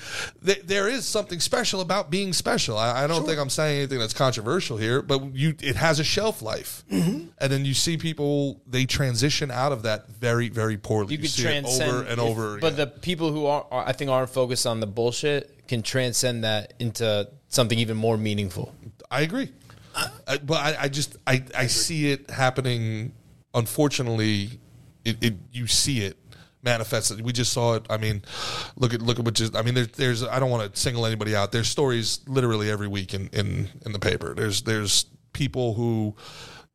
th- 0.45 0.61
there 0.63 0.87
is 0.87 1.05
something 1.05 1.39
special 1.41 1.81
about 1.81 2.09
being 2.09 2.31
special. 2.31 2.77
I, 2.77 3.03
I 3.03 3.07
don't 3.07 3.25
think 3.25 3.39
I'm 3.39 3.49
saying 3.49 3.79
anything 3.79 3.99
that's 3.99 4.13
controversial 4.13 4.77
here, 4.77 5.01
but 5.01 5.35
you 5.35 5.53
it 5.61 5.75
has 5.75 5.99
a 5.99 6.03
shelf 6.05 6.41
life, 6.41 6.85
Mm-hmm. 6.89 7.27
and 7.39 7.51
then 7.51 7.65
you 7.65 7.73
see 7.73 7.97
people 7.97 8.61
they 8.67 8.85
transition 8.85 9.51
out 9.51 9.71
of 9.73 9.83
that 9.83 10.07
very 10.09 10.47
very 10.49 10.77
poorly. 11.01 11.15
you 11.15 11.21
could 11.21 11.29
see 11.29 11.43
transcend 11.43 11.89
it 11.89 11.93
over 11.93 12.03
and 12.03 12.13
if- 12.13 12.19
over. 12.19 12.57
But 12.59 12.77
the 12.77 12.87
people 12.87 13.31
who 13.31 13.45
are, 13.45 13.65
are, 13.71 13.87
I 13.87 13.91
think, 13.93 14.09
aren't 14.11 14.29
focused 14.29 14.65
on 14.65 14.79
the 14.79 14.87
bullshit 14.87 15.67
can 15.67 15.81
transcend 15.81 16.43
that 16.43 16.73
into 16.79 17.29
something 17.47 17.77
even 17.79 17.97
more 17.97 18.17
meaningful. 18.17 18.73
I 19.11 19.21
agree, 19.21 19.51
uh, 19.95 20.07
I, 20.27 20.37
but 20.37 20.57
I, 20.57 20.83
I 20.83 20.87
just 20.89 21.17
I, 21.25 21.43
I 21.55 21.67
see 21.67 22.11
it 22.11 22.29
happening. 22.29 23.13
Unfortunately, 23.53 24.59
it, 25.03 25.23
it 25.23 25.35
you 25.51 25.67
see 25.67 26.01
it 26.01 26.17
manifest. 26.61 27.19
We 27.21 27.31
just 27.33 27.53
saw 27.53 27.75
it. 27.75 27.85
I 27.89 27.97
mean, 27.97 28.21
look 28.75 28.93
at 28.93 29.01
look 29.01 29.19
at 29.19 29.25
what 29.25 29.33
just. 29.33 29.55
I 29.55 29.61
mean, 29.61 29.73
there's 29.73 29.87
there's. 29.89 30.23
I 30.23 30.39
don't 30.39 30.51
want 30.51 30.73
to 30.73 30.79
single 30.79 31.05
anybody 31.05 31.35
out. 31.35 31.51
There's 31.51 31.67
stories 31.67 32.19
literally 32.27 32.69
every 32.69 32.87
week 32.87 33.13
in 33.13 33.29
in 33.33 33.69
in 33.85 33.91
the 33.91 33.99
paper. 33.99 34.33
There's 34.33 34.61
there's 34.63 35.05
people 35.33 35.73
who. 35.73 36.15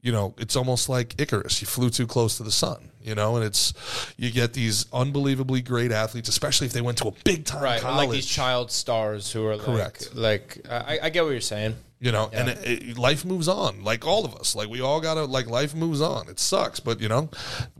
You 0.04 0.12
know, 0.12 0.34
it's 0.38 0.54
almost 0.54 0.88
like 0.90 1.18
Icarus. 1.18 1.60
You 1.62 1.66
flew 1.66 1.88
too 1.88 2.06
close 2.06 2.36
to 2.36 2.42
the 2.42 2.50
sun. 2.52 2.90
You 3.02 3.14
know, 3.14 3.36
and 3.36 3.44
it's 3.44 3.72
you 4.16 4.30
get 4.30 4.52
these 4.52 4.86
unbelievably 4.92 5.62
great 5.62 5.92
athletes, 5.92 6.28
especially 6.28 6.66
if 6.66 6.72
they 6.74 6.80
went 6.82 6.98
to 6.98 7.08
a 7.08 7.12
big 7.24 7.44
time 7.46 7.62
Right. 7.62 7.80
college. 7.80 8.06
Like 8.08 8.10
these 8.14 8.26
child 8.26 8.70
stars 8.70 9.32
who 9.32 9.46
are 9.46 9.56
Correct. 9.58 10.14
like, 10.14 10.62
like 10.64 10.70
I, 10.70 10.98
I 11.06 11.10
get 11.10 11.24
what 11.24 11.30
you're 11.30 11.40
saying. 11.40 11.74
You 12.04 12.12
know 12.12 12.28
and 12.34 12.50
it, 12.50 12.58
it, 12.64 12.98
life 12.98 13.24
moves 13.24 13.48
on 13.48 13.82
like 13.82 14.06
all 14.06 14.26
of 14.26 14.36
us. 14.36 14.54
Like 14.54 14.68
we 14.68 14.82
all 14.82 15.00
gotta 15.00 15.24
like 15.24 15.46
life 15.46 15.74
moves 15.74 16.02
on. 16.02 16.28
It 16.28 16.38
sucks 16.38 16.78
but 16.78 17.00
you 17.00 17.08
know 17.08 17.30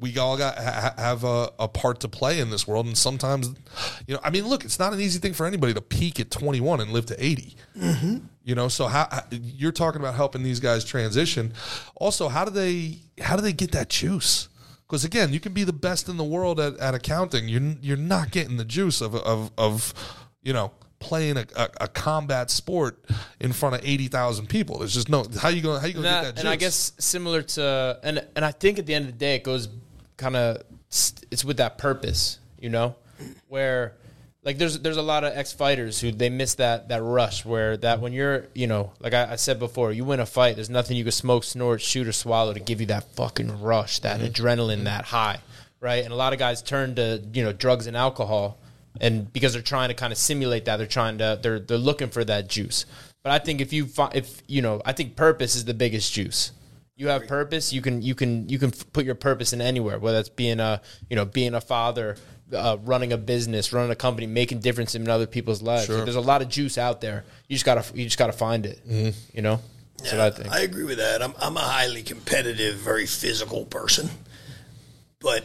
we 0.00 0.16
all 0.16 0.38
got 0.38 0.56
ha- 0.56 0.94
have 0.96 1.24
a, 1.24 1.52
a 1.58 1.68
part 1.68 2.00
to 2.00 2.08
play 2.08 2.40
in 2.40 2.48
this 2.48 2.66
world. 2.66 2.86
And 2.86 2.96
sometimes 2.96 3.48
you 4.06 4.14
know 4.14 4.20
i 4.24 4.30
mean 4.30 4.48
look 4.48 4.64
it's 4.64 4.78
not 4.78 4.94
an 4.94 5.00
easy 5.00 5.18
thing 5.18 5.34
for 5.34 5.44
anybody 5.44 5.74
to 5.74 5.82
peak 5.82 6.18
at 6.20 6.30
21 6.30 6.80
and 6.80 6.90
live 6.92 7.04
to 7.06 7.22
80 7.22 7.56
mm-hmm. 7.76 8.16
you 8.44 8.54
know 8.54 8.68
so 8.68 8.86
how 8.86 9.08
how- 9.10 9.24
you're 9.30 9.72
talking 9.72 10.00
about 10.00 10.14
helping 10.14 10.42
these 10.42 10.58
guys 10.58 10.86
transition. 10.86 11.52
Also 11.96 12.28
how 12.28 12.46
do 12.46 12.50
they 12.50 13.00
how 13.20 13.36
do 13.36 13.42
they 13.42 13.52
get 13.52 13.72
that 13.72 13.90
juice? 13.90 14.48
Because 14.86 15.04
again 15.04 15.34
you 15.34 15.40
can 15.40 15.52
be 15.52 15.64
the 15.64 15.74
best 15.74 16.08
in 16.08 16.16
the 16.16 16.24
world 16.24 16.58
at, 16.60 16.78
at 16.78 16.94
accounting. 16.94 17.46
You're 17.46 17.76
you're 17.82 17.98
not 17.98 18.30
getting 18.30 18.56
the 18.56 18.64
juice 18.64 19.02
of 19.02 19.14
of, 19.14 19.50
of 19.58 19.92
you 20.42 20.54
know 20.54 20.72
playing 20.98 21.36
a, 21.36 21.46
a, 21.56 21.68
a 21.82 21.88
combat 21.88 22.50
sport 22.50 23.04
in 23.40 23.52
front 23.52 23.74
of 23.74 23.82
80,000 23.84 24.48
people. 24.48 24.78
There's 24.78 24.94
just 24.94 25.08
no 25.08 25.24
how 25.40 25.48
you 25.48 25.60
going 25.60 25.80
how 25.80 25.86
you 25.86 25.94
going 25.94 26.04
to 26.04 26.10
get 26.10 26.22
that 26.22 26.34
juice 26.34 26.40
and 26.40 26.48
I 26.48 26.56
guess 26.56 26.92
similar 26.98 27.42
to 27.42 27.98
and 28.02 28.26
and 28.36 28.44
I 28.44 28.52
think 28.52 28.78
at 28.78 28.86
the 28.86 28.94
end 28.94 29.06
of 29.06 29.12
the 29.12 29.18
day 29.18 29.36
it 29.36 29.44
goes 29.44 29.68
kind 30.16 30.36
of 30.36 30.62
it's 31.30 31.44
with 31.44 31.56
that 31.56 31.76
purpose, 31.78 32.38
you 32.58 32.70
know, 32.70 32.94
where 33.48 33.94
like 34.44 34.58
there's 34.58 34.78
there's 34.80 34.96
a 34.96 35.02
lot 35.02 35.24
of 35.24 35.36
ex 35.36 35.52
fighters 35.52 36.00
who 36.00 36.12
they 36.12 36.30
miss 36.30 36.54
that 36.54 36.88
that 36.88 37.02
rush 37.02 37.44
where 37.44 37.76
that 37.78 38.00
when 38.00 38.12
you're 38.12 38.46
you 38.54 38.66
know 38.66 38.92
like 39.00 39.14
I, 39.14 39.32
I 39.32 39.36
said 39.36 39.58
before 39.58 39.92
you 39.92 40.04
win 40.04 40.20
a 40.20 40.26
fight 40.26 40.56
there's 40.56 40.70
nothing 40.70 40.96
you 40.96 41.04
can 41.04 41.12
smoke 41.12 41.44
snort 41.44 41.80
shoot 41.80 42.06
or 42.06 42.12
swallow 42.12 42.52
to 42.52 42.60
give 42.60 42.80
you 42.80 42.86
that 42.88 43.04
fucking 43.14 43.62
rush 43.62 44.00
that 44.00 44.20
mm-hmm. 44.20 44.26
adrenaline 44.26 44.84
that 44.84 45.06
high 45.06 45.40
right? 45.84 46.02
And 46.02 46.12
a 46.14 46.16
lot 46.16 46.32
of 46.32 46.38
guys 46.38 46.62
turn 46.62 46.94
to 46.96 47.22
you 47.32 47.44
know 47.44 47.52
drugs 47.52 47.86
and 47.86 47.96
alcohol 47.96 48.58
and 49.00 49.32
because 49.32 49.52
they're 49.52 49.62
trying 49.62 49.88
to 49.88 49.94
kind 49.94 50.12
of 50.12 50.18
simulate 50.18 50.64
that 50.66 50.76
they're 50.76 50.86
trying 50.86 51.18
to 51.18 51.38
they're 51.42 51.58
they're 51.58 51.78
looking 51.78 52.08
for 52.08 52.24
that 52.24 52.48
juice. 52.48 52.86
But 53.22 53.32
I 53.32 53.38
think 53.38 53.60
if 53.60 53.72
you 53.72 53.86
fi- 53.86 54.12
if 54.14 54.42
you 54.46 54.62
know 54.62 54.82
I 54.84 54.92
think 54.92 55.16
purpose 55.16 55.56
is 55.56 55.64
the 55.64 55.74
biggest 55.74 56.12
juice. 56.12 56.52
You 56.96 57.08
have 57.08 57.26
purpose 57.26 57.72
you 57.72 57.82
can 57.82 58.02
you 58.02 58.14
can 58.14 58.48
you 58.48 58.58
can 58.58 58.68
f- 58.68 58.92
put 58.92 59.04
your 59.04 59.16
purpose 59.16 59.52
in 59.52 59.60
anywhere 59.60 59.98
whether 59.98 60.18
it's 60.18 60.28
being 60.28 60.60
a 60.60 60.80
you 61.10 61.16
know 61.16 61.24
being 61.24 61.54
a 61.54 61.60
father 61.60 62.16
uh, 62.54 62.76
running 62.84 63.12
a 63.12 63.16
business 63.18 63.72
running 63.72 63.90
a 63.90 63.96
company 63.96 64.28
making 64.28 64.60
difference 64.60 64.94
in 64.94 65.08
other 65.08 65.26
people's 65.26 65.60
lives. 65.60 65.86
Sure. 65.86 66.04
there's 66.04 66.14
a 66.14 66.20
lot 66.20 66.40
of 66.40 66.48
juice 66.48 66.78
out 66.78 67.00
there. 67.00 67.24
You 67.48 67.56
just 67.56 67.66
gotta 67.66 67.84
you 67.98 68.04
just 68.04 68.18
gotta 68.18 68.32
find 68.32 68.64
it 68.64 68.80
you 69.32 69.42
know? 69.42 69.60
That's 69.98 70.38
what 70.38 70.52
i 70.52 70.58
I 70.58 70.60
agree 70.60 70.84
with 70.84 70.98
that. 70.98 71.22
I'm, 71.22 71.34
I'm 71.40 71.56
a 71.56 71.60
highly 71.60 72.02
competitive, 72.02 72.76
very 72.76 73.06
physical 73.06 73.64
person. 73.64 74.10
But 75.20 75.44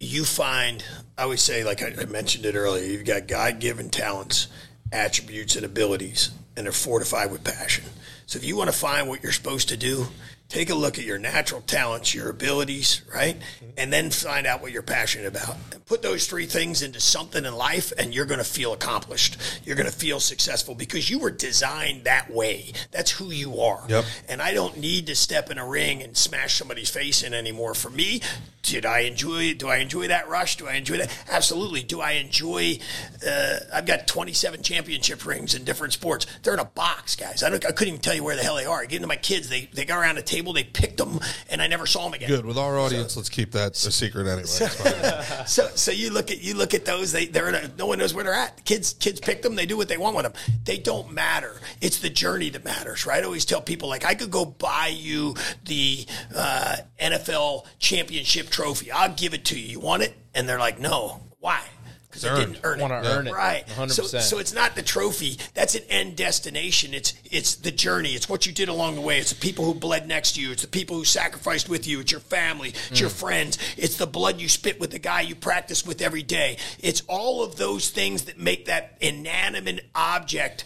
you 0.00 0.24
find, 0.24 0.82
I 1.20 1.24
always 1.24 1.42
say, 1.42 1.64
like 1.64 1.82
I, 1.82 2.06
mentioned 2.06 2.46
it 2.46 2.54
earlier, 2.54 2.82
you've 2.82 3.04
got 3.04 3.28
God 3.28 3.60
given 3.60 3.90
talents, 3.90 4.46
attributes, 4.90 5.54
and 5.54 5.66
abilities, 5.66 6.30
and 6.56 6.64
they're 6.64 6.72
fortified 6.72 7.30
with 7.30 7.44
passion. 7.44 7.84
So 8.24 8.38
if 8.38 8.44
you 8.46 8.56
want 8.56 8.70
to 8.70 8.76
find 8.76 9.06
what 9.06 9.22
you're 9.22 9.30
supposed 9.30 9.68
to 9.68 9.76
do, 9.76 10.06
take 10.50 10.68
a 10.68 10.74
look 10.74 10.98
at 10.98 11.04
your 11.04 11.18
natural 11.18 11.60
talents, 11.62 12.12
your 12.12 12.28
abilities, 12.28 13.02
right? 13.14 13.36
And 13.78 13.92
then 13.92 14.10
find 14.10 14.46
out 14.46 14.60
what 14.60 14.72
you're 14.72 14.82
passionate 14.82 15.28
about. 15.28 15.56
And 15.72 15.86
put 15.86 16.02
those 16.02 16.26
three 16.26 16.46
things 16.46 16.82
into 16.82 17.00
something 17.00 17.44
in 17.44 17.54
life, 17.54 17.92
and 17.96 18.12
you're 18.12 18.26
going 18.26 18.38
to 18.38 18.44
feel 18.44 18.72
accomplished. 18.72 19.38
You're 19.64 19.76
going 19.76 19.88
to 19.88 19.96
feel 19.96 20.18
successful 20.18 20.74
because 20.74 21.08
you 21.08 21.20
were 21.20 21.30
designed 21.30 22.04
that 22.04 22.30
way. 22.30 22.72
That's 22.90 23.12
who 23.12 23.30
you 23.30 23.60
are. 23.60 23.84
Yep. 23.88 24.04
And 24.28 24.42
I 24.42 24.52
don't 24.52 24.76
need 24.78 25.06
to 25.06 25.14
step 25.14 25.50
in 25.50 25.58
a 25.58 25.66
ring 25.66 26.02
and 26.02 26.16
smash 26.16 26.54
somebody's 26.54 26.90
face 26.90 27.22
in 27.22 27.32
anymore. 27.32 27.74
For 27.74 27.90
me, 27.90 28.20
did 28.62 28.84
I 28.84 29.00
enjoy? 29.00 29.44
It? 29.44 29.58
Do 29.60 29.68
I 29.68 29.76
enjoy 29.76 30.08
that 30.08 30.28
rush? 30.28 30.56
Do 30.56 30.66
I 30.66 30.74
enjoy 30.74 30.98
that? 30.98 31.16
Absolutely. 31.30 31.82
Do 31.82 32.00
I 32.00 32.12
enjoy? 32.12 32.78
Uh, 33.26 33.58
I've 33.72 33.86
got 33.86 34.06
27 34.06 34.62
championship 34.62 35.24
rings 35.24 35.54
in 35.54 35.64
different 35.64 35.92
sports. 35.92 36.26
They're 36.42 36.54
in 36.54 36.60
a 36.60 36.64
box, 36.64 37.16
guys. 37.16 37.42
I, 37.42 37.50
don't, 37.50 37.64
I 37.64 37.72
couldn't 37.72 37.94
even 37.94 38.00
tell 38.00 38.14
you 38.14 38.24
where 38.24 38.36
the 38.36 38.42
hell 38.42 38.56
they 38.56 38.66
are. 38.66 38.80
I 38.80 38.86
give 38.86 39.00
them 39.00 39.02
to 39.02 39.06
my 39.08 39.16
kids. 39.16 39.48
They 39.48 39.68
they 39.72 39.84
got 39.84 40.00
around 40.00 40.16
the 40.16 40.22
table. 40.22 40.39
They 40.52 40.64
picked 40.64 40.96
them, 40.98 41.20
and 41.48 41.62
I 41.62 41.66
never 41.66 41.86
saw 41.86 42.04
them 42.04 42.14
again. 42.14 42.28
good 42.28 42.44
with 42.44 42.58
our 42.58 42.78
audience 42.78 43.16
let's 43.16 43.28
keep 43.28 43.52
that 43.52 43.72
a 43.72 43.92
secret 43.92 44.26
anyway 44.26 44.42
fine. 44.44 45.46
So, 45.46 45.68
so 45.74 45.90
you 45.90 46.10
look 46.10 46.30
at 46.30 46.42
you 46.42 46.54
look 46.54 46.74
at 46.74 46.84
those. 46.84 47.12
They 47.12 47.26
they're 47.26 47.48
in 47.48 47.54
a, 47.54 47.70
no 47.78 47.86
one 47.86 47.98
knows 47.98 48.14
where 48.14 48.24
they're 48.24 48.34
at. 48.34 48.64
Kids 48.64 48.94
kids 48.94 49.20
pick 49.20 49.42
them. 49.42 49.54
They 49.54 49.66
do 49.66 49.76
what 49.76 49.88
they 49.88 49.96
want 49.96 50.16
with 50.16 50.24
them. 50.24 50.34
They 50.64 50.78
don't 50.78 51.12
matter. 51.12 51.60
It's 51.80 51.98
the 51.98 52.10
journey 52.10 52.50
that 52.50 52.64
matters, 52.64 53.06
right? 53.06 53.22
I 53.22 53.26
always 53.26 53.44
tell 53.44 53.60
people 53.60 53.88
like 53.88 54.04
I 54.04 54.14
could 54.14 54.30
go 54.30 54.44
buy 54.44 54.92
you 54.94 55.34
the 55.64 56.06
uh, 56.34 56.76
NFL 57.00 57.66
championship 57.78 58.48
trophy. 58.50 58.90
I'll 58.90 59.14
give 59.14 59.34
it 59.34 59.44
to 59.46 59.58
you. 59.58 59.66
You 59.66 59.80
want 59.80 60.02
it? 60.02 60.16
And 60.34 60.48
they're 60.48 60.58
like, 60.58 60.78
no. 60.78 61.20
Why? 61.40 61.62
Because 62.10 62.24
I 62.24 62.40
didn't 62.40 62.58
earn 62.64 62.80
it. 62.80 62.82
Wanna 62.82 63.02
earn 63.04 63.28
it. 63.28 63.32
Right. 63.32 63.64
100%. 63.68 63.90
So, 63.92 64.18
so 64.18 64.38
it's 64.38 64.52
not 64.52 64.74
the 64.74 64.82
trophy. 64.82 65.38
That's 65.54 65.76
an 65.76 65.82
end 65.88 66.16
destination. 66.16 66.92
It's 66.92 67.14
it's 67.30 67.54
the 67.54 67.70
journey. 67.70 68.10
It's 68.10 68.28
what 68.28 68.46
you 68.46 68.52
did 68.52 68.68
along 68.68 68.96
the 68.96 69.00
way. 69.00 69.18
It's 69.18 69.32
the 69.32 69.40
people 69.40 69.64
who 69.64 69.74
bled 69.74 70.08
next 70.08 70.32
to 70.32 70.40
you. 70.40 70.50
It's 70.50 70.62
the 70.62 70.68
people 70.68 70.96
who 70.96 71.04
sacrificed 71.04 71.68
with 71.68 71.86
you. 71.86 72.00
It's 72.00 72.10
your 72.10 72.20
family. 72.20 72.70
It's 72.70 72.88
mm. 72.88 73.00
your 73.00 73.10
friends. 73.10 73.58
It's 73.76 73.96
the 73.96 74.08
blood 74.08 74.40
you 74.40 74.48
spit 74.48 74.80
with 74.80 74.90
the 74.90 74.98
guy 74.98 75.20
you 75.20 75.36
practice 75.36 75.86
with 75.86 76.02
every 76.02 76.24
day. 76.24 76.56
It's 76.80 77.02
all 77.06 77.44
of 77.44 77.56
those 77.56 77.90
things 77.90 78.24
that 78.24 78.38
make 78.38 78.66
that 78.66 78.96
inanimate 79.00 79.86
object 79.94 80.64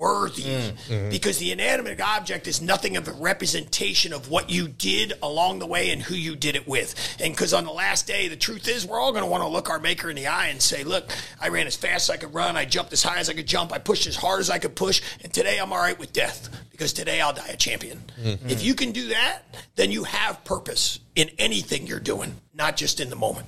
worthy 0.00 0.42
mm, 0.44 0.72
mm-hmm. 0.72 1.10
because 1.10 1.36
the 1.36 1.52
inanimate 1.52 2.00
object 2.00 2.48
is 2.48 2.62
nothing 2.62 2.96
of 2.96 3.06
a 3.06 3.12
representation 3.12 4.14
of 4.14 4.30
what 4.30 4.48
you 4.48 4.66
did 4.66 5.12
along 5.22 5.58
the 5.58 5.66
way 5.66 5.90
and 5.90 6.00
who 6.00 6.14
you 6.14 6.34
did 6.34 6.56
it 6.56 6.66
with. 6.66 6.94
And 7.20 7.34
because 7.34 7.52
on 7.52 7.64
the 7.64 7.70
last 7.70 8.06
day, 8.06 8.26
the 8.28 8.36
truth 8.36 8.66
is, 8.66 8.86
we're 8.86 8.98
all 8.98 9.12
going 9.12 9.24
to 9.24 9.30
want 9.30 9.42
to 9.42 9.48
look 9.48 9.68
our 9.68 9.78
maker 9.78 10.08
in 10.08 10.16
the 10.16 10.26
eye 10.26 10.46
and 10.46 10.60
say, 10.60 10.84
Look, 10.84 11.12
I 11.38 11.48
ran 11.50 11.66
as 11.66 11.76
fast 11.76 12.08
as 12.08 12.14
I 12.14 12.16
could 12.16 12.34
run. 12.34 12.56
I 12.56 12.64
jumped 12.64 12.94
as 12.94 13.02
high 13.02 13.18
as 13.18 13.28
I 13.28 13.34
could 13.34 13.46
jump. 13.46 13.72
I 13.72 13.78
pushed 13.78 14.06
as 14.06 14.16
hard 14.16 14.40
as 14.40 14.48
I 14.48 14.58
could 14.58 14.74
push. 14.74 15.02
And 15.22 15.32
today 15.32 15.58
I'm 15.58 15.72
all 15.72 15.78
right 15.78 15.98
with 15.98 16.14
death 16.14 16.48
because 16.70 16.94
today 16.94 17.20
I'll 17.20 17.34
die 17.34 17.48
a 17.48 17.56
champion. 17.56 18.02
Mm-hmm. 18.18 18.48
If 18.48 18.64
you 18.64 18.74
can 18.74 18.92
do 18.92 19.08
that, 19.08 19.42
then 19.76 19.92
you 19.92 20.04
have 20.04 20.42
purpose 20.44 20.98
in 21.14 21.30
anything 21.38 21.86
you're 21.86 22.00
doing, 22.00 22.36
not 22.54 22.78
just 22.78 23.00
in 23.00 23.10
the 23.10 23.16
moment. 23.16 23.46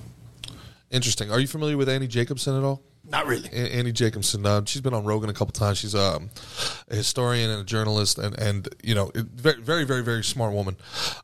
interesting 0.91 1.31
are 1.31 1.39
you 1.39 1.47
familiar 1.47 1.75
with 1.75 1.89
annie 1.89 2.07
jacobsen 2.07 2.55
at 2.55 2.63
all 2.63 2.83
Not 3.05 3.27
really. 3.27 3.49
Annie 3.51 3.91
Jacobsen. 3.91 4.45
Uh, 4.45 4.61
she's 4.65 4.81
been 4.81 4.93
on 4.93 5.03
Rogan 5.03 5.29
a 5.29 5.33
couple 5.33 5.51
times. 5.51 5.77
She's 5.77 5.93
um, 5.95 6.29
a 6.89 6.95
historian 6.95 7.49
and 7.49 7.61
a 7.61 7.65
journalist, 7.65 8.17
and 8.17 8.37
and 8.39 8.67
you 8.81 8.95
know, 8.95 9.11
very 9.15 9.61
very 9.61 9.83
very 9.83 10.01
very 10.01 10.23
smart 10.23 10.53
woman. 10.53 10.77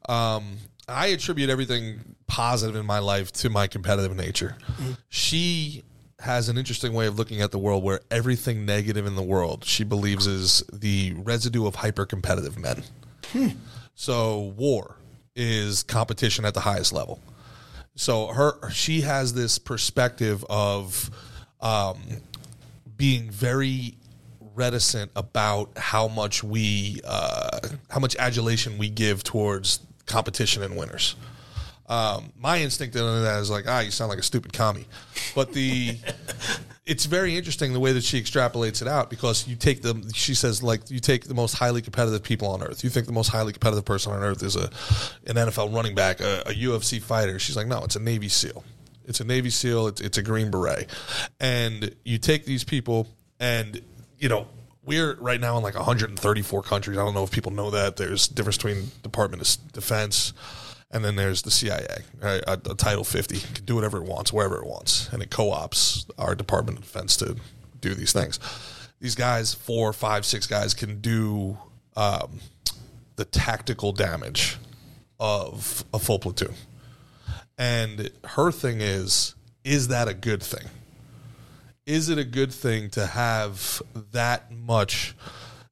Um, 0.07 0.57
I 0.87 1.07
attribute 1.07 1.49
everything 1.49 2.15
positive 2.27 2.75
in 2.75 2.85
my 2.85 2.99
life 2.99 3.31
to 3.33 3.49
my 3.49 3.67
competitive 3.67 4.15
nature. 4.15 4.57
She 5.07 5.83
has 6.19 6.49
an 6.49 6.57
interesting 6.57 6.91
way 6.93 7.07
of 7.07 7.17
looking 7.17 7.41
at 7.41 7.51
the 7.51 7.57
world 7.57 7.81
where 7.83 8.01
everything 8.11 8.65
negative 8.65 9.05
in 9.05 9.15
the 9.15 9.23
world 9.23 9.63
she 9.63 9.85
believes 9.85 10.27
is 10.27 10.63
the 10.73 11.13
residue 11.13 11.65
of 11.65 11.75
hyper 11.75 12.05
competitive 12.05 12.57
men. 12.57 12.83
So 13.95 14.53
war 14.57 14.97
is 15.35 15.83
competition 15.83 16.43
at 16.43 16.53
the 16.53 16.59
highest 16.61 16.91
level. 16.91 17.21
So 17.95 18.27
her 18.27 18.69
she 18.71 19.01
has 19.01 19.33
this 19.33 19.59
perspective 19.59 20.43
of 20.49 21.09
um, 21.61 21.99
being 22.97 23.29
very 23.29 23.95
reticent 24.55 25.11
about 25.15 25.77
how 25.77 26.07
much 26.07 26.43
we 26.43 27.01
uh, 27.05 27.59
how 27.89 27.99
much 27.99 28.15
adulation 28.17 28.77
we 28.77 28.89
give 28.89 29.23
towards 29.23 29.79
competition 30.05 30.63
and 30.63 30.75
winners. 30.75 31.15
Um, 31.87 32.31
my 32.37 32.59
instinct 32.59 32.95
in 32.95 33.01
that 33.01 33.39
is 33.39 33.49
like, 33.49 33.65
ah, 33.67 33.79
you 33.79 33.89
sound 33.89 34.09
like 34.09 34.19
a 34.19 34.23
stupid 34.23 34.53
commie. 34.53 34.85
But 35.33 35.53
the 35.53 35.97
it's 36.85 37.05
very 37.05 37.35
interesting 37.35 37.73
the 37.73 37.79
way 37.79 37.93
that 37.93 38.03
she 38.03 38.21
extrapolates 38.21 38.81
it 38.81 38.87
out 38.87 39.09
because 39.09 39.47
you 39.47 39.55
take 39.55 39.81
the 39.81 40.11
she 40.13 40.35
says 40.35 40.61
like 40.61 40.91
you 40.91 40.99
take 40.99 41.25
the 41.25 41.33
most 41.33 41.53
highly 41.53 41.81
competitive 41.81 42.21
people 42.21 42.47
on 42.49 42.61
earth. 42.61 42.83
You 42.83 42.91
think 42.91 43.07
the 43.07 43.13
most 43.13 43.29
highly 43.29 43.53
competitive 43.53 43.85
person 43.85 44.11
on 44.11 44.21
earth 44.21 44.43
is 44.43 44.55
a 44.55 44.69
an 45.25 45.35
NFL 45.35 45.73
running 45.73 45.95
back, 45.95 46.19
a, 46.19 46.41
a 46.41 46.53
UFC 46.53 47.01
fighter. 47.01 47.39
She's 47.39 47.55
like, 47.55 47.67
no, 47.67 47.83
it's 47.83 47.95
a 47.95 47.99
Navy 47.99 48.29
SEAL. 48.29 48.63
It's 49.09 49.19
a 49.19 49.25
Navy 49.25 49.49
SEAL. 49.49 49.87
It's, 49.87 50.01
it's 50.01 50.17
a 50.17 50.21
Green 50.21 50.51
Beret, 50.51 50.87
and 51.39 51.93
you 52.05 52.19
take 52.19 52.45
these 52.45 52.63
people, 52.63 53.07
and 53.39 53.81
you 54.19 54.29
know 54.29 54.47
we're 54.85 55.15
right 55.15 55.41
now 55.41 55.57
in 55.57 55.63
like 55.63 55.75
134 55.75 56.63
countries. 56.63 56.97
I 56.97 57.03
don't 57.03 57.13
know 57.13 57.23
if 57.23 57.31
people 57.31 57.51
know 57.51 57.71
that. 57.71 57.97
There's 57.97 58.27
difference 58.27 58.57
between 58.57 58.91
Department 59.03 59.41
of 59.41 59.71
Defense, 59.73 60.33
and 60.91 61.03
then 61.03 61.15
there's 61.15 61.41
the 61.41 61.51
CIA. 61.51 62.03
Right? 62.21 62.41
A, 62.47 62.53
a 62.53 62.75
Title 62.75 63.03
50 63.03 63.39
can 63.39 63.65
do 63.65 63.75
whatever 63.75 63.97
it 63.97 64.05
wants, 64.05 64.31
wherever 64.31 64.57
it 64.57 64.65
wants, 64.65 65.09
and 65.11 65.21
it 65.21 65.29
co-ops 65.29 66.05
our 66.17 66.35
Department 66.35 66.77
of 66.77 66.83
Defense 66.83 67.17
to 67.17 67.35
do 67.81 67.95
these 67.95 68.13
things. 68.13 68.39
These 68.99 69.15
guys, 69.15 69.53
four, 69.53 69.91
five, 69.93 70.25
six 70.25 70.45
guys, 70.45 70.73
can 70.73 71.01
do 71.01 71.57
um, 71.95 72.39
the 73.15 73.25
tactical 73.25 73.91
damage 73.91 74.57
of 75.19 75.83
a 75.93 75.99
full 75.99 76.19
platoon. 76.19 76.53
And 77.59 78.09
her 78.23 78.51
thing 78.53 78.79
is, 78.79 79.35
is 79.65 79.89
that 79.89 80.07
a 80.07 80.13
good 80.13 80.41
thing? 80.41 80.65
Is 81.85 82.07
it 82.07 82.17
a 82.17 82.23
good 82.23 82.53
thing 82.53 82.89
to 82.91 83.05
have 83.05 83.81
that 84.13 84.49
much 84.51 85.13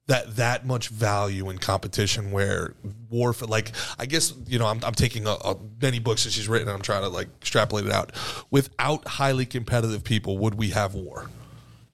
that 0.07 0.37
that 0.37 0.65
much 0.65 0.87
value 0.87 1.49
in 1.49 1.57
competition 1.57 2.31
where 2.31 2.73
warfare 3.09 3.47
like 3.47 3.73
I 3.99 4.05
guess 4.05 4.33
you 4.47 4.57
know 4.57 4.65
I'm, 4.65 4.83
I'm 4.83 4.93
taking 4.93 5.27
a, 5.27 5.31
a, 5.31 5.57
many 5.81 5.99
books 5.99 6.23
that 6.23 6.31
she's 6.31 6.47
written 6.47 6.69
and 6.69 6.75
I'm 6.75 6.81
trying 6.81 7.03
to 7.03 7.09
like 7.09 7.27
extrapolate 7.41 7.85
it 7.85 7.91
out. 7.91 8.13
Without 8.49 9.05
highly 9.07 9.45
competitive 9.45 10.03
people 10.03 10.37
would 10.39 10.55
we 10.55 10.69
have 10.69 10.93
war? 10.93 11.29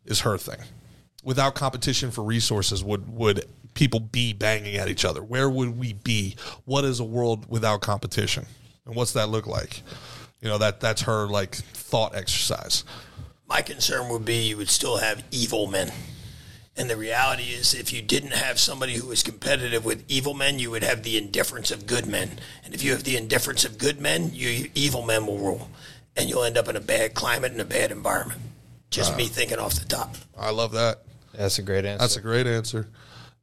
Is 0.06 0.22
her 0.22 0.38
thing. 0.38 0.60
Without 1.24 1.56
competition 1.56 2.12
for 2.12 2.24
resources 2.24 2.84
would 2.84 3.10
would 3.10 3.46
people 3.74 4.00
be 4.00 4.32
banging 4.32 4.76
at 4.76 4.88
each 4.88 5.06
other? 5.06 5.24
Where 5.24 5.50
would 5.50 5.78
we 5.78 5.94
be? 5.94 6.36
What 6.66 6.84
is 6.84 7.00
a 7.00 7.04
world 7.04 7.50
without 7.50 7.82
competition 7.82 8.46
and 8.86 8.96
what's 8.96 9.14
that 9.14 9.30
look 9.30 9.48
like 9.48 9.82
you 10.42 10.50
know 10.50 10.58
that 10.58 10.80
that's 10.80 11.04
her 11.04 11.28
like 11.28 11.56
thought 11.56 12.16
exercise 12.16 12.84
My 13.48 13.62
concern 13.62 14.10
would 14.10 14.26
be 14.26 14.48
you 14.48 14.58
would 14.58 14.70
still 14.70 14.98
have 14.98 15.24
evil 15.32 15.68
men. 15.68 15.92
And 16.76 16.90
the 16.90 16.98
reality 16.98 17.44
is, 17.44 17.76
if 17.76 17.94
you 17.94 18.02
didn't 18.02 18.34
have 18.34 18.58
somebody 18.58 18.94
who 18.96 19.08
was 19.08 19.22
competitive 19.22 19.86
with 19.86 20.04
evil 20.08 20.34
men, 20.34 20.58
you 20.58 20.72
would 20.72 20.84
have 20.84 21.04
the 21.04 21.18
indifference 21.18 21.70
of 21.70 21.86
good 21.86 22.08
men. 22.08 22.40
And 22.66 22.74
if 22.74 22.82
you 22.82 22.92
have 22.94 23.04
the 23.04 23.16
indifference 23.16 23.64
of 23.64 23.78
good 23.78 24.02
men, 24.02 24.32
you 24.34 24.72
evil 24.74 25.04
men 25.04 25.28
will 25.28 25.38
rule. 25.38 25.70
And 26.18 26.30
you'll 26.30 26.44
end 26.44 26.58
up 26.58 26.68
in 26.68 26.76
a 26.76 26.82
bad 26.82 27.14
climate 27.14 27.52
and 27.52 27.62
a 27.62 27.66
bad 27.66 27.92
environment. 27.92 28.42
Just 28.90 29.16
me 29.16 29.26
thinking 29.26 29.60
off 29.60 29.76
the 29.76 29.86
top. 29.86 30.16
I 30.38 30.50
love 30.50 30.72
that 30.72 31.04
That's 31.34 31.60
a 31.60 31.64
great 31.64 31.86
answer. 31.86 32.00
That's 32.00 32.18
a 32.18 32.22
great 32.22 32.48
answer. 32.48 32.88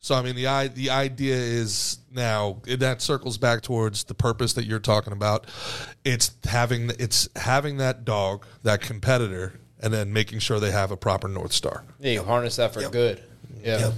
So 0.03 0.15
I 0.15 0.23
mean 0.23 0.35
the 0.35 0.47
i 0.47 0.69
the 0.69 0.91
idea 0.91 1.37
is 1.37 1.99
now 2.11 2.63
that 2.67 3.03
circles 3.03 3.37
back 3.39 3.61
towards 3.63 4.05
the 4.05 4.15
purpose 4.15 4.55
that 4.55 4.65
you're 4.65 4.79
talking 4.81 5.13
about. 5.13 5.47
It's 6.05 6.33
having 6.45 6.91
it's 6.99 7.29
having 7.37 7.77
that 7.77 8.05
dog, 8.05 8.47
that 8.63 8.81
competitor, 8.81 9.61
and 9.79 9.93
then 9.93 10.13
making 10.13 10.39
sure 10.39 10.59
they 10.59 10.71
have 10.71 10.91
a 10.91 10.97
proper 10.97 11.29
north 11.29 11.53
star. 11.53 11.85
yeah, 12.01 12.13
you 12.13 12.23
harness 12.23 12.57
that 12.57 12.73
for 12.73 12.81
Yep. 12.81 12.93
good. 12.93 13.23
Yeah. 13.63 13.79
Yep. 13.79 13.93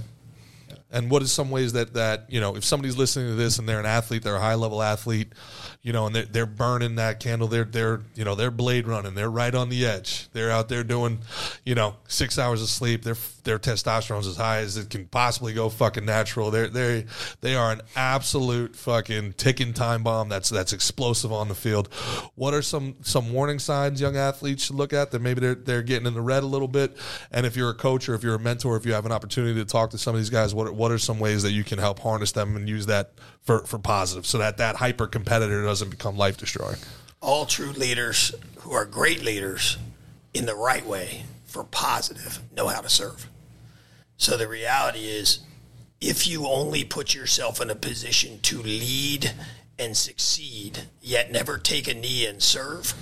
And 0.93 1.09
what 1.09 1.21
is 1.23 1.31
some 1.31 1.49
ways 1.49 1.73
that 1.73 1.93
that 1.95 2.25
you 2.29 2.39
know 2.39 2.55
if 2.55 2.63
somebody's 2.63 2.95
listening 2.95 3.27
to 3.27 3.35
this 3.35 3.59
and 3.59 3.67
they're 3.67 3.79
an 3.79 3.85
athlete, 3.85 4.23
they're 4.23 4.35
a 4.35 4.41
high 4.41 4.53
level 4.53 4.81
athlete, 4.81 5.33
you 5.81 5.91
know, 5.91 6.05
and 6.05 6.15
they're, 6.15 6.25
they're 6.25 6.45
burning 6.45 6.95
that 6.95 7.19
candle, 7.19 7.47
they're 7.47 7.65
they're 7.65 8.01
you 8.15 8.23
know 8.23 8.35
they're 8.35 8.51
blade 8.51 8.87
running, 8.87 9.15
they're 9.15 9.29
right 9.29 9.53
on 9.53 9.69
the 9.69 9.85
edge, 9.85 10.29
they're 10.31 10.51
out 10.51 10.69
there 10.69 10.83
doing, 10.83 11.19
you 11.65 11.75
know, 11.75 11.95
six 12.07 12.39
hours 12.39 12.61
of 12.61 12.69
sleep, 12.69 13.03
their 13.03 13.17
their 13.43 13.59
testosterone's 13.59 14.27
as 14.27 14.37
high 14.37 14.59
as 14.59 14.77
it 14.77 14.89
can 14.89 15.05
possibly 15.07 15.53
go, 15.53 15.67
fucking 15.69 16.05
natural. 16.05 16.51
They're 16.51 16.69
they 16.69 17.05
they 17.41 17.55
are 17.55 17.71
an 17.71 17.81
absolute 17.95 18.75
fucking 18.75 19.33
ticking 19.33 19.73
time 19.73 20.03
bomb 20.03 20.29
that's 20.29 20.49
that's 20.49 20.73
explosive 20.73 21.31
on 21.31 21.49
the 21.49 21.55
field. 21.55 21.87
What 22.35 22.53
are 22.53 22.61
some 22.61 22.95
some 23.01 23.33
warning 23.33 23.59
signs 23.59 23.99
young 23.99 24.15
athletes 24.15 24.65
should 24.65 24.75
look 24.75 24.93
at 24.93 25.11
that 25.11 25.21
maybe 25.21 25.41
they're 25.41 25.55
they're 25.55 25.81
getting 25.81 26.07
in 26.07 26.13
the 26.13 26.21
red 26.21 26.43
a 26.43 26.47
little 26.47 26.67
bit? 26.67 26.95
And 27.31 27.45
if 27.45 27.57
you're 27.57 27.71
a 27.71 27.75
coach 27.75 28.07
or 28.07 28.13
if 28.15 28.23
you're 28.23 28.35
a 28.35 28.39
mentor, 28.39 28.77
if 28.77 28.85
you 28.85 28.93
have 28.93 29.05
an 29.05 29.11
opportunity 29.11 29.55
to 29.55 29.65
talk 29.65 29.89
to 29.91 29.97
some 29.97 30.15
of 30.15 30.21
these 30.21 30.29
guys, 30.29 30.53
what 30.53 30.73
what 30.73 30.82
are 30.91 30.97
some 30.97 31.19
ways 31.19 31.43
that 31.43 31.51
you 31.51 31.63
can 31.63 31.79
help 31.79 31.99
harness 31.99 32.31
them 32.31 32.55
and 32.55 32.67
use 32.67 32.85
that 32.87 33.13
for 33.41 33.59
for 33.65 33.79
positive, 33.79 34.25
so 34.25 34.37
that 34.37 34.57
that 34.57 34.77
hyper 34.77 35.07
competitor 35.07 35.63
doesn't 35.63 35.89
become 35.89 36.17
life 36.17 36.37
destroying? 36.37 36.77
all 37.23 37.45
true 37.45 37.71
leaders 37.71 38.35
who 38.57 38.73
are 38.73 38.85
great 38.85 39.23
leaders 39.23 39.77
in 40.33 40.45
the 40.45 40.55
right 40.55 40.85
way 40.85 41.23
for 41.45 41.63
positive 41.63 42.39
know 42.51 42.67
how 42.67 42.81
to 42.81 42.89
serve. 42.89 43.29
So 44.17 44.35
the 44.35 44.47
reality 44.47 45.05
is, 45.05 45.39
if 46.01 46.27
you 46.27 46.47
only 46.47 46.83
put 46.83 47.15
yourself 47.15 47.61
in 47.61 47.69
a 47.69 47.75
position 47.75 48.39
to 48.41 48.61
lead 48.61 49.31
and 49.79 49.95
succeed, 49.95 50.87
yet 51.01 51.31
never 51.31 51.57
take 51.57 51.87
a 51.87 51.93
knee 51.93 52.25
and 52.25 52.43
serve, 52.43 52.93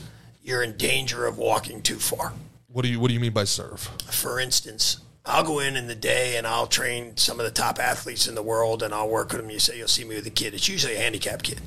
you're 0.44 0.62
in 0.62 0.78
danger 0.78 1.26
of 1.26 1.38
walking 1.38 1.82
too 1.82 1.98
far. 1.98 2.34
What 2.68 2.84
do 2.84 2.90
you 2.90 3.00
what 3.00 3.08
do 3.08 3.16
you 3.16 3.20
mean 3.20 3.34
by 3.34 3.46
serve? 3.46 3.82
For 4.12 4.40
instance, 4.40 4.98
I'll 5.26 5.44
go 5.44 5.60
in 5.60 5.76
in 5.76 5.88
the 5.88 5.96
day 5.96 6.38
and 6.38 6.48
I'll 6.48 6.68
train 6.68 7.16
some 7.18 7.40
of 7.40 7.46
the 7.46 7.52
top 7.52 7.80
athletes 7.80 8.28
in 8.28 8.34
the 8.34 8.42
world 8.42 8.82
and 8.82 8.94
I'll 8.94 9.10
work 9.10 9.32
with 9.32 9.42
them. 9.42 9.52
You 9.52 9.60
say 9.60 9.78
you'll 9.78 9.88
see 9.88 10.04
me 10.04 10.16
with 10.16 10.26
a 10.26 10.32
kid. 10.32 10.54
It's 10.54 10.68
usually 10.68 10.96
a 10.96 11.00
handicapped 11.00 11.44
kid. 11.44 11.62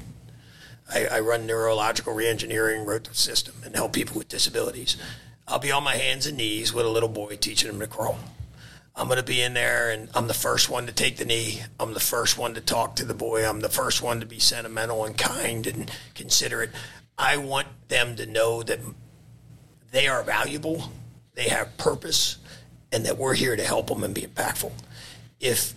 I, 0.93 1.07
I 1.07 1.21
run 1.21 1.47
neurological 1.47 2.15
reengineering 2.15 2.85
road 2.85 3.09
system 3.15 3.55
and 3.65 3.77
help 3.77 3.93
people 3.93 4.19
with 4.19 4.29
disabilities. 4.29 4.97
I'll 5.47 5.61
be 5.61 5.71
on 5.71 5.85
my 5.85 5.95
hands 5.95 6.27
and 6.27 6.37
knees 6.37 6.75
with 6.75 6.85
a 6.85 6.91
little 6.91 7.09
boy 7.09 7.37
teaching 7.37 7.71
him 7.71 7.79
to 7.81 7.87
crawl. 7.87 8.19
I'm 8.97 9.07
going 9.07 9.19
to 9.19 9.25
be 9.25 9.41
in 9.41 9.55
there 9.55 9.91
and 9.91 10.09
I'm 10.15 10.27
the 10.27 10.35
first 10.35 10.69
one 10.69 10.87
to 10.87 10.93
take 10.93 11.17
the 11.17 11.25
knee. 11.25 11.63
I'm 11.79 11.95
the 11.95 12.01
first 12.01 12.37
one 12.37 12.55
to 12.55 12.61
talk 12.61 12.97
to 12.97 13.05
the 13.05 13.15
boy. 13.15 13.49
I'm 13.49 13.61
the 13.61 13.69
first 13.69 14.03
one 14.03 14.21
to 14.21 14.27
be 14.27 14.39
sentimental 14.39 15.05
and 15.05 15.17
kind 15.17 15.67
and 15.67 15.91
considerate. 16.15 16.71
I 17.17 17.37
want 17.37 17.69
them 17.89 18.17
to 18.17 18.27
know 18.27 18.63
that 18.65 18.81
they 19.93 20.09
are 20.09 20.25
valuable, 20.25 20.91
they 21.35 21.49
have 21.49 21.77
purpose, 21.77 22.39
and 22.95 23.05
that 23.05 23.19
we're 23.19 23.35
here 23.35 23.57
to 23.57 23.65
help 23.65 23.89
them 23.89 24.05
and 24.05 24.15
be 24.15 24.23
impactful. 24.23 24.71
If 25.41 25.75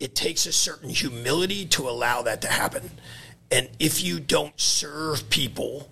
it 0.00 0.16
takes 0.16 0.44
a 0.44 0.52
certain 0.52 0.88
humility 0.88 1.64
to 1.66 1.88
allow 1.88 2.22
that 2.22 2.42
to 2.42 2.48
happen, 2.48 2.90
and 3.52 3.68
if 3.78 4.02
you 4.02 4.18
don't 4.18 4.58
serve 4.60 5.30
people, 5.30 5.91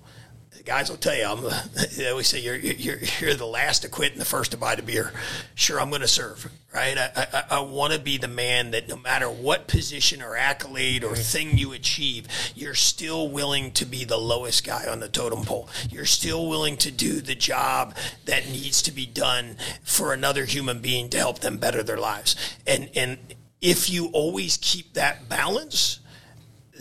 guys 0.70 0.88
will 0.88 0.96
tell 0.96 1.16
you, 1.16 1.24
I'm, 1.24 1.42
they 1.96 2.08
always 2.08 2.28
say 2.28 2.38
you're, 2.38 2.54
you're, 2.54 2.98
you're 3.18 3.34
the 3.34 3.44
last 3.44 3.82
to 3.82 3.88
quit 3.88 4.12
and 4.12 4.20
the 4.20 4.24
first 4.24 4.52
to 4.52 4.56
buy 4.56 4.76
the 4.76 4.84
beer. 4.84 5.12
Sure, 5.56 5.80
I'm 5.80 5.88
going 5.88 6.00
to 6.02 6.06
serve, 6.06 6.48
right? 6.72 6.96
I, 6.96 7.10
I, 7.16 7.56
I 7.56 7.60
want 7.62 7.92
to 7.92 7.98
be 7.98 8.18
the 8.18 8.28
man 8.28 8.70
that 8.70 8.88
no 8.88 8.94
matter 8.94 9.28
what 9.28 9.66
position 9.66 10.22
or 10.22 10.36
accolade 10.36 11.02
or 11.02 11.16
thing 11.16 11.58
you 11.58 11.72
achieve, 11.72 12.28
you're 12.54 12.76
still 12.76 13.28
willing 13.28 13.72
to 13.72 13.84
be 13.84 14.04
the 14.04 14.16
lowest 14.16 14.64
guy 14.64 14.86
on 14.86 15.00
the 15.00 15.08
totem 15.08 15.42
pole. 15.42 15.68
You're 15.90 16.04
still 16.04 16.46
willing 16.48 16.76
to 16.76 16.92
do 16.92 17.20
the 17.20 17.34
job 17.34 17.96
that 18.26 18.48
needs 18.48 18.80
to 18.82 18.92
be 18.92 19.06
done 19.06 19.56
for 19.82 20.12
another 20.12 20.44
human 20.44 20.78
being 20.78 21.08
to 21.08 21.18
help 21.18 21.40
them 21.40 21.56
better 21.58 21.82
their 21.82 21.98
lives. 21.98 22.36
And, 22.64 22.90
and 22.94 23.18
if 23.60 23.90
you 23.90 24.06
always 24.12 24.56
keep 24.56 24.94
that 24.94 25.28
balance, 25.28 25.98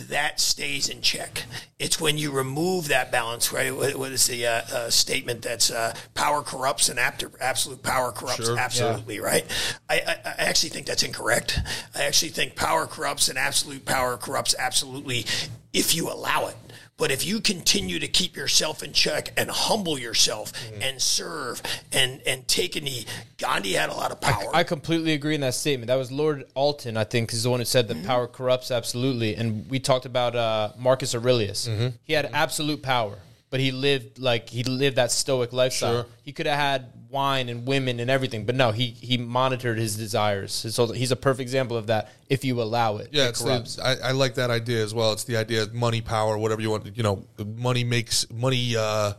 that 0.08 0.39
stays 0.39 0.88
in 0.88 1.02
check. 1.02 1.43
It's 1.78 2.00
when 2.00 2.18
you 2.18 2.32
remove 2.32 2.88
that 2.88 3.12
balance, 3.12 3.52
right? 3.52 3.76
What, 3.76 3.95
what 3.95 4.12
is 4.12 4.28
the 4.28 4.45
uh, 4.47 4.62
uh, 4.74 4.89
statement 4.89 5.41
that's 5.41 5.70
uh, 5.72 5.93
power 6.14 6.41
corrupts 6.41 6.89
and 6.89 6.97
after, 7.00 7.32
absolute 7.41 7.84
power 7.84 8.12
corrupts 8.12 8.45
Sure. 8.45 8.58
absolutely, 8.58 9.20
right? 9.20 9.45
I, 9.89 9.95
I, 9.95 10.12
I 10.26 10.36
actually 10.38 10.70
think 10.70 10.88
that's 10.88 11.04
incorrect. 11.04 11.60
I 11.95 12.04
actually 12.04 12.30
think 12.30 12.56
power 12.56 12.88
corrupts 12.88 13.28
and 13.30 13.38
absolute 13.38 13.86
power 13.86 14.16
corrupts 14.18 14.56
absolutely 14.58 15.26
if 15.74 15.93
you 15.93 16.10
allow 16.10 16.47
it. 16.47 16.56
But 17.00 17.12
if 17.12 17.26
you 17.26 17.39
continue 17.39 17.97
to 18.00 18.08
keep 18.08 18.36
yourself 18.36 18.84
in 18.84 18.91
check 18.93 19.32
and 19.38 19.50
humble 19.50 19.97
yourself 19.97 20.52
and 20.82 21.02
serve 21.02 21.62
and 21.91 22.22
and 22.28 22.47
take 22.47 22.76
a 22.76 22.82
knee, 22.82 23.06
Gandhi 23.38 23.74
had 23.74 23.89
a 23.89 23.93
lot 23.93 24.12
of 24.12 24.20
power. 24.22 24.50
I 24.54 24.64
completely 24.64 25.14
agree 25.14 25.36
in 25.36 25.41
that 25.41 25.54
statement. 25.56 25.88
That 25.88 25.95
was 25.95 26.12
Lord 26.12 26.45
Acton, 26.58 26.97
I 26.97 27.06
think, 27.06 27.32
is 27.34 27.43
the 27.43 27.50
one 27.50 27.60
who 27.60 27.66
said 27.66 27.80
Mm-hmm. 27.88 28.02
that 28.02 28.08
power 28.08 28.28
corrupts 28.28 28.70
absolutely. 28.72 29.36
And 29.36 29.70
we 29.70 29.80
talked 29.80 30.06
about 30.06 30.36
uh, 30.36 30.74
Marcus 30.78 31.16
Aurelius. 31.16 31.68
Mm-hmm. 31.68 31.88
He 32.04 32.12
had 32.14 32.30
absolute 32.34 32.84
power, 32.84 33.18
but 33.50 33.62
he 33.62 33.72
lived 33.72 34.20
like 34.20 34.50
he 34.50 34.64
lived 34.64 34.97
that 34.97 35.12
stoic 35.12 35.54
lifestyle. 35.54 36.04
Sure. 36.04 36.06
He 36.24 36.34
could 36.34 36.45
have 36.45 36.60
had 36.60 36.91
wine 37.10 37.49
and 37.49 37.68
women 37.68 37.99
and 37.99 38.10
everything, 38.10 38.45
but 38.45 38.55
no, 38.55 38.72
he 38.72 38.88
he 38.88 39.18
monitored 39.18 39.78
his 39.78 39.95
desires. 39.95 40.51
So 40.53 40.88
he's 40.91 41.12
a 41.12 41.16
perfect 41.16 41.41
example 41.41 41.78
of 41.78 41.88
that. 41.88 42.10
If 42.30 42.45
you 42.45 42.62
allow 42.62 42.97
it, 42.97 43.10
Yeah, 43.12 43.26
it 43.26 43.30
it's 43.30 43.41
corrupts. 43.41 43.76
the, 43.78 43.86
I, 43.86 44.10
I 44.10 44.12
like 44.12 44.36
that 44.36 44.49
idea 44.51 44.84
as 44.84 44.93
well. 44.93 45.14
It's 45.14 45.24
the 45.24 45.38
idea 45.38 45.64
of 45.64 45.74
money, 45.74 46.01
power, 46.01 46.38
whatever 46.38 46.62
you 46.62 46.70
want. 46.70 46.95
You 46.95 47.03
know, 47.03 47.26
money 47.57 47.84
makes 47.84 48.30
money. 48.32 48.76
Uh, 48.78 49.14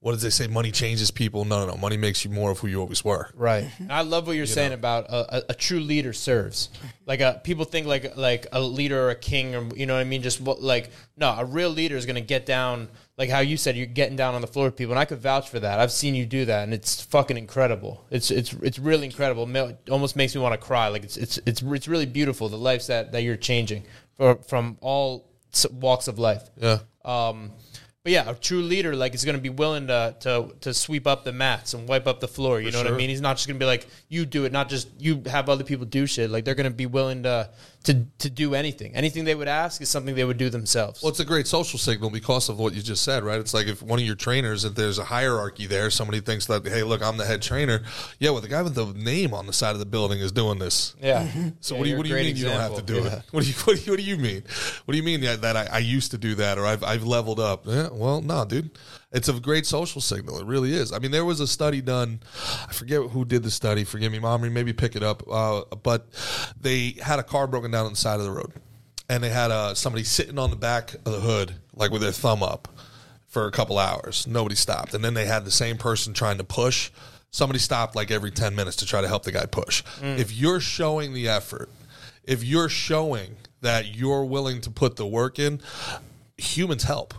what 0.00 0.12
did 0.12 0.20
they 0.20 0.30
say? 0.30 0.46
Money 0.46 0.70
changes 0.70 1.10
people. 1.10 1.44
No, 1.44 1.66
no, 1.66 1.72
no. 1.72 1.76
Money 1.76 1.98
makes 1.98 2.24
you 2.24 2.30
more 2.30 2.50
of 2.50 2.58
who 2.58 2.68
you 2.68 2.80
always 2.80 3.04
were. 3.04 3.28
Right. 3.34 3.64
Mm-hmm. 3.64 3.82
And 3.82 3.92
I 3.92 4.00
love 4.00 4.26
what 4.26 4.34
you're 4.34 4.46
saying 4.46 4.72
about 4.72 5.04
a, 5.10 5.36
a, 5.36 5.42
a 5.50 5.54
true 5.54 5.80
leader 5.80 6.14
serves. 6.14 6.70
Like 7.04 7.20
a 7.20 7.38
people 7.44 7.66
think 7.66 7.86
like 7.86 8.16
like 8.16 8.46
a 8.52 8.60
leader 8.62 8.98
or 8.98 9.10
a 9.10 9.14
king 9.14 9.54
or 9.54 9.68
you 9.76 9.84
know 9.84 9.94
what 9.94 10.00
I 10.00 10.04
mean. 10.04 10.22
Just 10.22 10.40
what, 10.40 10.62
like 10.62 10.90
no, 11.18 11.34
a 11.36 11.44
real 11.44 11.68
leader 11.68 11.96
is 11.96 12.06
going 12.06 12.14
to 12.14 12.22
get 12.22 12.46
down. 12.46 12.88
Like 13.20 13.28
how 13.28 13.40
you 13.40 13.58
said, 13.58 13.76
you're 13.76 13.84
getting 13.84 14.16
down 14.16 14.34
on 14.34 14.40
the 14.40 14.46
floor 14.46 14.64
with 14.64 14.76
people, 14.76 14.92
and 14.92 14.98
I 14.98 15.04
could 15.04 15.18
vouch 15.18 15.50
for 15.50 15.60
that. 15.60 15.78
I've 15.78 15.92
seen 15.92 16.14
you 16.14 16.24
do 16.24 16.46
that, 16.46 16.62
and 16.64 16.72
it's 16.72 17.02
fucking 17.02 17.36
incredible. 17.36 18.06
It's 18.10 18.30
it's 18.30 18.54
it's 18.54 18.78
really 18.78 19.04
incredible. 19.04 19.46
It 19.54 19.90
almost 19.90 20.16
makes 20.16 20.34
me 20.34 20.40
want 20.40 20.58
to 20.58 20.66
cry. 20.66 20.88
Like 20.88 21.04
it's 21.04 21.18
it's 21.18 21.38
it's 21.44 21.60
it's 21.60 21.86
really 21.86 22.06
beautiful. 22.06 22.48
The 22.48 22.56
lives 22.56 22.86
that 22.86 23.12
that 23.12 23.22
you're 23.22 23.36
changing 23.36 23.84
for, 24.16 24.36
from 24.36 24.78
all 24.80 25.28
walks 25.70 26.08
of 26.08 26.18
life. 26.18 26.48
Yeah. 26.56 26.78
Um, 27.04 27.50
but 28.02 28.12
yeah, 28.12 28.30
a 28.30 28.34
true 28.34 28.62
leader 28.62 28.96
like 28.96 29.14
is 29.14 29.26
going 29.26 29.36
to 29.36 29.42
be 29.42 29.50
willing 29.50 29.88
to, 29.88 30.16
to 30.20 30.54
to 30.62 30.72
sweep 30.72 31.06
up 31.06 31.22
the 31.22 31.32
mats 31.32 31.74
and 31.74 31.86
wipe 31.86 32.06
up 32.06 32.20
the 32.20 32.28
floor. 32.28 32.58
You 32.58 32.70
know 32.70 32.78
what. 32.78 32.90
I 32.90 32.96
mean? 32.96 33.10
He's 33.10 33.20
not 33.20 33.36
just 33.36 33.46
going 33.46 33.56
to 33.56 33.62
be 33.62 33.66
like 33.66 33.86
you 34.08 34.24
do 34.24 34.46
it, 34.46 34.52
not 34.52 34.70
just 34.70 34.88
you 34.98 35.22
have 35.26 35.50
other 35.50 35.64
people 35.64 35.84
do 35.84 36.06
shit. 36.06 36.30
Like 36.30 36.46
they're 36.46 36.54
going 36.54 36.70
to 36.70 36.74
be 36.74 36.86
willing 36.86 37.24
to 37.24 37.50
to 37.84 38.04
to 38.18 38.28
do 38.28 38.54
anything. 38.54 38.94
Anything 38.94 39.24
they 39.24 39.34
would 39.34 39.48
ask 39.48 39.80
is 39.80 39.88
something 39.88 40.14
they 40.14 40.24
would 40.24 40.36
do 40.36 40.50
themselves. 40.50 41.02
Well, 41.02 41.10
it's 41.10 41.20
a 41.20 41.24
great 41.24 41.46
social 41.46 41.78
signal 41.78 42.10
because 42.10 42.48
of 42.48 42.58
what 42.58 42.74
you 42.74 42.82
just 42.82 43.02
said, 43.02 43.22
right? 43.24 43.40
It's 43.40 43.54
like 43.54 43.68
if 43.68 43.82
one 43.82 43.98
of 43.98 44.04
your 44.04 44.16
trainers, 44.16 44.64
if 44.64 44.74
there's 44.74 44.98
a 44.98 45.04
hierarchy 45.04 45.66
there, 45.66 45.90
somebody 45.90 46.20
thinks 46.20 46.46
that, 46.46 46.66
hey, 46.66 46.82
look, 46.82 47.02
I'm 47.02 47.16
the 47.16 47.24
head 47.24 47.40
trainer. 47.40 47.82
Yeah, 48.18 48.30
well, 48.30 48.42
the 48.42 48.48
guy 48.48 48.60
with 48.62 48.74
the 48.74 48.86
name 48.92 49.32
on 49.32 49.46
the 49.46 49.52
side 49.54 49.72
of 49.72 49.78
the 49.78 49.86
building 49.86 50.20
is 50.20 50.30
doing 50.32 50.58
this. 50.58 50.94
yeah. 51.00 51.26
So 51.60 51.74
Yeah, 51.74 51.78
what 51.80 51.84
do 51.84 51.90
you 51.90 51.96
what 51.96 52.02
do 52.04 52.08
you 52.10 52.14
great 52.14 52.26
mean 52.26 52.36
you 52.36 52.44
don't 52.44 52.60
have 52.60 52.74
to 52.74 52.80
example. 52.82 53.10
do 53.10 53.16
it? 53.16 53.22
What 53.32 53.44
do 53.44 53.48
you 53.48 53.54
what 53.64 53.76
do 53.76 53.82
you, 53.82 53.92
what 53.92 53.98
do 53.98 54.04
you 54.04 54.16
mean? 54.18 54.42
What 54.84 54.92
do 54.92 54.96
you 54.98 55.02
mean 55.04 55.20
that, 55.22 55.40
that 55.42 55.56
I, 55.56 55.66
I 55.72 55.78
used 55.78 56.10
to 56.10 56.18
do 56.18 56.34
that 56.34 56.58
or 56.58 56.66
I've 56.66 56.84
I've 56.84 57.04
leveled 57.04 57.40
up? 57.40 57.64
Yeah, 57.66 57.88
well, 57.92 58.20
no, 58.20 58.44
dude. 58.44 58.70
It's 59.12 59.28
a 59.28 59.32
great 59.40 59.66
social 59.66 60.00
signal. 60.00 60.38
It 60.38 60.46
really 60.46 60.72
is. 60.72 60.92
I 60.92 61.00
mean, 61.00 61.10
there 61.10 61.24
was 61.24 61.40
a 61.40 61.46
study 61.46 61.80
done. 61.80 62.20
I 62.68 62.72
forget 62.72 63.02
who 63.02 63.24
did 63.24 63.42
the 63.42 63.50
study. 63.50 63.82
Forgive 63.82 64.12
me, 64.12 64.20
Mommy. 64.20 64.48
Maybe 64.48 64.72
pick 64.72 64.94
it 64.94 65.02
up. 65.02 65.24
Uh, 65.28 65.62
but 65.82 66.06
they 66.60 66.96
had 67.02 67.18
a 67.18 67.24
car 67.24 67.48
broken 67.48 67.72
down 67.72 67.86
on 67.86 67.92
the 67.92 67.98
side 67.98 68.20
of 68.20 68.26
the 68.26 68.30
road, 68.30 68.52
and 69.08 69.22
they 69.22 69.30
had 69.30 69.50
uh, 69.50 69.74
somebody 69.74 70.04
sitting 70.04 70.38
on 70.38 70.50
the 70.50 70.56
back 70.56 70.94
of 70.94 71.04
the 71.04 71.20
hood, 71.20 71.54
like 71.74 71.90
with 71.90 72.02
their 72.02 72.12
thumb 72.12 72.42
up, 72.42 72.68
for 73.26 73.46
a 73.46 73.50
couple 73.50 73.78
hours. 73.78 74.28
Nobody 74.28 74.54
stopped, 74.54 74.94
and 74.94 75.04
then 75.04 75.14
they 75.14 75.26
had 75.26 75.44
the 75.44 75.50
same 75.50 75.76
person 75.76 76.12
trying 76.12 76.38
to 76.38 76.44
push. 76.44 76.92
Somebody 77.32 77.58
stopped 77.58 77.96
like 77.96 78.12
every 78.12 78.30
ten 78.30 78.54
minutes 78.54 78.76
to 78.76 78.86
try 78.86 79.00
to 79.00 79.08
help 79.08 79.24
the 79.24 79.32
guy 79.32 79.46
push. 79.46 79.82
If 80.02 80.32
you're 80.32 80.60
showing 80.60 81.14
the 81.14 81.28
effort, 81.28 81.68
if 82.24 82.44
you're 82.44 82.68
showing 82.68 83.36
that 83.60 83.94
you're 83.94 84.24
willing 84.24 84.60
to 84.60 84.70
put 84.70 84.94
the 84.94 85.06
work 85.06 85.40
in, 85.40 85.60
humans 86.36 86.84
help. 86.84 87.12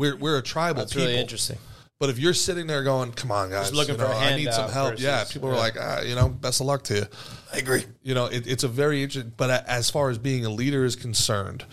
We're 0.00 0.16
we're 0.16 0.38
a 0.38 0.42
tribal 0.42 0.80
That's 0.80 0.94
people. 0.94 1.08
really 1.08 1.20
interesting. 1.20 1.58
But 1.98 2.08
if 2.08 2.18
you're 2.18 2.32
sitting 2.32 2.66
there 2.66 2.82
going, 2.82 3.12
"Come 3.12 3.30
on, 3.30 3.50
guys, 3.50 3.74
looking 3.74 3.96
you 3.96 4.00
know, 4.00 4.06
for 4.06 4.12
a 4.12 4.16
I 4.16 4.34
need 4.34 4.50
some 4.50 4.70
help," 4.70 4.92
versus- 4.92 5.04
yeah, 5.04 5.24
people 5.30 5.50
are 5.50 5.52
yeah. 5.52 5.58
like, 5.58 5.76
ah, 5.78 6.00
you 6.00 6.14
know, 6.14 6.30
best 6.30 6.62
of 6.62 6.66
luck 6.66 6.84
to 6.84 6.94
you. 6.94 7.06
I 7.52 7.58
agree. 7.58 7.84
You 8.02 8.14
know, 8.14 8.24
it, 8.24 8.46
it's 8.46 8.64
a 8.64 8.68
very 8.68 9.02
interesting. 9.02 9.34
But 9.36 9.68
as 9.68 9.90
far 9.90 10.08
as 10.08 10.16
being 10.16 10.46
a 10.46 10.48
leader 10.48 10.86
is 10.86 10.96
concerned, 10.96 11.66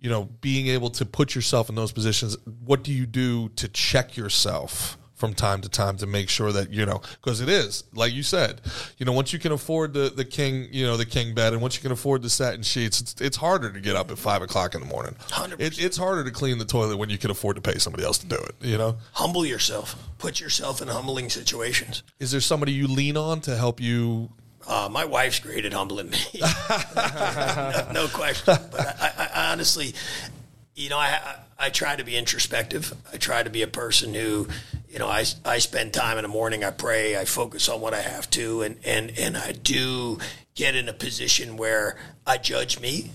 you 0.00 0.08
know, 0.08 0.24
being 0.40 0.68
able 0.68 0.88
to 0.88 1.04
put 1.04 1.34
yourself 1.34 1.68
in 1.68 1.74
those 1.74 1.92
positions, 1.92 2.38
what 2.64 2.82
do 2.82 2.94
you 2.94 3.04
do 3.04 3.50
to 3.50 3.68
check 3.68 4.16
yourself? 4.16 4.96
From 5.16 5.32
time 5.32 5.62
to 5.62 5.68
time 5.70 5.96
to 5.96 6.06
make 6.06 6.28
sure 6.28 6.52
that 6.52 6.70
you 6.70 6.84
know, 6.86 7.00
because 7.22 7.40
it 7.40 7.48
is 7.48 7.84
like 7.94 8.12
you 8.12 8.22
said, 8.22 8.60
you 8.98 9.06
know, 9.06 9.12
once 9.12 9.32
you 9.32 9.38
can 9.38 9.50
afford 9.50 9.94
the 9.94 10.10
the 10.14 10.24
king, 10.26 10.68
you 10.70 10.86
know, 10.86 10.96
the 10.98 11.06
king 11.06 11.34
bed, 11.34 11.52
and 11.54 11.62
once 11.62 11.74
you 11.74 11.82
can 11.82 11.90
afford 11.90 12.20
the 12.22 12.28
satin 12.28 12.62
sheets, 12.62 13.00
it's, 13.00 13.20
it's 13.20 13.36
harder 13.38 13.72
to 13.72 13.80
get 13.80 13.96
up 13.96 14.10
at 14.10 14.18
five 14.18 14.42
o'clock 14.42 14.74
in 14.74 14.80
the 14.82 14.86
morning. 14.86 15.14
100%. 15.28 15.58
It, 15.58 15.78
it's 15.82 15.96
harder 15.96 16.22
to 16.22 16.30
clean 16.30 16.58
the 16.58 16.66
toilet 16.66 16.98
when 16.98 17.08
you 17.08 17.16
can 17.18 17.30
afford 17.30 17.56
to 17.56 17.62
pay 17.62 17.78
somebody 17.78 18.04
else 18.04 18.18
to 18.18 18.26
do 18.26 18.36
it. 18.36 18.54
You 18.60 18.76
know, 18.76 18.96
Humble 19.14 19.46
yourself. 19.46 19.96
Put 20.18 20.38
yourself 20.38 20.82
in 20.82 20.88
humbling 20.88 21.30
situations. 21.30 22.02
is 22.20 22.30
there 22.30 22.40
somebody 22.42 22.72
you 22.72 22.86
lean 22.86 23.16
on 23.16 23.40
to 23.42 23.56
help 23.56 23.80
you 23.80 24.28
Uh, 24.68 24.88
my 24.90 25.04
wife's 25.06 25.38
great 25.40 25.64
at 25.64 25.72
humbling 25.72 26.10
me, 26.10 26.18
no, 26.96 27.86
no 27.92 28.08
question. 28.08 28.54
But 28.70 28.80
I, 29.00 29.12
I, 29.16 29.28
I 29.34 29.52
honestly, 29.52 29.94
you 30.74 30.88
know, 30.90 30.98
I, 30.98 31.06
I 31.24 31.36
I 31.58 31.70
try 31.70 31.96
to 31.96 32.04
be 32.04 32.16
introspective. 32.18 32.92
I 33.12 33.16
try 33.16 33.42
to 33.42 33.48
be 33.48 33.62
a 33.62 33.66
person 33.66 34.12
who, 34.12 34.46
you 34.96 35.00
know, 35.00 35.08
I, 35.08 35.26
I 35.44 35.58
spend 35.58 35.92
time 35.92 36.16
in 36.16 36.22
the 36.22 36.28
morning. 36.28 36.64
I 36.64 36.70
pray. 36.70 37.18
I 37.18 37.26
focus 37.26 37.68
on 37.68 37.82
what 37.82 37.92
I 37.92 38.00
have 38.00 38.30
to, 38.30 38.62
and 38.62 38.78
and 38.82 39.12
and 39.18 39.36
I 39.36 39.52
do 39.52 40.16
get 40.54 40.74
in 40.74 40.88
a 40.88 40.94
position 40.94 41.58
where 41.58 41.98
I 42.26 42.38
judge 42.38 42.80
me, 42.80 43.10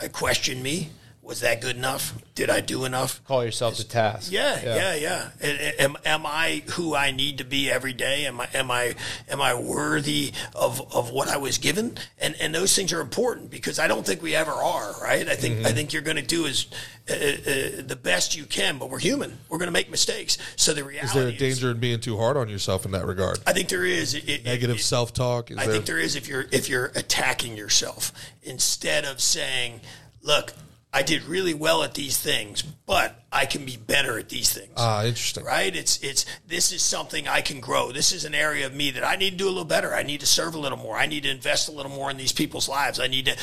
I 0.00 0.08
question 0.08 0.62
me. 0.62 0.88
Was 1.28 1.40
that 1.40 1.60
good 1.60 1.76
enough? 1.76 2.14
Did 2.34 2.48
I 2.48 2.60
do 2.62 2.86
enough? 2.86 3.22
Call 3.26 3.44
yourself 3.44 3.74
to 3.74 3.86
task. 3.86 4.32
Yeah, 4.32 4.58
yeah, 4.64 4.94
yeah. 4.94 5.30
And 5.42 5.74
Am, 5.78 5.96
am 6.06 6.24
I 6.24 6.62
who 6.70 6.94
I 6.94 7.10
need 7.10 7.36
to 7.36 7.44
be 7.44 7.70
every 7.70 7.92
day? 7.92 8.24
Am 8.24 8.40
I 8.40 8.48
am 8.54 8.70
I 8.70 8.94
am 9.28 9.42
I 9.42 9.52
worthy 9.52 10.32
of, 10.54 10.80
of 10.94 11.10
what 11.10 11.28
I 11.28 11.36
was 11.36 11.58
given? 11.58 11.98
And 12.18 12.34
and 12.40 12.54
those 12.54 12.74
things 12.74 12.94
are 12.94 13.02
important 13.02 13.50
because 13.50 13.78
I 13.78 13.88
don't 13.88 14.06
think 14.06 14.22
we 14.22 14.34
ever 14.34 14.52
are. 14.52 14.94
Right? 15.02 15.28
I 15.28 15.34
think 15.34 15.66
I 15.66 15.72
think 15.72 15.92
you're 15.92 16.00
going 16.00 16.16
to 16.16 16.22
do 16.22 16.46
is 16.46 16.64
uh, 17.10 17.12
uh, 17.12 17.82
the 17.86 17.98
best 18.02 18.34
you 18.34 18.46
can, 18.46 18.78
but 18.78 18.88
we're 18.88 18.98
human. 18.98 19.36
We're 19.50 19.58
going 19.58 19.68
to 19.68 19.72
make 19.72 19.90
mistakes. 19.90 20.38
So 20.56 20.72
the 20.72 20.82
reality 20.82 21.08
Is 21.08 21.12
there 21.12 21.28
a 21.28 21.32
danger 21.32 21.70
in 21.72 21.78
being 21.78 22.00
too 22.00 22.16
hard 22.16 22.38
on 22.38 22.48
yourself 22.48 22.86
in 22.86 22.92
that 22.92 23.04
regard? 23.04 23.38
I 23.46 23.52
think 23.52 23.68
there 23.68 23.84
is 23.84 24.14
It- 24.14 24.46
Negative 24.46 24.80
self 24.80 25.12
talk. 25.12 25.50
I 25.58 25.66
think 25.66 25.84
there 25.84 25.98
is 25.98 26.16
if 26.16 26.26
you're 26.26 26.46
if 26.50 26.70
you're 26.70 26.86
attacking 26.94 27.54
yourself 27.54 28.12
instead 28.42 29.04
of 29.04 29.20
saying, 29.20 29.82
"Look, 30.22 30.54
I 30.98 31.02
did 31.02 31.22
really 31.26 31.54
well 31.54 31.84
at 31.84 31.94
these 31.94 32.18
things, 32.18 32.62
but 32.62 33.22
I 33.30 33.46
can 33.46 33.64
be 33.64 33.76
better 33.76 34.18
at 34.18 34.28
these 34.30 34.52
things." 34.52 34.72
Ah, 34.76 35.04
interesting. 35.04 35.44
right? 35.44 35.74
It's 35.74 35.98
it's 36.02 36.26
this 36.44 36.72
is 36.72 36.82
something 36.82 37.28
I 37.28 37.40
can 37.40 37.60
grow. 37.60 37.92
This 37.92 38.10
is 38.10 38.24
an 38.24 38.34
area 38.34 38.66
of 38.66 38.74
me 38.74 38.90
that 38.90 39.04
I 39.04 39.14
need 39.14 39.30
to 39.30 39.36
do 39.36 39.46
a 39.46 39.54
little 39.54 39.64
better. 39.64 39.94
I 39.94 40.02
need 40.02 40.18
to 40.20 40.26
serve 40.26 40.56
a 40.56 40.58
little 40.58 40.76
more. 40.76 40.96
I 40.96 41.06
need 41.06 41.22
to 41.22 41.30
invest 41.30 41.68
a 41.68 41.72
little 41.72 41.92
more 41.92 42.10
in 42.10 42.16
these 42.16 42.32
people's 42.32 42.68
lives. 42.68 42.98
I 42.98 43.06
need 43.06 43.26
to. 43.26 43.36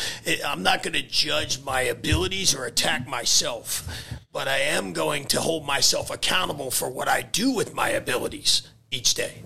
I'm 0.45 0.63
not 0.63 0.83
going 0.83 0.95
to 0.95 1.01
judge 1.01 1.63
my 1.63 1.79
abilities 1.81 2.53
or 2.53 2.65
attack 2.65 3.07
myself, 3.07 3.87
but 4.33 4.49
I 4.49 4.57
am 4.57 4.91
going 4.91 5.23
to 5.27 5.39
hold 5.39 5.65
myself 5.65 6.11
accountable 6.11 6.71
for 6.71 6.89
what 6.89 7.07
I 7.07 7.21
do 7.21 7.51
with 7.51 7.73
my 7.73 7.87
abilities 7.87 8.63
each 8.91 9.13
day. 9.13 9.43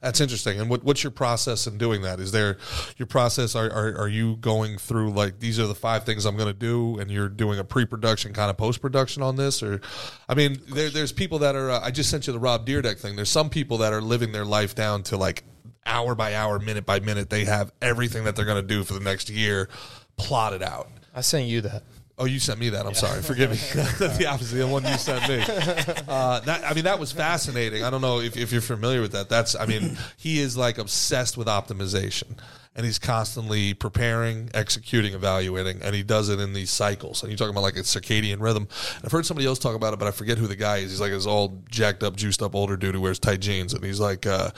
That's 0.00 0.20
interesting. 0.20 0.60
And 0.60 0.70
what, 0.70 0.84
what's 0.84 1.02
your 1.02 1.10
process 1.10 1.66
in 1.66 1.76
doing 1.76 2.02
that? 2.02 2.20
Is 2.20 2.30
there 2.30 2.58
your 2.98 3.06
process? 3.06 3.56
Are, 3.56 3.68
are, 3.68 4.02
are 4.02 4.08
you 4.08 4.36
going 4.36 4.78
through 4.78 5.10
like 5.10 5.40
these 5.40 5.58
are 5.58 5.66
the 5.66 5.74
five 5.74 6.04
things 6.04 6.24
I'm 6.24 6.36
going 6.36 6.52
to 6.52 6.58
do, 6.58 6.98
and 7.00 7.10
you're 7.10 7.28
doing 7.28 7.58
a 7.58 7.64
pre-production 7.64 8.32
kind 8.32 8.48
of 8.48 8.56
post-production 8.56 9.24
on 9.24 9.34
this? 9.34 9.60
Or, 9.60 9.80
I 10.28 10.34
mean, 10.34 10.60
there, 10.68 10.88
there's 10.90 11.10
people 11.10 11.40
that 11.40 11.56
are. 11.56 11.70
Uh, 11.70 11.80
I 11.82 11.90
just 11.90 12.10
sent 12.10 12.28
you 12.28 12.32
the 12.32 12.38
Rob 12.38 12.64
Dyrdek 12.64 13.00
thing. 13.00 13.16
There's 13.16 13.30
some 13.30 13.50
people 13.50 13.78
that 13.78 13.92
are 13.92 14.00
living 14.00 14.30
their 14.30 14.44
life 14.44 14.76
down 14.76 15.02
to 15.04 15.16
like 15.16 15.42
hour 15.84 16.14
by 16.14 16.34
hour, 16.34 16.60
minute 16.60 16.86
by 16.86 17.00
minute. 17.00 17.28
They 17.28 17.44
have 17.46 17.72
everything 17.82 18.22
that 18.24 18.36
they're 18.36 18.44
going 18.44 18.62
to 18.62 18.68
do 18.68 18.84
for 18.84 18.94
the 18.94 19.00
next 19.00 19.28
year 19.28 19.68
plotted 20.16 20.62
out. 20.62 20.88
I 21.12 21.22
sent 21.22 21.46
you 21.46 21.60
that. 21.62 21.82
Oh, 22.18 22.24
you 22.24 22.40
sent 22.40 22.58
me 22.58 22.70
that. 22.70 22.84
I'm 22.84 22.94
sorry. 22.94 23.22
Forgive 23.22 23.50
me. 23.50 23.56
the 24.18 24.26
opposite, 24.28 24.56
the 24.56 24.66
one 24.66 24.84
you 24.84 24.96
sent 24.98 25.28
me. 25.28 25.44
Uh, 26.08 26.40
that 26.40 26.64
I 26.64 26.74
mean, 26.74 26.84
that 26.84 26.98
was 26.98 27.12
fascinating. 27.12 27.84
I 27.84 27.90
don't 27.90 28.00
know 28.00 28.20
if, 28.20 28.36
if 28.36 28.50
you're 28.50 28.62
familiar 28.62 29.00
with 29.00 29.12
that. 29.12 29.28
That's 29.28 29.54
I 29.54 29.66
mean, 29.66 29.98
he 30.16 30.40
is 30.40 30.56
like 30.56 30.78
obsessed 30.78 31.36
with 31.36 31.46
optimization, 31.48 32.38
and 32.74 32.86
he's 32.86 32.98
constantly 32.98 33.74
preparing, 33.74 34.50
executing, 34.54 35.12
evaluating, 35.12 35.82
and 35.82 35.94
he 35.94 36.02
does 36.02 36.28
it 36.30 36.40
in 36.40 36.54
these 36.54 36.70
cycles. 36.70 37.22
And 37.22 37.30
you're 37.30 37.36
talking 37.36 37.50
about 37.50 37.62
like 37.62 37.76
a 37.76 37.80
circadian 37.80 38.40
rhythm. 38.40 38.68
And 38.96 39.04
I've 39.04 39.12
heard 39.12 39.26
somebody 39.26 39.46
else 39.46 39.58
talk 39.58 39.74
about 39.76 39.92
it, 39.92 39.98
but 39.98 40.08
I 40.08 40.12
forget 40.12 40.38
who 40.38 40.46
the 40.46 40.56
guy 40.56 40.78
is. 40.78 40.90
He's 40.90 41.00
like 41.00 41.10
this 41.10 41.26
all 41.26 41.62
jacked 41.70 42.02
up, 42.02 42.16
juiced 42.16 42.42
up 42.42 42.54
older 42.54 42.76
dude 42.76 42.94
who 42.94 43.00
wears 43.00 43.18
tight 43.18 43.40
jeans, 43.40 43.74
and 43.74 43.84
he's 43.84 44.00
like, 44.00 44.26
uh, 44.26 44.50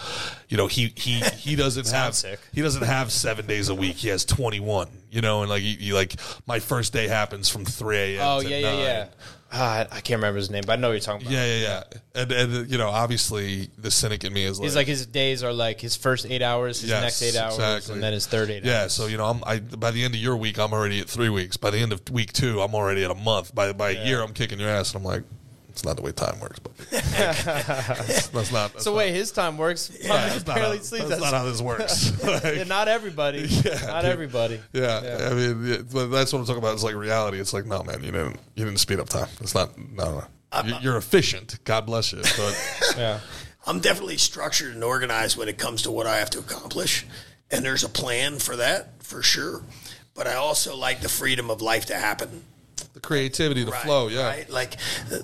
you 0.48 0.56
know, 0.56 0.68
he 0.68 0.92
he 0.96 1.20
he 1.20 1.56
doesn't 1.56 1.90
have 1.90 2.14
sick. 2.14 2.38
he 2.52 2.62
doesn't 2.62 2.84
have 2.84 3.10
seven 3.10 3.46
days 3.46 3.68
a 3.68 3.74
week. 3.74 3.96
He 3.96 4.08
has 4.08 4.24
21. 4.24 4.88
You 5.10 5.20
know, 5.20 5.40
and 5.42 5.50
like 5.50 5.62
you, 5.62 5.76
he 5.76 5.92
like 5.92 6.14
my 6.46 6.60
first 6.60 6.92
day 6.92 7.08
happens 7.08 7.48
from 7.48 7.64
3 7.64 7.96
a.m. 7.96 8.20
Oh 8.22 8.42
to 8.42 8.48
yeah, 8.48 8.58
yeah, 8.58 8.70
9. 8.70 8.78
yeah. 8.78 9.06
Ah, 9.52 9.80
I 9.90 10.00
can't 10.00 10.18
remember 10.18 10.36
his 10.36 10.48
name, 10.48 10.62
but 10.64 10.74
I 10.74 10.76
know 10.76 10.90
what 10.90 10.92
you're 10.92 11.00
talking 11.00 11.26
about. 11.26 11.32
Yeah, 11.32 11.44
yeah, 11.44 11.82
yeah. 12.14 12.22
And, 12.22 12.30
and 12.32 12.70
you 12.70 12.78
know, 12.78 12.88
obviously, 12.88 13.68
the 13.76 13.90
cynic 13.90 14.22
in 14.22 14.32
me 14.32 14.44
is 14.44 14.60
like, 14.60 14.64
He's 14.66 14.76
like 14.76 14.86
his 14.86 15.06
days 15.06 15.42
are 15.42 15.52
like 15.52 15.80
his 15.80 15.96
first 15.96 16.24
eight 16.30 16.40
hours, 16.40 16.80
his 16.82 16.90
Yes, 16.90 17.02
next 17.02 17.22
eight 17.22 17.36
hours, 17.36 17.54
exactly. 17.54 17.94
and 17.94 18.02
then 18.04 18.12
his 18.12 18.26
third 18.28 18.48
eight 18.50 18.64
yeah. 18.64 18.82
hours. 18.82 18.92
So 18.92 19.06
you 19.06 19.16
know, 19.16 19.24
I'm 19.24 19.42
I 19.44 19.58
by 19.58 19.90
the 19.90 20.04
end 20.04 20.14
of 20.14 20.20
your 20.20 20.36
week, 20.36 20.56
I'm 20.60 20.72
already 20.72 21.00
at 21.00 21.08
three 21.08 21.28
weeks. 21.30 21.56
By 21.56 21.70
the 21.70 21.78
end 21.78 21.92
of 21.92 22.08
week 22.10 22.32
two, 22.32 22.60
I'm 22.60 22.76
already 22.76 23.02
at 23.04 23.10
a 23.10 23.16
month. 23.16 23.52
By 23.52 23.72
by 23.72 23.90
a 23.90 24.04
year, 24.04 24.22
I'm 24.22 24.32
kicking 24.34 24.60
your 24.60 24.70
ass, 24.70 24.94
and 24.94 25.00
I'm 25.04 25.04
like, 25.04 25.24
it's 25.80 25.86
not 25.86 25.96
the 25.96 26.02
way 26.02 26.12
time 26.12 26.38
works. 26.40 26.58
But 26.58 26.76
that's, 26.90 28.26
that's 28.28 28.52
not. 28.52 28.72
That's 28.74 28.84
So 28.84 28.90
not, 28.90 28.98
wait, 28.98 29.14
his 29.14 29.32
time 29.32 29.56
works. 29.56 29.90
yeah, 30.02 30.08
that's 30.28 30.46
not, 30.46 30.56
barely 30.56 30.76
how, 30.76 30.82
sleeps. 30.82 31.08
that's 31.08 31.22
not 31.22 31.32
how 31.32 31.44
this 31.44 31.62
works. 31.62 32.22
Like, 32.22 32.42
Yeah, 32.56 32.64
not 32.64 32.86
everybody. 32.98 33.40
Yeah, 33.48 33.78
not 33.86 34.02
dude. 34.02 34.10
everybody. 34.12 34.60
Yeah, 34.74 35.28
I 35.30 35.34
mean, 35.34 35.64
yeah, 35.66 35.76
but 35.90 36.08
that's 36.08 36.32
what 36.34 36.40
I'm 36.40 36.44
talking 36.44 36.58
about. 36.62 36.74
It's 36.74 36.82
like 36.82 36.94
reality. 36.96 37.40
It's 37.40 37.54
like, 37.54 37.64
no, 37.64 37.82
man, 37.82 38.02
you 38.04 38.12
didn't, 38.12 38.38
you 38.56 38.64
didn't 38.66 38.78
speed 38.80 39.00
up 39.00 39.08
time. 39.08 39.28
It's 39.40 39.54
not, 39.54 39.76
no, 39.78 40.20
no. 40.52 40.62
You- 40.64 40.74
You're 40.82 40.96
efficient. 40.98 41.58
God 41.64 41.86
bless 41.86 42.12
you. 42.12 42.18
But 42.20 42.94
Yeah. 42.98 43.20
I'm 43.66 43.80
definitely 43.80 44.18
structured 44.18 44.74
and 44.74 44.84
organized 44.84 45.36
when 45.38 45.48
it 45.48 45.56
comes 45.56 45.82
to 45.82 45.90
what 45.90 46.06
I 46.06 46.18
have 46.18 46.28
to 46.30 46.38
accomplish. 46.40 47.06
And 47.50 47.64
there's 47.64 47.84
a 47.84 47.88
plan 47.88 48.38
for 48.38 48.56
that, 48.56 49.02
for 49.02 49.22
sure. 49.22 49.62
But 50.14 50.26
I 50.26 50.34
also 50.34 50.76
like 50.76 51.00
the 51.00 51.08
freedom 51.08 51.50
of 51.50 51.62
life 51.62 51.86
to 51.86 51.94
happen. 51.94 52.42
the 52.94 53.00
creativity, 53.00 53.64
the 53.64 53.70
Right, 53.70 53.82
flow, 53.82 54.08
yeah. 54.08 54.26
Right? 54.26 54.50
Like, 54.50 54.76
uh, 55.12 55.18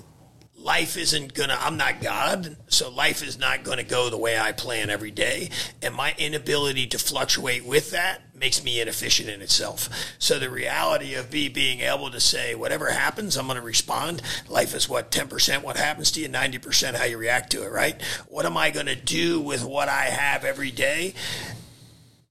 life 0.67 0.97
isn't 0.97 1.33
gonna 1.33 1.57
i'm 1.61 1.77
not 1.77 2.01
god 2.01 2.57
so 2.67 2.89
life 2.89 3.23
is 3.23 3.39
not 3.39 3.63
gonna 3.63 3.83
go 3.83 4.09
the 4.09 4.17
way 4.17 4.37
i 4.37 4.51
plan 4.51 4.89
every 4.89 5.11
day. 5.11 5.49
And 5.81 5.95
my 5.95 6.13
inability 6.17 6.87
to 6.87 6.99
fluctuate 6.99 7.65
with 7.65 7.91
that 7.91 8.21
makes 8.35 8.61
me 8.61 8.81
inefficient 8.81 9.29
in 9.29 9.41
itself. 9.41 9.89
So 10.19 10.37
the 10.37 10.49
reality 10.49 11.15
of 11.15 11.31
me 11.31 11.47
being 11.47 11.79
able 11.79 12.11
to 12.11 12.19
say 12.19 12.53
whatever 12.53 12.91
happens 12.91 13.37
i'm 13.37 13.47
gonna 13.47 13.61
respond. 13.61 14.21
Life 14.49 14.75
is 14.75 14.89
what 14.89 15.09
10% 15.09 15.63
what 15.63 15.77
happens 15.77 16.11
to 16.11 16.19
you 16.19 16.27
90% 16.27 16.95
how 16.95 17.05
you 17.05 17.17
react 17.17 17.49
to 17.53 17.63
it 17.63 17.71
right? 17.71 18.01
What 18.27 18.45
am 18.45 18.57
i 18.57 18.69
gonna 18.69 18.95
do 18.95 19.39
with 19.39 19.63
what 19.63 19.87
i 19.87 20.05
have 20.05 20.43
every 20.43 20.71
day? 20.71 21.13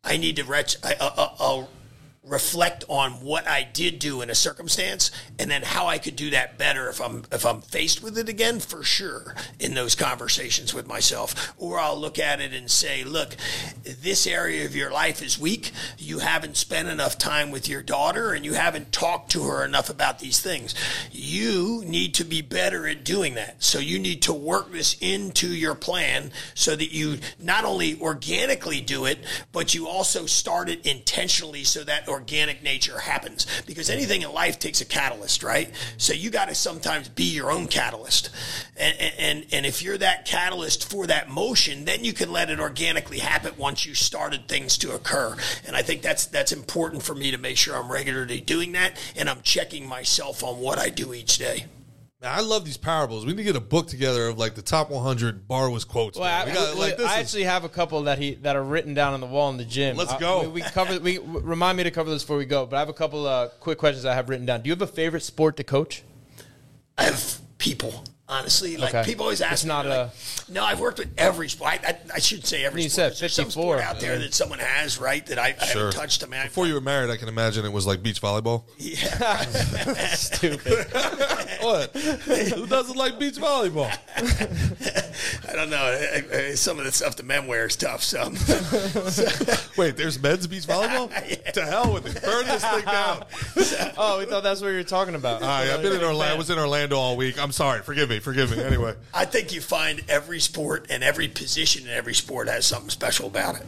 I 0.04 0.18
need 0.18 0.36
to 0.36 0.44
ret- 0.44 0.76
I, 0.84 0.94
I, 1.00 1.30
I'll 1.38 1.68
reflect 2.26 2.84
on 2.88 3.12
what 3.12 3.46
I 3.46 3.62
did 3.62 3.98
do 3.98 4.20
in 4.20 4.30
a 4.30 4.34
circumstance, 4.34 5.10
and 5.38 5.50
then 5.50 5.62
how 5.62 5.86
I 5.86 5.98
could 5.98 6.16
do 6.16 6.30
that 6.30 6.58
better 6.58 6.88
if 6.88 7.00
I'm 7.00 7.24
if 7.30 7.46
I'm 7.46 7.60
faced 7.60 8.02
with 8.02 8.18
it 8.18 8.28
again, 8.28 8.60
for 8.60 8.82
sure. 8.82 9.34
In 9.58 9.74
those 9.74 9.94
conversations 9.94 10.74
with 10.74 10.86
myself, 10.86 11.54
or 11.56 11.78
I'll 11.78 11.98
look 11.98 12.18
at 12.18 12.40
it 12.40 12.52
and 12.52 12.70
say, 12.70 13.04
"Look, 13.04 13.36
this 13.84 14.26
area 14.26 14.64
of 14.64 14.74
your 14.74 14.90
life 14.90 15.22
is 15.22 15.38
weak. 15.38 15.70
You 15.98 16.18
haven't 16.18 16.56
spent 16.56 16.88
enough 16.88 17.16
time 17.18 17.50
with 17.50 17.68
your 17.68 17.82
daughter, 17.82 18.32
and 18.32 18.44
you 18.44 18.54
haven't 18.54 18.92
talked 18.92 19.30
to 19.32 19.44
her 19.44 19.64
enough 19.64 19.88
about 19.88 20.18
these 20.18 20.40
things. 20.40 20.74
You 21.12 21.82
need 21.86 22.14
to 22.14 22.24
be 22.24 22.42
better 22.42 22.86
at 22.86 23.04
doing 23.04 23.34
that. 23.34 23.62
So 23.62 23.78
you 23.78 23.98
need 23.98 24.22
to 24.22 24.32
work 24.32 24.72
this 24.72 24.96
into 25.00 25.48
your 25.48 25.74
plan 25.74 26.32
so 26.54 26.74
that 26.76 26.92
you 26.92 27.18
not 27.38 27.64
only 27.64 28.00
organically 28.00 28.80
do 28.80 29.04
it, 29.04 29.18
but 29.52 29.74
you 29.74 29.88
also 29.88 30.26
start 30.26 30.68
it 30.68 30.84
intentionally 30.86 31.64
so 31.64 31.84
that 31.84 32.08
organic 32.16 32.62
nature 32.62 32.98
happens. 32.98 33.46
Because 33.66 33.90
anything 33.90 34.22
in 34.22 34.32
life 34.32 34.58
takes 34.58 34.80
a 34.80 34.84
catalyst, 34.84 35.42
right? 35.42 35.70
So 35.98 36.12
you 36.12 36.30
got 36.30 36.48
to 36.48 36.54
sometimes 36.54 37.08
be 37.08 37.24
your 37.24 37.50
own 37.50 37.66
catalyst. 37.66 38.30
And, 38.76 38.96
and, 39.18 39.46
and 39.52 39.66
if 39.66 39.82
you're 39.82 39.98
that 39.98 40.24
catalyst 40.24 40.90
for 40.90 41.06
that 41.06 41.28
motion, 41.28 41.84
then 41.84 42.04
you 42.04 42.12
can 42.12 42.32
let 42.32 42.50
it 42.50 42.58
organically 42.58 43.18
happen 43.18 43.52
once 43.58 43.84
you 43.84 43.94
started 43.94 44.48
things 44.48 44.78
to 44.78 44.94
occur. 44.94 45.36
And 45.66 45.76
I 45.76 45.82
think 45.82 46.02
that's, 46.02 46.26
that's 46.26 46.52
important 46.52 47.02
for 47.02 47.14
me 47.14 47.30
to 47.30 47.38
make 47.38 47.58
sure 47.58 47.76
I'm 47.76 47.92
regularly 47.92 48.40
doing 48.40 48.72
that 48.72 48.96
and 49.14 49.28
I'm 49.28 49.42
checking 49.42 49.86
myself 49.86 50.42
on 50.42 50.58
what 50.58 50.78
I 50.78 50.88
do 50.88 51.12
each 51.12 51.38
day. 51.38 51.66
Man, 52.22 52.32
I 52.32 52.40
love 52.40 52.64
these 52.64 52.78
parables. 52.78 53.26
We 53.26 53.32
need 53.32 53.38
to 53.38 53.44
get 53.44 53.56
a 53.56 53.60
book 53.60 53.88
together 53.88 54.28
of 54.28 54.38
like 54.38 54.54
the 54.54 54.62
top 54.62 54.88
100 54.90 55.46
Barwis 55.46 55.86
quotes. 55.86 56.18
Well, 56.18 56.26
man. 56.26 56.48
I, 56.48 56.50
We 56.50 56.54
got, 56.54 56.76
like, 56.76 56.96
this 56.96 57.06
I 57.06 57.16
is- 57.20 57.26
actually 57.26 57.42
have 57.44 57.64
a 57.64 57.68
couple 57.68 58.02
that 58.04 58.18
he 58.18 58.34
that 58.36 58.56
are 58.56 58.62
written 58.62 58.94
down 58.94 59.12
on 59.12 59.20
the 59.20 59.26
wall 59.26 59.50
in 59.50 59.58
the 59.58 59.66
gym. 59.66 59.96
Let's 59.98 60.12
Uh, 60.12 60.18
go. 60.18 60.40
we, 60.42 60.48
we 60.48 60.60
cover. 60.62 60.98
We 60.98 61.18
remind 61.18 61.76
me 61.76 61.84
to 61.84 61.90
cover 61.90 62.08
this 62.08 62.22
before 62.22 62.38
we 62.38 62.46
go. 62.46 62.64
But 62.64 62.76
I 62.76 62.78
have 62.78 62.88
a 62.88 62.94
couple 62.94 63.26
uh, 63.26 63.48
quick 63.60 63.76
questions 63.76 64.06
I 64.06 64.14
have 64.14 64.30
written 64.30 64.46
down. 64.46 64.62
Do 64.62 64.68
you 64.68 64.72
have 64.72 64.80
a 64.82 64.86
favorite 64.86 65.24
sport 65.24 65.58
to 65.58 65.64
coach? 65.64 66.04
I 66.96 67.04
have 67.04 67.38
people. 67.58 68.02
Honestly, 68.28 68.76
like 68.76 68.92
Okay. 68.92 69.04
people 69.08 69.22
always 69.22 69.40
ask 69.40 69.52
It's 69.52 69.64
me, 69.64 69.68
not 69.68 69.86
like, 69.86 69.98
a- 69.98 70.12
no, 70.52 70.64
I've 70.64 70.80
worked 70.80 70.98
with 70.98 71.12
every 71.16 71.48
sport. 71.48 71.78
I, 71.84 71.90
I, 71.90 71.98
I 72.14 72.18
should 72.18 72.44
say 72.44 72.64
every 72.64 72.82
You 72.82 72.88
sport. 72.88 73.14
said 73.16 73.30
54. 73.30 73.80
out 73.80 74.00
there 74.00 74.18
that 74.18 74.34
someone 74.34 74.58
has, 74.58 74.98
right? 74.98 75.24
That 75.26 75.38
I, 75.38 75.54
I 75.60 75.64
Sure. 75.66 75.86
haven't 75.86 76.00
touched. 76.00 76.24
I 76.24 76.26
mean, 76.26 76.40
I- 76.40 76.44
Before 76.46 76.66
you 76.66 76.74
were 76.74 76.80
married, 76.80 77.08
I 77.10 77.18
can 77.18 77.28
imagine 77.28 77.64
it 77.64 77.72
was 77.72 77.86
like 77.86 78.02
beach 78.02 78.20
volleyball. 78.20 78.64
Yeah, 78.78 79.38
stupid. 80.14 80.88
what? 81.60 81.90
Who 81.96 82.66
doesn't 82.66 82.96
like 82.96 83.20
beach 83.20 83.36
volleyball? 83.36 83.96
I 85.48 85.54
don't 85.54 85.70
know. 85.70 85.76
I- 85.76 86.24
I- 86.36 86.54
Some 86.56 86.80
of 86.80 86.84
the 86.84 86.90
stuff 86.90 87.14
the 87.14 87.22
men 87.22 87.46
wear 87.46 87.66
is 87.66 87.76
tough. 87.76 88.02
So 88.02 88.24
Wait, 89.76 89.96
there's 89.96 90.20
men's 90.20 90.48
beach 90.48 90.66
volleyball? 90.66 91.52
To 91.52 91.62
hell 91.64 91.92
with 91.92 92.06
it. 92.16 92.20
Burn 92.24 92.44
this 92.46 92.64
thing 92.64 92.84
down. 92.84 93.24
oh, 93.96 94.18
we 94.18 94.24
thought 94.26 94.42
that's 94.42 94.60
what 94.60 94.68
you 94.68 94.74
were 94.76 94.82
talking 94.82 95.14
about. 95.14 95.42
All 95.42 95.48
right, 95.48 95.70
I've 95.70 95.82
been 95.82 95.92
in 95.92 96.02
Orlando. 96.02 96.34
I 96.34 96.36
was 96.36 96.50
in 96.50 96.58
Orlando 96.58 96.96
all 96.96 97.16
week. 97.16 97.40
I'm 97.40 97.52
sorry. 97.52 97.82
Forgive 97.82 98.08
me. 98.10 98.15
Forgive 98.20 98.56
me. 98.56 98.62
Anyway, 98.62 98.94
I 99.14 99.24
think 99.24 99.52
you 99.52 99.60
find 99.60 100.02
every 100.08 100.40
sport 100.40 100.86
and 100.90 101.02
every 101.02 101.28
position 101.28 101.84
in 101.84 101.90
every 101.90 102.14
sport 102.14 102.48
has 102.48 102.66
something 102.66 102.90
special 102.90 103.26
about 103.26 103.56
it. 103.56 103.66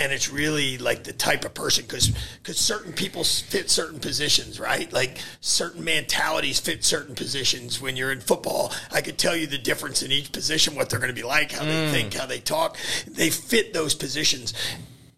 And 0.00 0.12
it's 0.12 0.30
really 0.30 0.78
like 0.78 1.02
the 1.02 1.12
type 1.12 1.44
of 1.44 1.54
person 1.54 1.84
because 1.84 2.12
certain 2.56 2.92
people 2.92 3.24
fit 3.24 3.68
certain 3.68 3.98
positions, 3.98 4.60
right? 4.60 4.92
Like 4.92 5.18
certain 5.40 5.82
mentalities 5.82 6.60
fit 6.60 6.84
certain 6.84 7.16
positions. 7.16 7.80
When 7.80 7.96
you're 7.96 8.12
in 8.12 8.20
football, 8.20 8.72
I 8.92 9.00
could 9.00 9.18
tell 9.18 9.34
you 9.34 9.48
the 9.48 9.58
difference 9.58 10.04
in 10.04 10.12
each 10.12 10.30
position, 10.30 10.76
what 10.76 10.88
they're 10.88 11.00
going 11.00 11.12
to 11.12 11.20
be 11.20 11.26
like, 11.26 11.50
how 11.50 11.64
they 11.64 11.88
mm. 11.88 11.90
think, 11.90 12.14
how 12.14 12.26
they 12.26 12.38
talk. 12.38 12.76
They 13.08 13.28
fit 13.28 13.74
those 13.74 13.96
positions. 13.96 14.54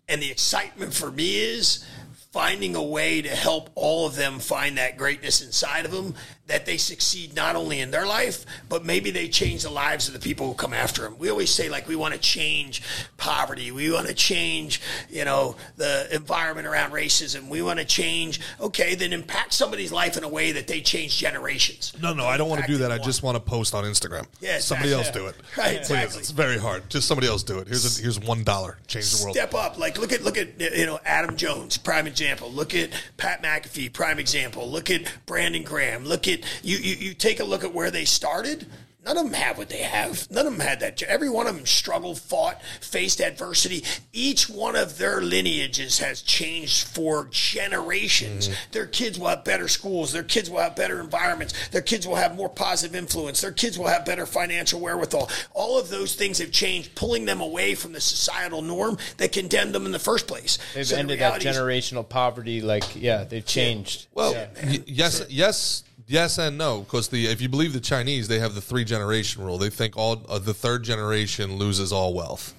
And 0.09 0.23
the 0.23 0.31
excitement 0.31 0.95
for 0.95 1.11
me 1.11 1.39
is 1.39 1.85
finding 2.33 2.77
a 2.77 2.83
way 2.83 3.21
to 3.23 3.29
help 3.29 3.71
all 3.75 4.07
of 4.07 4.15
them 4.15 4.39
find 4.39 4.79
that 4.79 4.97
greatness 4.97 5.43
inside 5.43 5.85
of 5.85 5.91
them 5.91 6.15
that 6.51 6.67
they 6.67 6.77
succeed 6.77 7.35
not 7.35 7.57
only 7.57 7.81
in 7.81 7.91
their 7.91 8.07
life 8.07 8.45
but 8.69 8.85
maybe 8.85 9.11
they 9.11 9.29
change 9.29 9.63
the 9.63 9.71
lives 9.71 10.09
of 10.09 10.15
the 10.15 10.21
people 10.21 10.47
who 10.47 10.55
come 10.55 10.75
after 10.75 11.03
them 11.03 11.17
we 11.19 11.31
always 11.31 11.51
say 11.51 11.69
like 11.69 11.89
we 11.89 11.97
want 11.97 12.13
to 12.13 12.21
change 12.21 12.83
poverty 13.17 13.71
we 13.71 13.91
want 13.91 14.07
to 14.07 14.15
change 14.15 14.81
you 15.09 15.25
know 15.25 15.57
the 15.77 16.09
environment 16.15 16.67
around 16.67 16.91
racism 16.91 17.49
we 17.49 17.63
want 17.63 17.79
to 17.79 17.85
change 17.85 18.41
okay 18.61 18.95
then 18.95 19.13
impact 19.13 19.53
somebody's 19.53 19.93
life 19.93 20.17
in 20.17 20.25
a 20.25 20.29
way 20.29 20.53
that 20.53 20.67
they 20.67 20.81
change 20.81 21.17
generations 21.17 21.93
no, 22.01 22.13
no, 22.15 22.27
I 22.27 22.37
don't 22.37 22.49
want 22.49 22.63
to 22.63 22.67
do 22.67 22.79
that. 22.79 22.93
I 22.93 22.99
just 22.99 23.23
want 23.23 23.37
to 23.37 23.41
post 23.41 23.75
on 23.75 23.85
Instagram. 23.85 24.27
Yeah, 24.41 24.59
somebody 24.59 24.93
else 24.93 25.11
do 25.11 25.27
it. 25.27 25.37
Right, 25.57 25.83
Please, 25.83 26.17
it's 26.17 26.31
very 26.31 26.57
hard. 26.57 26.89
Just 26.89 27.07
somebody 27.07 27.27
else 27.27 27.43
do 27.43 27.59
it. 27.59 27.69
Here's 27.69 27.99
a, 27.99 28.03
here's 28.03 28.19
one 28.19 28.45
dollar. 28.45 28.79
Change 28.87 29.11
the 29.11 29.25
world. 29.25 29.37
Step 29.37 29.53
up. 29.53 29.79
Like 29.79 29.99
look 29.99 30.13
at 30.13 30.23
look 30.23 30.39
at 30.39 30.59
you 30.59 30.87
know 30.87 31.01
Adam 31.05 31.37
Jones, 31.37 31.77
prime 31.77 32.07
example. 32.07 32.51
Look 32.51 32.75
at 32.75 32.91
Pat 33.19 33.43
McAfee, 33.43 33.93
prime 33.93 34.19
example. 34.19 34.71
Look 34.71 34.91
at 34.91 35.13
Brandon 35.27 35.63
Graham. 35.63 36.05
Look 36.05 36.29
at 36.29 36.40
you 36.63 36.79
you, 36.79 36.97
you 36.97 37.15
take 37.15 37.41
a 37.41 37.45
look 37.45 37.65
at 37.65 37.75
where 37.75 37.91
they 37.91 38.05
started. 38.05 38.67
None 39.03 39.17
of 39.17 39.25
them 39.25 39.33
have 39.33 39.57
what 39.57 39.71
they 39.71 39.79
have. 39.79 40.31
None 40.31 40.47
of 40.47 40.53
them 40.53 40.61
had 40.61 40.81
that. 40.81 41.03
Every 41.05 41.31
one 41.31 41.47
of 41.47 41.57
them 41.57 41.65
struggled, 41.65 42.21
fought, 42.21 42.61
faced 42.83 43.23
adversity. 43.23 43.83
Each 44.13 44.47
one 44.47 44.77
of 44.77 44.99
their 44.99 45.23
lineages 45.23 46.01
has 46.01 46.21
changed 46.21 46.87
for 46.87 47.27
generations. 47.31 48.49
Mm-hmm. 48.49 48.73
Their 48.73 48.87
kids 48.87 49.19
will 49.19 49.29
have 49.29 49.43
better 49.43 49.69
schools. 49.69 50.13
Their 50.13 50.23
kids 50.23 50.51
will 50.51 50.59
have 50.59 50.77
better 50.77 51.01
environments. 51.01 51.69
Their 51.69 51.81
kids 51.81 52.07
will 52.07 52.17
have 52.17 52.37
more 52.37 52.51
positive 52.51 52.95
influence. 52.95 53.41
Their 53.41 53.53
kids 53.53 53.79
will 53.79 53.87
have 53.87 54.05
better 54.05 54.27
financial 54.27 54.81
wherewithal. 54.81 55.31
All 55.55 55.79
of 55.79 55.89
those 55.89 56.15
things 56.15 56.37
have 56.39 56.53
changed, 56.53 56.95
pulling 56.95 57.25
them 57.25 57.41
away 57.41 57.75
from 57.75 57.93
the 57.93 58.01
societal 58.03 58.61
norm 58.61 58.99
that 59.17 59.33
condemned 59.33 59.75
them 59.75 59.87
in 59.87 59.93
the 59.93 59.99
first 59.99 60.27
place. 60.27 60.59
They've 60.75 60.87
So 60.87 60.97
the 60.97 61.01
ended 61.01 61.21
that 61.21 61.41
generational 61.41 62.07
poverty. 62.07 62.61
Like, 62.61 62.85
yeah, 62.95 63.25
they've 63.25 63.47
changed. 63.47 64.09
Well, 64.15 64.33
Yeah. 64.33 64.47
y- 64.63 64.85
yes, 64.87 65.23
yes, 65.31 65.85
yes, 66.11 66.39
and 66.39 66.59
no. 66.59 66.81
Because 66.81 67.09
the 67.09 67.27
if 67.27 67.41
you 67.41 67.49
believe 67.49 67.73
the 67.73 67.81
Chinese, 67.81 68.29
they 68.29 68.39
have 68.39 68.55
the 68.55 68.61
three 68.61 68.85
generation 68.85 69.43
rule. 69.43 69.59
They 69.59 69.71
think 69.71 69.97
all 69.97 70.23
uh, 70.29 70.39
the 70.39 70.55
third 70.55 70.83
generation 70.83 71.57
loses 71.57 71.93
all 71.93 72.13
wealth. 72.13 72.55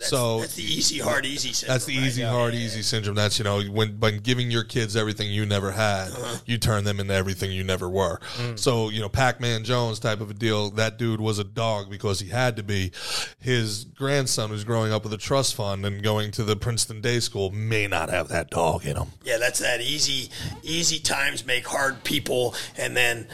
So 0.00 0.40
That's 0.40 0.54
the 0.54 0.62
easy, 0.62 0.98
hard, 0.98 1.26
easy 1.26 1.52
syndrome. 1.52 1.74
That's 1.74 1.84
the 1.84 1.98
right? 1.98 2.06
easy, 2.06 2.22
hard, 2.22 2.54
easy 2.54 2.82
syndrome. 2.82 3.14
That's 3.16 3.38
you 3.38 3.44
know 3.44 3.60
when 3.62 4.00
when 4.00 4.18
giving 4.18 4.50
your 4.50 4.64
kids 4.64 4.96
everything 4.96 5.30
you 5.30 5.44
never 5.46 5.70
had, 5.72 6.08
Uh-huh. 6.12 6.38
you 6.46 6.58
turn 6.58 6.84
them 6.84 7.00
into 7.00 7.12
everything 7.14 7.52
you 7.52 7.62
never 7.64 7.88
were. 7.88 8.18
Mm. 8.36 8.58
So 8.58 8.88
you 8.88 9.00
know 9.00 9.08
Pac-Man 9.08 9.64
Jones 9.64 9.98
type 9.98 10.20
of 10.20 10.30
a 10.30 10.34
deal. 10.34 10.70
That 10.70 10.98
dude 10.98 11.20
was 11.20 11.38
a 11.38 11.44
dog 11.44 11.90
because 11.90 12.20
he 12.20 12.28
had 12.30 12.56
to 12.56 12.62
be. 12.62 12.92
His 13.38 13.84
grandson 13.84 14.50
who's 14.50 14.64
growing 14.64 14.92
up 14.92 15.02
with 15.04 15.12
a 15.12 15.18
trust 15.18 15.54
fund 15.54 15.84
and 15.84 16.02
going 16.02 16.30
to 16.32 16.44
the 16.44 16.56
Princeton 16.56 17.00
Day 17.00 17.20
School 17.20 17.50
may 17.50 17.86
not 17.86 18.08
have 18.10 18.28
that 18.28 18.50
dog 18.50 18.86
in 18.86 18.96
him. 18.96 19.08
Yeah, 19.22 19.36
that's 19.38 19.58
that 19.60 19.80
easy, 19.80 20.30
easy 20.62 20.98
times 20.98 21.44
make 21.46 21.66
hard 21.66 22.04
people, 22.04 22.54
and 22.76 22.96
then, 22.96 23.26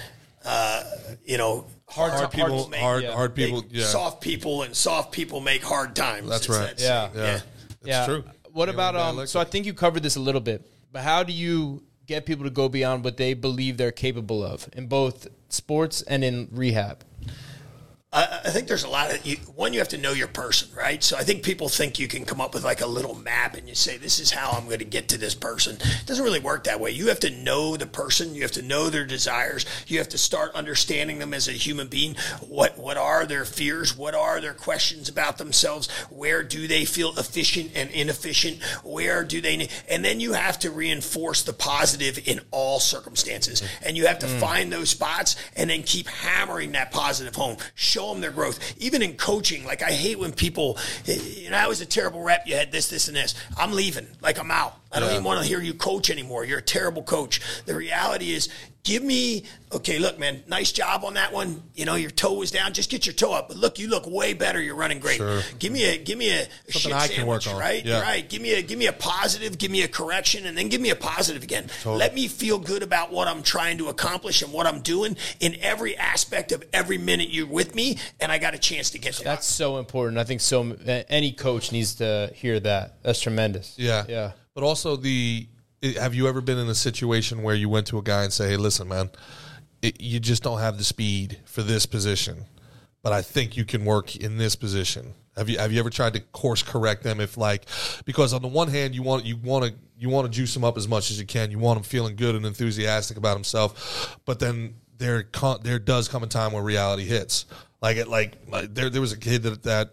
uh, 0.44 0.82
you 1.24 1.38
know, 1.38 1.66
hard, 1.88 2.12
Hard 2.12 2.30
people, 2.30 2.68
make- 2.68 2.80
hard, 2.80 3.02
yeah. 3.04 3.12
hard 3.12 3.34
people. 3.34 3.62
make 3.62 3.70
Yeah, 3.72 3.84
soft 3.84 4.20
people, 4.20 4.62
and 4.62 4.74
soft 4.74 5.12
people 5.12 5.40
make 5.40 5.62
hard 5.62 5.94
times. 5.94 6.28
That's 6.28 6.46
It's 6.46 6.56
right. 6.58 6.76
that 6.76 6.80
Yeah. 6.82 7.12
saying. 7.12 7.24
yeah, 7.26 7.34
it's 7.34 7.44
yeah. 7.84 8.06
true. 8.06 8.24
What 8.52 8.68
You 8.68 8.74
about 8.74 8.94
know, 8.94 9.20
um? 9.20 9.26
So 9.26 9.38
I 9.40 9.44
think 9.44 9.66
you 9.66 9.74
covered 9.74 10.02
this 10.02 10.16
a 10.16 10.20
little 10.20 10.40
bit, 10.40 10.66
but 10.92 11.02
how 11.02 11.22
do 11.22 11.32
you 11.32 11.82
get 12.06 12.24
people 12.26 12.44
to 12.44 12.50
go 12.50 12.68
beyond 12.68 13.04
what 13.04 13.16
they 13.16 13.34
believe 13.34 13.76
they're 13.76 13.92
capable 13.92 14.42
of 14.42 14.68
in 14.72 14.86
both 14.86 15.26
sports 15.48 16.02
and 16.02 16.24
in 16.24 16.48
rehab? 16.52 17.04
I, 18.16 18.40
I 18.46 18.50
think 18.50 18.66
there's 18.66 18.84
a 18.84 18.88
lot 18.88 19.12
of 19.12 19.24
you, 19.26 19.36
one. 19.54 19.74
You 19.74 19.78
have 19.80 19.88
to 19.88 19.98
know 19.98 20.12
your 20.12 20.26
person, 20.26 20.68
right? 20.74 21.02
So 21.04 21.18
I 21.18 21.22
think 21.22 21.42
people 21.42 21.68
think 21.68 21.98
you 21.98 22.08
can 22.08 22.24
come 22.24 22.40
up 22.40 22.54
with 22.54 22.64
like 22.64 22.80
a 22.80 22.86
little 22.86 23.14
map 23.14 23.54
and 23.54 23.68
you 23.68 23.74
say, 23.74 23.98
"This 23.98 24.18
is 24.18 24.30
how 24.30 24.52
I'm 24.52 24.64
going 24.66 24.78
to 24.78 24.86
get 24.86 25.08
to 25.10 25.18
this 25.18 25.34
person." 25.34 25.76
It 25.76 26.06
doesn't 26.06 26.24
really 26.24 26.40
work 26.40 26.64
that 26.64 26.80
way. 26.80 26.90
You 26.92 27.08
have 27.08 27.20
to 27.20 27.30
know 27.30 27.76
the 27.76 27.86
person. 27.86 28.34
You 28.34 28.42
have 28.42 28.52
to 28.52 28.62
know 28.62 28.88
their 28.88 29.04
desires. 29.04 29.66
You 29.86 29.98
have 29.98 30.08
to 30.10 30.18
start 30.18 30.54
understanding 30.54 31.18
them 31.18 31.34
as 31.34 31.46
a 31.46 31.52
human 31.52 31.88
being. 31.88 32.16
What 32.40 32.78
what 32.78 32.96
are 32.96 33.26
their 33.26 33.44
fears? 33.44 33.94
What 33.94 34.14
are 34.14 34.40
their 34.40 34.54
questions 34.54 35.10
about 35.10 35.36
themselves? 35.36 35.90
Where 36.08 36.42
do 36.42 36.66
they 36.66 36.86
feel 36.86 37.12
efficient 37.18 37.72
and 37.74 37.90
inefficient? 37.90 38.62
Where 38.82 39.24
do 39.24 39.42
they? 39.42 39.58
need- 39.58 39.70
And 39.90 40.02
then 40.02 40.20
you 40.20 40.32
have 40.32 40.58
to 40.60 40.70
reinforce 40.70 41.42
the 41.42 41.52
positive 41.52 42.26
in 42.26 42.40
all 42.50 42.80
circumstances, 42.80 43.62
and 43.82 43.94
you 43.94 44.06
have 44.06 44.20
to 44.20 44.26
mm. 44.26 44.40
find 44.40 44.72
those 44.72 44.88
spots 44.88 45.36
and 45.54 45.68
then 45.68 45.82
keep 45.82 46.08
hammering 46.08 46.72
that 46.72 46.92
positive 46.92 47.34
home. 47.34 47.58
Show 47.74 48.05
them 48.12 48.20
their 48.20 48.30
growth. 48.30 48.58
Even 48.78 49.02
in 49.02 49.14
coaching, 49.14 49.64
like 49.64 49.82
I 49.82 49.92
hate 49.92 50.18
when 50.18 50.32
people, 50.32 50.78
you 51.04 51.50
know, 51.50 51.56
I 51.56 51.66
was 51.66 51.80
a 51.80 51.86
terrible 51.86 52.22
rep. 52.22 52.46
You 52.46 52.56
had 52.56 52.72
this, 52.72 52.88
this, 52.88 53.08
and 53.08 53.16
this. 53.16 53.34
I'm 53.56 53.72
leaving. 53.72 54.06
Like 54.20 54.38
I'm 54.38 54.50
out. 54.50 54.76
I 54.92 55.00
don't 55.00 55.08
Yeah. 55.08 55.14
even 55.14 55.24
want 55.24 55.42
to 55.42 55.46
hear 55.46 55.60
you 55.60 55.74
coach 55.74 56.10
anymore. 56.10 56.44
You're 56.44 56.58
a 56.58 56.62
terrible 56.62 57.02
coach. 57.02 57.40
The 57.66 57.74
reality 57.74 58.32
is, 58.32 58.48
give 58.86 59.02
me, 59.02 59.42
okay, 59.72 59.98
look, 59.98 60.16
man, 60.16 60.44
nice 60.46 60.70
job 60.70 61.04
on 61.04 61.14
that 61.14 61.32
one. 61.32 61.60
You 61.74 61.84
know, 61.84 61.96
your 61.96 62.10
toe 62.10 62.34
was 62.34 62.52
down. 62.52 62.72
Just 62.72 62.88
get 62.88 63.04
your 63.04 63.14
toe 63.14 63.32
up. 63.32 63.48
But 63.48 63.56
look, 63.56 63.80
you 63.80 63.88
look 63.88 64.06
way 64.06 64.32
better. 64.32 64.62
You're 64.62 64.76
running 64.76 65.00
great. 65.00 65.16
Sure. 65.16 65.42
Give 65.58 65.72
me 65.72 65.84
a, 65.84 65.98
give 65.98 66.16
me 66.16 66.30
a, 66.30 66.46
a 66.68 66.72
shit 66.72 66.92
I 66.92 67.08
can 67.08 67.26
work 67.26 67.42
sandwich, 67.42 67.48
on. 67.48 67.60
right? 67.60 67.84
Yeah. 67.84 68.00
Right. 68.00 68.26
Give 68.26 68.40
me 68.40 68.54
a, 68.54 68.62
give 68.62 68.78
me 68.78 68.86
a 68.86 68.92
positive. 68.92 69.58
Give 69.58 69.72
me 69.72 69.82
a 69.82 69.88
correction, 69.88 70.46
and 70.46 70.56
then 70.56 70.68
give 70.68 70.80
me 70.80 70.90
a 70.90 70.96
positive 70.96 71.42
again. 71.42 71.66
Let 71.84 72.14
me 72.14 72.28
feel 72.28 72.58
good 72.58 72.84
about 72.84 73.10
what 73.12 73.26
I'm 73.28 73.42
trying 73.42 73.78
to 73.78 73.88
accomplish 73.88 74.40
and 74.40 74.52
what 74.52 74.66
I'm 74.68 74.80
doing 74.82 75.16
in 75.40 75.56
every 75.60 75.96
aspect 75.96 76.52
of 76.52 76.64
every 76.72 76.96
minute 76.96 77.28
you're 77.30 77.46
with 77.48 77.74
me, 77.74 77.98
and 78.20 78.30
I 78.30 78.38
got 78.38 78.54
a 78.54 78.58
chance 78.58 78.90
to 78.90 78.98
get 79.00 79.16
there. 79.16 79.24
That's 79.24 79.46
so 79.48 79.78
important. 79.78 80.16
I 80.18 80.24
think 80.24 80.40
so. 80.40 80.76
Any 80.86 81.32
coach 81.32 81.72
needs 81.72 81.96
to 81.96 82.30
hear 82.34 82.60
that. 82.60 83.02
That's 83.02 83.20
tremendous. 83.20 83.74
Yeah. 83.76 84.04
Yeah. 84.08 84.32
But 84.54 84.62
also 84.62 84.94
the 84.94 85.48
it- 85.48 85.55
have 85.82 86.14
you 86.14 86.28
ever 86.28 86.40
been 86.40 86.58
in 86.58 86.68
a 86.68 86.74
situation 86.74 87.42
where 87.42 87.54
you 87.54 87.68
went 87.68 87.86
to 87.88 87.98
a 87.98 88.02
guy 88.02 88.24
and 88.24 88.32
say, 88.32 88.50
"Hey, 88.50 88.56
listen, 88.56 88.88
man, 88.88 89.10
it, 89.82 90.00
you 90.00 90.20
just 90.20 90.42
don't 90.42 90.60
have 90.60 90.78
the 90.78 90.84
speed 90.84 91.38
for 91.44 91.62
this 91.62 91.86
position, 91.86 92.44
but 93.02 93.12
I 93.12 93.22
think 93.22 93.56
you 93.56 93.64
can 93.64 93.84
work 93.84 94.16
in 94.16 94.38
this 94.38 94.56
position." 94.56 95.14
Have 95.36 95.50
you 95.50 95.58
have 95.58 95.70
you 95.70 95.78
ever 95.78 95.90
tried 95.90 96.14
to 96.14 96.20
course 96.20 96.62
correct 96.62 97.02
them 97.02 97.20
if 97.20 97.36
like 97.36 97.66
because 98.06 98.32
on 98.32 98.40
the 98.40 98.48
one 98.48 98.68
hand 98.68 98.94
you 98.94 99.02
want 99.02 99.26
you 99.26 99.36
want 99.36 99.66
to 99.66 99.74
you 99.98 100.08
want 100.08 100.30
to 100.30 100.30
juice 100.30 100.52
them 100.54 100.64
up 100.64 100.76
as 100.76 100.88
much 100.88 101.10
as 101.10 101.18
you 101.18 101.26
can. 101.26 101.50
You 101.50 101.58
want 101.58 101.76
them 101.76 101.84
feeling 101.84 102.16
good 102.16 102.34
and 102.34 102.44
enthusiastic 102.44 103.16
about 103.16 103.36
himself, 103.36 104.18
but 104.24 104.38
then 104.38 104.74
there 104.98 105.24
con- 105.24 105.60
there 105.62 105.78
does 105.78 106.08
come 106.08 106.22
a 106.22 106.26
time 106.26 106.52
where 106.52 106.62
reality 106.62 107.04
hits. 107.04 107.46
Like 107.80 107.96
it 107.96 108.08
like, 108.08 108.36
like 108.50 108.74
there 108.74 108.90
there 108.90 109.00
was 109.00 109.12
a 109.12 109.18
kid 109.18 109.42
that 109.42 109.62
that 109.64 109.92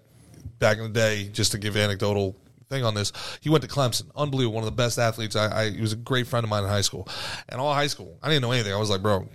back 0.60 0.78
in 0.78 0.84
the 0.84 0.90
day, 0.90 1.30
just 1.32 1.52
to 1.52 1.58
give 1.58 1.76
anecdotal 1.76 2.36
thing 2.74 2.84
on 2.84 2.94
this, 2.94 3.12
he 3.42 3.50
went 3.50 3.64
to 3.64 3.70
Clemson. 3.70 4.10
Unbelievable. 4.16 4.56
One 4.56 4.64
of 4.64 4.70
the 4.70 4.76
best 4.76 5.00
athletes. 5.00 5.36
I, 5.36 5.64
I 5.64 5.70
he 5.70 5.82
was 5.82 5.94
a 5.94 5.98
great 5.98 6.28
friend 6.28 6.44
of 6.44 6.50
mine 6.50 6.64
in 6.64 6.70
high 6.70 6.82
school. 6.82 7.08
And 7.50 7.62
all 7.62 7.74
high 7.74 7.88
school, 7.88 8.18
I 8.22 8.30
didn't 8.30 8.42
know 8.42 8.52
anything. 8.52 8.74
I 8.74 8.78
was 8.78 8.90
like, 8.90 9.02
bro, 9.02 9.28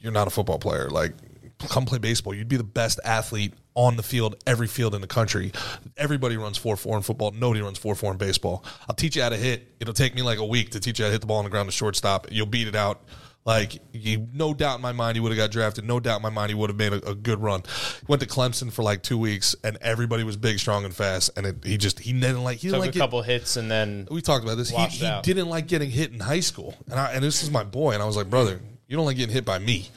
you're 0.00 0.12
not 0.12 0.26
a 0.26 0.30
football 0.30 0.58
player. 0.58 0.88
Like, 0.88 1.12
come 1.58 1.86
play 1.86 1.98
baseball. 1.98 2.34
You'd 2.34 2.48
be 2.48 2.56
the 2.56 2.64
best 2.64 3.00
athlete 3.04 3.54
on 3.74 3.96
the 3.96 4.02
field, 4.02 4.42
every 4.46 4.66
field 4.66 4.94
in 4.94 5.00
the 5.00 5.06
country. 5.06 5.52
Everybody 5.96 6.36
runs 6.36 6.56
4 6.58 6.76
4 6.76 6.96
in 6.96 7.02
football. 7.02 7.30
Nobody 7.32 7.60
runs 7.60 7.78
4 7.78 7.94
4 7.94 8.12
in 8.12 8.18
baseball. 8.18 8.64
I'll 8.88 8.96
teach 8.96 9.16
you 9.16 9.22
how 9.22 9.28
to 9.28 9.36
hit. 9.36 9.74
It'll 9.80 9.94
take 9.94 10.14
me 10.14 10.22
like 10.22 10.38
a 10.38 10.44
week 10.44 10.70
to 10.70 10.80
teach 10.80 10.98
you 10.98 11.04
how 11.04 11.08
to 11.08 11.12
hit 11.12 11.20
the 11.20 11.26
ball 11.26 11.38
on 11.38 11.44
the 11.44 11.50
ground 11.50 11.68
to 11.68 11.72
shortstop. 11.72 12.26
You'll 12.30 12.46
beat 12.46 12.68
it 12.68 12.74
out. 12.74 13.02
Like, 13.46 13.80
you, 13.92 14.26
no 14.34 14.52
doubt 14.52 14.76
in 14.76 14.82
my 14.82 14.90
mind 14.92 15.16
he 15.16 15.20
would 15.20 15.30
have 15.30 15.38
got 15.38 15.52
drafted. 15.52 15.84
No 15.84 16.00
doubt 16.00 16.16
in 16.16 16.22
my 16.22 16.30
mind 16.30 16.50
he 16.50 16.54
would 16.54 16.68
have 16.68 16.76
made 16.76 16.92
a, 16.92 17.10
a 17.10 17.14
good 17.14 17.40
run. 17.40 17.62
Went 18.08 18.20
to 18.20 18.28
Clemson 18.28 18.72
for 18.72 18.82
like 18.82 19.02
two 19.04 19.16
weeks, 19.16 19.54
and 19.62 19.78
everybody 19.80 20.24
was 20.24 20.36
big, 20.36 20.58
strong, 20.58 20.84
and 20.84 20.92
fast. 20.94 21.30
And 21.36 21.46
it, 21.46 21.56
he 21.64 21.76
just 21.78 22.00
he 22.00 22.12
didn't 22.12 22.42
like 22.42 22.58
he 22.58 22.66
didn't 22.68 22.74
Took 22.74 22.80
like 22.80 22.90
a 22.90 22.92
get- 22.92 22.98
couple 22.98 23.22
hits 23.22 23.56
and 23.56 23.70
then 23.70 24.08
we 24.10 24.20
talked 24.20 24.44
about 24.44 24.56
this. 24.56 24.68
He, 24.70 24.74
Washed 24.74 25.00
he 25.00 25.06
didn't 25.22 25.48
like 25.48 25.68
getting 25.68 25.90
hit 25.90 26.12
in 26.12 26.18
high 26.18 26.40
school, 26.40 26.74
and 26.90 26.98
I, 26.98 27.12
and 27.12 27.22
this 27.22 27.42
is 27.44 27.50
my 27.50 27.62
boy, 27.64 27.92
and 27.92 28.02
I 28.02 28.06
was 28.06 28.16
like, 28.16 28.28
brother, 28.28 28.60
you 28.88 28.96
don't 28.96 29.06
like 29.06 29.16
getting 29.16 29.32
hit 29.34 29.44
by 29.44 29.60
me. 29.60 29.88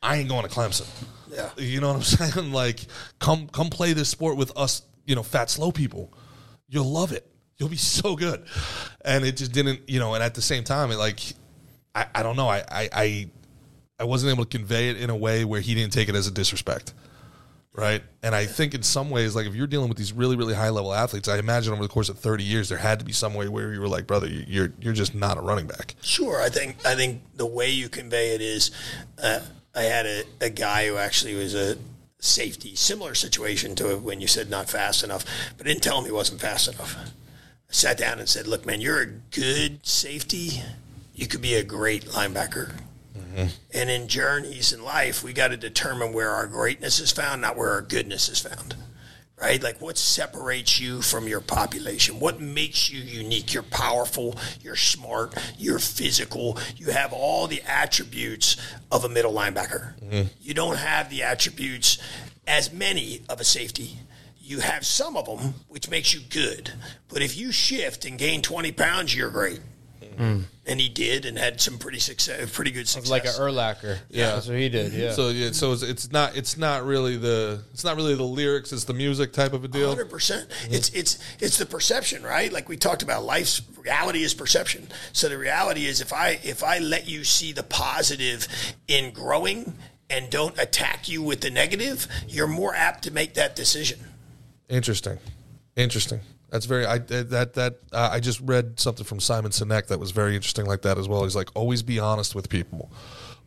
I 0.00 0.16
ain't 0.18 0.28
going 0.28 0.44
to 0.44 0.48
Clemson. 0.48 0.86
Yeah. 1.32 1.50
you 1.56 1.80
know 1.80 1.88
what 1.88 1.96
I'm 1.96 2.02
saying? 2.32 2.52
Like, 2.52 2.86
come 3.18 3.48
come 3.48 3.70
play 3.70 3.92
this 3.92 4.08
sport 4.08 4.36
with 4.36 4.56
us, 4.56 4.82
you 5.04 5.16
know, 5.16 5.24
fat 5.24 5.50
slow 5.50 5.72
people. 5.72 6.12
You'll 6.68 6.90
love 6.90 7.10
it. 7.10 7.26
You'll 7.56 7.68
be 7.68 7.76
so 7.76 8.14
good. 8.14 8.44
And 9.04 9.24
it 9.24 9.36
just 9.36 9.50
didn't, 9.50 9.88
you 9.90 9.98
know. 9.98 10.14
And 10.14 10.22
at 10.22 10.34
the 10.36 10.42
same 10.42 10.62
time, 10.62 10.92
it 10.92 10.96
like, 10.96 11.18
I, 12.00 12.06
I 12.20 12.22
don't 12.22 12.36
know. 12.36 12.48
I, 12.48 12.58
I 12.70 12.88
I 12.92 13.30
I 14.00 14.04
wasn't 14.04 14.32
able 14.32 14.44
to 14.44 14.50
convey 14.58 14.90
it 14.90 14.96
in 14.96 15.10
a 15.10 15.16
way 15.16 15.44
where 15.44 15.60
he 15.60 15.74
didn't 15.74 15.92
take 15.92 16.08
it 16.08 16.14
as 16.14 16.26
a 16.26 16.30
disrespect 16.30 16.94
right? 17.74 18.02
And 18.24 18.34
I 18.34 18.44
think 18.46 18.74
in 18.74 18.82
some 18.82 19.08
ways, 19.08 19.36
like 19.36 19.46
if 19.46 19.54
you're 19.54 19.68
dealing 19.68 19.88
with 19.88 19.96
these 19.98 20.12
really, 20.12 20.34
really 20.34 20.54
high 20.54 20.70
level 20.70 20.92
athletes, 20.92 21.28
I 21.28 21.38
imagine 21.38 21.72
over 21.72 21.80
the 21.82 21.88
course 21.88 22.08
of 22.08 22.18
30 22.18 22.42
years, 22.42 22.68
there 22.70 22.78
had 22.78 22.98
to 22.98 23.04
be 23.04 23.12
some 23.12 23.34
way 23.34 23.46
where 23.46 23.72
you 23.72 23.80
were 23.80 23.86
like, 23.86 24.04
brother, 24.04 24.26
you- 24.26 24.44
you're 24.48 24.72
you're 24.80 24.92
just 24.94 25.14
not 25.14 25.38
a 25.38 25.40
running 25.40 25.68
back. 25.68 25.94
Sure, 26.02 26.42
I 26.42 26.48
think 26.48 26.84
I 26.84 26.96
think 26.96 27.22
the 27.36 27.46
way 27.46 27.70
you 27.70 27.88
convey 27.88 28.34
it 28.34 28.40
is, 28.40 28.72
uh, 29.22 29.40
I 29.76 29.82
had 29.82 30.06
a, 30.06 30.24
a 30.40 30.50
guy 30.50 30.88
who 30.88 30.96
actually 30.96 31.36
was 31.36 31.54
a 31.54 31.76
safety, 32.18 32.74
similar 32.74 33.14
situation 33.14 33.76
to 33.76 33.96
when 33.96 34.20
you 34.20 34.26
said 34.26 34.50
not 34.50 34.68
fast 34.68 35.04
enough, 35.04 35.24
but 35.56 35.64
didn't 35.64 35.82
tell 35.84 35.98
him 36.00 36.04
he 36.04 36.10
wasn't 36.10 36.40
fast 36.40 36.66
enough. 36.66 36.96
I 36.98 37.04
sat 37.72 37.96
down 37.96 38.18
and 38.18 38.28
said, 38.28 38.48
"Look, 38.48 38.66
man, 38.66 38.80
you're 38.80 39.02
a 39.02 39.06
good 39.06 39.86
safety. 39.86 40.64
You 41.18 41.26
could 41.26 41.42
be 41.42 41.54
a 41.54 41.64
great 41.64 42.04
linebacker." 42.06 42.72
Mm-hmm. 43.16 43.46
And 43.74 43.90
in 43.90 44.08
journeys 44.08 44.72
in 44.72 44.82
life, 44.82 45.22
we 45.22 45.32
got 45.32 45.48
to 45.48 45.56
determine 45.56 46.12
where 46.12 46.30
our 46.30 46.46
greatness 46.46 47.00
is 47.00 47.12
found, 47.12 47.42
not 47.42 47.56
where 47.56 47.70
our 47.70 47.82
goodness 47.82 48.28
is 48.28 48.40
found. 48.40 48.74
Right? 49.40 49.62
Like 49.62 49.80
what 49.80 49.96
separates 49.96 50.80
you 50.80 51.00
from 51.00 51.28
your 51.28 51.40
population? 51.40 52.18
What 52.18 52.40
makes 52.40 52.90
you 52.90 53.00
unique? 53.00 53.54
You're 53.54 53.62
powerful, 53.62 54.36
you're 54.62 54.74
smart, 54.74 55.32
you're 55.56 55.78
physical, 55.78 56.58
you 56.76 56.90
have 56.90 57.12
all 57.12 57.46
the 57.46 57.62
attributes 57.62 58.56
of 58.90 59.04
a 59.04 59.08
middle 59.08 59.32
linebacker. 59.32 59.96
Mm-hmm. 60.00 60.28
You 60.40 60.54
don't 60.54 60.78
have 60.78 61.08
the 61.08 61.22
attributes 61.22 61.98
as 62.48 62.72
many 62.72 63.22
of 63.28 63.40
a 63.40 63.44
safety. 63.44 63.98
You 64.40 64.58
have 64.58 64.84
some 64.84 65.16
of 65.16 65.26
them, 65.26 65.54
which 65.68 65.88
makes 65.88 66.14
you 66.14 66.20
good. 66.20 66.72
But 67.08 67.22
if 67.22 67.36
you 67.36 67.52
shift 67.52 68.04
and 68.06 68.18
gain 68.18 68.42
20 68.42 68.72
pounds, 68.72 69.14
you're 69.14 69.30
great. 69.30 69.60
Mm. 70.18 70.44
And 70.66 70.80
he 70.80 70.88
did 70.88 71.24
and 71.24 71.38
had 71.38 71.60
some 71.60 71.78
pretty 71.78 72.00
success, 72.00 72.50
pretty 72.52 72.72
good 72.72 72.88
success. 72.88 73.10
like 73.10 73.24
a 73.24 73.28
Urlacher. 73.28 73.98
Yeah, 74.10 74.32
that's 74.32 74.48
what 74.48 74.58
he 74.58 74.68
did. 74.68 74.92
Yeah. 74.92 75.12
So 75.12 75.28
yeah, 75.28 75.52
so 75.52 75.72
it's, 75.72 75.82
it's 75.82 76.12
not 76.12 76.36
it's 76.36 76.58
not 76.58 76.84
really 76.84 77.16
the 77.16 77.62
it's 77.72 77.84
not 77.84 77.96
really 77.96 78.14
the 78.16 78.24
lyrics, 78.24 78.72
it's 78.72 78.84
the 78.84 78.94
music 78.94 79.32
type 79.32 79.52
of 79.52 79.64
a 79.64 79.68
deal. 79.68 79.88
Hundred 79.88 80.10
percent. 80.10 80.50
It's 80.70 80.90
it's 80.90 81.18
it's 81.40 81.58
the 81.58 81.66
perception, 81.66 82.22
right? 82.22 82.52
Like 82.52 82.68
we 82.68 82.76
talked 82.76 83.02
about, 83.02 83.24
life's 83.24 83.62
reality 83.78 84.22
is 84.22 84.34
perception. 84.34 84.88
So 85.12 85.28
the 85.28 85.38
reality 85.38 85.86
is, 85.86 86.00
if 86.00 86.12
I 86.12 86.40
if 86.42 86.62
I 86.62 86.78
let 86.78 87.08
you 87.08 87.24
see 87.24 87.52
the 87.52 87.62
positive 87.62 88.48
in 88.88 89.12
growing 89.12 89.74
and 90.10 90.28
don't 90.30 90.58
attack 90.58 91.08
you 91.08 91.22
with 91.22 91.40
the 91.40 91.50
negative, 91.50 92.08
you're 92.26 92.46
more 92.48 92.74
apt 92.74 93.04
to 93.04 93.12
make 93.12 93.34
that 93.34 93.54
decision. 93.54 94.00
Interesting, 94.68 95.18
interesting. 95.76 96.20
That's 96.50 96.66
very. 96.66 96.86
I 96.86 96.98
that 96.98 97.54
that 97.54 97.78
uh, 97.92 98.10
I 98.12 98.20
just 98.20 98.40
read 98.40 98.80
something 98.80 99.04
from 99.04 99.20
Simon 99.20 99.50
Sinek 99.50 99.88
that 99.88 100.00
was 100.00 100.12
very 100.12 100.34
interesting, 100.34 100.66
like 100.66 100.82
that 100.82 100.98
as 100.98 101.08
well. 101.08 101.24
He's 101.24 101.36
like, 101.36 101.50
always 101.54 101.82
be 101.82 101.98
honest 101.98 102.34
with 102.34 102.48
people, 102.48 102.90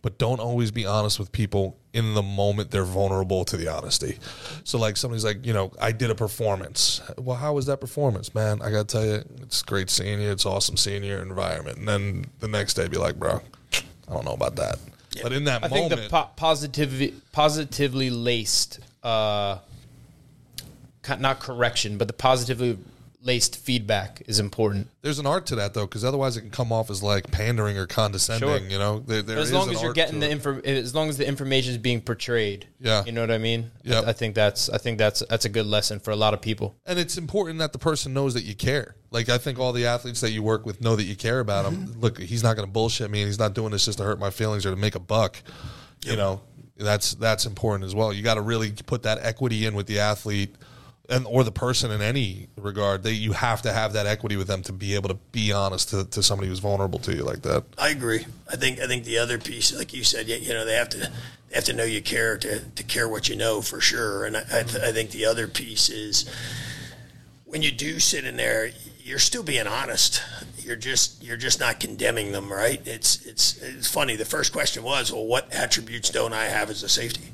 but 0.02 0.18
don't 0.18 0.40
always 0.40 0.72
be 0.72 0.86
honest 0.86 1.18
with 1.20 1.32
people 1.32 1.78
in 1.94 2.14
the 2.14 2.22
moment 2.22 2.72
they're 2.72 2.84
vulnerable 2.84 3.44
to 3.46 3.58
the 3.58 3.68
honesty. 3.68 4.20
So, 4.64 4.78
like, 4.78 4.98
somebody's 4.98 5.26
like, 5.26 5.46
you 5.46 5.54
know, 5.54 5.72
I 5.82 5.92
did 5.92 6.10
a 6.10 6.16
performance. 6.16 7.02
Well, 7.18 7.38
how 7.38 7.54
was 7.54 7.66
that 7.66 7.82
performance, 7.82 8.34
man? 8.36 8.62
I 8.62 8.70
gotta 8.70 8.86
tell 8.86 9.06
you, 9.06 9.24
it's 9.42 9.62
great 9.64 9.90
seeing 9.90 10.22
you. 10.22 10.30
It's 10.32 10.46
awesome 10.46 10.78
seeing 10.78 11.04
your 11.04 11.22
environment. 11.22 11.80
And 11.80 11.88
then 11.88 12.26
the 12.40 12.48
next 12.48 12.76
day, 12.76 12.88
be 12.88 12.98
like, 12.98 13.18
bro, 13.18 13.42
I 13.74 14.14
don't 14.14 14.26
know 14.26 14.34
about 14.34 14.56
that. 14.58 14.80
But 15.22 15.34
in 15.34 15.44
that 15.46 15.64
I 15.64 15.68
think 15.68 15.90
the 15.90 16.08
po- 16.10 16.30
positively 16.36 17.14
positively 17.32 18.10
laced, 18.10 18.80
uh, 19.04 19.58
not 21.20 21.40
correction, 21.40 21.98
but 21.98 22.08
the 22.08 22.14
positively 22.14 22.78
laced 23.24 23.56
feedback 23.56 24.20
is 24.26 24.40
important. 24.40 24.88
there's 25.04 25.20
an 25.20 25.28
art 25.28 25.46
to 25.46 25.56
that 25.56 25.76
though, 25.76 25.86
because 25.86 26.04
otherwise 26.04 26.38
it 26.38 26.42
can 26.42 26.50
come 26.50 26.72
off 26.72 26.90
as 26.90 27.04
like 27.04 27.30
pandering 27.30 27.78
or 27.78 27.86
condescending. 27.86 28.50
Sure. 28.50 28.68
You 28.68 28.80
know, 28.80 28.98
there, 28.98 29.22
there 29.22 29.36
But 29.36 29.42
as 29.44 29.50
is 29.50 29.54
long 29.54 29.70
an 29.70 29.76
as 29.76 29.82
you're 29.84 29.94
getting 29.94 30.20
the 30.20 30.26
it. 30.28 30.32
info, 30.32 30.60
as 30.62 30.96
long 30.96 31.08
as 31.08 31.18
the 31.20 31.28
information 31.28 31.72
is 31.72 31.78
being 31.78 32.02
portrayed, 32.02 32.66
Yeah. 32.80 33.04
you 33.06 33.12
know 33.12 33.22
what 33.22 33.30
I 33.30 33.38
mean. 33.38 33.70
Yep. 33.84 34.06
I, 34.06 34.10
I 34.10 34.14
think 34.14 34.34
that's 34.34 34.70
I 34.72 34.80
think 34.80 34.98
that's 34.98 35.22
that's 35.30 35.46
a 35.46 35.50
good 35.50 35.68
lesson 35.68 36.00
for 36.00 36.10
a 36.10 36.16
lot 36.16 36.34
of 36.34 36.42
people. 36.42 36.74
and 36.88 36.98
it's 36.98 37.16
important 37.16 37.60
that 37.60 37.74
the 37.74 37.78
person 37.80 38.12
knows 38.12 38.34
that 38.34 38.44
you 38.44 38.56
care. 38.56 38.96
Like 39.12 39.30
I 39.30 39.38
think 39.38 39.60
all 39.60 39.72
the 39.72 39.86
athletes 39.86 40.22
that 40.22 40.32
you 40.32 40.42
work 40.42 40.66
with 40.66 40.82
know 40.82 40.96
that 40.96 41.04
you 41.04 41.16
care 41.16 41.42
about 41.42 41.66
them. 41.66 41.76
Mm-hmm. 41.90 42.00
Look, 42.00 42.20
he's 42.20 42.42
not 42.42 42.56
going 42.56 42.68
to 42.68 42.72
bullshit 42.74 43.12
me, 43.12 43.22
and 43.22 43.28
he's 43.28 43.38
not 43.38 43.54
doing 43.54 43.70
this 43.72 43.86
just 43.86 44.00
to 44.00 44.04
hurt 44.04 44.18
my 44.20 44.32
feelings 44.32 44.66
or 44.66 44.72
to 44.72 44.76
make 44.76 44.96
a 44.96 45.00
buck. 45.00 45.38
You 46.04 46.16
know, 46.16 46.42
that's 46.76 47.14
that's 47.14 47.46
important 47.46 47.86
as 47.86 47.94
well. 47.94 48.12
You 48.12 48.24
got 48.24 48.34
to 48.36 48.42
really 48.42 48.72
put 48.72 49.04
that 49.04 49.20
equity 49.22 49.68
in 49.68 49.76
with 49.76 49.86
the 49.86 50.00
athlete 50.00 50.56
and 51.10 51.26
or 51.28 51.44
the 51.44 51.52
person 51.52 51.92
in 51.92 52.02
any 52.02 52.48
regard. 52.58 53.04
They 53.04 53.12
you 53.12 53.34
have 53.34 53.62
to 53.64 53.74
have 53.74 53.94
that 53.94 54.08
equity 54.08 54.38
with 54.38 54.48
them 54.48 54.62
to 54.64 54.74
be 54.74 54.96
able 54.96 55.10
to 55.10 55.16
be 55.32 55.52
honest 55.52 55.90
to, 55.90 56.06
to 56.06 56.24
somebody 56.24 56.48
who's 56.48 56.60
vulnerable 56.60 57.00
to 57.00 57.16
you 57.16 57.24
like 57.24 57.42
that. 57.44 57.64
I 57.78 57.90
agree. 57.90 58.26
I 58.50 58.56
think 58.56 58.80
I 58.80 58.88
think 58.88 59.04
the 59.04 59.18
other 59.18 59.38
piece, 59.38 59.76
like 59.76 59.94
you 59.94 60.04
said, 60.04 60.28
you 60.28 60.54
know, 60.54 60.66
they 60.66 60.76
have 60.76 60.90
to 60.90 60.98
they 60.98 61.56
have 61.56 61.66
to 61.66 61.74
know 61.74 61.84
you 61.84 62.02
care 62.02 62.38
to, 62.38 62.60
to 62.60 62.84
care 62.84 63.10
what 63.10 63.28
you 63.28 63.36
know 63.36 63.62
for 63.62 63.82
sure. 63.82 64.26
And 64.26 64.38
I, 64.38 64.42
I, 64.42 64.64
th- 64.64 64.84
I 64.84 64.92
think 64.92 65.12
the 65.12 65.26
other 65.26 65.48
piece 65.48 65.90
is 65.90 66.30
when 67.46 67.62
you 67.62 67.72
do 67.72 68.00
sit 68.00 68.24
in 68.24 68.38
there, 68.38 68.72
you're 69.04 69.20
still 69.20 69.44
being 69.44 69.68
honest. 69.68 70.24
You're 70.60 70.78
just 70.78 71.22
you're 71.24 71.38
just 71.38 71.60
not 71.60 71.80
condemning 71.80 72.32
them, 72.32 72.52
right? 72.52 72.82
It's 72.86 73.26
it's 73.26 73.58
it's 73.62 73.92
funny. 73.92 74.16
The 74.16 74.26
first 74.26 74.54
question 74.54 74.84
was, 74.84 75.12
well, 75.12 75.26
what 75.26 75.54
attributes 75.54 76.10
don't 76.10 76.34
I 76.34 76.46
have 76.46 76.70
as 76.70 76.84
a 76.84 76.90
safety? 76.90 77.32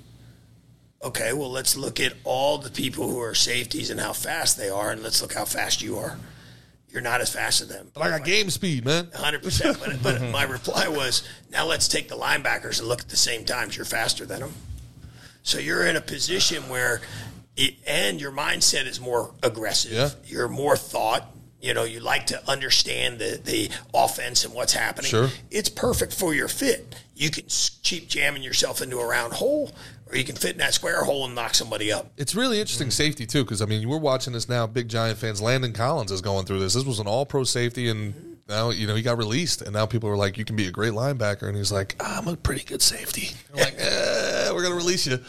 Okay, 1.04 1.32
well, 1.34 1.52
let's 1.52 1.78
look 1.78 2.00
at 2.00 2.14
all 2.24 2.58
the 2.58 2.72
people 2.72 3.08
who 3.10 3.20
are 3.22 3.36
safeties 3.36 3.90
and 3.92 4.00
how 4.00 4.14
fast 4.14 4.58
they 4.58 4.70
are, 4.70 4.90
and 4.92 5.04
let's 5.04 5.22
look 5.22 5.34
how 5.34 5.46
fast 5.46 5.82
you 5.82 5.98
are. 5.98 6.18
You're 6.90 7.02
not 7.02 7.22
as 7.22 7.32
fast 7.32 7.62
as 7.62 7.68
them. 7.68 7.92
But 7.94 8.02
I 8.04 8.10
got 8.18 8.26
game 8.26 8.50
speed, 8.50 8.84
man. 8.86 9.10
Hundred 9.14 9.44
percent. 9.44 9.78
But 9.80 10.02
but 10.02 10.22
my 10.32 10.44
reply 10.44 10.88
was, 10.88 11.22
now 11.52 11.66
let's 11.68 11.88
take 11.88 12.08
the 12.10 12.16
linebackers 12.16 12.80
and 12.80 12.88
look 12.88 13.02
at 13.02 13.10
the 13.10 13.16
same 13.18 13.46
times. 13.46 13.76
You're 13.76 13.86
faster 13.86 14.26
than 14.26 14.40
them, 14.40 14.54
so 15.44 15.60
you're 15.60 15.86
in 15.86 15.96
a 15.96 16.02
position 16.02 16.68
where, 16.70 17.02
it, 17.56 17.76
and 17.86 18.20
your 18.20 18.32
mindset 18.32 18.88
is 18.88 19.00
more 19.00 19.34
aggressive. 19.44 19.92
Yeah. 19.92 20.10
You're 20.26 20.48
more 20.48 20.76
thought. 20.76 21.32
You 21.62 21.74
know, 21.74 21.84
you 21.84 22.00
like 22.00 22.28
to 22.28 22.50
understand 22.50 23.18
the, 23.20 23.40
the 23.44 23.70
offense 23.94 24.46
and 24.46 24.54
what's 24.54 24.74
happening. 24.74 25.10
Sure. 25.10 25.30
It's 25.52 25.70
perfect 25.70 26.14
for 26.14 26.34
your 26.34 26.48
fit. 26.48 26.96
You 27.16 27.32
can 27.32 27.46
s- 27.46 27.80
keep 27.84 28.08
jamming 28.08 28.44
yourself 28.44 28.80
into 28.82 29.00
a 29.00 29.06
round 29.08 29.34
hole, 29.34 29.72
or 30.10 30.18
you 30.18 30.24
can 30.24 30.36
fit 30.36 30.52
in 30.52 30.58
that 30.58 30.74
square 30.74 31.04
hole 31.04 31.26
and 31.26 31.36
knock 31.36 31.54
somebody 31.56 31.92
up. 31.92 32.12
It's 32.18 32.36
really 32.36 32.60
interesting 32.60 32.92
safety 32.92 33.26
too, 33.26 33.44
because 33.44 33.62
I 33.62 33.66
mean, 33.66 33.88
we're 33.88 33.98
watching 33.98 34.34
this 34.34 34.48
now. 34.50 34.68
Big 34.68 34.88
Giant 34.90 35.18
fans. 35.18 35.42
Landon 35.42 35.74
Collins 35.74 36.12
is 36.12 36.22
going 36.22 36.46
through 36.46 36.60
this. 36.60 36.74
This 36.74 36.86
was 36.86 37.00
an 37.00 37.08
All 37.08 37.26
Pro 37.26 37.44
safety, 37.44 37.90
and 37.90 38.38
now 38.50 38.70
you 38.70 38.88
know 38.88 38.96
he 38.96 39.02
got 39.02 39.18
released, 39.18 39.62
and 39.62 39.74
now 39.74 39.86
people 39.86 40.10
are 40.10 40.16
like, 40.18 40.38
"You 40.38 40.46
can 40.46 40.56
be 40.56 40.68
a 40.68 40.72
great 40.72 40.94
linebacker," 40.94 41.48
and 41.48 41.58
he's 41.58 41.72
like, 41.72 41.96
"I'm 42.00 42.28
a 42.28 42.36
pretty 42.38 42.64
good 42.64 42.82
safety." 42.82 43.30
Like, 43.54 43.76
eh, 43.78 44.50
"We're 44.54 44.64
gonna 44.64 44.76
release 44.76 45.06
you." 45.06 45.20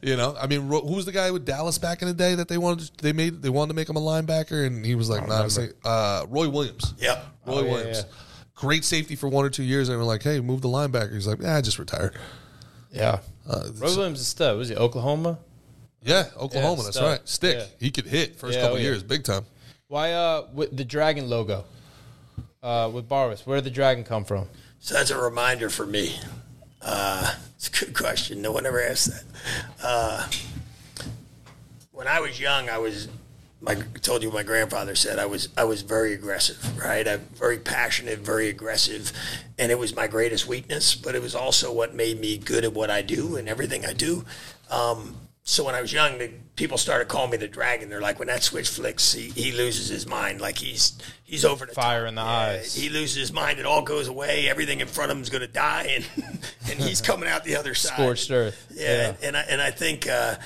You 0.00 0.16
know, 0.16 0.34
I 0.40 0.46
mean, 0.46 0.62
who 0.68 0.80
was 0.94 1.04
the 1.04 1.12
guy 1.12 1.30
with 1.30 1.44
Dallas 1.44 1.76
back 1.78 2.00
in 2.02 2.08
the 2.08 2.14
day 2.14 2.34
that 2.34 2.48
they 2.48 2.56
wanted? 2.58 2.86
To, 2.96 3.02
they 3.02 3.12
made 3.12 3.42
they 3.42 3.50
wanted 3.50 3.68
to 3.70 3.74
make 3.76 3.88
him 3.90 3.96
a 3.96 4.00
linebacker, 4.00 4.66
and 4.66 4.84
he 4.86 4.94
was 4.94 5.10
like, 5.10 5.28
"Not 5.28 5.44
a 5.46 5.50
sa- 5.50 5.66
uh, 5.84 6.26
Roy 6.28 6.48
Williams." 6.48 6.94
Yep. 6.98 7.26
Roy 7.46 7.54
Oh, 7.54 7.62
yeah, 7.64 7.70
Williams. 7.72 7.98
yeah. 7.98 8.12
Great 8.54 8.84
safety 8.84 9.16
for 9.16 9.28
one 9.28 9.44
or 9.44 9.50
two 9.50 9.64
years, 9.64 9.88
and 9.90 9.98
we're 9.98 10.04
like, 10.04 10.22
"Hey, 10.22 10.40
move 10.40 10.62
the 10.62 10.68
linebacker." 10.68 11.12
He's 11.12 11.26
like, 11.26 11.42
"Yeah, 11.42 11.56
I 11.56 11.60
just 11.60 11.78
retired." 11.78 12.16
Yeah. 12.90 13.18
Uh, 13.48 13.68
Roy 13.74 13.88
Williams 13.96 14.20
is 14.20 14.26
stud. 14.28 14.56
Was 14.56 14.68
he 14.68 14.76
Oklahoma? 14.76 15.38
yeah, 16.02 16.26
Oklahoma. 16.36 16.78
Yeah, 16.78 16.84
that's 16.84 16.96
stud. 16.96 17.10
right. 17.10 17.28
Stick. 17.28 17.56
Yeah. 17.58 17.64
He 17.80 17.90
could 17.90 18.06
hit 18.06 18.36
first 18.36 18.54
Yeah, 18.56 18.62
couple 18.62 18.76
oh, 18.76 18.78
yeah. 18.78 18.84
years, 18.84 19.02
big 19.02 19.24
time. 19.24 19.44
Why 19.88 20.12
uh 20.12 20.46
with 20.52 20.76
the 20.76 20.84
dragon 20.84 21.28
logo? 21.28 21.64
Uh 22.62 22.90
with 22.92 23.08
Barwis. 23.08 23.44
Where 23.46 23.56
did 23.58 23.64
the 23.64 23.70
dragon 23.70 24.04
come 24.04 24.24
from? 24.24 24.48
So 24.78 24.94
that's 24.94 25.10
a 25.10 25.18
reminder 25.18 25.70
for 25.70 25.86
me. 25.86 26.16
Uh, 26.84 27.34
it's 27.54 27.68
a 27.68 27.84
good 27.84 27.94
question. 27.94 28.42
No 28.42 28.50
one 28.50 28.66
ever 28.66 28.82
asked 28.82 29.10
that. 29.12 29.22
Uh, 29.80 30.28
when 31.92 32.08
I 32.08 32.18
was 32.18 32.40
young, 32.40 32.68
I 32.68 32.78
was. 32.78 33.06
I 33.66 33.76
told 34.00 34.22
you 34.22 34.30
my 34.30 34.42
grandfather 34.42 34.94
said 34.94 35.18
I 35.18 35.26
was 35.26 35.48
I 35.56 35.64
was 35.64 35.82
very 35.82 36.12
aggressive, 36.14 36.78
right? 36.78 37.06
I'm 37.06 37.20
very 37.34 37.58
passionate, 37.58 38.18
very 38.18 38.48
aggressive, 38.48 39.12
and 39.58 39.70
it 39.70 39.78
was 39.78 39.94
my 39.94 40.06
greatest 40.08 40.46
weakness. 40.48 40.94
But 40.94 41.14
it 41.14 41.22
was 41.22 41.34
also 41.34 41.72
what 41.72 41.94
made 41.94 42.18
me 42.20 42.38
good 42.38 42.64
at 42.64 42.72
what 42.72 42.90
I 42.90 43.02
do 43.02 43.36
and 43.36 43.48
everything 43.48 43.84
I 43.86 43.92
do. 43.92 44.24
Um, 44.70 45.16
so 45.44 45.64
when 45.64 45.74
I 45.74 45.80
was 45.80 45.92
young, 45.92 46.18
the 46.18 46.30
people 46.54 46.78
started 46.78 47.08
calling 47.08 47.30
me 47.30 47.36
the 47.36 47.48
dragon. 47.48 47.88
They're 47.88 48.00
like, 48.00 48.20
when 48.20 48.28
that 48.28 48.44
switch 48.44 48.68
flicks, 48.68 49.12
he, 49.12 49.28
he 49.30 49.50
loses 49.50 49.88
his 49.88 50.06
mind. 50.06 50.40
Like 50.40 50.56
he's 50.58 50.96
he's 51.24 51.44
over 51.44 51.66
the 51.66 51.72
Fire 51.72 52.02
top. 52.02 52.08
in 52.10 52.14
the 52.14 52.22
Yeah, 52.22 52.28
eyes. 52.28 52.74
He 52.74 52.88
loses 52.88 53.16
his 53.16 53.32
mind. 53.32 53.58
It 53.58 53.66
all 53.66 53.82
goes 53.82 54.06
away. 54.08 54.48
Everything 54.48 54.80
in 54.80 54.86
front 54.88 55.10
of 55.10 55.16
him 55.16 55.22
is 55.22 55.30
going 55.30 55.40
to 55.40 55.46
die, 55.48 55.88
and 55.94 56.06
and 56.70 56.80
he's 56.80 57.00
coming 57.00 57.28
out 57.28 57.44
the 57.44 57.56
other 57.56 57.74
side. 57.74 57.94
Scorched 57.94 58.30
earth. 58.30 58.72
Yeah, 58.74 59.14
and 59.22 59.36
I 59.36 59.40
and 59.42 59.60
I 59.60 59.70
think 59.72 60.08
uh, 60.08 60.36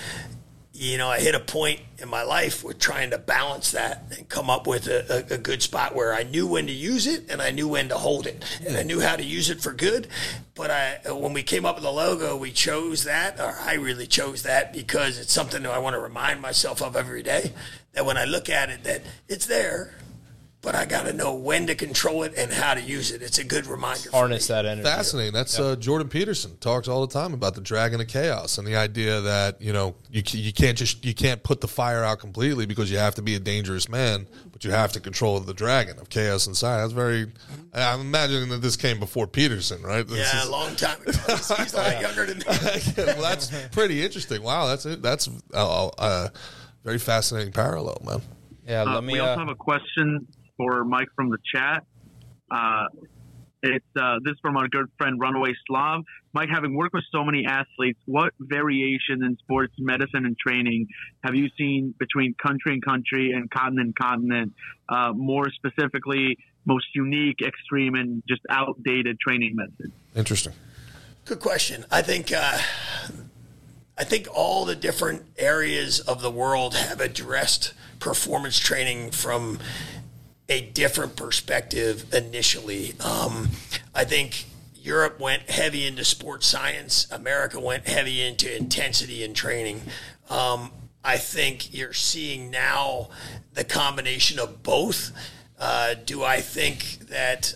you 0.77 0.99
know 0.99 1.09
I 1.09 1.21
hit 1.21 1.35
a 1.35 1.41
point 1.41 1.81
in 1.99 2.09
my 2.09 2.23
life 2.23 2.63
with 2.63 2.79
trying 2.79 3.11
to 3.11 3.19
balance 3.19 3.73
that 3.73 4.05
and 4.17 4.29
come 4.29 4.51
up 4.51 4.67
with 4.67 4.87
a, 4.87 5.33
a, 5.33 5.35
a 5.35 5.39
good 5.39 5.63
spot 5.63 5.95
where 5.95 6.15
I 6.15 6.23
knew 6.23 6.47
when 6.47 6.67
to 6.67 6.73
use 6.73 7.07
it 7.07 7.31
and 7.31 7.41
I 7.41 7.51
knew 7.51 7.69
when 7.69 7.89
to 7.89 7.97
hold 7.97 8.27
it 8.27 8.45
and 8.67 8.77
I 8.77 8.83
knew 8.83 9.01
how 9.01 9.17
to 9.17 9.25
use 9.25 9.49
it 9.49 9.61
for 9.61 9.73
good. 9.73 10.09
But 10.55 10.71
I 10.71 10.99
when 11.13 11.33
we 11.33 11.43
came 11.43 11.65
up 11.65 11.77
with 11.77 11.85
the 11.85 11.93
logo, 11.93 12.37
we 12.37 12.51
chose 12.51 13.05
that, 13.05 13.41
or 13.41 13.57
I 13.61 13.75
really 13.75 14.07
chose 14.07 14.43
that 14.43 14.73
because 14.73 15.19
it's 15.19 15.33
something 15.33 15.63
that 15.63 15.73
I 15.73 15.79
want 15.79 15.95
to 15.95 16.01
remind 16.01 16.41
myself 16.41 16.83
of 16.83 16.97
every 16.97 17.23
day. 17.23 17.53
That 17.93 18.05
when 18.05 18.17
I 18.17 18.25
look 18.25 18.51
at 18.51 18.71
it, 18.71 18.85
that 18.85 19.03
it's 19.29 19.47
there. 19.47 19.95
But 20.67 20.75
I 20.75 20.85
got 20.85 21.07
to 21.07 21.13
know 21.13 21.33
when 21.33 21.69
to 21.69 21.77
control 21.77 22.25
it 22.25 22.35
and 22.37 22.53
how 22.53 22.75
to 22.75 22.81
use 22.83 23.13
it. 23.13 23.23
It's 23.23 23.39
a 23.39 23.45
good 23.45 23.67
reminder. 23.67 24.11
for 24.11 24.17
Harness 24.17 24.49
me. 24.49 24.55
that 24.57 24.67
energy. 24.67 24.83
Fascinating. 24.83 25.33
That's 25.33 25.61
uh, 25.61 25.77
Jordan 25.77 26.09
Peterson 26.09 26.57
talks 26.57 26.89
all 26.89 27.07
the 27.07 27.13
time 27.13 27.33
about 27.33 27.55
the 27.55 27.61
dragon 27.61 28.01
of 28.01 28.09
chaos 28.09 28.59
and 28.59 28.67
the 28.67 28.75
idea 28.75 29.21
that 29.21 29.63
you 29.63 29.73
know 29.73 29.95
you 30.11 30.25
you 30.33 30.53
can't 30.53 30.77
just 30.77 31.05
you 31.05 31.15
can't 31.15 31.45
put 31.45 31.61
the 31.61 31.69
fire 31.69 32.03
out 32.03 32.19
completely 32.19 32.67
because 32.67 32.91
you 32.91 32.99
have 32.99 33.15
to 33.15 33.23
be 33.23 33.37
a 33.37 33.39
dangerous 33.39 33.89
man, 33.89 34.27
but 34.53 34.65
you 34.65 34.73
have 34.73 34.91
to 34.95 34.99
control 35.01 35.39
the 35.39 35.55
dragon 35.55 36.01
of 36.01 36.09
chaos 36.09 36.49
inside. 36.49 36.79
That's 36.81 36.93
very. 36.93 37.31
I'm 37.73 38.01
imagining 38.01 38.49
that 38.49 38.61
this 38.61 38.75
came 38.75 38.99
before 38.99 39.29
Peterson, 39.29 39.83
right? 39.83 40.05
This 40.05 40.19
Yeah, 40.19 40.43
is- 40.43 40.49
a 40.49 40.51
long 40.51 40.75
time 40.75 41.01
ago. 41.03 41.13
He's, 41.29 41.57
he's 41.57 41.75
a 41.75 41.77
lot 41.77 42.01
younger 42.01 42.27
than 42.27 42.39
me. 42.39 42.45
well, 43.07 43.23
that's 43.23 43.53
pretty 43.69 44.03
interesting. 44.05 44.43
Wow, 44.43 44.67
that's 44.67 44.85
it. 44.85 45.01
That's 45.01 45.29
uh, 45.55 45.87
uh, 45.97 46.29
very 46.83 46.99
fascinating 46.99 47.53
parallel, 47.53 48.03
man. 48.05 48.21
yeah, 48.67 48.83
Uh, 48.83 48.95
let 48.95 49.05
me 49.05 49.13
we 49.13 49.19
also 49.21 49.35
uh, 49.35 49.39
have 49.39 49.49
a 49.49 49.55
question 49.55 50.27
for 50.57 50.85
Mike 50.85 51.09
from 51.15 51.31
the 51.31 51.39
chat. 51.55 51.85
Uh, 52.51 52.87
it's 53.63 53.85
uh, 53.99 54.17
this 54.23 54.33
is 54.33 54.39
from 54.41 54.57
our 54.57 54.69
good 54.69 54.87
friend 54.99 55.19
Runaway 55.21 55.55
Slav. 55.67 56.03
Mike, 56.33 56.49
having 56.53 56.77
worked 56.77 56.95
with 56.95 57.05
so 57.11 57.25
many 57.25 57.47
athletes, 57.47 57.99
what 58.05 58.33
variation 58.39 59.25
in 59.25 59.37
sports 59.39 59.75
medicine 59.79 60.27
and 60.27 60.37
training 60.39 60.89
have 61.25 61.35
you 61.35 61.49
seen 61.57 61.95
between 61.99 62.35
country 62.35 62.75
and 62.75 62.85
country 62.85 63.33
and 63.33 63.51
continent 63.51 63.87
and 63.87 63.97
continent? 63.97 64.53
Uh, 64.89 65.13
more 65.15 65.51
specifically, 65.51 66.37
most 66.65 66.87
unique, 66.95 67.41
extreme, 67.45 67.95
and 67.95 68.23
just 68.29 68.43
outdated 68.51 69.19
training 69.19 69.57
methods. 69.57 69.93
Interesting. 70.15 70.53
Good 71.25 71.41
question. 71.41 71.85
I 71.91 72.03
think 72.03 72.33
uh, 72.33 72.59
I 73.99 74.05
think 74.05 74.29
all 74.33 74.65
the 74.65 74.77
different 74.77 75.23
areas 75.39 76.01
of 76.01 76.21
the 76.21 76.31
world 76.31 76.75
have 76.75 77.01
addressed 77.01 77.73
performance 77.99 78.59
training 78.59 79.11
from 79.11 79.59
a 80.49 80.61
different 80.61 81.17
perspective 81.17 82.13
initially. 82.15 82.95
Um, 83.01 83.51
I 83.95 84.05
think 84.05 84.45
Europe 84.75 85.19
went 85.19 85.51
heavy 85.51 85.87
into 85.87 86.05
sports 86.05 86.47
science. 86.47 87.11
America 87.11 87.59
went 87.59 87.89
heavy 87.89 88.23
into 88.23 88.55
intensity 88.55 89.25
and 89.25 89.35
training. 89.35 89.83
Um, 90.31 90.71
I 91.03 91.17
think 91.17 91.75
you're 91.75 91.93
seeing 91.93 92.51
now 92.51 93.09
the 93.55 93.65
combination 93.65 94.39
of 94.39 94.63
both. 94.63 95.13
Uh, 95.59 95.95
do 95.95 96.23
I 96.23 96.41
think 96.41 97.09
that 97.09 97.55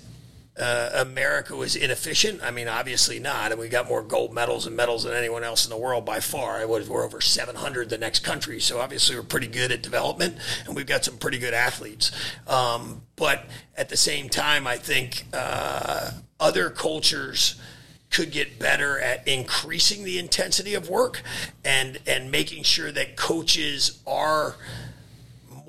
uh, 0.59 0.90
America 0.94 1.55
was 1.56 1.77
inefficient? 1.77 2.43
I 2.43 2.51
mean, 2.51 2.68
obviously 2.68 3.18
not. 3.18 3.52
And 3.52 3.60
we 3.60 3.68
got 3.68 3.89
more 3.89 4.02
gold 4.02 4.35
medals 4.35 4.66
and 4.66 4.77
medals 4.77 5.05
than 5.05 5.14
anyone 5.14 5.44
else 5.44 5.64
in 5.64 5.70
the 5.70 5.77
world 5.77 6.05
by 6.05 6.20
far. 6.20 6.56
I 6.56 6.64
was, 6.64 6.89
we're 6.89 7.05
over 7.05 7.20
700 7.20 7.89
the 7.89 7.98
next 7.98 8.20
country. 8.20 8.60
So 8.60 8.81
obviously 8.81 9.16
we're 9.16 9.22
pretty 9.22 9.47
good 9.47 9.72
at 9.72 9.82
development 9.82 10.36
and 10.66 10.77
we've 10.77 10.86
got 10.86 11.05
some 11.05 11.18
pretty 11.18 11.39
good 11.39 11.55
athletes. 11.55 12.10
Um, 12.47 13.02
but 13.16 13.47
at 13.77 13.89
the 13.89 13.97
same 13.97 14.28
time, 14.28 14.66
I 14.66 14.77
think 14.77 15.24
uh, 15.32 16.10
other 16.39 16.70
cultures 16.70 17.60
could 18.10 18.32
get 18.32 18.59
better 18.59 18.98
at 18.98 19.27
increasing 19.27 20.05
the 20.05 20.18
intensity 20.18 20.74
of 20.74 20.89
work 20.89 21.22
and 21.64 22.01
and 22.06 22.31
making 22.31 22.64
sure 22.64 22.90
that 22.90 23.16
coaches 23.16 24.01
are 24.06 24.56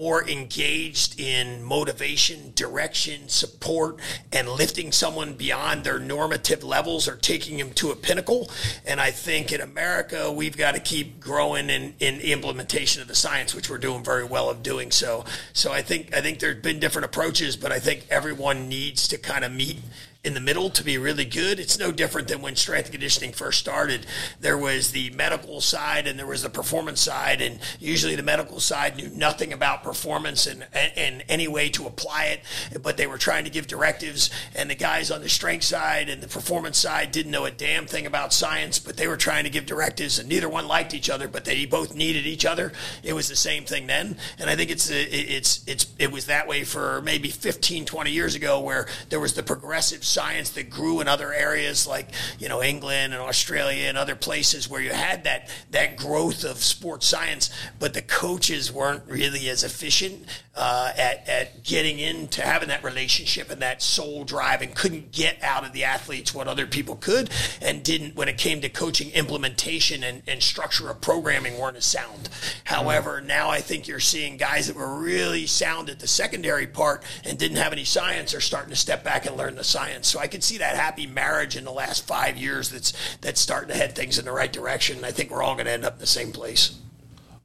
more 0.01 0.27
engaged 0.27 1.19
in 1.19 1.63
motivation, 1.63 2.51
direction, 2.55 3.29
support, 3.29 3.99
and 4.33 4.49
lifting 4.49 4.91
someone 4.91 5.35
beyond 5.35 5.83
their 5.83 5.99
normative 5.99 6.63
levels 6.63 7.07
or 7.07 7.15
taking 7.15 7.59
them 7.59 7.71
to 7.71 7.91
a 7.91 7.95
pinnacle. 7.95 8.49
And 8.83 8.99
I 8.99 9.11
think 9.11 9.51
in 9.51 9.61
America, 9.61 10.31
we've 10.31 10.57
got 10.57 10.73
to 10.73 10.81
keep 10.81 11.19
growing 11.19 11.69
in, 11.69 11.93
in 11.99 12.19
implementation 12.19 13.03
of 13.03 13.07
the 13.07 13.13
science, 13.13 13.53
which 13.53 13.69
we're 13.69 13.77
doing 13.77 14.03
very 14.03 14.25
well 14.25 14.49
of 14.49 14.63
doing 14.63 14.89
so. 14.89 15.23
So 15.53 15.71
I 15.71 15.83
think 15.83 16.15
I 16.15 16.21
think 16.21 16.39
there's 16.39 16.63
been 16.63 16.79
different 16.79 17.05
approaches, 17.05 17.55
but 17.55 17.71
I 17.71 17.77
think 17.77 18.07
everyone 18.09 18.67
needs 18.67 19.07
to 19.09 19.19
kind 19.19 19.45
of 19.45 19.51
meet 19.51 19.81
in 20.23 20.35
the 20.35 20.39
middle 20.39 20.69
to 20.69 20.83
be 20.83 20.99
really 20.99 21.25
good. 21.25 21.59
It's 21.59 21.79
no 21.79 21.91
different 21.91 22.27
than 22.27 22.41
when 22.41 22.55
strength 22.55 22.85
and 22.85 22.93
conditioning 22.93 23.31
first 23.31 23.59
started. 23.59 24.05
There 24.39 24.57
was 24.57 24.91
the 24.91 25.09
medical 25.11 25.61
side 25.61 26.05
and 26.05 26.19
there 26.19 26.27
was 26.27 26.43
the 26.43 26.49
performance 26.49 27.01
side, 27.01 27.41
and 27.41 27.59
usually 27.79 28.15
the 28.15 28.21
medical 28.21 28.59
side 28.59 28.97
knew 28.97 29.09
nothing 29.09 29.51
about 29.51 29.83
performance 29.83 30.45
and, 30.45 30.65
and, 30.73 31.23
any 31.27 31.47
way 31.47 31.69
to 31.69 31.87
apply 31.87 32.25
it, 32.25 32.41
but 32.81 32.97
they 32.97 33.07
were 33.07 33.17
trying 33.17 33.45
to 33.45 33.49
give 33.49 33.65
directives. 33.67 34.29
And 34.55 34.69
the 34.69 34.75
guys 34.75 35.11
on 35.11 35.21
the 35.21 35.29
strength 35.29 35.63
side 35.63 36.09
and 36.09 36.21
the 36.21 36.27
performance 36.27 36.77
side 36.77 37.11
didn't 37.11 37.31
know 37.31 37.45
a 37.45 37.51
damn 37.51 37.85
thing 37.85 38.05
about 38.05 38.33
science, 38.33 38.79
but 38.79 38.97
they 38.97 39.07
were 39.07 39.17
trying 39.17 39.43
to 39.45 39.49
give 39.49 39.65
directives, 39.65 40.19
and 40.19 40.29
neither 40.29 40.49
one 40.49 40.67
liked 40.67 40.93
each 40.93 41.09
other, 41.09 41.27
but 41.27 41.45
they 41.45 41.65
both 41.65 41.95
needed 41.95 42.25
each 42.25 42.45
other. 42.45 42.73
It 43.03 43.13
was 43.13 43.27
the 43.27 43.35
same 43.35 43.65
thing 43.65 43.87
then, 43.87 44.17
and 44.39 44.49
I 44.49 44.55
think 44.55 44.71
it's 44.71 44.89
it's 44.89 45.63
it's 45.67 45.87
it 45.97 46.11
was 46.11 46.27
that 46.27 46.47
way 46.47 46.63
for 46.63 47.01
maybe 47.01 47.29
15, 47.29 47.85
20 47.85 48.11
years 48.11 48.35
ago, 48.35 48.59
where 48.59 48.87
there 49.09 49.19
was 49.19 49.33
the 49.33 49.43
progressive 49.43 50.03
science 50.11 50.49
that 50.51 50.69
grew 50.69 50.99
in 51.01 51.07
other 51.07 51.33
areas 51.33 51.87
like 51.87 52.09
you 52.39 52.49
know 52.49 52.61
England 52.61 53.13
and 53.13 53.21
Australia 53.21 53.87
and 53.87 53.97
other 53.97 54.15
places 54.15 54.69
where 54.69 54.81
you 54.81 54.91
had 54.91 55.23
that 55.23 55.49
that 55.71 55.97
growth 55.97 56.43
of 56.43 56.57
sports 56.57 57.07
science, 57.07 57.49
but 57.79 57.93
the 57.93 58.01
coaches 58.01 58.71
weren't 58.71 59.03
really 59.07 59.49
as 59.49 59.63
efficient 59.63 60.25
uh, 60.55 60.91
at 60.97 61.27
at 61.29 61.63
getting 61.63 61.99
into 61.99 62.41
having 62.41 62.67
that 62.67 62.83
relationship 62.83 63.49
and 63.49 63.61
that 63.61 63.81
soul 63.81 64.23
drive, 64.23 64.61
and 64.61 64.75
couldn't 64.75 65.11
get 65.11 65.41
out 65.41 65.65
of 65.65 65.71
the 65.73 65.83
athletes 65.83 66.33
what 66.33 66.47
other 66.47 66.67
people 66.67 66.95
could, 66.95 67.29
and 67.61 67.83
didn't 67.83 68.15
when 68.15 68.27
it 68.27 68.37
came 68.37 68.61
to 68.61 68.69
coaching 68.69 69.09
implementation 69.11 70.03
and, 70.03 70.21
and 70.27 70.43
structure 70.43 70.89
of 70.89 70.99
programming 71.01 71.57
weren't 71.57 71.77
as 71.77 71.85
sound. 71.85 72.29
However, 72.65 73.21
now 73.21 73.49
I 73.49 73.61
think 73.61 73.87
you're 73.87 73.99
seeing 73.99 74.37
guys 74.37 74.67
that 74.67 74.75
were 74.75 74.99
really 74.99 75.47
sound 75.47 75.89
at 75.89 75.99
the 75.99 76.07
secondary 76.07 76.67
part 76.67 77.03
and 77.23 77.37
didn't 77.37 77.57
have 77.57 77.71
any 77.71 77.85
science 77.85 78.33
are 78.33 78.41
starting 78.41 78.71
to 78.71 78.75
step 78.75 79.03
back 79.03 79.25
and 79.25 79.37
learn 79.37 79.55
the 79.55 79.63
science. 79.63 80.07
So 80.07 80.19
I 80.19 80.27
could 80.27 80.43
see 80.43 80.57
that 80.57 80.75
happy 80.75 81.07
marriage 81.07 81.55
in 81.55 81.63
the 81.63 81.71
last 81.71 82.05
five 82.05 82.37
years 82.37 82.69
that's 82.69 82.93
that's 83.21 83.39
starting 83.39 83.69
to 83.69 83.75
head 83.75 83.95
things 83.95 84.19
in 84.19 84.25
the 84.25 84.31
right 84.31 84.51
direction. 84.51 85.03
I 85.05 85.11
think 85.11 85.31
we're 85.31 85.43
all 85.43 85.55
going 85.55 85.65
to 85.65 85.71
end 85.71 85.85
up 85.85 85.93
in 85.93 85.99
the 85.99 86.07
same 86.07 86.31
place. 86.31 86.77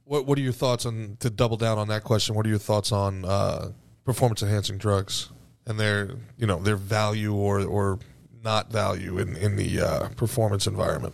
What 0.07 0.25
What 0.25 0.37
are 0.37 0.41
your 0.41 0.53
thoughts 0.53 0.85
on 0.85 1.17
to 1.19 1.29
double 1.29 1.57
down 1.57 1.77
on 1.77 1.89
that 1.89 2.03
question? 2.03 2.35
What 2.35 2.45
are 2.45 2.49
your 2.49 2.59
thoughts 2.59 2.91
on 2.91 3.25
uh, 3.25 3.71
performance 4.05 4.41
enhancing 4.41 4.77
drugs 4.77 5.29
and 5.67 5.79
their 5.79 6.11
you 6.37 6.47
know 6.47 6.59
their 6.59 6.77
value 6.77 7.33
or 7.33 7.61
or 7.61 7.99
not 8.43 8.71
value 8.71 9.19
in 9.19 9.35
in 9.35 9.57
the 9.57 9.81
uh, 9.81 10.07
performance 10.15 10.65
environment. 10.65 11.13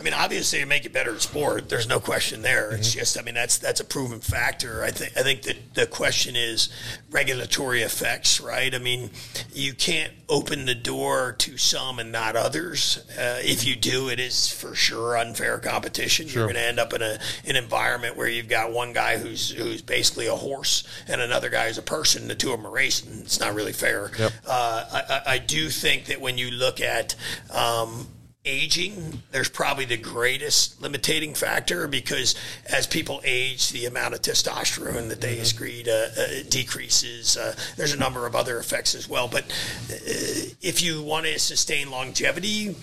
I 0.00 0.02
mean, 0.02 0.14
obviously, 0.14 0.60
to 0.60 0.66
make 0.66 0.86
it 0.86 0.94
better 0.94 1.14
at 1.14 1.20
sport, 1.20 1.68
there's 1.68 1.86
no 1.86 2.00
question 2.00 2.40
there. 2.40 2.70
It's 2.70 2.94
just, 2.94 3.18
I 3.18 3.22
mean, 3.22 3.34
that's 3.34 3.58
that's 3.58 3.80
a 3.80 3.84
proven 3.84 4.20
factor. 4.20 4.82
I 4.82 4.90
think 4.90 5.14
I 5.14 5.22
think 5.22 5.42
that 5.42 5.74
the 5.74 5.86
question 5.86 6.36
is 6.36 6.70
regulatory 7.10 7.82
effects, 7.82 8.40
right? 8.40 8.74
I 8.74 8.78
mean, 8.78 9.10
you 9.52 9.74
can't 9.74 10.10
open 10.30 10.64
the 10.64 10.74
door 10.74 11.32
to 11.40 11.58
some 11.58 11.98
and 11.98 12.10
not 12.10 12.34
others. 12.34 13.04
Uh, 13.10 13.40
if 13.42 13.66
you 13.66 13.76
do, 13.76 14.08
it 14.08 14.18
is 14.18 14.50
for 14.50 14.74
sure 14.74 15.18
unfair 15.18 15.58
competition. 15.58 16.28
You're 16.28 16.44
going 16.44 16.54
to 16.54 16.66
end 16.66 16.80
up 16.80 16.94
in 16.94 17.02
a 17.02 17.18
an 17.44 17.56
environment 17.56 18.16
where 18.16 18.28
you've 18.28 18.48
got 18.48 18.72
one 18.72 18.94
guy 18.94 19.18
who's 19.18 19.50
who's 19.50 19.82
basically 19.82 20.28
a 20.28 20.34
horse 20.36 20.82
and 21.08 21.20
another 21.20 21.50
guy 21.50 21.66
who's 21.66 21.76
a 21.76 21.82
person. 21.82 22.26
The 22.26 22.34
two 22.34 22.52
of 22.52 22.58
them 22.58 22.66
are 22.66 22.74
racing. 22.74 23.20
It's 23.20 23.38
not 23.38 23.54
really 23.54 23.74
fair. 23.74 24.10
Yep. 24.18 24.32
Uh, 24.46 24.84
I, 24.90 25.02
I 25.10 25.34
I 25.34 25.38
do 25.38 25.68
think 25.68 26.06
that 26.06 26.22
when 26.22 26.38
you 26.38 26.50
look 26.50 26.80
at 26.80 27.14
um, 27.50 28.06
aging, 28.44 29.22
there's 29.32 29.50
probably 29.50 29.84
the 29.84 29.96
greatest 29.96 30.80
limiting 30.80 31.34
factor 31.34 31.86
because 31.86 32.34
as 32.66 32.86
people 32.86 33.20
age, 33.22 33.70
the 33.70 33.86
amount 33.86 34.14
of 34.14 34.22
testosterone 34.22 35.08
that 35.08 35.20
they 35.20 35.36
excrete 35.36 35.88
uh, 35.88 36.20
uh, 36.20 36.42
decreases. 36.48 37.36
Uh, 37.36 37.54
there's 37.76 37.92
a 37.92 37.98
number 37.98 38.26
of 38.26 38.34
other 38.34 38.58
effects 38.58 38.94
as 38.94 39.08
well. 39.08 39.28
But 39.28 39.44
uh, 39.90 40.54
if 40.62 40.82
you 40.82 41.02
want 41.02 41.26
to 41.26 41.38
sustain 41.38 41.90
longevity, 41.90 42.76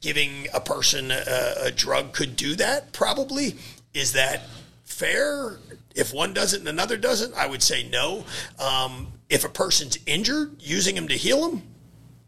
giving 0.00 0.48
a 0.52 0.60
person 0.60 1.10
a, 1.10 1.54
a 1.62 1.70
drug 1.70 2.12
could 2.12 2.36
do 2.36 2.54
that 2.56 2.92
probably. 2.92 3.56
Is 3.94 4.12
that 4.12 4.42
fair? 4.84 5.58
If 5.94 6.12
one 6.12 6.34
doesn't 6.34 6.60
and 6.60 6.68
another 6.68 6.96
doesn't, 6.96 7.34
I 7.34 7.46
would 7.46 7.62
say 7.62 7.88
no. 7.88 8.24
Um, 8.58 9.08
if 9.28 9.44
a 9.44 9.48
person's 9.48 9.98
injured, 10.06 10.56
using 10.60 10.94
them 10.94 11.08
to 11.08 11.14
heal 11.14 11.48
them, 11.48 11.62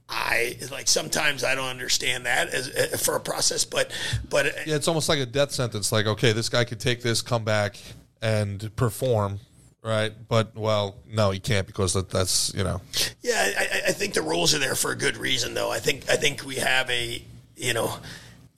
I 0.08 0.56
like 0.70 0.86
sometimes 0.86 1.42
I 1.42 1.54
don't 1.54 1.68
understand 1.68 2.26
that 2.26 2.48
as 2.50 2.68
uh, 2.68 2.96
for 2.96 3.16
a 3.16 3.20
process, 3.20 3.64
but 3.64 3.90
but 4.28 4.46
uh, 4.46 4.50
Yeah, 4.66 4.76
it's 4.76 4.88
almost 4.88 5.08
like 5.08 5.18
a 5.18 5.26
death 5.26 5.50
sentence. 5.50 5.90
Like, 5.90 6.06
okay, 6.06 6.32
this 6.32 6.48
guy 6.48 6.64
could 6.64 6.78
take 6.80 7.02
this, 7.02 7.22
come 7.22 7.42
back, 7.42 7.76
and 8.22 8.74
perform, 8.76 9.40
right? 9.82 10.12
But 10.28 10.54
well, 10.54 10.96
no, 11.12 11.32
he 11.32 11.40
can't 11.40 11.66
because 11.66 11.94
that, 11.94 12.10
that's 12.10 12.54
you 12.54 12.62
know, 12.62 12.80
yeah, 13.20 13.52
I, 13.58 13.88
I 13.88 13.92
think 13.92 14.14
the 14.14 14.22
rules 14.22 14.54
are 14.54 14.60
there 14.60 14.76
for 14.76 14.92
a 14.92 14.96
good 14.96 15.16
reason, 15.16 15.54
though. 15.54 15.72
I 15.72 15.78
think 15.78 16.08
I 16.08 16.16
think 16.16 16.44
we 16.44 16.56
have 16.56 16.88
a 16.88 17.22
you 17.56 17.74
know 17.74 17.98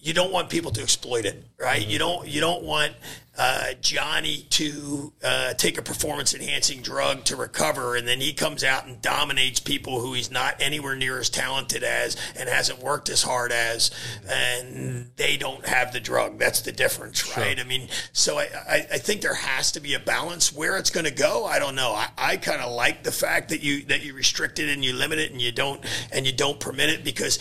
you 0.08 0.14
don't 0.14 0.32
want 0.32 0.48
people 0.48 0.70
to 0.70 0.80
exploit 0.82 1.26
it, 1.26 1.44
right? 1.60 1.86
You 1.86 1.98
don't 1.98 2.26
you 2.26 2.40
don't 2.40 2.64
want 2.64 2.94
uh, 3.36 3.74
Johnny 3.82 4.46
to 4.48 5.12
uh, 5.22 5.52
take 5.52 5.76
a 5.76 5.82
performance 5.82 6.34
enhancing 6.34 6.80
drug 6.80 7.24
to 7.24 7.36
recover, 7.36 7.94
and 7.94 8.08
then 8.08 8.18
he 8.18 8.32
comes 8.32 8.64
out 8.64 8.86
and 8.86 9.02
dominates 9.02 9.60
people 9.60 10.00
who 10.00 10.14
he's 10.14 10.30
not 10.30 10.54
anywhere 10.60 10.96
near 10.96 11.18
as 11.18 11.28
talented 11.28 11.82
as 11.82 12.16
and 12.38 12.48
hasn't 12.48 12.82
worked 12.82 13.10
as 13.10 13.22
hard 13.22 13.52
as, 13.52 13.90
and 14.26 15.10
they 15.16 15.36
don't 15.36 15.66
have 15.66 15.92
the 15.92 16.00
drug. 16.00 16.38
That's 16.38 16.62
the 16.62 16.72
difference, 16.72 17.36
right? 17.36 17.60
I 17.60 17.64
mean, 17.64 17.88
so 18.14 18.38
I, 18.38 18.48
I, 18.66 18.86
I 18.94 18.98
think 18.98 19.20
there 19.20 19.34
has 19.34 19.72
to 19.72 19.80
be 19.80 19.92
a 19.92 20.00
balance. 20.00 20.54
Where 20.54 20.78
it's 20.78 20.90
going 20.90 21.04
to 21.06 21.12
go, 21.12 21.44
I 21.44 21.58
don't 21.58 21.74
know. 21.74 21.92
I, 21.92 22.08
I 22.16 22.36
kind 22.38 22.62
of 22.62 22.72
like 22.72 23.02
the 23.02 23.12
fact 23.12 23.50
that 23.50 23.62
you 23.62 23.84
that 23.84 24.02
you 24.02 24.14
restrict 24.14 24.58
it 24.58 24.70
and 24.70 24.82
you 24.82 24.94
limit 24.94 25.18
it 25.18 25.32
and 25.32 25.40
you 25.42 25.52
don't 25.52 25.84
and 26.10 26.24
you 26.24 26.32
don't 26.32 26.58
permit 26.58 26.88
it 26.88 27.04
because 27.04 27.38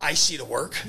I 0.00 0.14
see 0.14 0.38
the 0.38 0.46
work. 0.46 0.80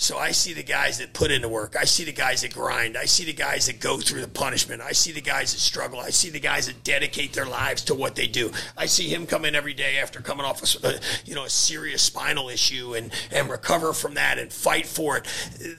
So 0.00 0.16
I 0.16 0.30
see 0.30 0.52
the 0.52 0.62
guys 0.62 0.98
that 0.98 1.12
put 1.12 1.32
in 1.32 1.42
the 1.42 1.48
work. 1.48 1.74
I 1.76 1.82
see 1.82 2.04
the 2.04 2.12
guys 2.12 2.42
that 2.42 2.54
grind. 2.54 2.96
I 2.96 3.04
see 3.04 3.24
the 3.24 3.32
guys 3.32 3.66
that 3.66 3.80
go 3.80 3.98
through 3.98 4.20
the 4.20 4.28
punishment. 4.28 4.80
I 4.80 4.92
see 4.92 5.10
the 5.10 5.20
guys 5.20 5.52
that 5.52 5.58
struggle. 5.58 5.98
I 5.98 6.10
see 6.10 6.30
the 6.30 6.38
guys 6.38 6.68
that 6.68 6.84
dedicate 6.84 7.32
their 7.32 7.46
lives 7.46 7.82
to 7.86 7.96
what 7.96 8.14
they 8.14 8.28
do. 8.28 8.52
I 8.76 8.86
see 8.86 9.08
him 9.08 9.26
come 9.26 9.44
in 9.44 9.56
every 9.56 9.74
day 9.74 9.98
after 9.98 10.20
coming 10.20 10.46
off 10.46 10.62
a, 10.62 10.86
a 10.86 11.00
you 11.24 11.34
know 11.34 11.42
a 11.42 11.50
serious 11.50 12.00
spinal 12.00 12.48
issue 12.48 12.94
and 12.94 13.10
and 13.32 13.50
recover 13.50 13.92
from 13.92 14.14
that 14.14 14.38
and 14.38 14.52
fight 14.52 14.86
for 14.86 15.16
it. 15.16 15.26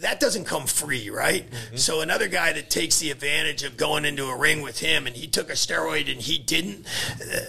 That 0.02 0.20
doesn't 0.20 0.44
come 0.44 0.68
free, 0.68 1.10
right? 1.10 1.50
Mm-hmm. 1.50 1.78
So 1.78 2.02
another 2.02 2.28
guy 2.28 2.52
that 2.52 2.70
takes 2.70 3.00
the 3.00 3.12
advantage 3.12 3.64
of 3.64 3.78
going 3.78 4.04
into 4.04 4.26
a 4.26 4.38
ring 4.38 4.62
with 4.62 4.80
him 4.80 5.08
and 5.08 5.16
he 5.16 5.28
took 5.28 5.50
a 5.50 5.54
steroid 5.54 6.12
and 6.12 6.20
he 6.20 6.38
didn't, 6.38 6.86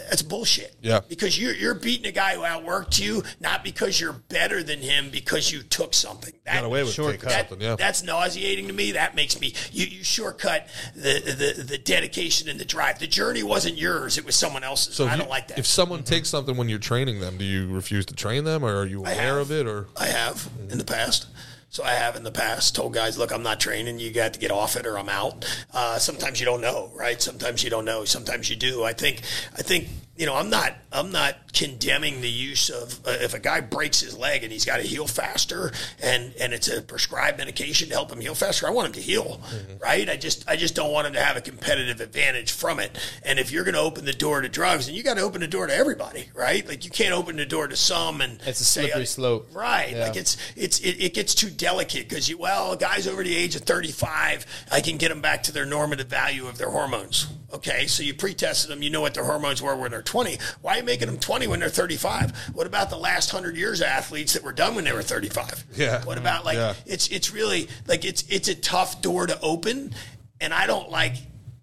that's 0.08 0.22
bullshit. 0.22 0.76
Yeah. 0.82 1.00
Because 1.08 1.36
you're 1.36 1.54
you're 1.54 1.74
beating 1.74 2.06
a 2.06 2.12
guy 2.12 2.36
who 2.36 2.42
outworked 2.42 3.00
you 3.00 3.24
not 3.40 3.64
because 3.64 4.00
you're 4.00 4.12
better 4.12 4.62
than 4.62 4.78
him 4.78 5.10
because 5.10 5.50
you 5.50 5.62
took 5.62 5.94
something. 5.94 6.32
That, 6.44 6.59
got 6.60 6.66
away 6.66 6.82
with 6.84 6.94
taking 6.96 7.28
that- 7.28 7.48
something. 7.48 7.60
Yeah, 7.66 7.76
that's 7.76 8.02
nauseating 8.02 8.66
to 8.68 8.72
me. 8.72 8.92
That 8.92 9.14
makes 9.14 9.40
me 9.40 9.54
you, 9.72 9.86
you 9.86 10.04
shortcut 10.04 10.68
the, 10.94 11.54
the 11.56 11.62
the 11.62 11.78
dedication 11.78 12.48
and 12.48 12.58
the 12.60 12.64
drive. 12.64 12.98
The 12.98 13.06
journey 13.06 13.42
wasn't 13.42 13.76
yours; 13.78 14.18
it 14.18 14.24
was 14.24 14.36
someone 14.36 14.64
else's. 14.64 14.94
so 14.94 15.04
I 15.06 15.12
if 15.12 15.18
don't 15.18 15.26
you- 15.26 15.30
like 15.30 15.48
that. 15.48 15.58
If 15.58 15.66
someone 15.66 16.02
takes 16.02 16.28
something 16.28 16.56
when 16.56 16.68
you're 16.68 16.78
training 16.78 17.20
them, 17.20 17.36
do 17.38 17.44
you 17.44 17.66
refuse 17.68 18.06
to 18.06 18.14
train 18.14 18.44
them, 18.44 18.64
or 18.64 18.76
are 18.76 18.86
you 18.86 19.00
aware 19.00 19.38
of 19.38 19.50
it, 19.50 19.66
or 19.66 19.88
I 19.96 20.06
have 20.06 20.48
in 20.70 20.78
the 20.78 20.84
past. 20.84 21.26
So 21.72 21.84
I 21.84 21.92
have 21.92 22.16
in 22.16 22.24
the 22.24 22.32
past 22.32 22.74
told 22.74 22.94
guys, 22.94 23.16
look, 23.16 23.30
I'm 23.32 23.44
not 23.44 23.60
training. 23.60 24.00
You 24.00 24.10
got 24.12 24.34
to 24.34 24.40
get 24.40 24.50
off 24.50 24.74
it, 24.74 24.86
or 24.86 24.98
I'm 24.98 25.08
out. 25.08 25.44
Uh, 25.72 25.98
sometimes 26.00 26.40
you 26.40 26.44
don't 26.46 26.60
know, 26.60 26.90
right? 26.96 27.22
Sometimes 27.22 27.62
you 27.62 27.70
don't 27.70 27.84
know. 27.84 28.04
Sometimes 28.04 28.50
you 28.50 28.56
do. 28.56 28.82
I 28.82 28.92
think. 28.92 29.22
I 29.56 29.62
think 29.62 29.86
you 30.20 30.26
know. 30.26 30.36
I'm 30.36 30.50
not. 30.50 30.74
I'm 30.92 31.10
not 31.10 31.52
condemning 31.52 32.20
the 32.20 32.28
use 32.28 32.68
of 32.68 33.00
uh, 33.06 33.12
if 33.20 33.32
a 33.32 33.38
guy 33.38 33.60
breaks 33.60 34.00
his 34.00 34.16
leg 34.16 34.42
and 34.42 34.52
he's 34.52 34.64
got 34.64 34.76
to 34.76 34.82
heal 34.82 35.06
faster, 35.06 35.72
and 36.02 36.34
and 36.38 36.52
it's 36.52 36.68
a 36.68 36.82
prescribed 36.82 37.38
medication 37.38 37.88
to 37.88 37.94
help 37.94 38.12
him 38.12 38.20
heal 38.20 38.34
faster. 38.34 38.66
I 38.66 38.70
want 38.70 38.88
him 38.88 38.92
to 38.94 39.00
heal, 39.00 39.40
right? 39.80 40.08
I 40.08 40.16
just. 40.16 40.48
I 40.48 40.56
just 40.56 40.74
don't 40.74 40.92
want 40.92 41.06
him 41.06 41.14
to 41.14 41.22
have 41.22 41.36
a 41.36 41.40
competitive 41.40 42.00
advantage 42.00 42.52
from 42.52 42.78
it. 42.80 42.98
And 43.24 43.38
if 43.38 43.50
you're 43.50 43.64
going 43.64 43.74
to 43.74 43.80
open 43.80 44.04
the 44.04 44.12
door 44.12 44.42
to 44.42 44.48
drugs, 44.48 44.86
then 44.86 44.94
you 44.94 45.02
got 45.02 45.14
to 45.14 45.22
open 45.22 45.40
the 45.40 45.48
door 45.48 45.66
to 45.66 45.74
everybody, 45.74 46.28
right? 46.34 46.66
Like 46.68 46.84
you 46.84 46.90
can't 46.90 47.14
open 47.14 47.36
the 47.36 47.46
door 47.46 47.66
to 47.66 47.76
some 47.76 48.20
and 48.20 48.38
It's 48.44 48.60
a 48.60 48.64
slippery 48.64 49.02
uh, 49.02 49.06
slope. 49.06 49.48
Right. 49.54 49.92
Yeah. 49.92 50.06
Like 50.06 50.16
it's 50.16 50.36
it's 50.56 50.80
it, 50.80 51.02
it 51.02 51.14
gets 51.14 51.34
too 51.34 51.48
delicate 51.48 52.08
because 52.08 52.28
you 52.28 52.36
well, 52.36 52.76
guys 52.76 53.06
over 53.06 53.22
the 53.22 53.34
age 53.34 53.54
of 53.56 53.62
35, 53.62 54.46
I 54.72 54.80
can 54.80 54.96
get 54.96 55.08
them 55.08 55.20
back 55.20 55.42
to 55.44 55.52
their 55.52 55.66
normative 55.66 56.08
value 56.08 56.46
of 56.46 56.58
their 56.58 56.70
hormones. 56.70 57.28
Okay, 57.52 57.86
so 57.86 58.02
you 58.02 58.14
pre-tested 58.14 58.70
them, 58.70 58.82
you 58.82 58.90
know 58.90 59.00
what 59.00 59.14
their 59.14 59.24
hormones 59.24 59.60
were 59.60 59.74
when 59.74 59.90
they're 59.90 60.02
20. 60.10 60.38
Why 60.60 60.74
are 60.74 60.76
you 60.78 60.82
making 60.82 61.06
them 61.06 61.18
20 61.18 61.46
when 61.46 61.60
they're 61.60 61.68
35? 61.68 62.36
What 62.52 62.66
about 62.66 62.90
the 62.90 62.96
last 62.96 63.32
100 63.32 63.56
years 63.56 63.80
of 63.80 63.86
athletes 63.86 64.32
that 64.32 64.42
were 64.42 64.52
done 64.52 64.74
when 64.74 64.82
they 64.84 64.92
were 64.92 65.02
35? 65.02 65.64
Yeah. 65.76 66.04
What 66.04 66.18
about 66.18 66.44
like 66.44 66.56
Yeah. 66.56 66.74
it's 66.84 67.06
it's 67.08 67.32
really 67.32 67.68
like 67.86 68.04
it's 68.04 68.24
it's 68.28 68.48
a 68.48 68.56
tough 68.56 69.00
door 69.02 69.28
to 69.28 69.40
open 69.40 69.94
and 70.40 70.52
I 70.52 70.66
don't 70.66 70.90
like 70.90 71.14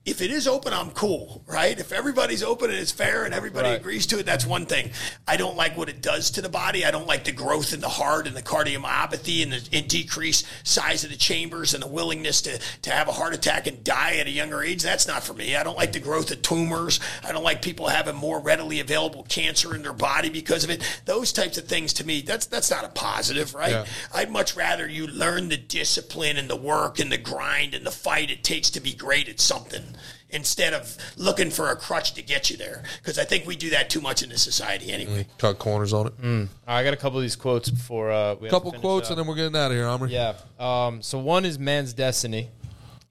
if 0.08 0.22
it 0.22 0.32
is 0.32 0.48
open, 0.48 0.72
I'm 0.72 0.92
cool, 0.92 1.44
right? 1.48 1.78
If 1.78 1.92
everybody's 1.92 2.42
open 2.42 2.70
and 2.70 2.80
it's 2.80 2.92
fair 2.94 3.26
and 3.26 3.34
everybody 3.34 3.68
Right. 3.68 3.80
agrees 3.80 4.08
to 4.08 4.20
it, 4.20 4.26
that's 4.26 4.46
one 4.46 4.66
thing. 4.66 4.92
I 5.28 5.36
don't 5.36 5.58
like 5.58 5.76
what 5.78 5.90
it 5.90 6.02
does 6.02 6.32
to 6.32 6.42
the 6.42 6.48
body. 6.48 6.86
I 6.86 6.92
don't 6.92 7.06
like 7.08 7.26
the 7.26 7.34
growth 7.34 7.74
in 7.74 7.82
the 7.82 7.90
heart 7.90 8.26
and 8.26 8.34
the 8.36 8.42
cardiomyopathy 8.42 9.44
and 9.44 9.52
the 9.52 9.68
and 9.74 9.88
decreased 9.88 10.46
size 10.64 11.04
of 11.04 11.10
the 11.10 11.18
chambers 11.18 11.74
and 11.74 11.84
the 11.84 11.88
willingness 11.88 12.42
to, 12.44 12.58
to 12.84 12.90
have 12.90 13.10
a 13.10 13.12
heart 13.12 13.34
attack 13.34 13.68
and 13.68 13.84
die 13.84 14.16
at 14.16 14.28
a 14.28 14.30
younger 14.30 14.64
age. 14.64 14.82
That's 14.82 15.08
not 15.08 15.24
for 15.24 15.34
me. 15.34 15.58
I 15.58 15.64
don't 15.64 15.78
like 15.78 15.92
the 15.92 16.00
growth 16.00 16.32
of 16.32 16.42
tumors. 16.42 17.02
I 17.22 17.34
don't 17.34 17.44
like 17.44 17.62
people 17.62 17.88
having 17.90 18.16
more 18.16 18.40
readily 18.40 18.80
available 18.80 19.24
cancer 19.28 19.76
in 19.76 19.82
their 19.82 19.92
body 19.94 20.30
because 20.30 20.64
of 20.64 20.70
it. 20.70 20.82
Those 21.04 21.34
types 21.34 21.58
of 21.58 21.66
things 21.66 21.92
to 21.94 22.06
me, 22.06 22.22
that's 22.22 22.46
that's 22.46 22.72
not 22.72 22.86
a 22.86 22.90
positive, 22.90 23.54
right? 23.54 23.72
Yeah. 23.72 23.86
I'd 24.14 24.32
much 24.32 24.56
rather 24.56 24.88
you 24.88 25.06
learn 25.08 25.50
the 25.50 25.58
discipline 25.58 26.38
and 26.38 26.50
the 26.50 26.56
work 26.56 26.98
and 26.98 27.12
the 27.12 27.18
grind 27.18 27.74
and 27.74 27.86
the 27.86 27.92
fight 27.92 28.32
it 28.32 28.44
takes 28.46 28.70
to 28.72 28.80
be 28.80 28.94
great 28.94 29.28
at 29.28 29.42
something 29.42 29.84
instead 30.30 30.74
of 30.74 30.98
looking 31.16 31.50
for 31.50 31.70
a 31.70 31.76
crutch 31.76 32.14
to 32.14 32.22
get 32.22 32.50
you 32.50 32.58
there. 32.58 32.84
Because 32.98 33.18
I 33.18 33.24
think 33.24 33.46
we 33.46 33.56
do 33.56 33.70
that 33.72 33.90
too 33.90 34.02
much 34.02 34.24
in 34.24 34.30
this 34.30 34.42
society 34.42 34.92
anyway. 34.92 35.28
cut 35.38 35.60
corners 35.60 35.94
on 35.94 36.08
it? 36.08 36.14
All 36.22 36.30
right, 36.30 36.48
I 36.68 36.84
got 36.84 36.94
a 36.94 36.98
couple 36.98 37.18
of 37.18 37.24
these 37.24 37.36
quotes 37.36 37.70
before 37.70 38.12
uh, 38.12 38.36
we 38.36 38.48
have 38.48 38.50
to 38.50 38.50
couple 38.50 38.72
quotes, 38.74 39.08
up. 39.08 39.12
and 39.12 39.20
then 39.20 39.28
we're 39.28 39.36
getting 39.36 39.56
out 39.56 39.72
of 39.72 39.78
here, 39.78 39.88
Amr. 39.88 40.08
Yeah. 40.08 40.34
Um, 40.60 41.02
so 41.02 41.18
one 41.20 41.46
is 41.46 41.58
Man's 41.58 41.94
Destiny. 41.94 42.50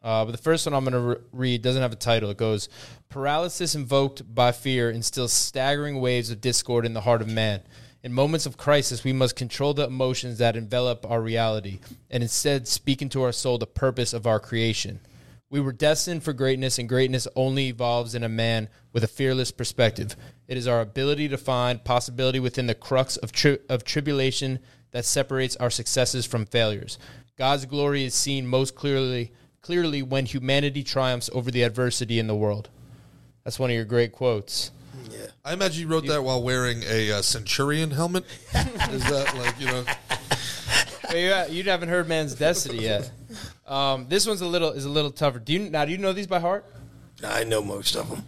Uh, 0.04 0.24
but 0.24 0.30
the 0.30 0.38
first 0.38 0.64
one 0.64 0.72
I'm 0.72 0.84
going 0.84 0.92
to 0.92 1.00
re- 1.00 1.24
read 1.32 1.62
doesn't 1.62 1.82
have 1.82 1.92
a 1.92 1.96
title. 1.96 2.30
It 2.30 2.36
goes 2.36 2.68
Paralysis 3.08 3.74
invoked 3.74 4.34
by 4.34 4.52
fear 4.52 4.88
instills 4.88 5.32
staggering 5.32 6.00
waves 6.00 6.30
of 6.30 6.40
discord 6.40 6.86
in 6.86 6.92
the 6.92 7.00
heart 7.00 7.22
of 7.22 7.28
man. 7.28 7.62
In 8.04 8.12
moments 8.12 8.46
of 8.46 8.56
crisis, 8.56 9.02
we 9.02 9.12
must 9.12 9.34
control 9.34 9.74
the 9.74 9.86
emotions 9.86 10.38
that 10.38 10.54
envelop 10.54 11.04
our 11.10 11.20
reality 11.20 11.80
and 12.08 12.22
instead 12.22 12.68
speak 12.68 13.02
into 13.02 13.22
our 13.22 13.32
soul 13.32 13.58
the 13.58 13.66
purpose 13.66 14.12
of 14.12 14.28
our 14.28 14.38
creation. 14.38 15.00
We 15.48 15.60
were 15.60 15.72
destined 15.72 16.24
for 16.24 16.32
greatness, 16.32 16.78
and 16.78 16.88
greatness 16.88 17.28
only 17.36 17.68
evolves 17.68 18.14
in 18.14 18.24
a 18.24 18.28
man 18.28 18.68
with 18.92 19.04
a 19.04 19.08
fearless 19.08 19.52
perspective. 19.52 20.16
It 20.48 20.56
is 20.56 20.66
our 20.66 20.80
ability 20.80 21.28
to 21.28 21.38
find 21.38 21.84
possibility 21.84 22.40
within 22.40 22.66
the 22.66 22.74
crux 22.74 23.16
of, 23.16 23.30
tri- 23.30 23.58
of 23.68 23.84
tribulation 23.84 24.58
that 24.90 25.04
separates 25.04 25.54
our 25.56 25.70
successes 25.70 26.26
from 26.26 26.46
failures. 26.46 26.98
God's 27.38 27.64
glory 27.66 28.04
is 28.04 28.14
seen 28.14 28.46
most 28.46 28.74
clearly 28.74 29.32
clearly 29.66 30.00
when 30.00 30.24
humanity 30.24 30.84
triumphs 30.84 31.28
over 31.32 31.50
the 31.50 31.64
adversity 31.64 32.20
in 32.20 32.28
the 32.28 32.36
world. 32.36 32.68
That's 33.42 33.58
one 33.58 33.68
of 33.68 33.74
your 33.74 33.84
great 33.84 34.12
quotes. 34.12 34.70
Yeah. 35.10 35.26
I 35.44 35.54
imagine 35.54 35.82
you 35.82 35.88
wrote 35.88 36.06
that 36.06 36.22
while 36.22 36.40
wearing 36.40 36.84
a 36.84 37.10
uh, 37.10 37.22
Centurion 37.22 37.90
helmet. 37.90 38.24
Is 38.54 39.02
that 39.10 39.34
like 39.36 39.58
you 39.58 39.66
know? 39.66 39.84
But 41.02 41.16
you, 41.16 41.56
you 41.56 41.64
haven't 41.64 41.88
heard 41.88 42.08
Man's 42.08 42.36
Destiny 42.36 42.82
yet. 42.82 43.10
Um, 43.66 44.06
this 44.08 44.26
one's 44.26 44.40
a 44.40 44.46
little 44.46 44.70
is 44.72 44.84
a 44.84 44.88
little 44.90 45.10
tougher. 45.10 45.38
Do 45.38 45.52
you 45.52 45.58
now? 45.70 45.84
Do 45.84 45.92
you 45.92 45.98
know 45.98 46.12
these 46.12 46.26
by 46.26 46.38
heart? 46.38 46.64
I 47.24 47.44
know 47.44 47.62
most 47.62 47.96
of 47.96 48.08
them. 48.08 48.22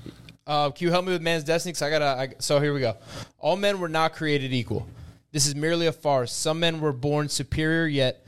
Uh, 0.46 0.70
can 0.70 0.86
you 0.86 0.90
help 0.90 1.04
me 1.04 1.12
with 1.12 1.22
man's 1.22 1.44
destiny? 1.44 1.72
'Cause 1.72 1.82
I 1.82 1.90
gotta. 1.90 2.04
I, 2.06 2.28
so 2.38 2.58
here 2.58 2.72
we 2.72 2.80
go. 2.80 2.96
All 3.38 3.56
men 3.56 3.78
were 3.80 3.88
not 3.88 4.14
created 4.14 4.52
equal. 4.52 4.86
This 5.30 5.46
is 5.46 5.54
merely 5.54 5.86
a 5.86 5.92
farce. 5.92 6.32
Some 6.32 6.60
men 6.60 6.80
were 6.80 6.92
born 6.92 7.28
superior, 7.28 7.86
yet 7.86 8.24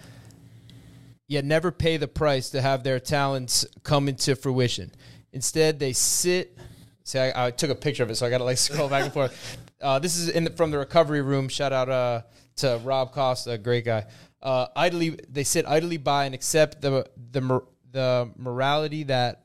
yet 1.27 1.45
never 1.45 1.71
pay 1.73 1.97
the 1.97 2.09
price 2.09 2.51
to 2.51 2.61
have 2.61 2.83
their 2.85 3.01
talents 3.01 3.65
come 3.83 4.09
into 4.09 4.37
fruition. 4.37 4.91
Instead, 5.33 5.79
they 5.79 5.93
sit. 5.93 6.57
See, 7.05 7.19
I, 7.19 7.47
I 7.47 7.51
took 7.51 7.71
a 7.71 7.75
picture 7.75 8.03
of 8.03 8.11
it, 8.11 8.17
so 8.17 8.27
I 8.27 8.31
got 8.31 8.39
to 8.39 8.45
like 8.45 8.59
scroll 8.69 8.89
back 8.89 9.05
and 9.05 9.13
forth. 9.13 9.59
Uh, 9.81 9.99
this 9.99 10.17
is 10.17 10.29
in 10.29 10.45
the, 10.45 10.51
from 10.51 10.71
the 10.71 10.79
recovery 10.79 11.23
room. 11.23 11.49
Shout 11.49 11.73
out 11.73 11.89
uh, 11.89 12.23
to 12.57 12.79
Rob 12.85 13.13
Costa, 13.13 13.53
a 13.53 13.59
great 13.59 13.85
guy. 13.85 14.05
Uh, 14.43 14.67
idly, 14.75 15.19
they 15.29 15.45
sit 15.45 15.67
idly 15.67 15.97
by 15.97 16.25
and 16.25 16.35
accept 16.35 16.81
the 16.81 17.07
the 17.33 17.63
the 17.93 18.31
morality 18.37 19.03
that 19.05 19.43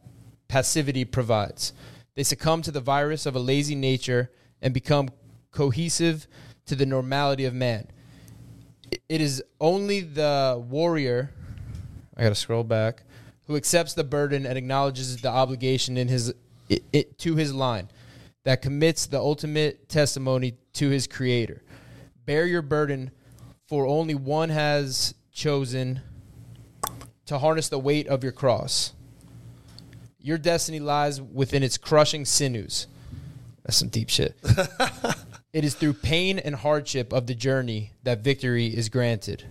passivity 0.48 1.06
provides. 1.06 1.74
They 2.16 2.24
succumb 2.24 2.62
to 2.62 2.72
the 2.72 2.80
virus 2.80 3.26
of 3.26 3.36
a 3.36 3.40
lazy 3.40 3.76
nature 3.76 4.32
and 4.62 4.74
become 4.74 5.10
cohesive 5.52 6.28
to 6.68 6.76
the 6.76 6.86
normality 6.86 7.46
of 7.46 7.54
man. 7.54 7.88
It 9.10 9.20
is 9.22 9.44
only 9.60 10.02
the 10.02 10.64
warrior 10.70 11.32
I 12.16 12.24
got 12.24 12.30
to 12.30 12.36
scroll 12.36 12.64
back. 12.64 13.04
Who 13.48 13.56
accepts 13.56 13.94
the 13.94 14.04
burden 14.04 14.46
and 14.46 14.58
acknowledges 14.58 15.18
the 15.18 15.30
obligation 15.30 15.98
in 15.98 16.08
his 16.08 16.34
it, 16.68 16.84
it, 16.92 17.20
to 17.20 17.36
his 17.36 17.54
line 17.54 17.90
that 18.44 18.62
commits 18.62 19.06
the 19.06 19.20
ultimate 19.20 19.88
testimony 19.90 20.56
to 20.74 20.90
his 20.90 21.06
creator. 21.06 21.62
Bear 22.26 22.48
your 22.48 22.62
burden, 22.64 23.12
for 23.68 23.86
only 23.88 24.16
one 24.16 24.50
has 24.50 25.16
chosen 25.32 26.02
to 27.26 27.40
harness 27.40 27.70
the 27.70 27.80
weight 27.80 28.08
of 28.08 28.24
your 28.24 28.32
cross. 28.32 28.94
Your 30.20 30.38
destiny 30.38 30.80
lies 30.80 31.22
within 31.22 31.64
its 31.64 31.78
crushing 31.78 32.26
sinews. 32.26 32.88
That's 33.64 33.78
some 33.78 33.90
deep 33.90 34.10
shit. 34.10 34.36
it 35.54 35.64
is 35.64 35.74
through 35.76 35.94
pain 35.94 36.40
and 36.40 36.56
hardship 36.56 37.14
of 37.14 37.28
the 37.28 37.36
journey 37.36 37.92
that 38.04 38.20
victory 38.20 38.68
is 38.68 38.90
granted. 38.90 39.44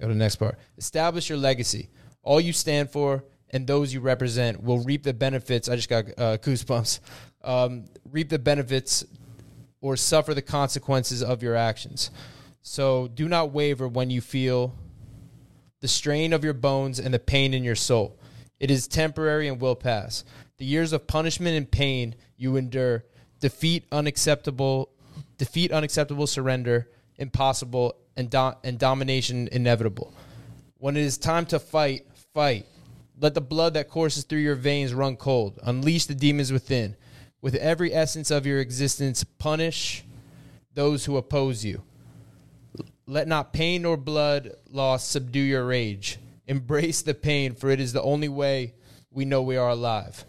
Go 0.00 0.08
to 0.08 0.12
the 0.12 0.18
next 0.18 0.36
part. 0.36 0.58
Establish 0.76 1.28
your 1.28 1.38
legacy. 1.38 1.88
All 2.22 2.40
you 2.40 2.52
stand 2.52 2.90
for 2.90 3.24
and 3.50 3.66
those 3.66 3.92
you 3.92 4.00
represent 4.00 4.62
will 4.62 4.80
reap 4.80 5.02
the 5.02 5.14
benefits. 5.14 5.68
I 5.68 5.76
just 5.76 5.88
got 5.88 6.06
uh, 6.18 6.38
goosebumps. 6.38 7.00
Um, 7.42 7.84
reap 8.10 8.28
the 8.28 8.38
benefits 8.38 9.04
or 9.80 9.96
suffer 9.96 10.34
the 10.34 10.42
consequences 10.42 11.22
of 11.22 11.42
your 11.42 11.54
actions. 11.54 12.10
So 12.68 13.06
do 13.06 13.28
not 13.28 13.52
waver 13.52 13.86
when 13.86 14.10
you 14.10 14.20
feel 14.20 14.74
the 15.80 15.86
strain 15.86 16.32
of 16.32 16.42
your 16.42 16.52
bones 16.52 16.98
and 16.98 17.14
the 17.14 17.20
pain 17.20 17.54
in 17.54 17.62
your 17.62 17.76
soul. 17.76 18.18
It 18.58 18.72
is 18.72 18.88
temporary 18.88 19.46
and 19.46 19.60
will 19.60 19.76
pass. 19.76 20.24
The 20.58 20.64
years 20.64 20.92
of 20.92 21.06
punishment 21.06 21.56
and 21.56 21.70
pain 21.70 22.16
you 22.36 22.56
endure, 22.56 23.04
defeat 23.38 23.86
unacceptable, 23.92 24.88
defeat 25.38 25.70
unacceptable 25.70 26.26
surrender, 26.26 26.90
impossible, 27.18 27.94
and, 28.16 28.28
do- 28.28 28.54
and 28.64 28.80
domination 28.80 29.48
inevitable. 29.52 30.12
When 30.78 30.96
it 30.96 31.02
is 31.02 31.18
time 31.18 31.46
to 31.46 31.60
fight, 31.60 32.04
fight. 32.34 32.66
Let 33.16 33.34
the 33.34 33.40
blood 33.40 33.74
that 33.74 33.88
courses 33.88 34.24
through 34.24 34.40
your 34.40 34.56
veins 34.56 34.92
run 34.92 35.14
cold. 35.14 35.60
Unleash 35.62 36.06
the 36.06 36.16
demons 36.16 36.50
within. 36.50 36.96
With 37.40 37.54
every 37.54 37.94
essence 37.94 38.32
of 38.32 38.44
your 38.44 38.58
existence, 38.58 39.22
punish 39.22 40.04
those 40.74 41.04
who 41.04 41.16
oppose 41.16 41.64
you. 41.64 41.84
Let 43.08 43.28
not 43.28 43.52
pain 43.52 43.82
nor 43.82 43.96
blood 43.96 44.52
loss 44.68 45.06
subdue 45.06 45.38
your 45.40 45.64
rage. 45.64 46.18
Embrace 46.48 47.02
the 47.02 47.14
pain, 47.14 47.54
for 47.54 47.70
it 47.70 47.80
is 47.80 47.92
the 47.92 48.02
only 48.02 48.28
way 48.28 48.74
we 49.10 49.24
know 49.24 49.42
we 49.42 49.56
are 49.56 49.68
alive. 49.68 50.24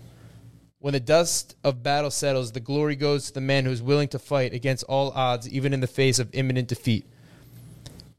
When 0.79 0.93
the 0.93 0.99
dust 0.99 1.55
of 1.63 1.81
battle 1.81 2.11
settles, 2.11 2.51
the 2.51 2.59
glory 2.59 2.95
goes 2.95 3.25
to 3.25 3.33
the 3.33 3.41
man 3.41 3.65
who 3.65 3.71
is 3.71 3.81
willing 3.81 4.09
to 4.09 4.19
fight 4.19 4.53
against 4.53 4.83
all 4.83 5.09
odds, 5.11 5.49
even 5.49 5.73
in 5.73 5.79
the 5.79 5.87
face 5.87 6.19
of 6.19 6.29
imminent 6.33 6.67
defeat. 6.67 7.07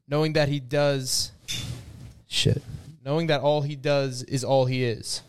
Knowing 0.08 0.32
that 0.32 0.48
he 0.48 0.58
does. 0.58 1.30
Shit. 2.26 2.62
Knowing 3.04 3.28
that 3.28 3.40
all 3.40 3.62
he 3.62 3.76
does 3.76 4.24
is 4.24 4.42
all 4.42 4.66
he 4.66 4.82
is. 4.82 5.22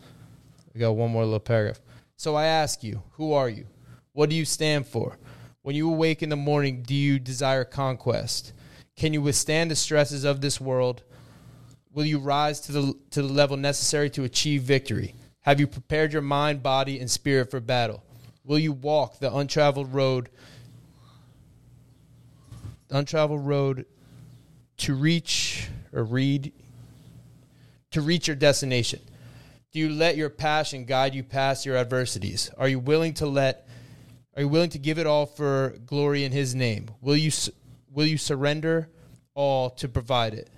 We 0.74 0.80
got 0.80 0.92
one 0.92 1.12
more 1.12 1.24
little 1.24 1.38
paragraph. 1.38 1.80
So 2.16 2.34
I 2.34 2.46
ask 2.46 2.82
you, 2.82 3.02
who 3.12 3.32
are 3.32 3.48
you? 3.48 3.66
What 4.12 4.28
do 4.28 4.34
you 4.34 4.44
stand 4.44 4.86
for? 4.86 5.16
When 5.62 5.76
you 5.76 5.88
awake 5.88 6.22
in 6.22 6.30
the 6.30 6.36
morning, 6.36 6.82
do 6.82 6.94
you 6.94 7.20
desire 7.20 7.64
conquest? 7.64 8.52
Can 9.00 9.14
you 9.14 9.22
withstand 9.22 9.70
the 9.70 9.76
stresses 9.76 10.24
of 10.24 10.42
this 10.42 10.60
world? 10.60 11.02
Will 11.94 12.04
you 12.04 12.18
rise 12.18 12.60
to 12.60 12.72
the 12.72 12.94
to 13.12 13.22
the 13.22 13.32
level 13.32 13.56
necessary 13.56 14.10
to 14.10 14.24
achieve 14.24 14.60
victory? 14.60 15.14
Have 15.40 15.58
you 15.58 15.66
prepared 15.66 16.12
your 16.12 16.20
mind, 16.20 16.62
body, 16.62 17.00
and 17.00 17.10
spirit 17.10 17.50
for 17.50 17.60
battle? 17.60 18.04
Will 18.44 18.58
you 18.58 18.72
walk 18.72 19.18
the 19.18 19.34
untraveled 19.34 19.94
road 19.94 20.28
untraveled 22.90 23.46
road 23.46 23.86
to 24.76 24.94
reach 24.94 25.70
or 25.94 26.04
read 26.04 26.52
to 27.92 28.02
reach 28.02 28.28
your 28.28 28.36
destination? 28.36 29.00
Do 29.72 29.78
you 29.78 29.88
let 29.88 30.18
your 30.18 30.28
passion 30.28 30.84
guide 30.84 31.14
you 31.14 31.22
past 31.22 31.64
your 31.64 31.78
adversities? 31.78 32.50
Are 32.58 32.68
you 32.68 32.78
willing 32.78 33.14
to 33.14 33.24
let 33.24 33.66
are 34.36 34.42
you 34.42 34.48
willing 34.48 34.70
to 34.70 34.78
give 34.78 34.98
it 34.98 35.06
all 35.06 35.24
for 35.24 35.78
glory 35.86 36.24
in 36.24 36.32
his 36.32 36.54
name? 36.54 36.90
Will 37.00 37.16
you 37.16 37.30
will 37.92 38.06
you 38.06 38.18
surrender 38.18 38.88
all 39.34 39.70
to 39.70 39.88
provide 39.88 40.34
it? 40.34 40.48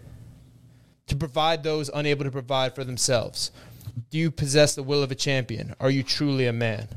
To 1.09 1.17
provide 1.17 1.63
those 1.63 1.91
unable 1.93 2.25
to 2.25 2.31
provide 2.31 2.75
for 2.75 2.85
themselves? 2.85 3.51
Do 4.11 4.19
you 4.19 4.31
possess 4.31 4.75
the 4.75 4.83
will 4.83 5.03
of 5.03 5.11
a 5.11 5.15
champion? 5.15 5.75
Are 5.81 5.91
you 5.91 6.03
truly 6.03 6.47
a 6.47 6.53
man? 6.53 6.89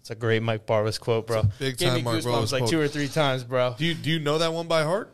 It's 0.00 0.10
a 0.10 0.14
great 0.14 0.42
Mike 0.42 0.66
Barwis 0.66 1.00
quote, 1.00 1.26
bro. 1.26 1.44
big 1.58 1.78
Gave 1.78 1.88
me 1.88 1.94
time 1.96 2.04
Mark 2.04 2.16
goosebumps 2.18 2.24
Barwis 2.24 2.52
like 2.52 2.60
quote. 2.60 2.70
two 2.70 2.80
or 2.80 2.88
three 2.88 3.08
times, 3.08 3.42
bro. 3.42 3.74
Do 3.78 3.86
you 3.86 3.94
do 3.94 4.10
you 4.10 4.18
know 4.18 4.36
that 4.38 4.52
one 4.52 4.68
by 4.68 4.82
heart? 4.82 5.13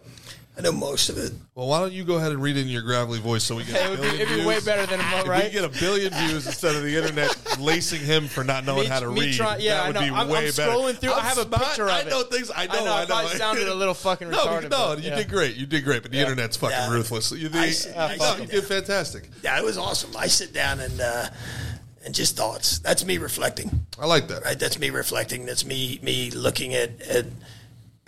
I 0.61 0.63
know 0.65 0.73
most 0.73 1.09
of 1.09 1.17
it. 1.19 1.33
Well, 1.55 1.67
why 1.69 1.81
don't 1.81 1.93
you 1.93 2.05
go 2.05 2.17
ahead 2.17 2.33
and 2.33 2.43
read 2.43 2.57
it 2.57 2.61
in 2.63 2.69
your 2.69 2.83
gravelly 2.83 3.19
voice 3.19 3.45
so 3.45 3.57
we 3.57 3.65
get 3.65 3.77
It 3.77 3.87
a 3.87 3.91
would 3.91 3.97
be, 3.97 4.03
billion 4.03 4.21
it'd 4.21 4.29
be 4.29 4.35
views? 4.35 4.47
way 4.47 4.61
better 4.61 4.87
than 4.87 5.01
a 5.01 5.19
If 5.21 5.27
right. 5.27 5.45
we 5.45 5.51
get 5.51 5.65
a 5.65 5.69
billion 5.81 6.13
views 6.13 6.47
instead 6.47 6.75
of 6.77 6.83
the 6.83 6.95
internet 6.97 7.59
lacing 7.61 8.01
him 8.01 8.29
for 8.29 8.45
not 8.45 8.65
knowing 8.65 8.83
Me- 8.83 8.87
how 8.87 9.01
to 9.01 9.11
me 9.11 9.21
read, 9.23 9.35
try- 9.35 9.57
yeah, 9.57 9.75
that 9.77 9.83
I 9.83 9.87
would 9.89 9.95
know. 9.95 10.01
be 10.01 10.07
I'm- 10.07 10.15
I'm 10.17 10.29
way 10.29 10.51
better. 10.51 10.71
scrolling 10.73 10.97
through- 10.99 11.13
I 11.13 11.21
have 11.21 11.39
a 11.39 11.43
smart. 11.47 11.63
picture 11.63 11.85
of 11.85 11.91
I 11.91 12.01
it. 12.01 12.09
know 12.09 12.23
things. 12.25 12.51
I 12.55 12.67
know. 12.67 12.73
I 12.73 12.85
know, 12.85 12.93
I 12.93 12.97
I 12.97 13.01
know. 13.01 13.07
probably 13.07 13.37
sounded 13.39 13.69
a 13.69 13.75
little 13.75 13.95
fucking 13.95 14.29
No, 14.31 14.39
retarded, 14.47 14.71
no, 14.71 14.95
but, 14.95 15.03
you 15.03 15.09
yeah. 15.11 15.17
did 15.17 15.29
great. 15.31 15.57
You 15.57 15.67
did 15.67 15.83
great, 15.85 16.03
but 16.03 16.11
the 16.11 16.19
Yeah. 16.19 16.25
internet's 16.25 16.57
fucking 16.57 16.77
Yeah. 16.77 16.91
ruthless. 16.93 17.33
You, 17.33 17.49
the, 17.49 17.59
I- 17.59 17.63
no, 17.63 17.71
I 18.05 18.17
sit 18.19 18.41
you 18.41 18.47
did 18.61 18.65
fantastic. 18.65 19.29
Yeah, 19.43 19.59
it 19.59 19.65
was 19.65 19.79
awesome. 19.79 20.11
I 20.17 20.27
sit 20.27 20.53
down 20.53 20.81
and 20.81 21.01
uh, 21.01 21.29
and 22.05 22.15
just 22.15 22.37
thoughts. 22.37 22.79
That's 22.81 23.05
me 23.05 23.19
reflecting. 23.19 23.87
I 23.99 24.07
like 24.07 24.29
that. 24.29 24.43
Right. 24.45 24.59
That's 24.59 24.79
me 24.79 24.91
reflecting. 24.91 25.47
That's 25.47 25.65
me 25.65 25.99
me 26.03 26.31
looking 26.31 26.75
at, 26.75 27.01
at 27.03 27.17
at 27.17 27.27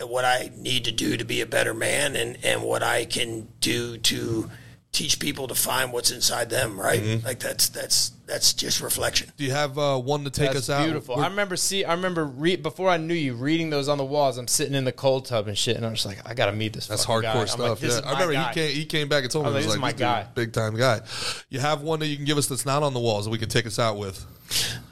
what 0.09 0.25
I 0.25 0.51
need 0.55 0.85
to 0.85 0.91
do 0.91 1.17
to 1.17 1.25
be 1.25 1.41
a 1.41 1.45
better 1.45 1.73
man 1.73 2.15
and 2.15 2.37
and 2.43 2.63
what 2.63 2.83
I 2.83 3.05
can 3.05 3.47
do 3.59 3.97
to 3.97 4.49
teach 4.91 5.19
people 5.19 5.47
to 5.47 5.55
find 5.55 5.91
what's 5.91 6.11
inside 6.11 6.51
them. 6.51 6.79
Right. 6.79 7.01
Mm-hmm. 7.01 7.25
Like 7.25 7.39
that's 7.39 7.69
that's 7.69 8.11
that's 8.25 8.53
just 8.53 8.79
reflection. 8.81 9.31
Do 9.35 9.43
you 9.43 9.51
have 9.51 9.77
uh, 9.77 9.97
one 9.99 10.23
to 10.23 10.29
take 10.29 10.53
That's 10.53 10.69
us 10.69 10.69
out? 10.69 10.85
beautiful. 10.85 11.15
We're- 11.15 11.25
I 11.25 11.29
remember 11.29 11.57
see. 11.57 11.83
I 11.83 11.93
remember 11.93 12.25
re- 12.25 12.55
before 12.55 12.89
I 12.89 12.97
knew 12.97 13.13
you 13.13 13.33
reading 13.33 13.69
those 13.69 13.89
on 13.89 13.97
the 13.97 14.05
walls. 14.05 14.37
I'm 14.37 14.47
sitting 14.47 14.75
in 14.75 14.85
the 14.85 14.91
cold 14.91 15.25
tub 15.25 15.47
and 15.47 15.57
shit, 15.57 15.75
and 15.75 15.85
I'm 15.85 15.95
just 15.95 16.05
like, 16.05 16.19
I 16.27 16.33
gotta 16.33 16.53
meet 16.53 16.73
this. 16.73 16.87
That's 16.87 17.05
hardcore 17.05 17.21
guy. 17.21 17.45
Stuff. 17.45 17.81
like, 17.81 17.91
yeah. 17.91 18.01
I 18.05 18.11
remember 18.13 18.33
my 18.33 18.47
he 18.49 18.53
came. 18.53 18.75
He 18.75 18.85
came 18.85 19.09
back 19.09 19.23
and 19.23 19.31
told 19.31 19.45
me 19.45 19.51
was 19.51 19.63
he 19.63 19.67
was 19.67 19.77
like, 19.77 19.81
like, 19.81 19.95
is 19.95 20.01
my 20.01 20.05
guy." 20.05 20.27
big 20.35 20.53
time 20.53 20.75
guy." 20.77 21.01
You 21.49 21.59
have 21.59 21.81
one 21.81 21.99
that 21.99 22.07
you 22.07 22.15
can 22.15 22.25
give 22.25 22.37
us 22.37 22.47
that's 22.47 22.65
not 22.65 22.81
on 22.83 22.93
the 22.93 22.99
walls 22.99 23.25
that 23.25 23.31
we 23.31 23.39
can 23.39 23.49
take 23.49 23.65
us 23.65 23.79
out 23.79 23.97
with. 23.97 24.25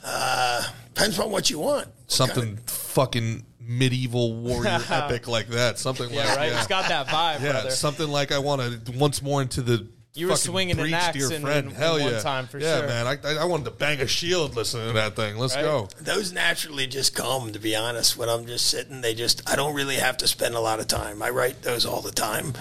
Uh, 0.03 0.63
Depends 0.93 1.19
on 1.19 1.31
what 1.31 1.49
you 1.49 1.59
want. 1.59 1.87
Something 2.07 2.57
fucking 2.67 3.45
medieval 3.77 4.33
warrior 4.35 4.79
epic 4.89 5.27
like 5.27 5.47
that. 5.49 5.79
Something 5.79 6.09
Yeah, 6.11 6.25
like 6.25 6.37
right. 6.37 6.51
yeah. 6.51 6.57
It's 6.59 6.67
got 6.67 6.87
that 6.89 7.07
vibe, 7.07 7.41
Yeah, 7.41 7.51
brother. 7.53 7.71
something 7.71 8.09
like 8.09 8.31
I 8.31 8.39
want 8.39 8.85
to 8.85 8.91
once 8.97 9.21
more 9.21 9.41
into 9.41 9.61
the. 9.61 9.87
You 10.13 10.27
were 10.27 10.33
fucking 10.33 10.51
swinging 10.51 10.77
an 10.79 10.93
axe 10.93 11.15
dear 11.17 11.31
in- 11.31 11.41
friend. 11.41 11.67
in- 11.67 11.71
in 11.71 11.77
Hell 11.77 11.97
one 11.97 12.11
yeah, 12.11 12.19
time 12.19 12.45
for 12.45 12.59
yeah, 12.59 12.79
sure. 12.79 12.87
man. 12.87 13.07
I, 13.07 13.17
I 13.23 13.35
I 13.37 13.43
wanted 13.45 13.63
to 13.63 13.71
bang 13.71 14.01
a 14.01 14.07
shield 14.07 14.57
listening 14.57 14.87
to 14.87 14.93
that 14.93 15.15
thing. 15.15 15.37
Let's 15.37 15.55
Right? 15.55 15.61
go. 15.63 15.87
Those 16.01 16.33
naturally 16.33 16.85
just 16.85 17.15
come, 17.15 17.53
to 17.53 17.59
be 17.59 17.77
honest. 17.77 18.17
When 18.17 18.27
I'm 18.27 18.45
just 18.45 18.67
sitting, 18.67 18.99
they 18.99 19.13
just, 19.13 19.49
I 19.49 19.55
don't 19.55 19.73
really 19.73 19.95
have 19.95 20.17
to 20.17 20.27
spend 20.27 20.55
a 20.55 20.59
lot 20.59 20.81
of 20.81 20.87
time. 20.87 21.21
I 21.23 21.29
write 21.29 21.61
those 21.61 21.85
all 21.85 22.01
the 22.01 22.11
time, 22.11 22.51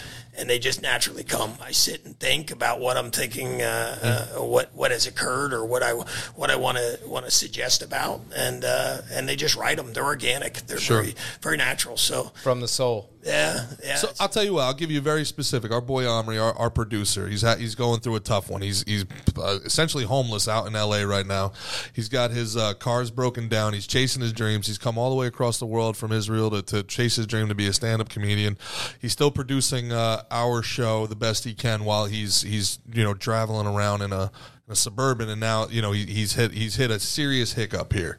and 0.41 0.49
they 0.49 0.59
just 0.59 0.81
naturally 0.83 1.23
come. 1.23 1.53
I 1.61 1.71
sit 1.73 2.05
and 2.07 2.19
think 2.19 2.51
about 2.51 2.81
what 2.81 2.97
I'm 2.97 3.11
thinking, 3.11 3.61
uh, 3.63 4.27
uh, 4.37 4.43
what 4.43 4.75
what 4.75 4.91
has 4.91 5.07
occurred, 5.07 5.53
or 5.53 5.65
what 5.67 5.83
I 5.83 5.93
what 6.35 6.51
I 6.51 6.57
want 6.57 6.79
to 6.79 6.99
want 7.07 7.27
to 7.27 7.31
suggest 7.31 7.83
about, 7.83 8.23
and 8.35 8.65
uh, 8.65 9.03
and 9.13 9.29
they 9.29 9.37
just 9.37 9.55
write 9.55 9.77
them. 9.77 9.93
They're 9.93 10.05
organic. 10.05 10.55
They're 10.67 10.79
Sure. 10.79 11.03
very 11.03 11.15
very 11.43 11.57
natural. 11.59 11.97
So 11.97 12.33
from 12.43 12.61
the 12.61 12.69
soul. 12.69 13.11
Yeah, 13.23 13.67
yeah. 13.85 13.97
So 13.97 14.09
I'll 14.19 14.29
tell 14.29 14.45
you 14.45 14.55
what. 14.55 14.63
I'll 14.63 14.75
give 14.75 14.91
you 14.91 15.01
very 15.01 15.25
specific. 15.25 15.71
Our 15.73 15.83
boy 15.83 16.09
Omri, 16.09 16.39
our, 16.39 16.57
our 16.57 16.71
producer, 16.71 17.29
he's 17.29 17.43
ha- 17.43 17.57
he's 17.57 17.75
going 17.75 18.01
through 18.01 18.17
a 18.17 18.21
tough 18.21 18.49
one. 18.49 18.63
He's 18.63 18.83
he's 18.85 19.05
uh, 19.37 19.59
essentially 19.65 20.05
homeless 20.05 20.49
out 20.49 20.67
in 20.67 20.75
L.A. 20.75 21.07
right 21.07 21.27
now. 21.27 21.53
He's 21.93 22.09
got 22.09 22.31
his 22.31 22.57
uh, 22.57 22.75
cars 22.75 23.11
broken 23.11 23.49
down. 23.49 23.75
He's 23.75 23.87
chasing 23.87 24.23
his 24.23 24.33
dreams. 24.33 24.67
He's 24.67 24.79
come 24.79 24.97
all 24.97 25.11
the 25.11 25.17
way 25.17 25.27
across 25.27 25.59
the 25.59 25.67
world 25.67 25.97
from 25.97 26.13
Israel 26.13 26.51
to, 26.51 26.63
to 26.63 26.83
chase 26.83 27.17
his 27.17 27.27
dream 27.27 27.49
to 27.49 27.55
be 27.55 27.67
a 27.67 27.73
stand 27.75 28.01
up 28.01 28.09
comedian. 28.09 28.57
He's 29.01 29.13
still 29.13 29.31
producing 29.31 29.93
uh, 29.93 30.23
our 30.31 30.63
show 30.63 31.07
the 31.07 31.17
best 31.17 31.45
he 31.45 31.53
can 31.53 31.85
while 31.85 32.07
he's 32.07 32.41
he's 32.43 32.79
you 32.91 33.05
know 33.05 33.13
traveling 33.13 33.67
around 33.67 34.01
in 34.01 34.13
a, 34.13 34.31
in 34.67 34.73
a 34.73 34.77
suburban. 34.77 35.29
And 35.29 35.41
now 35.41 35.69
you 35.69 35.83
know 35.83 35.93
he, 35.93 36.07
he's 36.07 36.35
hit 36.35 36.53
he's 36.53 36.77
hit 36.77 36.91
a 36.91 36.99
serious 36.99 37.53
hiccup 37.53 37.93
here. 37.93 38.19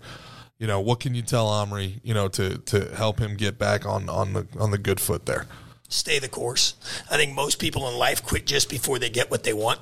You 0.61 0.67
know, 0.67 0.79
what 0.79 0.99
can 0.99 1.15
you 1.15 1.23
tell 1.23 1.47
Omri, 1.47 1.99
you 2.03 2.13
know, 2.13 2.27
to 2.27 2.59
to 2.59 2.95
help 2.95 3.19
him 3.19 3.35
get 3.35 3.57
back 3.57 3.83
on 3.83 4.07
on 4.07 4.33
the 4.33 4.47
on 4.59 4.69
the 4.69 4.77
good 4.77 4.99
foot 4.99 5.25
there? 5.25 5.47
stay 5.91 6.19
the 6.19 6.29
course. 6.29 6.75
I 7.11 7.17
think 7.17 7.35
most 7.35 7.59
people 7.59 7.88
in 7.89 7.97
life 7.97 8.23
quit 8.23 8.45
just 8.45 8.69
before 8.69 8.97
they 8.97 9.09
get 9.09 9.29
what 9.29 9.43
they 9.43 9.53
want. 9.53 9.81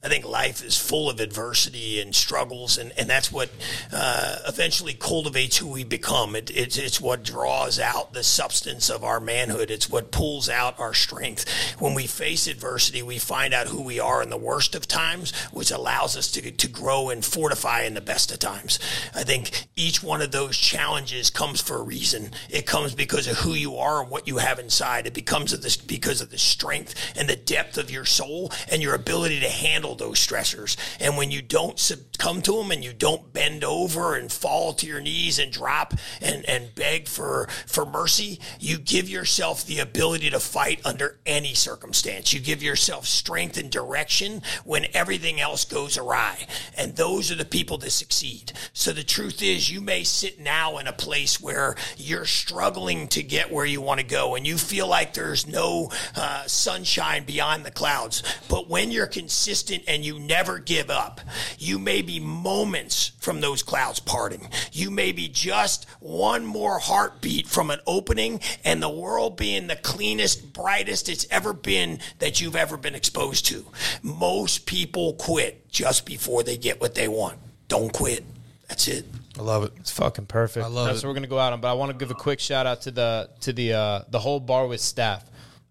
I 0.00 0.08
think 0.08 0.24
life 0.24 0.62
is 0.62 0.78
full 0.78 1.10
of 1.10 1.18
adversity 1.18 2.00
and 2.00 2.14
struggles, 2.14 2.78
and, 2.78 2.92
and 2.96 3.10
that's 3.10 3.32
what 3.32 3.50
uh, 3.92 4.36
eventually 4.46 4.94
cultivates 4.94 5.56
who 5.56 5.66
we 5.66 5.82
become. 5.82 6.36
It, 6.36 6.56
it's, 6.56 6.78
it's 6.78 7.00
what 7.00 7.24
draws 7.24 7.80
out 7.80 8.12
the 8.12 8.22
substance 8.22 8.90
of 8.90 9.02
our 9.02 9.18
manhood. 9.18 9.72
It's 9.72 9.90
what 9.90 10.12
pulls 10.12 10.48
out 10.48 10.78
our 10.78 10.94
strength. 10.94 11.48
When 11.80 11.94
we 11.94 12.06
face 12.06 12.46
adversity, 12.46 13.02
we 13.02 13.18
find 13.18 13.52
out 13.52 13.66
who 13.66 13.82
we 13.82 13.98
are 13.98 14.22
in 14.22 14.30
the 14.30 14.36
worst 14.36 14.76
of 14.76 14.86
times, 14.86 15.36
which 15.46 15.72
allows 15.72 16.16
us 16.16 16.30
to, 16.30 16.48
to 16.48 16.68
grow 16.68 17.10
and 17.10 17.24
fortify 17.24 17.82
in 17.82 17.94
the 17.94 18.00
best 18.00 18.30
of 18.30 18.38
times. 18.38 18.78
I 19.16 19.24
think 19.24 19.66
each 19.74 20.00
one 20.00 20.22
of 20.22 20.30
those 20.30 20.56
challenges 20.56 21.28
comes 21.28 21.60
for 21.60 21.76
a 21.76 21.82
reason. 21.82 22.30
It 22.48 22.66
comes 22.66 22.94
because 22.94 23.26
of 23.26 23.38
who 23.38 23.54
you 23.54 23.74
are 23.76 24.02
and 24.02 24.10
what 24.12 24.28
you 24.28 24.36
have 24.36 24.60
inside. 24.60 25.08
It 25.08 25.14
becomes 25.14 25.52
of 25.52 25.62
this 25.62 25.76
because 25.76 26.20
of 26.20 26.30
the 26.30 26.38
strength 26.38 26.94
and 27.16 27.28
the 27.28 27.34
depth 27.34 27.76
of 27.78 27.90
your 27.90 28.04
soul 28.04 28.52
and 28.70 28.80
your 28.80 28.94
ability 28.94 29.40
to 29.40 29.48
handle 29.48 29.87
those 29.94 30.18
stressors. 30.18 30.76
And 31.00 31.16
when 31.16 31.30
you 31.30 31.42
don't 31.42 31.78
succumb 32.18 32.42
to 32.42 32.52
them 32.52 32.72
and 32.72 32.82
you 32.82 32.92
don't 32.92 33.32
bend 33.32 33.62
over 33.62 34.16
and 34.16 34.32
fall 34.32 34.72
to 34.72 34.86
your 34.86 35.00
knees 35.00 35.38
and 35.38 35.52
drop 35.52 35.94
and, 36.20 36.44
and 36.46 36.74
beg 36.74 37.06
for, 37.06 37.46
for 37.64 37.86
mercy, 37.86 38.40
you 38.58 38.76
give 38.76 39.08
yourself 39.08 39.64
the 39.64 39.78
ability 39.78 40.28
to 40.28 40.40
fight 40.40 40.80
under 40.84 41.16
any 41.24 41.54
circumstance. 41.54 42.32
You 42.32 42.40
give 42.40 42.60
yourself 42.60 43.06
strength 43.06 43.56
and 43.56 43.70
direction 43.70 44.42
when 44.64 44.86
everything 44.94 45.40
else 45.40 45.64
goes 45.64 45.96
awry. 45.96 46.46
And 46.76 46.96
those 46.96 47.30
are 47.30 47.36
the 47.36 47.44
people 47.44 47.78
that 47.78 47.90
succeed. 47.90 48.52
So 48.72 48.92
the 48.92 49.04
truth 49.04 49.40
is, 49.40 49.70
you 49.70 49.80
may 49.80 50.02
sit 50.02 50.40
now 50.40 50.78
in 50.78 50.88
a 50.88 50.92
place 50.92 51.40
where 51.40 51.76
you're 51.96 52.24
struggling 52.24 53.06
to 53.08 53.22
get 53.22 53.52
where 53.52 53.66
you 53.66 53.80
want 53.80 54.00
to 54.00 54.06
go 54.06 54.34
and 54.34 54.44
you 54.44 54.58
feel 54.58 54.88
like 54.88 55.14
there's 55.14 55.46
no 55.46 55.92
uh, 56.16 56.44
sunshine 56.46 57.24
beyond 57.24 57.64
the 57.64 57.70
clouds. 57.70 58.24
But 58.48 58.68
when 58.68 58.90
you're 58.90 59.06
consistent 59.06 59.84
and 59.86 60.04
you 60.04 60.18
never 60.18 60.58
give 60.58 60.90
up, 60.90 61.20
you 61.58 61.78
may 61.78 62.02
be 62.08 62.18
moments 62.18 63.12
from 63.18 63.42
those 63.42 63.62
clouds 63.62 64.00
parting. 64.00 64.48
You 64.72 64.90
may 64.90 65.12
be 65.12 65.28
just 65.28 65.86
one 66.00 66.46
more 66.46 66.78
heartbeat 66.78 67.46
from 67.46 67.70
an 67.70 67.80
opening 67.86 68.40
and 68.64 68.82
the 68.82 68.88
world 68.88 69.36
being 69.36 69.66
the 69.66 69.76
cleanest, 69.76 70.54
brightest 70.54 71.10
it's 71.10 71.26
ever 71.30 71.52
been 71.52 71.98
that 72.18 72.40
you've 72.40 72.56
ever 72.56 72.78
been 72.78 72.94
exposed 72.94 73.44
to. 73.46 73.66
Most 74.02 74.64
people 74.64 75.12
quit 75.12 75.68
just 75.68 76.06
before 76.06 76.42
they 76.42 76.56
get 76.56 76.80
what 76.80 76.94
they 76.94 77.08
want. 77.08 77.38
Don't 77.68 77.92
quit. 77.92 78.24
That's 78.68 78.88
it. 78.88 79.04
I 79.38 79.42
love 79.42 79.64
it. 79.64 79.72
It's 79.76 79.90
fucking 79.90 80.26
perfect. 80.26 80.64
I 80.64 80.68
love 80.68 80.86
That's 80.86 81.02
it. 81.02 81.06
what 81.06 81.10
we're 81.10 81.14
gonna 81.16 81.26
go 81.26 81.38
out 81.38 81.52
on. 81.52 81.60
But 81.60 81.68
I 81.68 81.74
want 81.74 81.92
to 81.92 81.98
give 81.98 82.10
a 82.10 82.14
quick 82.14 82.40
shout 82.40 82.66
out 82.66 82.80
to 82.82 82.90
the 82.90 83.28
to 83.40 83.52
the 83.52 83.74
uh, 83.74 84.02
the 84.08 84.18
whole 84.18 84.40
Barwis 84.40 84.80
staff. 84.80 85.24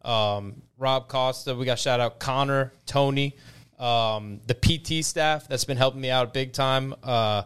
Um, 0.03 0.61
Rob 0.77 1.07
Costa, 1.07 1.55
we 1.55 1.65
got 1.65 1.79
shout 1.79 1.99
out 1.99 2.19
Connor, 2.19 2.71
Tony, 2.85 3.35
um, 3.79 4.39
the 4.47 4.53
PT 4.55 5.05
staff 5.05 5.47
that's 5.47 5.65
been 5.65 5.77
helping 5.77 6.01
me 6.01 6.09
out 6.09 6.33
big 6.33 6.53
time. 6.53 6.95
Uh, 7.03 7.43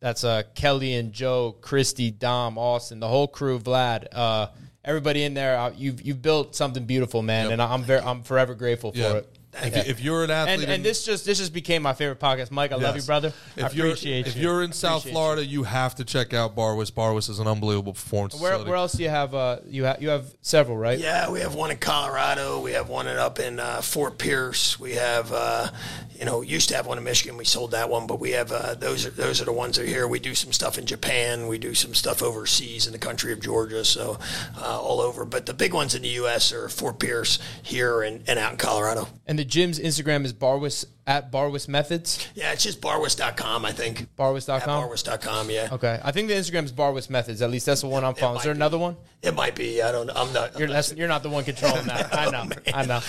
that's 0.00 0.24
uh, 0.24 0.42
Kelly 0.54 0.94
and 0.94 1.12
Joe, 1.12 1.56
Christy, 1.60 2.10
Dom, 2.10 2.58
Austin, 2.58 3.00
the 3.00 3.08
whole 3.08 3.26
crew, 3.28 3.58
Vlad. 3.58 4.06
Uh, 4.12 4.48
everybody 4.84 5.24
in 5.24 5.34
there, 5.34 5.58
uh, 5.58 5.72
you've 5.76 6.02
you've 6.02 6.20
built 6.22 6.54
something 6.54 6.84
beautiful, 6.84 7.22
man, 7.22 7.44
Yep. 7.44 7.52
and 7.54 7.62
I'm 7.62 7.82
very 7.84 8.00
I'm 8.02 8.22
forever 8.22 8.54
grateful 8.54 8.92
for 8.92 9.18
it. 9.18 9.33
If, 9.62 9.88
if 9.88 10.00
you're 10.00 10.24
an 10.24 10.30
athlete, 10.30 10.62
and, 10.62 10.72
and 10.72 10.84
this 10.84 11.04
just 11.04 11.24
this 11.24 11.38
just 11.38 11.52
became 11.52 11.82
my 11.82 11.92
favorite 11.92 12.18
podcast, 12.18 12.50
Mike. 12.50 12.72
I 12.72 12.76
love 12.76 12.96
you, 12.96 13.02
brother. 13.02 13.32
If 13.56 13.64
I 13.64 13.70
you're 13.70 13.86
appreciate 13.86 14.26
if 14.26 14.36
you. 14.36 14.42
you're 14.42 14.62
in 14.62 14.72
South 14.72 15.02
Appreciate 15.02 15.10
you. 15.10 15.14
Florida, 15.14 15.46
you. 15.46 15.62
have 15.64 15.94
to 15.96 16.04
check 16.04 16.34
out 16.34 16.54
Barwis. 16.54 16.92
Barwis 16.92 17.30
is 17.30 17.38
an 17.38 17.46
unbelievable 17.46 17.94
performance. 17.94 18.40
Where, 18.40 18.58
where 18.58 18.76
else 18.76 18.92
do 18.92 19.02
you 19.02 19.08
have? 19.08 19.34
Uh, 19.34 19.58
you 19.66 19.84
have 19.84 20.02
you 20.02 20.08
have 20.10 20.34
several, 20.42 20.76
right? 20.76 20.98
Yeah, 20.98 21.30
we 21.30 21.40
have 21.40 21.54
one 21.54 21.70
in 21.70 21.78
Colorado. 21.78 22.60
We 22.60 22.72
have 22.72 22.88
one 22.88 23.06
up 23.06 23.38
in 23.38 23.60
uh, 23.60 23.80
Fort 23.80 24.18
Pierce. 24.18 24.78
We 24.78 24.92
have, 24.92 25.32
uh, 25.32 25.70
you 26.18 26.24
know, 26.24 26.42
used 26.42 26.68
to 26.70 26.76
have 26.76 26.86
one 26.86 26.98
in 26.98 27.04
Michigan. 27.04 27.36
We 27.36 27.44
sold 27.44 27.70
that 27.72 27.88
one, 27.88 28.06
but 28.06 28.20
we 28.20 28.32
have 28.32 28.52
uh, 28.52 28.74
those 28.74 29.06
are 29.06 29.10
those 29.10 29.40
are 29.40 29.44
the 29.44 29.52
ones 29.52 29.76
that 29.76 29.84
are 29.84 29.86
here. 29.86 30.06
We 30.08 30.18
do 30.18 30.34
some 30.34 30.52
stuff 30.52 30.78
in 30.78 30.86
Japan. 30.86 31.46
We 31.46 31.58
do 31.58 31.74
some 31.74 31.94
stuff 31.94 32.22
overseas 32.22 32.86
in 32.86 32.92
the 32.92 32.98
country 32.98 33.32
of 33.32 33.40
Georgia, 33.40 33.84
so 33.84 34.18
uh, 34.58 34.80
all 34.80 35.00
over. 35.00 35.24
But 35.24 35.46
the 35.46 35.54
big 35.54 35.72
ones 35.72 35.94
in 35.94 36.02
the 36.02 36.08
U.S. 36.08 36.52
are 36.52 36.68
Fort 36.68 36.98
Pierce 36.98 37.38
here 37.62 38.02
and, 38.02 38.22
and 38.28 38.38
out 38.38 38.52
in 38.52 38.58
Colorado. 38.58 39.08
And 39.26 39.38
the 39.38 39.43
gym's 39.44 39.78
Instagram 39.78 40.24
is 40.24 40.32
Barwis 40.32 40.84
at 41.06 41.30
Barwis 41.30 41.68
Methods. 41.68 42.26
Yeah, 42.34 42.52
it's 42.52 42.62
just 42.62 42.80
barwis.com, 42.80 43.64
I 43.64 43.72
think. 43.72 44.02
At 44.02 44.16
Barwis.com. 44.16 44.88
barwis.com, 44.88 45.50
yeah. 45.50 45.68
Okay, 45.72 46.00
I 46.02 46.12
think 46.12 46.28
the 46.28 46.34
Instagram 46.34 46.64
is 46.64 46.72
Barwis 46.72 47.10
Methods. 47.10 47.42
At 47.42 47.50
least 47.50 47.66
that's 47.66 47.82
the 47.82 47.88
one 47.88 48.04
I'm 48.04 48.14
following. 48.14 48.38
Is 48.38 48.44
there 48.44 48.54
be. 48.54 48.58
another 48.58 48.78
one? 48.78 48.96
It 49.22 49.34
might 49.34 49.54
be. 49.54 49.82
I 49.82 49.92
don't. 49.92 50.10
I'm 50.10 50.32
not. 50.32 50.54
I'm 50.54 50.58
You're, 50.58 50.68
not 50.68 50.74
that's, 50.74 50.92
you're 50.94 51.08
not 51.08 51.22
the 51.22 51.30
one 51.30 51.44
controlling 51.44 51.86
that. 51.86 52.04
Oh, 52.14 52.16
I 52.16 52.30
know. 52.30 52.50
I 52.74 52.86
know. 52.86 53.00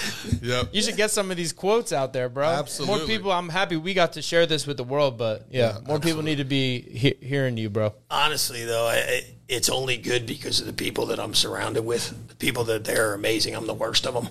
Yep. 0.42 0.70
You 0.72 0.82
should 0.82 0.96
get 0.96 1.12
some 1.12 1.30
of 1.30 1.38
these 1.38 1.54
quotes 1.54 1.92
out 1.92 2.14
there, 2.14 2.30
bro. 2.30 2.48
Absolutely. 2.48 2.98
More 2.98 3.08
people. 3.08 3.32
I'm 3.32 3.50
happy 3.50 3.78
we 3.78 3.94
got 3.94 4.14
to 4.14 4.22
share 4.22 4.46
this 4.46 4.66
with 4.66 4.78
the 4.78 4.84
world, 4.84 5.18
but 5.18 5.48
yeah, 5.50 5.78
more 5.86 6.00
people 6.00 6.24
need 6.24 6.38
to 6.38 6.46
be 6.46 6.82
he- 6.82 7.18
hearing 7.22 7.58
you, 7.58 7.70
bro. 7.70 7.94
honestly 8.10 8.66
though 8.66 8.88
I, 8.88 8.96
I, 8.96 9.35
it's 9.48 9.70
only 9.70 9.98
good 9.98 10.26
because 10.26 10.60
of 10.60 10.66
the 10.66 10.74
people 10.74 11.06
that 11.08 11.20
i'm 11.20 11.34
surrounded 11.34 11.86
with. 11.86 12.28
The 12.30 12.36
people 12.36 12.64
that 12.66 12.86
they're 12.86 13.14
amazing 13.14 13.56
i'm 13.56 13.68
the 13.68 13.74
worst 13.74 14.06
of 14.06 14.14
them 14.14 14.28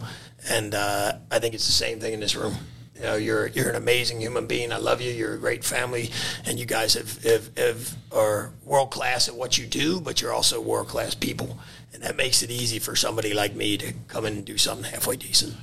and 0.49 0.75
uh, 0.75 1.13
i 1.31 1.39
think 1.39 1.55
it's 1.55 1.67
the 1.67 1.73
same 1.73 2.01
thing 2.01 2.15
in 2.15 2.21
this 2.21 2.37
room. 2.37 2.55
You 2.97 3.03
know 3.03 3.17
you're 3.17 3.49
you're 3.49 3.71
an 3.71 3.77
amazing 3.77 4.21
human 4.21 4.47
being. 4.47 4.73
I 4.73 4.77
love 4.77 5.01
you. 5.01 5.11
You're 5.11 5.35
a 5.35 5.39
great 5.39 5.65
family. 5.65 6.11
And 6.47 6.61
you 6.61 6.65
guys 6.65 6.95
have, 6.95 7.23
have, 7.25 7.57
have 7.59 7.97
are 8.13 8.53
world 8.65 8.93
class 8.93 9.29
at 9.29 9.35
what 9.35 9.59
you 9.59 9.67
do 9.67 10.01
but 10.01 10.21
you're 10.21 10.33
also 10.33 10.61
world 10.61 10.89
class 10.89 11.15
people. 11.15 11.59
And 11.93 12.03
that 12.03 12.17
makes 12.17 12.43
it 12.43 12.51
easy 12.51 12.79
for 12.79 12.95
somebody 12.95 13.35
like 13.35 13.55
me 13.55 13.77
to 13.79 13.93
come 14.09 14.27
in 14.27 14.35
and 14.35 14.45
do 14.45 14.59
something 14.59 14.91
halfway 14.91 15.17
decent 15.17 15.55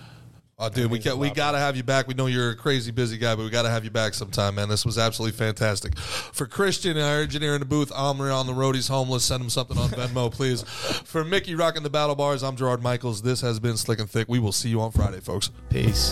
Oh, 0.64 0.70
dude, 0.70 0.92
we 0.92 1.00
got 1.00 1.18
we 1.18 1.32
got 1.32 1.54
to 1.54 1.58
have 1.58 1.76
you 1.76 1.82
back. 1.82 2.08
We 2.08 2.14
know 2.14 2.28
you're 2.28 2.52
a 2.52 2.56
crazy 2.56 2.92
busy 2.92 3.18
guy, 3.18 3.34
but 3.34 3.44
we 3.44 3.50
got 3.50 3.64
to 3.64 3.70
have 3.72 3.84
you 3.84 3.90
back 3.90 4.14
sometime, 4.14 4.54
man. 4.56 4.70
This 4.70 4.86
was 4.86 5.00
absolutely 5.00 5.36
fantastic. 5.36 5.98
For 5.98 6.46
Christian, 6.46 7.00
our 7.00 7.22
engineer 7.22 7.56
in 7.56 7.62
the 7.62 7.66
booth, 7.66 7.92
Omri 7.92 8.30
on 8.30 8.46
the 8.46 8.54
road, 8.54 8.76
he's 8.76 8.88
homeless. 8.88 9.24
Send 9.24 9.42
him 9.42 9.50
something 9.50 9.76
on 9.80 9.90
Venmo, 9.90 10.32
please. 10.32 10.62
For 10.62 11.24
Mickey 11.24 11.56
rocking 11.56 11.82
the 11.82 11.90
battle 11.90 12.16
bars, 12.16 12.44
I'm 12.44 12.56
Gerard 12.56 12.84
Michaels. 12.84 13.24
This 13.24 13.42
has 13.42 13.60
been 13.60 13.76
Slick 13.76 14.00
and 14.00 14.10
Thick. 14.10 14.30
We 14.30 14.38
will 14.38 14.52
see 14.52 14.70
you 14.70 14.82
on 14.82 14.92
Friday, 14.92 15.20
folks. 15.20 15.50
Peace. 15.72 16.12